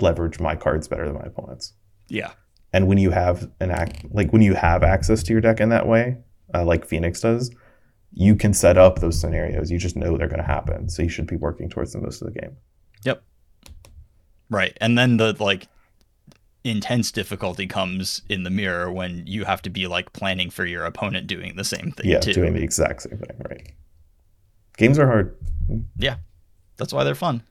leverage 0.00 0.38
my 0.38 0.54
cards 0.54 0.86
better 0.86 1.04
than 1.06 1.14
my 1.14 1.24
opponents 1.26 1.72
yeah. 2.08 2.30
and 2.72 2.86
when 2.86 2.98
you 2.98 3.10
have 3.10 3.50
an 3.58 3.72
act 3.72 4.04
like 4.12 4.32
when 4.32 4.42
you 4.42 4.54
have 4.54 4.84
access 4.84 5.22
to 5.24 5.32
your 5.32 5.40
deck 5.40 5.58
in 5.60 5.70
that 5.70 5.88
way 5.88 6.18
uh, 6.54 6.64
like 6.64 6.86
phoenix 6.86 7.20
does 7.20 7.50
you 8.12 8.34
can 8.34 8.52
set 8.52 8.76
up 8.76 8.98
those 8.98 9.18
scenarios 9.20 9.70
you 9.70 9.78
just 9.78 9.96
know 9.96 10.16
they're 10.16 10.26
going 10.28 10.40
to 10.40 10.44
happen 10.46 10.88
so 10.88 11.02
you 11.02 11.08
should 11.08 11.26
be 11.26 11.36
working 11.36 11.68
towards 11.68 11.92
them 11.92 12.02
most 12.02 12.20
of 12.22 12.32
the 12.32 12.40
game 12.40 12.56
Yep. 13.04 13.22
Right. 14.50 14.76
And 14.80 14.98
then 14.98 15.16
the 15.16 15.34
like 15.42 15.68
intense 16.64 17.10
difficulty 17.12 17.66
comes 17.66 18.20
in 18.28 18.42
the 18.42 18.50
mirror 18.50 18.92
when 18.92 19.22
you 19.26 19.44
have 19.44 19.62
to 19.62 19.70
be 19.70 19.86
like 19.86 20.12
planning 20.12 20.50
for 20.50 20.66
your 20.66 20.84
opponent 20.84 21.26
doing 21.26 21.56
the 21.56 21.64
same 21.64 21.92
thing 21.92 22.06
yeah 22.10 22.18
too. 22.20 22.34
doing 22.34 22.52
the 22.52 22.62
exact 22.62 23.00
same 23.02 23.16
thing 23.16 23.36
right 23.48 23.72
games 24.76 24.98
are 24.98 25.06
hard 25.06 25.34
Yeah. 25.96 26.16
That's 26.76 26.92
why 26.92 27.04
they're 27.04 27.14
fun. 27.14 27.42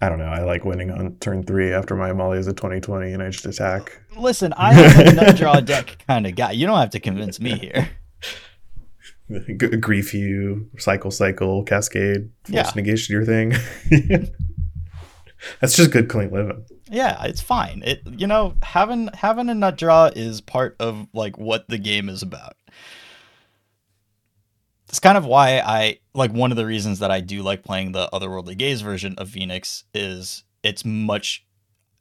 i 0.00 0.08
don't 0.08 0.18
know 0.18 0.24
i 0.26 0.42
like 0.42 0.64
winning 0.64 0.90
on 0.90 1.14
turn 1.20 1.44
three 1.44 1.72
after 1.72 1.94
my 1.94 2.08
Amalia 2.10 2.40
is 2.40 2.48
a 2.48 2.52
2020 2.52 3.12
and 3.12 3.22
i 3.22 3.28
just 3.30 3.46
attack 3.46 4.00
Listen, 4.16 4.52
I 4.56 4.72
am 4.72 5.18
a 5.20 5.32
draw 5.32 5.60
deck 5.72 6.02
kind 6.08 6.26
of 6.26 6.34
guy. 6.34 6.50
You 6.50 6.66
don't 6.66 6.78
have 6.78 6.90
to 6.90 6.98
convince 7.00 7.38
me 7.38 7.56
here. 7.56 7.88
G- 9.30 9.54
grief 9.76 10.14
you 10.14 10.70
cycle 10.78 11.10
cycle 11.10 11.62
cascade 11.64 12.30
force 12.44 12.54
Yeah. 12.54 12.72
negation 12.74 13.12
your 13.12 13.24
thing 13.26 13.52
that's 15.60 15.76
just 15.76 15.90
good 15.90 16.08
clean 16.08 16.30
living 16.32 16.64
Yeah, 16.90 17.22
it's 17.24 17.40
fine. 17.42 17.82
It 17.84 18.00
you 18.06 18.26
know, 18.26 18.54
having 18.62 19.08
having 19.14 19.48
a 19.50 19.54
nut 19.54 19.76
draw 19.76 20.06
is 20.06 20.40
part 20.40 20.76
of 20.80 21.06
like 21.12 21.36
what 21.36 21.68
the 21.68 21.76
game 21.78 22.08
is 22.08 22.22
about. 22.22 22.54
It's 24.88 25.00
kind 25.00 25.18
of 25.18 25.26
why 25.26 25.58
I 25.58 25.98
like 26.14 26.32
one 26.32 26.50
of 26.50 26.56
the 26.56 26.64
reasons 26.64 27.00
that 27.00 27.10
I 27.10 27.20
do 27.20 27.42
like 27.42 27.62
playing 27.62 27.92
the 27.92 28.08
Otherworldly 28.12 28.56
Gaze 28.56 28.80
version 28.80 29.14
of 29.18 29.28
Phoenix 29.28 29.84
is 29.92 30.44
it's 30.62 30.84
much 30.84 31.44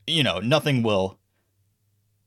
you 0.09 0.23
know, 0.23 0.39
nothing 0.39 0.83
will 0.83 1.19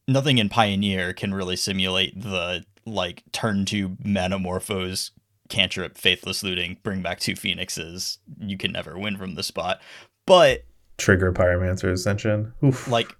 nothing 0.06 0.36
in 0.38 0.48
Pioneer 0.50 1.14
can 1.14 1.32
really 1.32 1.56
simulate 1.56 2.20
the 2.20 2.64
like 2.86 3.22
turn 3.32 3.64
two 3.64 3.90
Manamorphose 4.04 5.10
cantrip 5.48 5.98
faithless 5.98 6.42
looting, 6.42 6.78
bring 6.82 7.02
back 7.02 7.20
two 7.20 7.36
phoenixes. 7.36 8.18
You 8.38 8.56
can 8.56 8.72
never 8.72 8.98
win 8.98 9.16
from 9.16 9.34
the 9.34 9.42
spot. 9.42 9.80
But 10.26 10.64
trigger 10.96 11.32
pyromancer 11.32 11.90
ascension 11.90 12.52
Oof. 12.62 12.86
like 12.86 13.16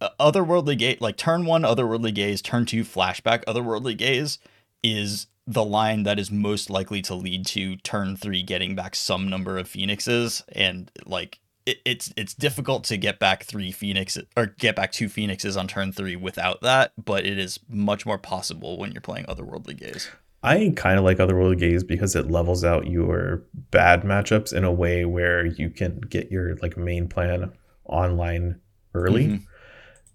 uh, 0.00 0.08
otherworldly 0.20 0.78
gaze 0.78 1.00
like 1.00 1.16
turn 1.16 1.44
one 1.44 1.62
otherworldly 1.62 2.14
gaze 2.14 2.40
turn 2.40 2.64
two 2.64 2.84
flashback 2.84 3.44
otherworldly 3.46 3.96
gaze 3.96 4.38
is 4.82 5.26
the 5.46 5.64
line 5.64 6.04
that 6.04 6.18
is 6.18 6.30
most 6.30 6.70
likely 6.70 7.02
to 7.02 7.14
lead 7.14 7.44
to 7.44 7.76
turn 7.78 8.16
three 8.16 8.42
getting 8.42 8.76
back 8.76 8.94
some 8.94 9.28
number 9.28 9.58
of 9.58 9.68
phoenixes 9.68 10.44
and 10.52 10.90
like 11.04 11.40
it, 11.66 11.78
it's 11.84 12.12
it's 12.16 12.34
difficult 12.34 12.84
to 12.84 12.96
get 12.96 13.18
back 13.18 13.44
three 13.44 13.72
phoenixes 13.72 14.24
or 14.36 14.46
get 14.46 14.76
back 14.76 14.92
two 14.92 15.08
phoenixes 15.08 15.56
on 15.56 15.66
turn 15.68 15.92
three 15.92 16.16
without 16.16 16.60
that 16.62 16.92
but 17.02 17.24
it 17.24 17.38
is 17.38 17.58
much 17.68 18.04
more 18.04 18.18
possible 18.18 18.78
when 18.78 18.92
you're 18.92 19.00
playing 19.00 19.24
otherworldly 19.26 19.76
gaze 19.78 20.08
I 20.42 20.74
kind 20.76 20.98
of 20.98 21.06
like 21.06 21.16
Otherworldly 21.16 21.58
Gaze 21.58 21.82
because 21.82 22.14
it 22.14 22.30
levels 22.30 22.64
out 22.64 22.86
your 22.86 23.44
bad 23.70 24.02
matchups 24.02 24.52
in 24.52 24.62
a 24.62 24.70
way 24.70 25.06
where 25.06 25.46
you 25.46 25.70
can 25.70 26.00
get 26.00 26.30
your 26.30 26.56
like 26.56 26.76
main 26.76 27.08
plan 27.08 27.50
online 27.86 28.60
early. 28.94 29.26
Mhm. 29.26 29.42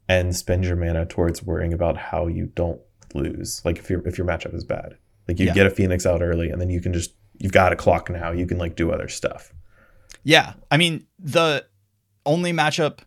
and 0.08 0.36
spend 0.36 0.66
your 0.66 0.76
mana 0.76 1.06
towards 1.08 1.42
worrying 1.44 1.74
about 1.74 1.98
how 1.98 2.28
you 2.28 2.46
don't 2.56 2.80
lose. 3.16 3.62
Like 3.66 3.78
if 3.80 3.90
your 3.90 4.08
if 4.08 4.18
your 4.20 4.28
matchup 4.28 4.54
is 4.54 4.64
bad, 4.64 4.98
like 5.28 5.40
you 5.40 5.48
Yeah. 5.48 5.54
get 5.56 5.66
a 5.68 5.72
Phoenix 5.72 6.06
out 6.06 6.22
early, 6.22 6.50
and 6.52 6.62
then 6.62 6.70
you 6.70 6.80
can 6.82 6.94
just 6.94 7.16
you've 7.40 7.52
got 7.52 7.74
a 7.74 7.76
clock 7.76 8.10
now. 8.10 8.32
You 8.32 8.46
can 8.46 8.58
like 8.60 8.76
do 8.76 8.92
other 8.92 9.08
stuff. 9.08 9.52
Yeah, 10.24 10.54
I 10.70 10.78
mean 10.78 11.06
the 11.18 11.66
only 12.26 12.54
matchup 12.54 13.00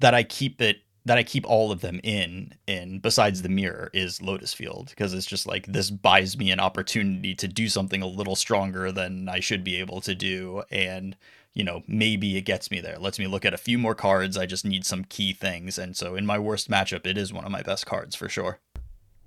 that 0.00 0.14
I 0.14 0.22
keep 0.22 0.60
it 0.60 0.78
that 1.04 1.18
I 1.18 1.24
keep 1.24 1.44
all 1.48 1.72
of 1.72 1.80
them 1.80 2.00
in 2.04 2.54
in 2.66 3.00
besides 3.00 3.42
the 3.42 3.48
mirror 3.48 3.90
is 3.92 4.22
Lotus 4.22 4.54
Field 4.54 4.90
because 4.90 5.14
it's 5.14 5.26
just 5.26 5.46
like 5.46 5.66
this 5.66 5.90
buys 5.90 6.38
me 6.38 6.50
an 6.50 6.60
opportunity 6.60 7.34
to 7.36 7.48
do 7.48 7.68
something 7.68 8.02
a 8.02 8.06
little 8.06 8.36
stronger 8.36 8.92
than 8.92 9.28
I 9.28 9.40
should 9.40 9.64
be 9.64 9.76
able 9.76 10.00
to 10.02 10.14
do 10.14 10.62
and 10.70 11.16
you 11.54 11.64
know 11.64 11.82
maybe 11.88 12.36
it 12.36 12.42
gets 12.42 12.70
me 12.70 12.80
there 12.80 12.98
lets 12.98 13.18
me 13.18 13.26
look 13.26 13.44
at 13.44 13.54
a 13.54 13.58
few 13.58 13.78
more 13.78 13.94
cards 13.96 14.36
I 14.36 14.46
just 14.46 14.64
need 14.64 14.86
some 14.86 15.04
key 15.04 15.32
things 15.32 15.76
and 15.76 15.96
so 15.96 16.14
in 16.14 16.24
my 16.24 16.38
worst 16.38 16.70
matchup 16.70 17.04
it 17.04 17.18
is 17.18 17.32
one 17.32 17.44
of 17.44 17.50
my 17.50 17.62
best 17.62 17.84
cards 17.84 18.14
for 18.14 18.28
sure 18.28 18.60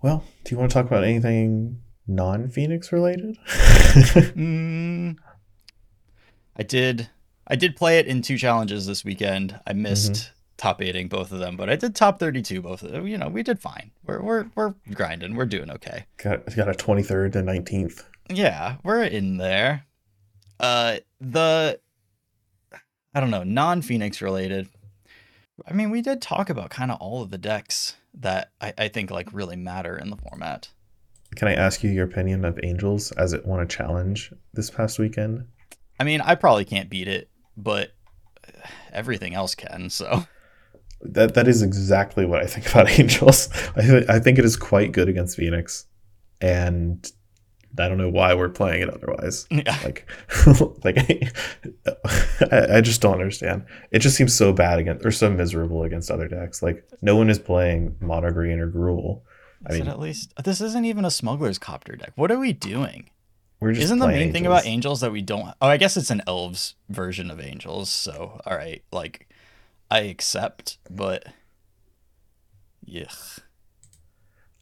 Well, 0.02 0.24
do 0.46 0.56
you 0.56 0.60
want 0.60 0.72
to 0.72 0.74
talk 0.74 0.86
about 0.88 1.04
anything 1.04 1.82
non-Phoenix 2.08 2.92
related? 2.92 3.38
Mm, 4.36 5.18
I 6.56 6.64
did. 6.64 7.10
I 7.48 7.56
did 7.56 7.76
play 7.76 8.00
it 8.00 8.08
in 8.08 8.22
two 8.22 8.38
challenges 8.38 8.88
this 8.88 9.06
weekend. 9.06 9.60
I 9.68 9.74
missed 9.74 10.32
top 10.58 10.82
eighting 10.82 11.08
both 11.08 11.32
of 11.32 11.40
them, 11.40 11.58
but 11.58 11.70
I 11.70 11.76
did 11.76 11.96
top 11.96 12.20
thirty-two 12.20 12.62
both 12.62 12.82
of 12.82 12.92
them. 12.92 13.08
You 13.08 13.18
know, 13.18 13.28
we 13.28 13.44
did 13.44 13.60
fine. 13.60 13.92
We're 14.06 14.22
we're 14.22 14.46
we're 14.56 14.74
grinding. 14.94 15.36
We're 15.36 15.46
doing 15.46 15.70
okay. 15.72 16.06
got 16.18 16.56
got 16.56 16.70
a 16.70 16.74
twenty 16.74 17.04
third 17.04 17.36
and 17.36 17.46
nineteenth. 17.46 18.06
Yeah, 18.30 18.78
we're 18.84 19.04
in 19.04 19.38
there. 19.38 19.86
Uh, 20.60 20.98
the 21.20 21.80
I 23.14 23.20
don't 23.20 23.32
know, 23.32 23.44
non-Phoenix 23.44 24.22
related. 24.22 24.68
I 25.68 25.74
mean, 25.74 25.90
we 25.90 26.02
did 26.02 26.22
talk 26.22 26.50
about 26.50 26.70
kind 26.70 26.92
of 26.92 26.98
all 27.00 27.22
of 27.22 27.32
the 27.32 27.38
decks 27.38 27.96
that 28.14 28.52
I, 28.60 28.74
I 28.78 28.88
think 28.90 29.10
like 29.10 29.32
really 29.32 29.56
matter 29.56 29.98
in 29.98 30.10
the 30.10 30.18
format. 30.18 30.70
Can 31.36 31.48
I 31.48 31.54
ask 31.54 31.84
you 31.84 31.92
your 31.92 32.06
opinion 32.06 32.44
of 32.44 32.60
Angels 32.64 33.12
as 33.14 33.34
it 33.34 33.46
won 33.46 33.60
a 33.62 33.66
challenge 33.66 34.34
this 34.54 34.70
past 34.70 35.00
weekend? 35.00 35.46
I 36.00 36.04
mean, 36.04 36.22
I 36.22 36.36
probably 36.36 36.66
can't 36.66 36.90
beat 36.90 37.08
it, 37.08 37.30
but 37.56 37.92
everything 38.92 39.34
else 39.34 39.56
can. 39.56 39.90
So. 39.90 40.26
That 41.02 41.36
that 41.36 41.48
is 41.48 41.62
exactly 41.62 42.26
what 42.26 42.42
I 42.42 42.48
think 42.48 42.70
about 42.72 42.90
Angels. 43.00 43.50
I 43.76 43.82
th- 43.82 44.10
I 44.10 44.20
think 44.20 44.40
it 44.40 44.46
is 44.46 44.58
quite 44.58 44.92
good 44.92 45.10
against 45.10 45.38
Phoenix, 45.38 45.86
and 46.42 47.06
I 47.78 47.90
don't 47.90 47.98
know 47.98 48.10
why 48.10 48.34
we're 48.34 48.50
playing 48.50 48.82
it 48.82 48.90
otherwise. 48.90 49.48
Yeah. 49.56 49.78
Like, 49.84 50.10
like 50.84 50.98
I, 52.52 52.78
I 52.78 52.82
just 52.82 53.02
don't 53.02 53.14
understand. 53.14 53.66
It 53.92 54.00
just 54.00 54.16
seems 54.16 54.36
so 54.36 54.52
bad 54.54 54.80
against 54.80 55.06
or 55.06 55.12
so 55.12 55.30
miserable 55.30 55.84
against 55.84 56.12
other 56.12 56.28
decks. 56.28 56.62
Like 56.62 56.88
no 57.02 57.16
one 57.16 57.30
is 57.30 57.40
playing 57.40 57.96
Mono 58.00 58.32
Green 58.32 58.60
or 58.60 58.70
Gruul. 58.70 59.22
I 59.68 59.74
mean, 59.74 59.88
at 59.88 60.00
least 60.00 60.34
this 60.44 60.62
isn't 60.62 60.86
even 60.86 61.06
a 61.06 61.12
smuggler's 61.12 61.58
copter 61.58 61.96
deck. 61.96 62.12
What 62.16 62.32
are 62.32 62.38
we 62.38 62.54
doing? 62.54 63.10
We're 63.66 63.74
just 63.74 63.86
Isn't 63.86 63.98
the 63.98 64.06
main 64.06 64.16
playing 64.18 64.32
thing 64.32 64.46
about 64.46 64.68
Angels. 64.68 64.74
angels 64.74 65.02
that 65.02 65.12
we 65.12 65.24
don't? 65.24 65.56
Oh, 65.60 65.68
I 65.68 65.78
guess 65.78 65.98
it's 65.98 66.12
an 66.12 66.22
elves 66.28 66.76
version 66.88 67.32
of 67.32 67.42
angels. 67.42 67.90
So 67.90 68.40
all 68.46 68.56
right, 68.56 68.84
like 68.92 69.28
I 69.90 70.02
accept, 70.02 70.78
but 70.88 71.26
yeah, 72.84 73.10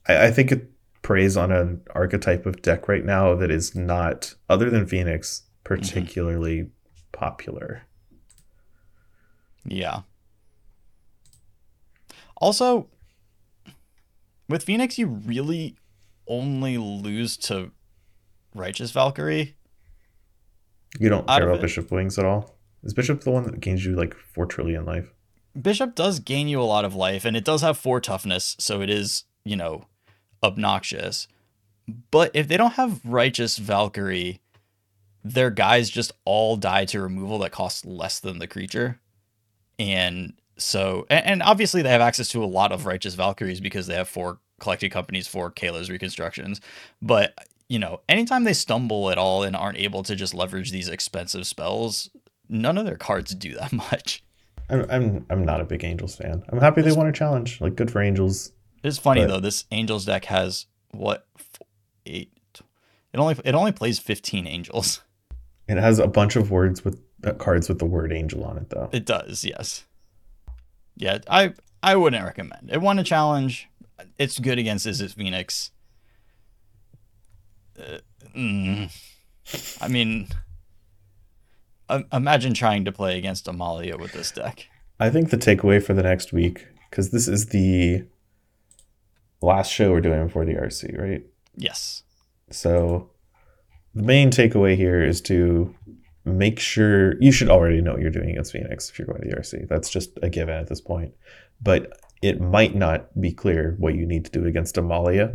I, 0.08 0.28
I 0.28 0.30
think 0.30 0.52
it 0.52 0.70
preys 1.02 1.36
on 1.36 1.52
an 1.52 1.82
archetype 1.94 2.46
of 2.46 2.62
deck 2.62 2.88
right 2.88 3.04
now 3.04 3.34
that 3.34 3.50
is 3.50 3.74
not, 3.74 4.34
other 4.48 4.70
than 4.70 4.86
Phoenix, 4.86 5.42
mm-hmm. 5.42 5.74
particularly 5.74 6.70
popular. 7.12 7.82
yeah. 9.66 10.00
Also, 12.38 12.88
with 14.48 14.62
Phoenix, 14.62 14.98
you 14.98 15.08
really 15.08 15.76
only 16.26 16.78
lose 16.78 17.36
to 17.36 17.70
Righteous 18.54 18.92
Valkyrie. 18.92 19.56
You 20.98 21.08
don't 21.08 21.26
care 21.26 21.42
about 21.42 21.56
it. 21.56 21.62
Bishop 21.62 21.90
Wings 21.90 22.18
at 22.18 22.24
all. 22.24 22.56
Is 22.84 22.94
Bishop 22.94 23.22
the 23.22 23.30
one 23.30 23.44
that 23.44 23.60
gains 23.60 23.84
you 23.84 23.96
like 23.96 24.14
four 24.14 24.46
trillion 24.46 24.84
life? 24.84 25.12
Bishop 25.60 25.94
does 25.94 26.20
gain 26.20 26.48
you 26.48 26.60
a 26.60 26.64
lot 26.64 26.84
of 26.84 26.94
life, 26.94 27.24
and 27.24 27.36
it 27.36 27.44
does 27.44 27.62
have 27.62 27.78
four 27.78 28.00
toughness, 28.00 28.56
so 28.58 28.80
it 28.80 28.90
is, 28.90 29.24
you 29.44 29.56
know, 29.56 29.86
obnoxious. 30.42 31.28
But 32.10 32.30
if 32.34 32.48
they 32.48 32.56
don't 32.56 32.74
have 32.74 33.00
Righteous 33.04 33.58
Valkyrie, 33.58 34.40
their 35.22 35.50
guys 35.50 35.90
just 35.90 36.12
all 36.24 36.56
die 36.56 36.84
to 36.86 37.00
removal 37.00 37.38
that 37.40 37.52
costs 37.52 37.84
less 37.84 38.20
than 38.20 38.38
the 38.38 38.46
creature. 38.46 39.00
And 39.78 40.34
so, 40.56 41.06
and, 41.08 41.26
and 41.26 41.42
obviously 41.42 41.82
they 41.82 41.90
have 41.90 42.00
access 42.00 42.28
to 42.30 42.44
a 42.44 42.46
lot 42.46 42.72
of 42.72 42.86
Righteous 42.86 43.14
Valkyries 43.14 43.60
because 43.60 43.86
they 43.86 43.94
have 43.94 44.08
four 44.08 44.38
collected 44.60 44.90
companies 44.90 45.26
for 45.26 45.50
Kayla's 45.50 45.90
reconstructions. 45.90 46.60
But, 47.00 47.34
you 47.68 47.78
know, 47.78 48.00
anytime 48.08 48.44
they 48.44 48.52
stumble 48.52 49.10
at 49.10 49.18
all 49.18 49.42
and 49.42 49.56
aren't 49.56 49.78
able 49.78 50.02
to 50.04 50.14
just 50.16 50.34
leverage 50.34 50.70
these 50.70 50.88
expensive 50.88 51.46
spells, 51.46 52.10
none 52.48 52.76
of 52.78 52.84
their 52.86 52.96
cards 52.96 53.34
do 53.34 53.54
that 53.54 53.72
much. 53.72 54.22
I'm 54.70 54.86
I'm 54.90 55.26
I'm 55.30 55.44
not 55.44 55.60
a 55.60 55.64
big 55.64 55.84
Angels 55.84 56.16
fan. 56.16 56.42
I'm 56.48 56.60
happy 56.60 56.82
they 56.82 56.92
won 56.92 57.06
a 57.06 57.12
challenge. 57.12 57.60
Like 57.60 57.76
good 57.76 57.90
for 57.90 58.00
Angels. 58.02 58.52
It's 58.82 58.98
funny 58.98 59.22
But- 59.22 59.28
though. 59.28 59.40
This 59.40 59.64
Angels 59.70 60.04
deck 60.04 60.24
has 60.26 60.66
what 60.92 61.26
f- 61.38 61.60
eight? 62.06 62.30
It 63.12 63.18
only 63.18 63.36
it 63.44 63.54
only 63.54 63.72
plays 63.72 63.98
fifteen 63.98 64.46
Angels. 64.46 65.02
It 65.68 65.76
has 65.78 65.98
a 65.98 66.06
bunch 66.06 66.36
of 66.36 66.50
words 66.50 66.84
with 66.84 67.00
uh, 67.24 67.32
cards 67.34 67.68
with 67.68 67.78
the 67.78 67.84
word 67.86 68.12
Angel 68.12 68.44
on 68.44 68.58
it 68.58 68.70
though. 68.70 68.88
It 68.92 69.04
does, 69.06 69.44
yes. 69.44 69.84
Yeah, 70.96 71.18
I 71.28 71.54
I 71.82 71.96
wouldn't 71.96 72.24
recommend. 72.24 72.70
It 72.72 72.80
won 72.80 72.98
a 72.98 73.04
challenge. 73.04 73.68
It's 74.18 74.38
good 74.38 74.58
against 74.58 74.86
Is 74.86 75.00
It 75.00 75.12
Phoenix. 75.12 75.70
Uh, 77.78 77.98
mm, 78.36 78.90
I 79.80 79.88
mean, 79.88 80.28
im- 81.90 82.06
imagine 82.12 82.54
trying 82.54 82.84
to 82.84 82.92
play 82.92 83.18
against 83.18 83.48
Amalia 83.48 83.96
with 83.96 84.12
this 84.12 84.30
deck. 84.30 84.68
I 85.00 85.10
think 85.10 85.30
the 85.30 85.36
takeaway 85.36 85.82
for 85.82 85.94
the 85.94 86.02
next 86.02 86.32
week, 86.32 86.66
because 86.90 87.10
this 87.10 87.26
is 87.26 87.46
the 87.46 88.04
last 89.42 89.72
show 89.72 89.90
we're 89.90 90.00
doing 90.00 90.26
before 90.26 90.44
the 90.44 90.54
RC, 90.54 90.98
right? 90.98 91.22
Yes. 91.56 92.02
So 92.50 93.10
the 93.94 94.02
main 94.02 94.30
takeaway 94.30 94.76
here 94.76 95.02
is 95.02 95.20
to 95.22 95.74
make 96.24 96.58
sure 96.58 97.20
you 97.20 97.30
should 97.30 97.50
already 97.50 97.80
know 97.80 97.92
what 97.92 98.00
you're 98.00 98.10
doing 98.10 98.30
against 98.30 98.52
Phoenix 98.52 98.88
if 98.88 98.98
you're 98.98 99.06
going 99.06 99.20
to 99.22 99.28
the 99.28 99.36
RC. 99.36 99.68
That's 99.68 99.90
just 99.90 100.18
a 100.22 100.30
given 100.30 100.54
at 100.54 100.68
this 100.68 100.80
point. 100.80 101.12
But 101.60 102.00
it 102.22 102.40
might 102.40 102.74
not 102.74 103.20
be 103.20 103.32
clear 103.32 103.76
what 103.78 103.94
you 103.94 104.06
need 104.06 104.24
to 104.24 104.30
do 104.30 104.46
against 104.46 104.78
Amalia, 104.78 105.34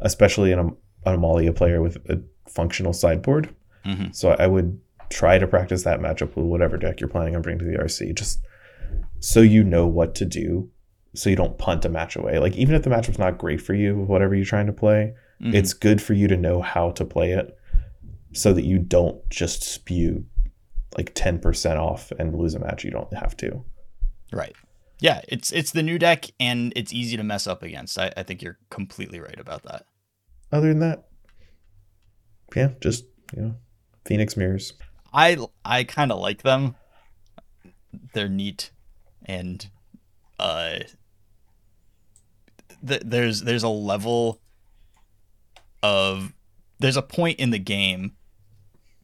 especially 0.00 0.52
in 0.52 0.58
an 0.58 0.76
Amalia 1.04 1.52
player 1.52 1.80
with 1.82 1.96
a 2.08 2.20
functional 2.48 2.92
sideboard. 2.92 3.54
hmm 3.84 4.06
So 4.12 4.30
I 4.38 4.46
would 4.46 4.80
try 5.10 5.38
to 5.38 5.46
practice 5.46 5.82
that 5.84 6.00
matchup 6.00 6.36
with 6.36 6.44
whatever 6.46 6.76
deck 6.76 7.00
you're 7.00 7.08
planning 7.08 7.34
on 7.36 7.42
bringing 7.42 7.58
to 7.60 7.64
the 7.64 7.78
RC, 7.82 8.14
just 8.14 8.40
so 9.20 9.40
you 9.40 9.64
know 9.64 9.86
what 9.86 10.14
to 10.16 10.24
do, 10.24 10.70
so 11.14 11.28
you 11.30 11.36
don't 11.36 11.58
punt 11.58 11.84
a 11.84 11.88
match 11.88 12.16
away. 12.16 12.38
Like 12.38 12.54
even 12.56 12.74
if 12.74 12.82
the 12.82 12.90
matchup's 12.90 13.18
not 13.18 13.38
great 13.38 13.60
for 13.60 13.74
you, 13.74 13.96
whatever 13.96 14.34
you're 14.34 14.44
trying 14.44 14.66
to 14.66 14.72
play, 14.72 15.14
Mhm. 15.40 15.54
it's 15.54 15.72
good 15.72 16.00
for 16.02 16.14
you 16.14 16.28
to 16.28 16.36
know 16.36 16.60
how 16.62 16.90
to 16.92 17.04
play 17.04 17.32
it, 17.32 17.56
so 18.32 18.52
that 18.52 18.64
you 18.64 18.78
don't 18.78 19.28
just 19.30 19.62
spew 19.62 20.24
like 20.96 21.12
ten 21.14 21.38
percent 21.38 21.78
off 21.78 22.12
and 22.18 22.36
lose 22.36 22.54
a 22.54 22.58
match 22.60 22.84
you 22.84 22.90
don't 22.90 23.12
have 23.14 23.36
to. 23.38 23.64
Right. 24.32 24.54
Yeah, 25.00 25.22
it's 25.28 25.50
it's 25.52 25.70
the 25.72 25.82
new 25.82 25.98
deck 25.98 26.26
and 26.38 26.72
it's 26.76 26.92
easy 26.92 27.16
to 27.16 27.22
mess 27.24 27.46
up 27.46 27.62
against. 27.62 27.98
I, 27.98 28.12
I 28.16 28.22
think 28.22 28.42
you're 28.42 28.58
completely 28.70 29.18
right 29.18 29.38
about 29.40 29.62
that. 29.64 29.86
Other 30.52 30.68
than 30.68 30.80
that, 30.80 31.04
yeah, 32.54 32.70
just 32.80 33.04
you 33.36 33.42
know, 33.42 33.54
Phoenix 34.04 34.36
mirrors. 34.36 34.72
I 35.12 35.38
I 35.64 35.84
kind 35.84 36.12
of 36.12 36.18
like 36.18 36.42
them. 36.42 36.76
They're 38.14 38.28
neat, 38.28 38.70
and 39.24 39.68
uh, 40.38 40.80
th- 42.86 43.02
there's 43.04 43.42
there's 43.42 43.62
a 43.62 43.68
level 43.68 44.40
of 45.82 46.32
there's 46.78 46.96
a 46.96 47.02
point 47.02 47.38
in 47.38 47.50
the 47.50 47.58
game 47.58 48.12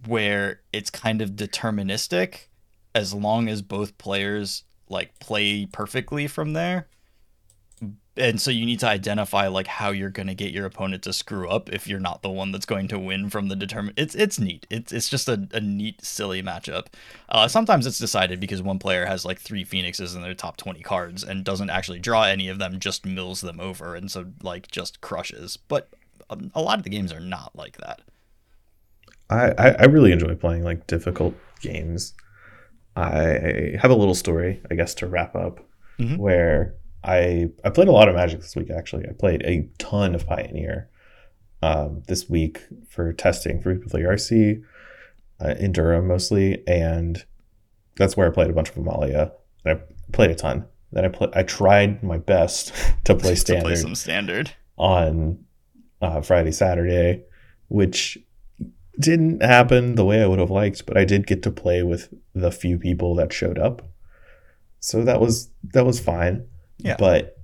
where 0.06 0.60
it's 0.72 0.90
kind 0.90 1.20
of 1.22 1.30
deterministic 1.30 2.46
as 2.94 3.12
long 3.12 3.48
as 3.48 3.62
both 3.62 3.98
players 3.98 4.64
like 4.88 5.18
play 5.18 5.66
perfectly 5.66 6.26
from 6.26 6.52
there 6.52 6.88
and 8.18 8.40
so 8.40 8.50
you 8.50 8.64
need 8.64 8.80
to 8.80 8.86
identify 8.86 9.46
like 9.48 9.66
how 9.66 9.90
you're 9.90 10.10
going 10.10 10.26
to 10.28 10.34
get 10.34 10.52
your 10.52 10.64
opponent 10.66 11.02
to 11.02 11.12
screw 11.12 11.48
up 11.48 11.68
if 11.72 11.86
you're 11.86 12.00
not 12.00 12.22
the 12.22 12.30
one 12.30 12.50
that's 12.52 12.66
going 12.66 12.88
to 12.88 12.98
win 12.98 13.28
from 13.28 13.48
the 13.48 13.56
determine 13.56 13.92
it's 13.96 14.14
it's 14.14 14.38
neat 14.38 14.66
it's 14.70 14.92
it's 14.92 15.08
just 15.08 15.28
a, 15.28 15.48
a 15.52 15.60
neat 15.60 16.04
silly 16.04 16.42
matchup 16.42 16.86
uh, 17.28 17.46
sometimes 17.48 17.86
it's 17.86 17.98
decided 17.98 18.40
because 18.40 18.62
one 18.62 18.78
player 18.78 19.06
has 19.06 19.24
like 19.24 19.38
three 19.40 19.64
phoenixes 19.64 20.14
in 20.14 20.22
their 20.22 20.34
top 20.34 20.56
20 20.56 20.80
cards 20.82 21.22
and 21.22 21.44
doesn't 21.44 21.70
actually 21.70 21.98
draw 21.98 22.22
any 22.24 22.48
of 22.48 22.58
them 22.58 22.78
just 22.80 23.04
mills 23.04 23.40
them 23.40 23.60
over 23.60 23.94
and 23.94 24.10
so 24.10 24.26
like 24.42 24.68
just 24.70 25.00
crushes 25.00 25.56
but 25.56 25.88
um, 26.30 26.50
a 26.54 26.62
lot 26.62 26.78
of 26.78 26.84
the 26.84 26.90
games 26.90 27.12
are 27.12 27.20
not 27.20 27.54
like 27.54 27.76
that 27.78 28.00
I, 29.28 29.74
I 29.80 29.84
really 29.86 30.12
enjoy 30.12 30.36
playing 30.36 30.62
like 30.62 30.86
difficult 30.86 31.34
games. 31.60 32.14
I 32.94 33.74
have 33.80 33.90
a 33.90 33.94
little 33.96 34.14
story, 34.14 34.62
I 34.70 34.74
guess, 34.76 34.94
to 34.94 35.06
wrap 35.08 35.34
up, 35.34 35.58
Mhm. 35.98 36.16
where 36.18 36.74
I 37.06 37.50
I 37.64 37.70
played 37.70 37.88
a 37.88 37.92
lot 37.92 38.08
of 38.08 38.16
Magic 38.16 38.40
this 38.40 38.56
week. 38.56 38.68
Actually, 38.70 39.08
I 39.08 39.12
played 39.12 39.42
a 39.44 39.68
ton 39.78 40.14
of 40.14 40.26
Pioneer 40.26 40.90
um, 41.62 42.02
this 42.08 42.28
week 42.28 42.62
for 42.88 43.12
testing 43.12 43.62
for 43.62 43.74
People 43.74 43.90
Play 43.90 44.02
RC 44.02 44.62
uh, 45.42 45.54
in 45.58 45.72
Durham 45.72 46.08
mostly, 46.08 46.66
and 46.66 47.24
that's 47.96 48.16
where 48.16 48.26
I 48.26 48.30
played 48.30 48.50
a 48.50 48.52
bunch 48.52 48.70
of 48.70 48.76
Amalia. 48.76 49.32
And 49.64 49.78
I 49.78 49.82
played 50.12 50.30
a 50.30 50.34
ton. 50.34 50.66
Then 50.92 51.04
I 51.04 51.08
play, 51.08 51.28
I 51.32 51.44
tried 51.44 52.02
my 52.02 52.18
best 52.18 52.72
to 53.04 53.14
play 53.14 53.30
to 53.34 53.36
standard 53.36 53.64
play 53.64 53.76
some 53.76 53.94
standard. 53.94 54.52
on 54.76 55.44
uh, 56.02 56.20
Friday, 56.20 56.52
Saturday, 56.52 57.22
which 57.68 58.18
didn't 58.98 59.42
happen 59.42 59.94
the 59.94 60.04
way 60.04 60.22
I 60.22 60.26
would 60.26 60.38
have 60.38 60.50
liked, 60.50 60.86
but 60.86 60.96
I 60.96 61.04
did 61.04 61.26
get 61.26 61.42
to 61.44 61.50
play 61.50 61.82
with 61.82 62.12
the 62.34 62.50
few 62.50 62.78
people 62.78 63.14
that 63.16 63.32
showed 63.32 63.58
up. 63.58 63.82
So 64.80 65.04
that 65.04 65.20
was 65.20 65.50
that 65.72 65.86
was 65.86 66.00
fine. 66.00 66.46
Yeah. 66.78 66.96
But 66.98 67.38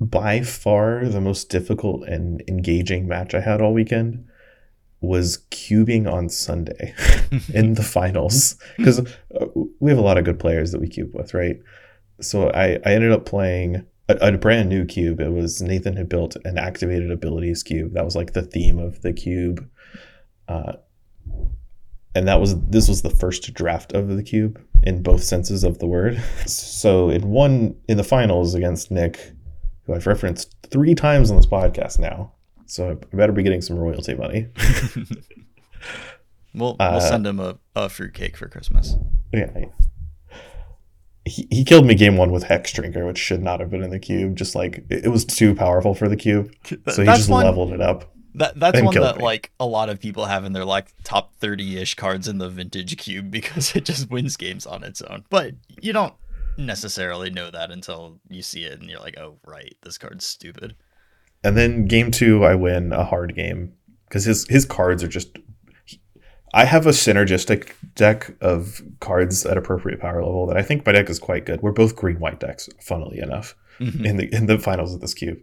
by 0.00 0.42
far 0.42 1.04
the 1.04 1.20
most 1.20 1.48
difficult 1.48 2.06
and 2.08 2.42
engaging 2.48 3.06
match 3.06 3.34
I 3.34 3.40
had 3.40 3.60
all 3.60 3.72
weekend 3.72 4.26
was 5.00 5.38
cubing 5.50 6.10
on 6.10 6.28
Sunday 6.28 6.94
in 7.54 7.74
the 7.74 7.82
finals 7.82 8.56
because 8.76 9.00
we 9.80 9.90
have 9.90 9.98
a 9.98 10.02
lot 10.02 10.18
of 10.18 10.24
good 10.24 10.38
players 10.38 10.70
that 10.72 10.80
we 10.80 10.88
cube 10.88 11.12
with, 11.12 11.34
right? 11.34 11.60
So 12.20 12.50
I, 12.50 12.78
I 12.86 12.94
ended 12.94 13.10
up 13.10 13.26
playing 13.26 13.84
a, 14.08 14.14
a 14.20 14.38
brand 14.38 14.68
new 14.68 14.84
cube. 14.84 15.20
It 15.20 15.30
was 15.30 15.60
Nathan 15.60 15.96
had 15.96 16.08
built 16.08 16.36
an 16.44 16.56
activated 16.56 17.10
abilities 17.10 17.64
cube. 17.64 17.94
That 17.94 18.04
was 18.04 18.14
like 18.14 18.32
the 18.32 18.42
theme 18.42 18.78
of 18.78 19.02
the 19.02 19.12
cube. 19.12 19.68
Uh, 20.46 20.74
and 22.14 22.28
that 22.28 22.40
was 22.40 22.60
this 22.68 22.88
was 22.88 23.02
the 23.02 23.10
first 23.10 23.52
draft 23.54 23.92
of 23.92 24.08
the 24.08 24.22
cube 24.22 24.60
in 24.82 25.02
both 25.02 25.22
senses 25.22 25.64
of 25.64 25.78
the 25.78 25.86
word. 25.86 26.20
So 26.46 27.10
it 27.10 27.22
won 27.22 27.76
in 27.88 27.96
the 27.96 28.04
finals 28.04 28.54
against 28.54 28.90
Nick, 28.90 29.32
who 29.86 29.94
I've 29.94 30.06
referenced 30.06 30.54
three 30.70 30.94
times 30.94 31.30
on 31.30 31.36
this 31.36 31.46
podcast 31.46 31.98
now. 31.98 32.32
So 32.66 32.90
I 32.90 33.16
better 33.16 33.32
be 33.32 33.42
getting 33.42 33.60
some 33.62 33.76
royalty 33.78 34.14
money. 34.14 34.48
We'll 36.54 36.76
Uh, 36.78 36.90
we'll 36.92 37.00
send 37.00 37.26
him 37.26 37.40
a, 37.40 37.58
a 37.74 37.88
fruit 37.88 38.12
cake 38.14 38.36
for 38.36 38.46
Christmas. 38.46 38.96
Yeah. 39.32 39.50
yeah. 39.56 39.64
He, 41.24 41.46
he 41.50 41.64
killed 41.64 41.86
me 41.86 41.94
game 41.94 42.16
one 42.16 42.30
with 42.32 42.44
Hexdrinker, 42.44 43.06
which 43.06 43.16
should 43.16 43.42
not 43.42 43.60
have 43.60 43.70
been 43.70 43.82
in 43.82 43.90
the 43.90 43.98
cube. 43.98 44.36
Just 44.36 44.54
like 44.54 44.84
it 44.90 45.06
it 45.06 45.08
was 45.08 45.24
too 45.24 45.54
powerful 45.54 45.94
for 45.94 46.08
the 46.08 46.16
cube, 46.16 46.52
so 46.64 46.76
he 46.76 47.04
That's 47.04 47.20
just 47.20 47.30
one- 47.30 47.44
leveled 47.44 47.72
it 47.72 47.80
up. 47.80 48.11
That 48.34 48.58
that's 48.58 48.80
one 48.80 48.94
that 48.94 49.18
me. 49.18 49.22
like 49.24 49.50
a 49.60 49.66
lot 49.66 49.88
of 49.88 50.00
people 50.00 50.24
have 50.24 50.44
in 50.44 50.52
their 50.52 50.64
like 50.64 50.92
top 51.04 51.34
thirty 51.36 51.78
ish 51.78 51.94
cards 51.94 52.28
in 52.28 52.38
the 52.38 52.48
vintage 52.48 52.96
cube 52.96 53.30
because 53.30 53.76
it 53.76 53.84
just 53.84 54.10
wins 54.10 54.36
games 54.36 54.66
on 54.66 54.84
its 54.84 55.02
own. 55.02 55.24
But 55.30 55.54
you 55.80 55.92
don't 55.92 56.14
necessarily 56.56 57.30
know 57.30 57.50
that 57.50 57.70
until 57.70 58.20
you 58.28 58.42
see 58.42 58.64
it 58.64 58.80
and 58.80 58.88
you're 58.88 59.00
like, 59.00 59.18
oh 59.18 59.38
right, 59.46 59.74
this 59.82 59.98
card's 59.98 60.26
stupid. 60.26 60.74
And 61.44 61.56
then 61.56 61.86
game 61.86 62.10
two, 62.10 62.44
I 62.44 62.54
win 62.54 62.92
a 62.92 63.04
hard 63.04 63.34
game 63.34 63.72
because 64.08 64.24
his 64.24 64.46
his 64.48 64.64
cards 64.64 65.02
are 65.02 65.08
just. 65.08 65.38
I 66.54 66.66
have 66.66 66.86
a 66.86 66.90
synergistic 66.90 67.72
deck 67.94 68.30
of 68.42 68.82
cards 69.00 69.46
at 69.46 69.56
appropriate 69.56 70.00
power 70.00 70.22
level 70.22 70.46
that 70.48 70.56
I 70.58 70.62
think 70.62 70.84
my 70.84 70.92
deck 70.92 71.08
is 71.08 71.18
quite 71.18 71.46
good. 71.46 71.62
We're 71.62 71.72
both 71.72 71.96
green 71.96 72.20
white 72.20 72.40
decks, 72.40 72.68
funnily 72.78 73.20
enough. 73.20 73.54
Mhm. 73.80 74.04
in 74.04 74.16
the 74.18 74.34
in 74.34 74.46
the 74.46 74.58
finals 74.58 74.94
of 74.94 75.00
this 75.00 75.14
cube. 75.14 75.38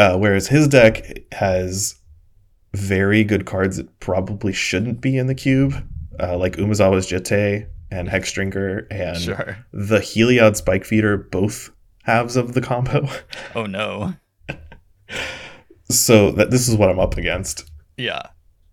Uh, 0.00 0.16
whereas 0.16 0.48
his 0.48 0.66
deck 0.66 1.04
has 1.30 1.96
very 2.72 3.22
good 3.22 3.44
cards 3.44 3.76
that 3.76 4.00
probably 4.00 4.50
shouldn't 4.50 5.02
be 5.02 5.18
in 5.18 5.26
the 5.26 5.34
cube, 5.34 5.74
uh, 6.18 6.38
like 6.38 6.56
Umezawa's 6.56 7.06
Jitte 7.06 7.68
and 7.90 8.08
Hex 8.08 8.32
Drinker 8.32 8.86
and 8.90 9.18
sure. 9.18 9.58
the 9.74 9.98
Heliod 9.98 10.56
Spike 10.56 10.86
Feeder, 10.86 11.18
both 11.18 11.70
halves 12.04 12.36
of 12.36 12.54
the 12.54 12.62
combo. 12.62 13.06
Oh 13.54 13.66
no. 13.66 14.14
so 15.90 16.30
that 16.30 16.50
this 16.50 16.66
is 16.66 16.76
what 16.76 16.88
I'm 16.88 16.98
up 16.98 17.18
against. 17.18 17.70
Yeah. 17.98 18.22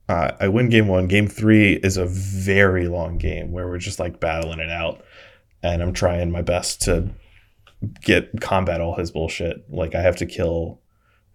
Uh, 0.08 0.32
I 0.40 0.48
win 0.48 0.70
game 0.70 0.88
one. 0.88 1.08
Game 1.08 1.28
three 1.28 1.74
is 1.74 1.98
a 1.98 2.06
very 2.06 2.88
long 2.88 3.18
game 3.18 3.52
where 3.52 3.68
we're 3.68 3.80
just 3.80 3.99
like 3.99 4.22
battling 4.22 4.60
it 4.60 4.70
out, 4.70 5.04
and 5.62 5.84
I'm 5.84 5.91
trying 5.91 6.32
my 6.32 6.41
best 6.41 6.84
to 6.84 7.10
get 7.99 8.40
combat 8.40 8.80
all 8.80 8.95
his 8.95 9.12
bullshit. 9.12 9.66
Like 9.70 9.94
I 9.94 10.02
have 10.02 10.16
to 10.18 10.26
kill 10.26 10.80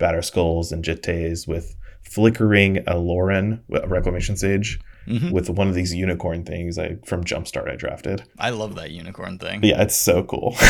Batterskulls 0.03 0.73
and 0.73 0.85
Jittes 0.85 1.47
with 1.47 1.77
flickering 2.03 2.79
a 2.79 2.95
Loran, 2.95 3.61
Reclamation 3.69 4.37
Sage, 4.37 4.81
hmm 5.07 5.31
with 5.33 5.51
one 5.51 5.67
of 5.69 5.75
these 5.75 5.93
unicorn 5.95 6.45
things 6.45 6.79
I 6.79 6.97
from 7.07 7.25
Jumpstart 7.25 7.69
I 7.71 7.77
drafted. 7.77 8.23
I 8.39 8.51
love 8.51 8.75
that 8.77 8.91
unicorn 8.93 9.39
thing. 9.39 9.61
Yeah, 9.65 9.83
it's 9.83 9.97
so 9.97 10.23
cool. 10.23 10.55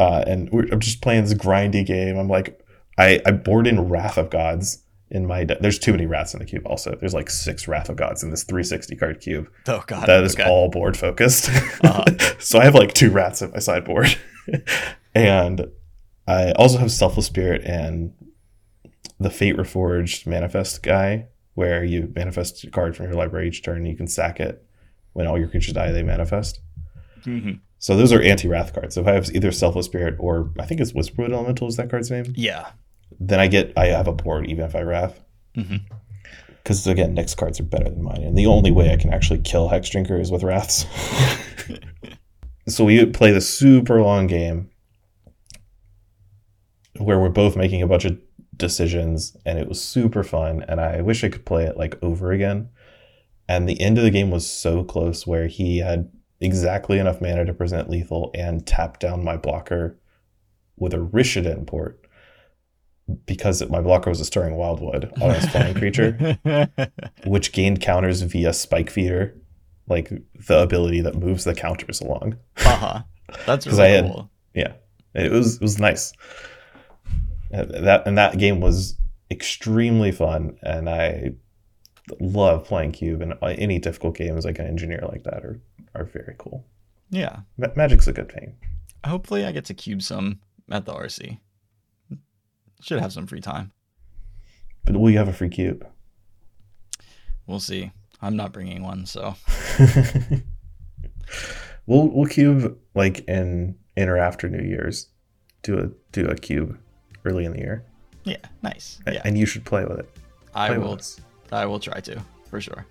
uh, 0.00 0.24
and 0.26 0.50
we're, 0.50 0.66
I'm 0.72 0.80
just 0.80 1.02
playing 1.02 1.24
this 1.24 1.34
grindy 1.34 1.84
game. 1.84 2.16
I'm 2.16 2.28
like, 2.28 2.60
I, 2.98 3.20
I 3.26 3.32
board 3.32 3.66
in 3.66 3.88
Wrath 3.88 4.16
of 4.16 4.30
Gods 4.30 4.82
in 5.10 5.26
my. 5.26 5.44
De- 5.44 5.58
There's 5.60 5.78
too 5.78 5.92
many 5.92 6.06
rats 6.06 6.34
in 6.34 6.40
the 6.40 6.46
cube. 6.46 6.66
Also, 6.66 6.96
there's 6.98 7.14
like 7.14 7.30
six 7.30 7.68
Wrath 7.68 7.88
of 7.88 7.96
Gods 7.96 8.22
in 8.22 8.30
this 8.30 8.44
360 8.44 8.96
card 8.96 9.20
cube. 9.20 9.48
Oh 9.68 9.82
god. 9.86 10.06
That 10.06 10.24
is 10.24 10.34
okay. 10.34 10.48
all 10.48 10.70
board 10.70 10.96
focused. 10.96 11.48
Uh-huh. 11.84 12.04
so 12.38 12.58
I 12.58 12.64
have 12.64 12.74
like 12.74 12.94
two 12.94 13.10
rats 13.10 13.42
in 13.42 13.50
my 13.50 13.58
sideboard, 13.58 14.16
and 15.14 15.66
I 16.26 16.52
also 16.52 16.78
have 16.78 16.90
Selfless 16.90 17.26
Spirit 17.26 17.62
and 17.64 18.12
the 19.18 19.30
Fate 19.30 19.56
Reforged 19.56 20.26
Manifest 20.26 20.82
guy, 20.82 21.26
where 21.54 21.84
you 21.84 22.12
manifest 22.14 22.64
a 22.64 22.70
card 22.70 22.96
from 22.96 23.06
your 23.06 23.14
library 23.14 23.48
each 23.48 23.62
turn. 23.62 23.78
And 23.78 23.88
you 23.88 23.96
can 23.96 24.08
sack 24.08 24.40
it 24.40 24.64
when 25.12 25.26
all 25.26 25.38
your 25.38 25.48
creatures 25.48 25.74
die. 25.74 25.92
They 25.92 26.02
manifest. 26.02 26.60
Mhm. 27.24 27.60
So 27.78 27.96
those 27.96 28.12
are 28.12 28.20
anti-wrath 28.20 28.72
cards. 28.74 28.94
So 28.94 29.02
if 29.02 29.06
I 29.06 29.12
have 29.12 29.30
either 29.34 29.52
Selfless 29.52 29.86
Spirit 29.86 30.16
or 30.18 30.50
I 30.58 30.66
think 30.66 30.80
it's 30.80 30.92
Whisperwood 30.92 31.32
Elemental 31.32 31.68
is 31.68 31.76
that 31.76 31.90
card's 31.90 32.10
name, 32.10 32.32
Yeah. 32.36 32.66
then 33.20 33.38
I 33.40 33.46
get 33.46 33.72
I 33.76 33.86
have 33.86 34.08
a 34.08 34.12
board 34.12 34.46
even 34.48 34.64
if 34.64 34.74
I 34.74 34.82
wrath. 34.82 35.20
Because 35.54 36.86
again, 36.86 37.14
Nick's 37.14 37.34
cards 37.34 37.60
are 37.60 37.64
better 37.64 37.88
than 37.88 38.02
mine, 38.02 38.22
and 38.22 38.36
the 38.36 38.46
only 38.46 38.70
way 38.70 38.92
I 38.92 38.96
can 38.96 39.12
actually 39.12 39.38
kill 39.40 39.70
Hexdrinker 39.70 40.20
is 40.20 40.30
with 40.32 40.42
wraths. 40.42 40.84
so 42.68 42.84
we 42.84 43.06
play 43.06 43.30
the 43.30 43.40
super 43.40 44.02
long 44.02 44.26
game 44.26 44.68
where 46.98 47.18
we're 47.18 47.28
both 47.28 47.56
making 47.56 47.82
a 47.82 47.86
bunch 47.86 48.04
of 48.04 48.18
decisions, 48.56 49.36
and 49.44 49.58
it 49.58 49.68
was 49.68 49.80
super 49.82 50.22
fun. 50.22 50.64
And 50.68 50.80
I 50.80 51.00
wish 51.02 51.22
I 51.24 51.28
could 51.28 51.44
play 51.46 51.64
it 51.64 51.76
like 51.76 52.02
over 52.02 52.32
again. 52.32 52.68
And 53.48 53.68
the 53.68 53.80
end 53.80 53.98
of 53.98 54.04
the 54.04 54.10
game 54.10 54.30
was 54.30 54.48
so 54.48 54.82
close 54.82 55.26
where 55.26 55.46
he 55.46 55.78
had 55.78 56.10
exactly 56.40 56.98
enough 56.98 57.20
mana 57.20 57.44
to 57.44 57.54
present 57.54 57.88
lethal 57.88 58.30
and 58.34 58.66
tap 58.66 58.98
down 58.98 59.24
my 59.24 59.36
blocker 59.36 59.98
with 60.76 60.92
a 60.92 60.98
Rishadan 60.98 61.66
Port 61.66 62.00
because 63.24 63.66
my 63.70 63.80
blocker 63.80 64.10
was 64.10 64.20
a 64.20 64.24
stirring 64.24 64.56
wildwood 64.56 65.12
on 65.22 65.30
his 65.34 65.46
flying 65.48 65.74
creature, 65.74 66.36
which 67.24 67.52
gained 67.52 67.80
counters 67.80 68.22
via 68.22 68.52
spike 68.52 68.90
feeder, 68.90 69.34
like 69.88 70.10
the 70.48 70.60
ability 70.60 71.00
that 71.02 71.14
moves 71.14 71.44
the 71.44 71.54
counters 71.54 72.00
along. 72.00 72.36
uh-huh. 72.58 73.02
That's 73.46 73.66
really 73.66 73.82
I 73.82 73.86
had- 73.88 74.04
cool. 74.06 74.30
Yeah, 74.54 74.72
it 75.14 75.30
was 75.30 75.56
it 75.56 75.62
was 75.62 75.78
nice. 75.78 76.12
And 77.50 77.70
that 77.86 78.06
and 78.06 78.18
that 78.18 78.38
game 78.38 78.60
was 78.60 78.98
extremely 79.30 80.12
fun, 80.12 80.58
and 80.62 80.88
I 80.88 81.32
love 82.20 82.64
playing 82.64 82.92
cube. 82.92 83.22
And 83.22 83.34
uh, 83.34 83.54
any 83.58 83.78
difficult 83.78 84.16
games 84.16 84.44
like 84.44 84.58
an 84.58 84.66
engineer 84.66 85.04
like 85.08 85.24
that 85.24 85.44
are 85.44 85.60
are 85.94 86.04
very 86.04 86.34
cool. 86.38 86.66
Yeah. 87.10 87.40
Ma- 87.56 87.68
Magic's 87.76 88.08
a 88.08 88.12
good 88.12 88.30
thing. 88.30 88.56
Hopefully 89.04 89.44
I 89.44 89.52
get 89.52 89.64
to 89.66 89.74
cube 89.74 90.02
some 90.02 90.40
at 90.70 90.84
the 90.84 90.92
RC. 90.92 91.38
Should 92.80 93.00
have 93.00 93.12
some 93.12 93.26
free 93.26 93.40
time. 93.40 93.72
But 94.84 94.96
will 94.96 95.10
you 95.10 95.18
have 95.18 95.28
a 95.28 95.32
free 95.32 95.48
cube? 95.48 95.86
We'll 97.46 97.60
see. 97.60 97.92
I'm 98.20 98.36
not 98.36 98.52
bringing 98.52 98.82
one, 98.82 99.06
so 99.06 99.34
we'll 101.86 102.08
we'll 102.08 102.26
cube 102.26 102.78
like 102.94 103.20
in 103.28 103.76
in 103.96 104.08
or 104.08 104.16
after 104.16 104.48
New 104.48 104.66
Year's. 104.66 105.08
Do 105.62 105.78
a 105.78 105.90
do 106.12 106.26
a 106.26 106.34
cube 106.34 106.78
early 107.26 107.44
in 107.44 107.52
the 107.52 107.58
year, 107.58 107.82
yeah, 108.24 108.36
nice. 108.62 108.98
A- 109.06 109.14
Yeah, 109.14 109.22
and 109.24 109.36
you 109.38 109.46
should 109.46 109.64
play 109.64 109.84
with 109.84 109.98
it. 109.98 110.08
I 110.54 110.68
Play 110.68 110.78
with 110.78 110.86
will. 110.86 110.94
us. 110.94 111.20
I 111.52 111.66
will 111.66 111.78
try 111.80 112.00
to 112.00 112.22
for 112.50 112.60
sure. 112.60 112.86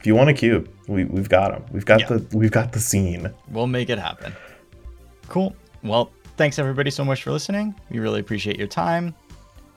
If 0.00 0.06
you 0.06 0.14
want 0.14 0.30
a 0.30 0.34
cube, 0.34 0.68
we 0.86 1.04
we've 1.04 1.28
got 1.28 1.50
them. 1.52 1.64
We've 1.72 1.84
got 1.84 2.00
Yeah. 2.00 2.06
the 2.18 2.36
we've 2.36 2.50
got 2.52 2.72
the 2.72 2.80
scene. 2.80 3.30
We'll 3.50 3.66
make 3.66 3.90
it 3.90 3.98
happen. 3.98 4.32
Cool. 5.28 5.54
Well, 5.82 6.10
thanks 6.36 6.58
everybody 6.58 6.90
so 6.90 7.04
much 7.04 7.22
for 7.22 7.32
listening. 7.32 7.74
We 7.90 7.98
really 7.98 8.20
appreciate 8.20 8.56
your 8.58 8.68
time. 8.68 9.14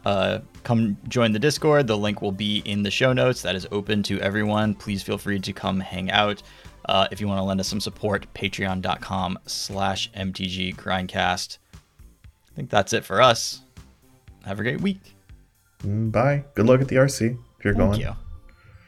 Uh, 0.05 0.39
come 0.63 0.97
join 1.07 1.31
the 1.31 1.39
Discord. 1.39 1.85
The 1.87 1.97
link 1.97 2.21
will 2.21 2.31
be 2.31 2.59
in 2.65 2.81
the 2.83 2.89
show 2.91 3.13
notes. 3.13 3.41
That 3.43 3.55
is 3.55 3.67
open 3.71 4.01
to 4.03 4.19
everyone. 4.21 4.73
Please 4.73 5.03
feel 5.03 5.17
free 5.17 5.39
to 5.39 5.53
come 5.53 5.79
hang 5.79 6.09
out. 6.09 6.41
Uh, 6.85 7.07
if 7.11 7.21
you 7.21 7.27
want 7.27 7.37
to 7.37 7.43
lend 7.43 7.59
us 7.59 7.67
some 7.67 7.79
support, 7.79 8.25
patreon.com 8.33 9.37
slash 9.45 10.11
MTG 10.13 10.75
Grindcast. 10.75 11.59
I 12.51 12.55
think 12.55 12.69
that's 12.69 12.93
it 12.93 13.05
for 13.05 13.21
us. 13.21 13.61
Have 14.45 14.59
a 14.59 14.63
great 14.63 14.81
week. 14.81 15.01
Bye. 15.83 16.43
Good 16.55 16.65
luck 16.65 16.81
at 16.81 16.87
the 16.87 16.97
RC 16.97 17.37
if 17.59 17.65
you're 17.65 17.73
Thank 17.73 17.91
going. 17.91 18.01
you. 18.01 18.15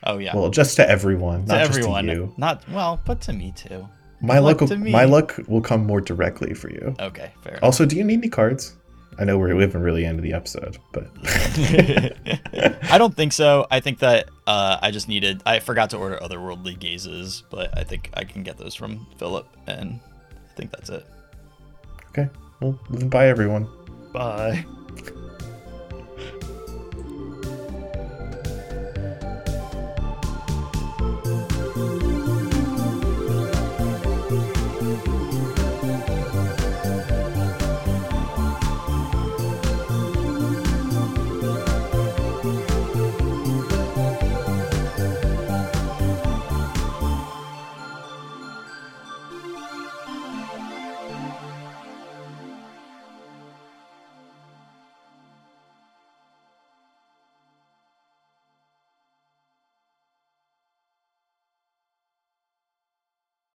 Oh, 0.03 0.18
yeah. 0.18 0.35
Well, 0.35 0.49
just 0.49 0.76
to 0.76 0.90
everyone, 0.90 1.44
to 1.45 1.48
not 1.53 1.61
everyone. 1.61 2.06
just 2.07 2.15
to 2.18 2.22
you. 2.23 2.34
Not, 2.38 2.69
well, 2.69 2.99
but 3.06 3.22
to 3.22 3.34
me 3.34 3.53
too. 3.56 3.88
My 4.22 4.40
luck, 4.40 4.61
Luck 4.61 4.69
will, 4.69 4.77
my 4.77 5.03
luck 5.06 5.38
will 5.48 5.61
come 5.61 5.85
more 5.85 6.02
directly 6.02 6.53
for 6.53 6.69
you. 6.69 6.95
Okay, 6.99 7.31
fair. 7.41 7.53
enough. 7.53 7.64
Also, 7.64 7.85
do 7.85 7.95
you 7.98 8.03
need 8.03 8.19
any 8.19 8.30
cards? 8.30 8.76
I 9.19 9.26
know 9.26 9.38
we're, 9.38 9.53
we 9.56 9.61
haven't 9.61 9.81
really 9.81 10.06
ended 10.06 10.23
the 10.23 10.34
episode, 10.34 10.77
but 10.91 11.07
I 12.90 12.98
don't 12.98 13.15
think 13.15 13.31
so. 13.34 13.68
I 13.69 13.80
think 13.80 13.99
that 13.99 14.30
uh, 14.48 14.77
I 14.81 14.91
just 14.91 15.07
needed. 15.07 15.41
I 15.45 15.60
forgot 15.60 15.90
to 15.91 15.98
order 15.98 16.18
otherworldly 16.22 16.80
gazes, 16.80 17.44
but 17.49 17.77
I 17.77 17.84
think 17.84 18.10
I 18.15 18.23
can 18.23 18.44
get 18.44 18.57
those 18.57 18.76
from 18.76 19.06
Philip, 19.18 19.48
and 19.68 19.99
I 20.34 20.56
think 20.56 20.72
that's 20.72 20.90
it. 20.90 21.06
okay. 22.10 22.30
Well, 22.64 22.80
bye 23.10 23.27
everyone. 23.27 23.68
Bye. 24.14 24.65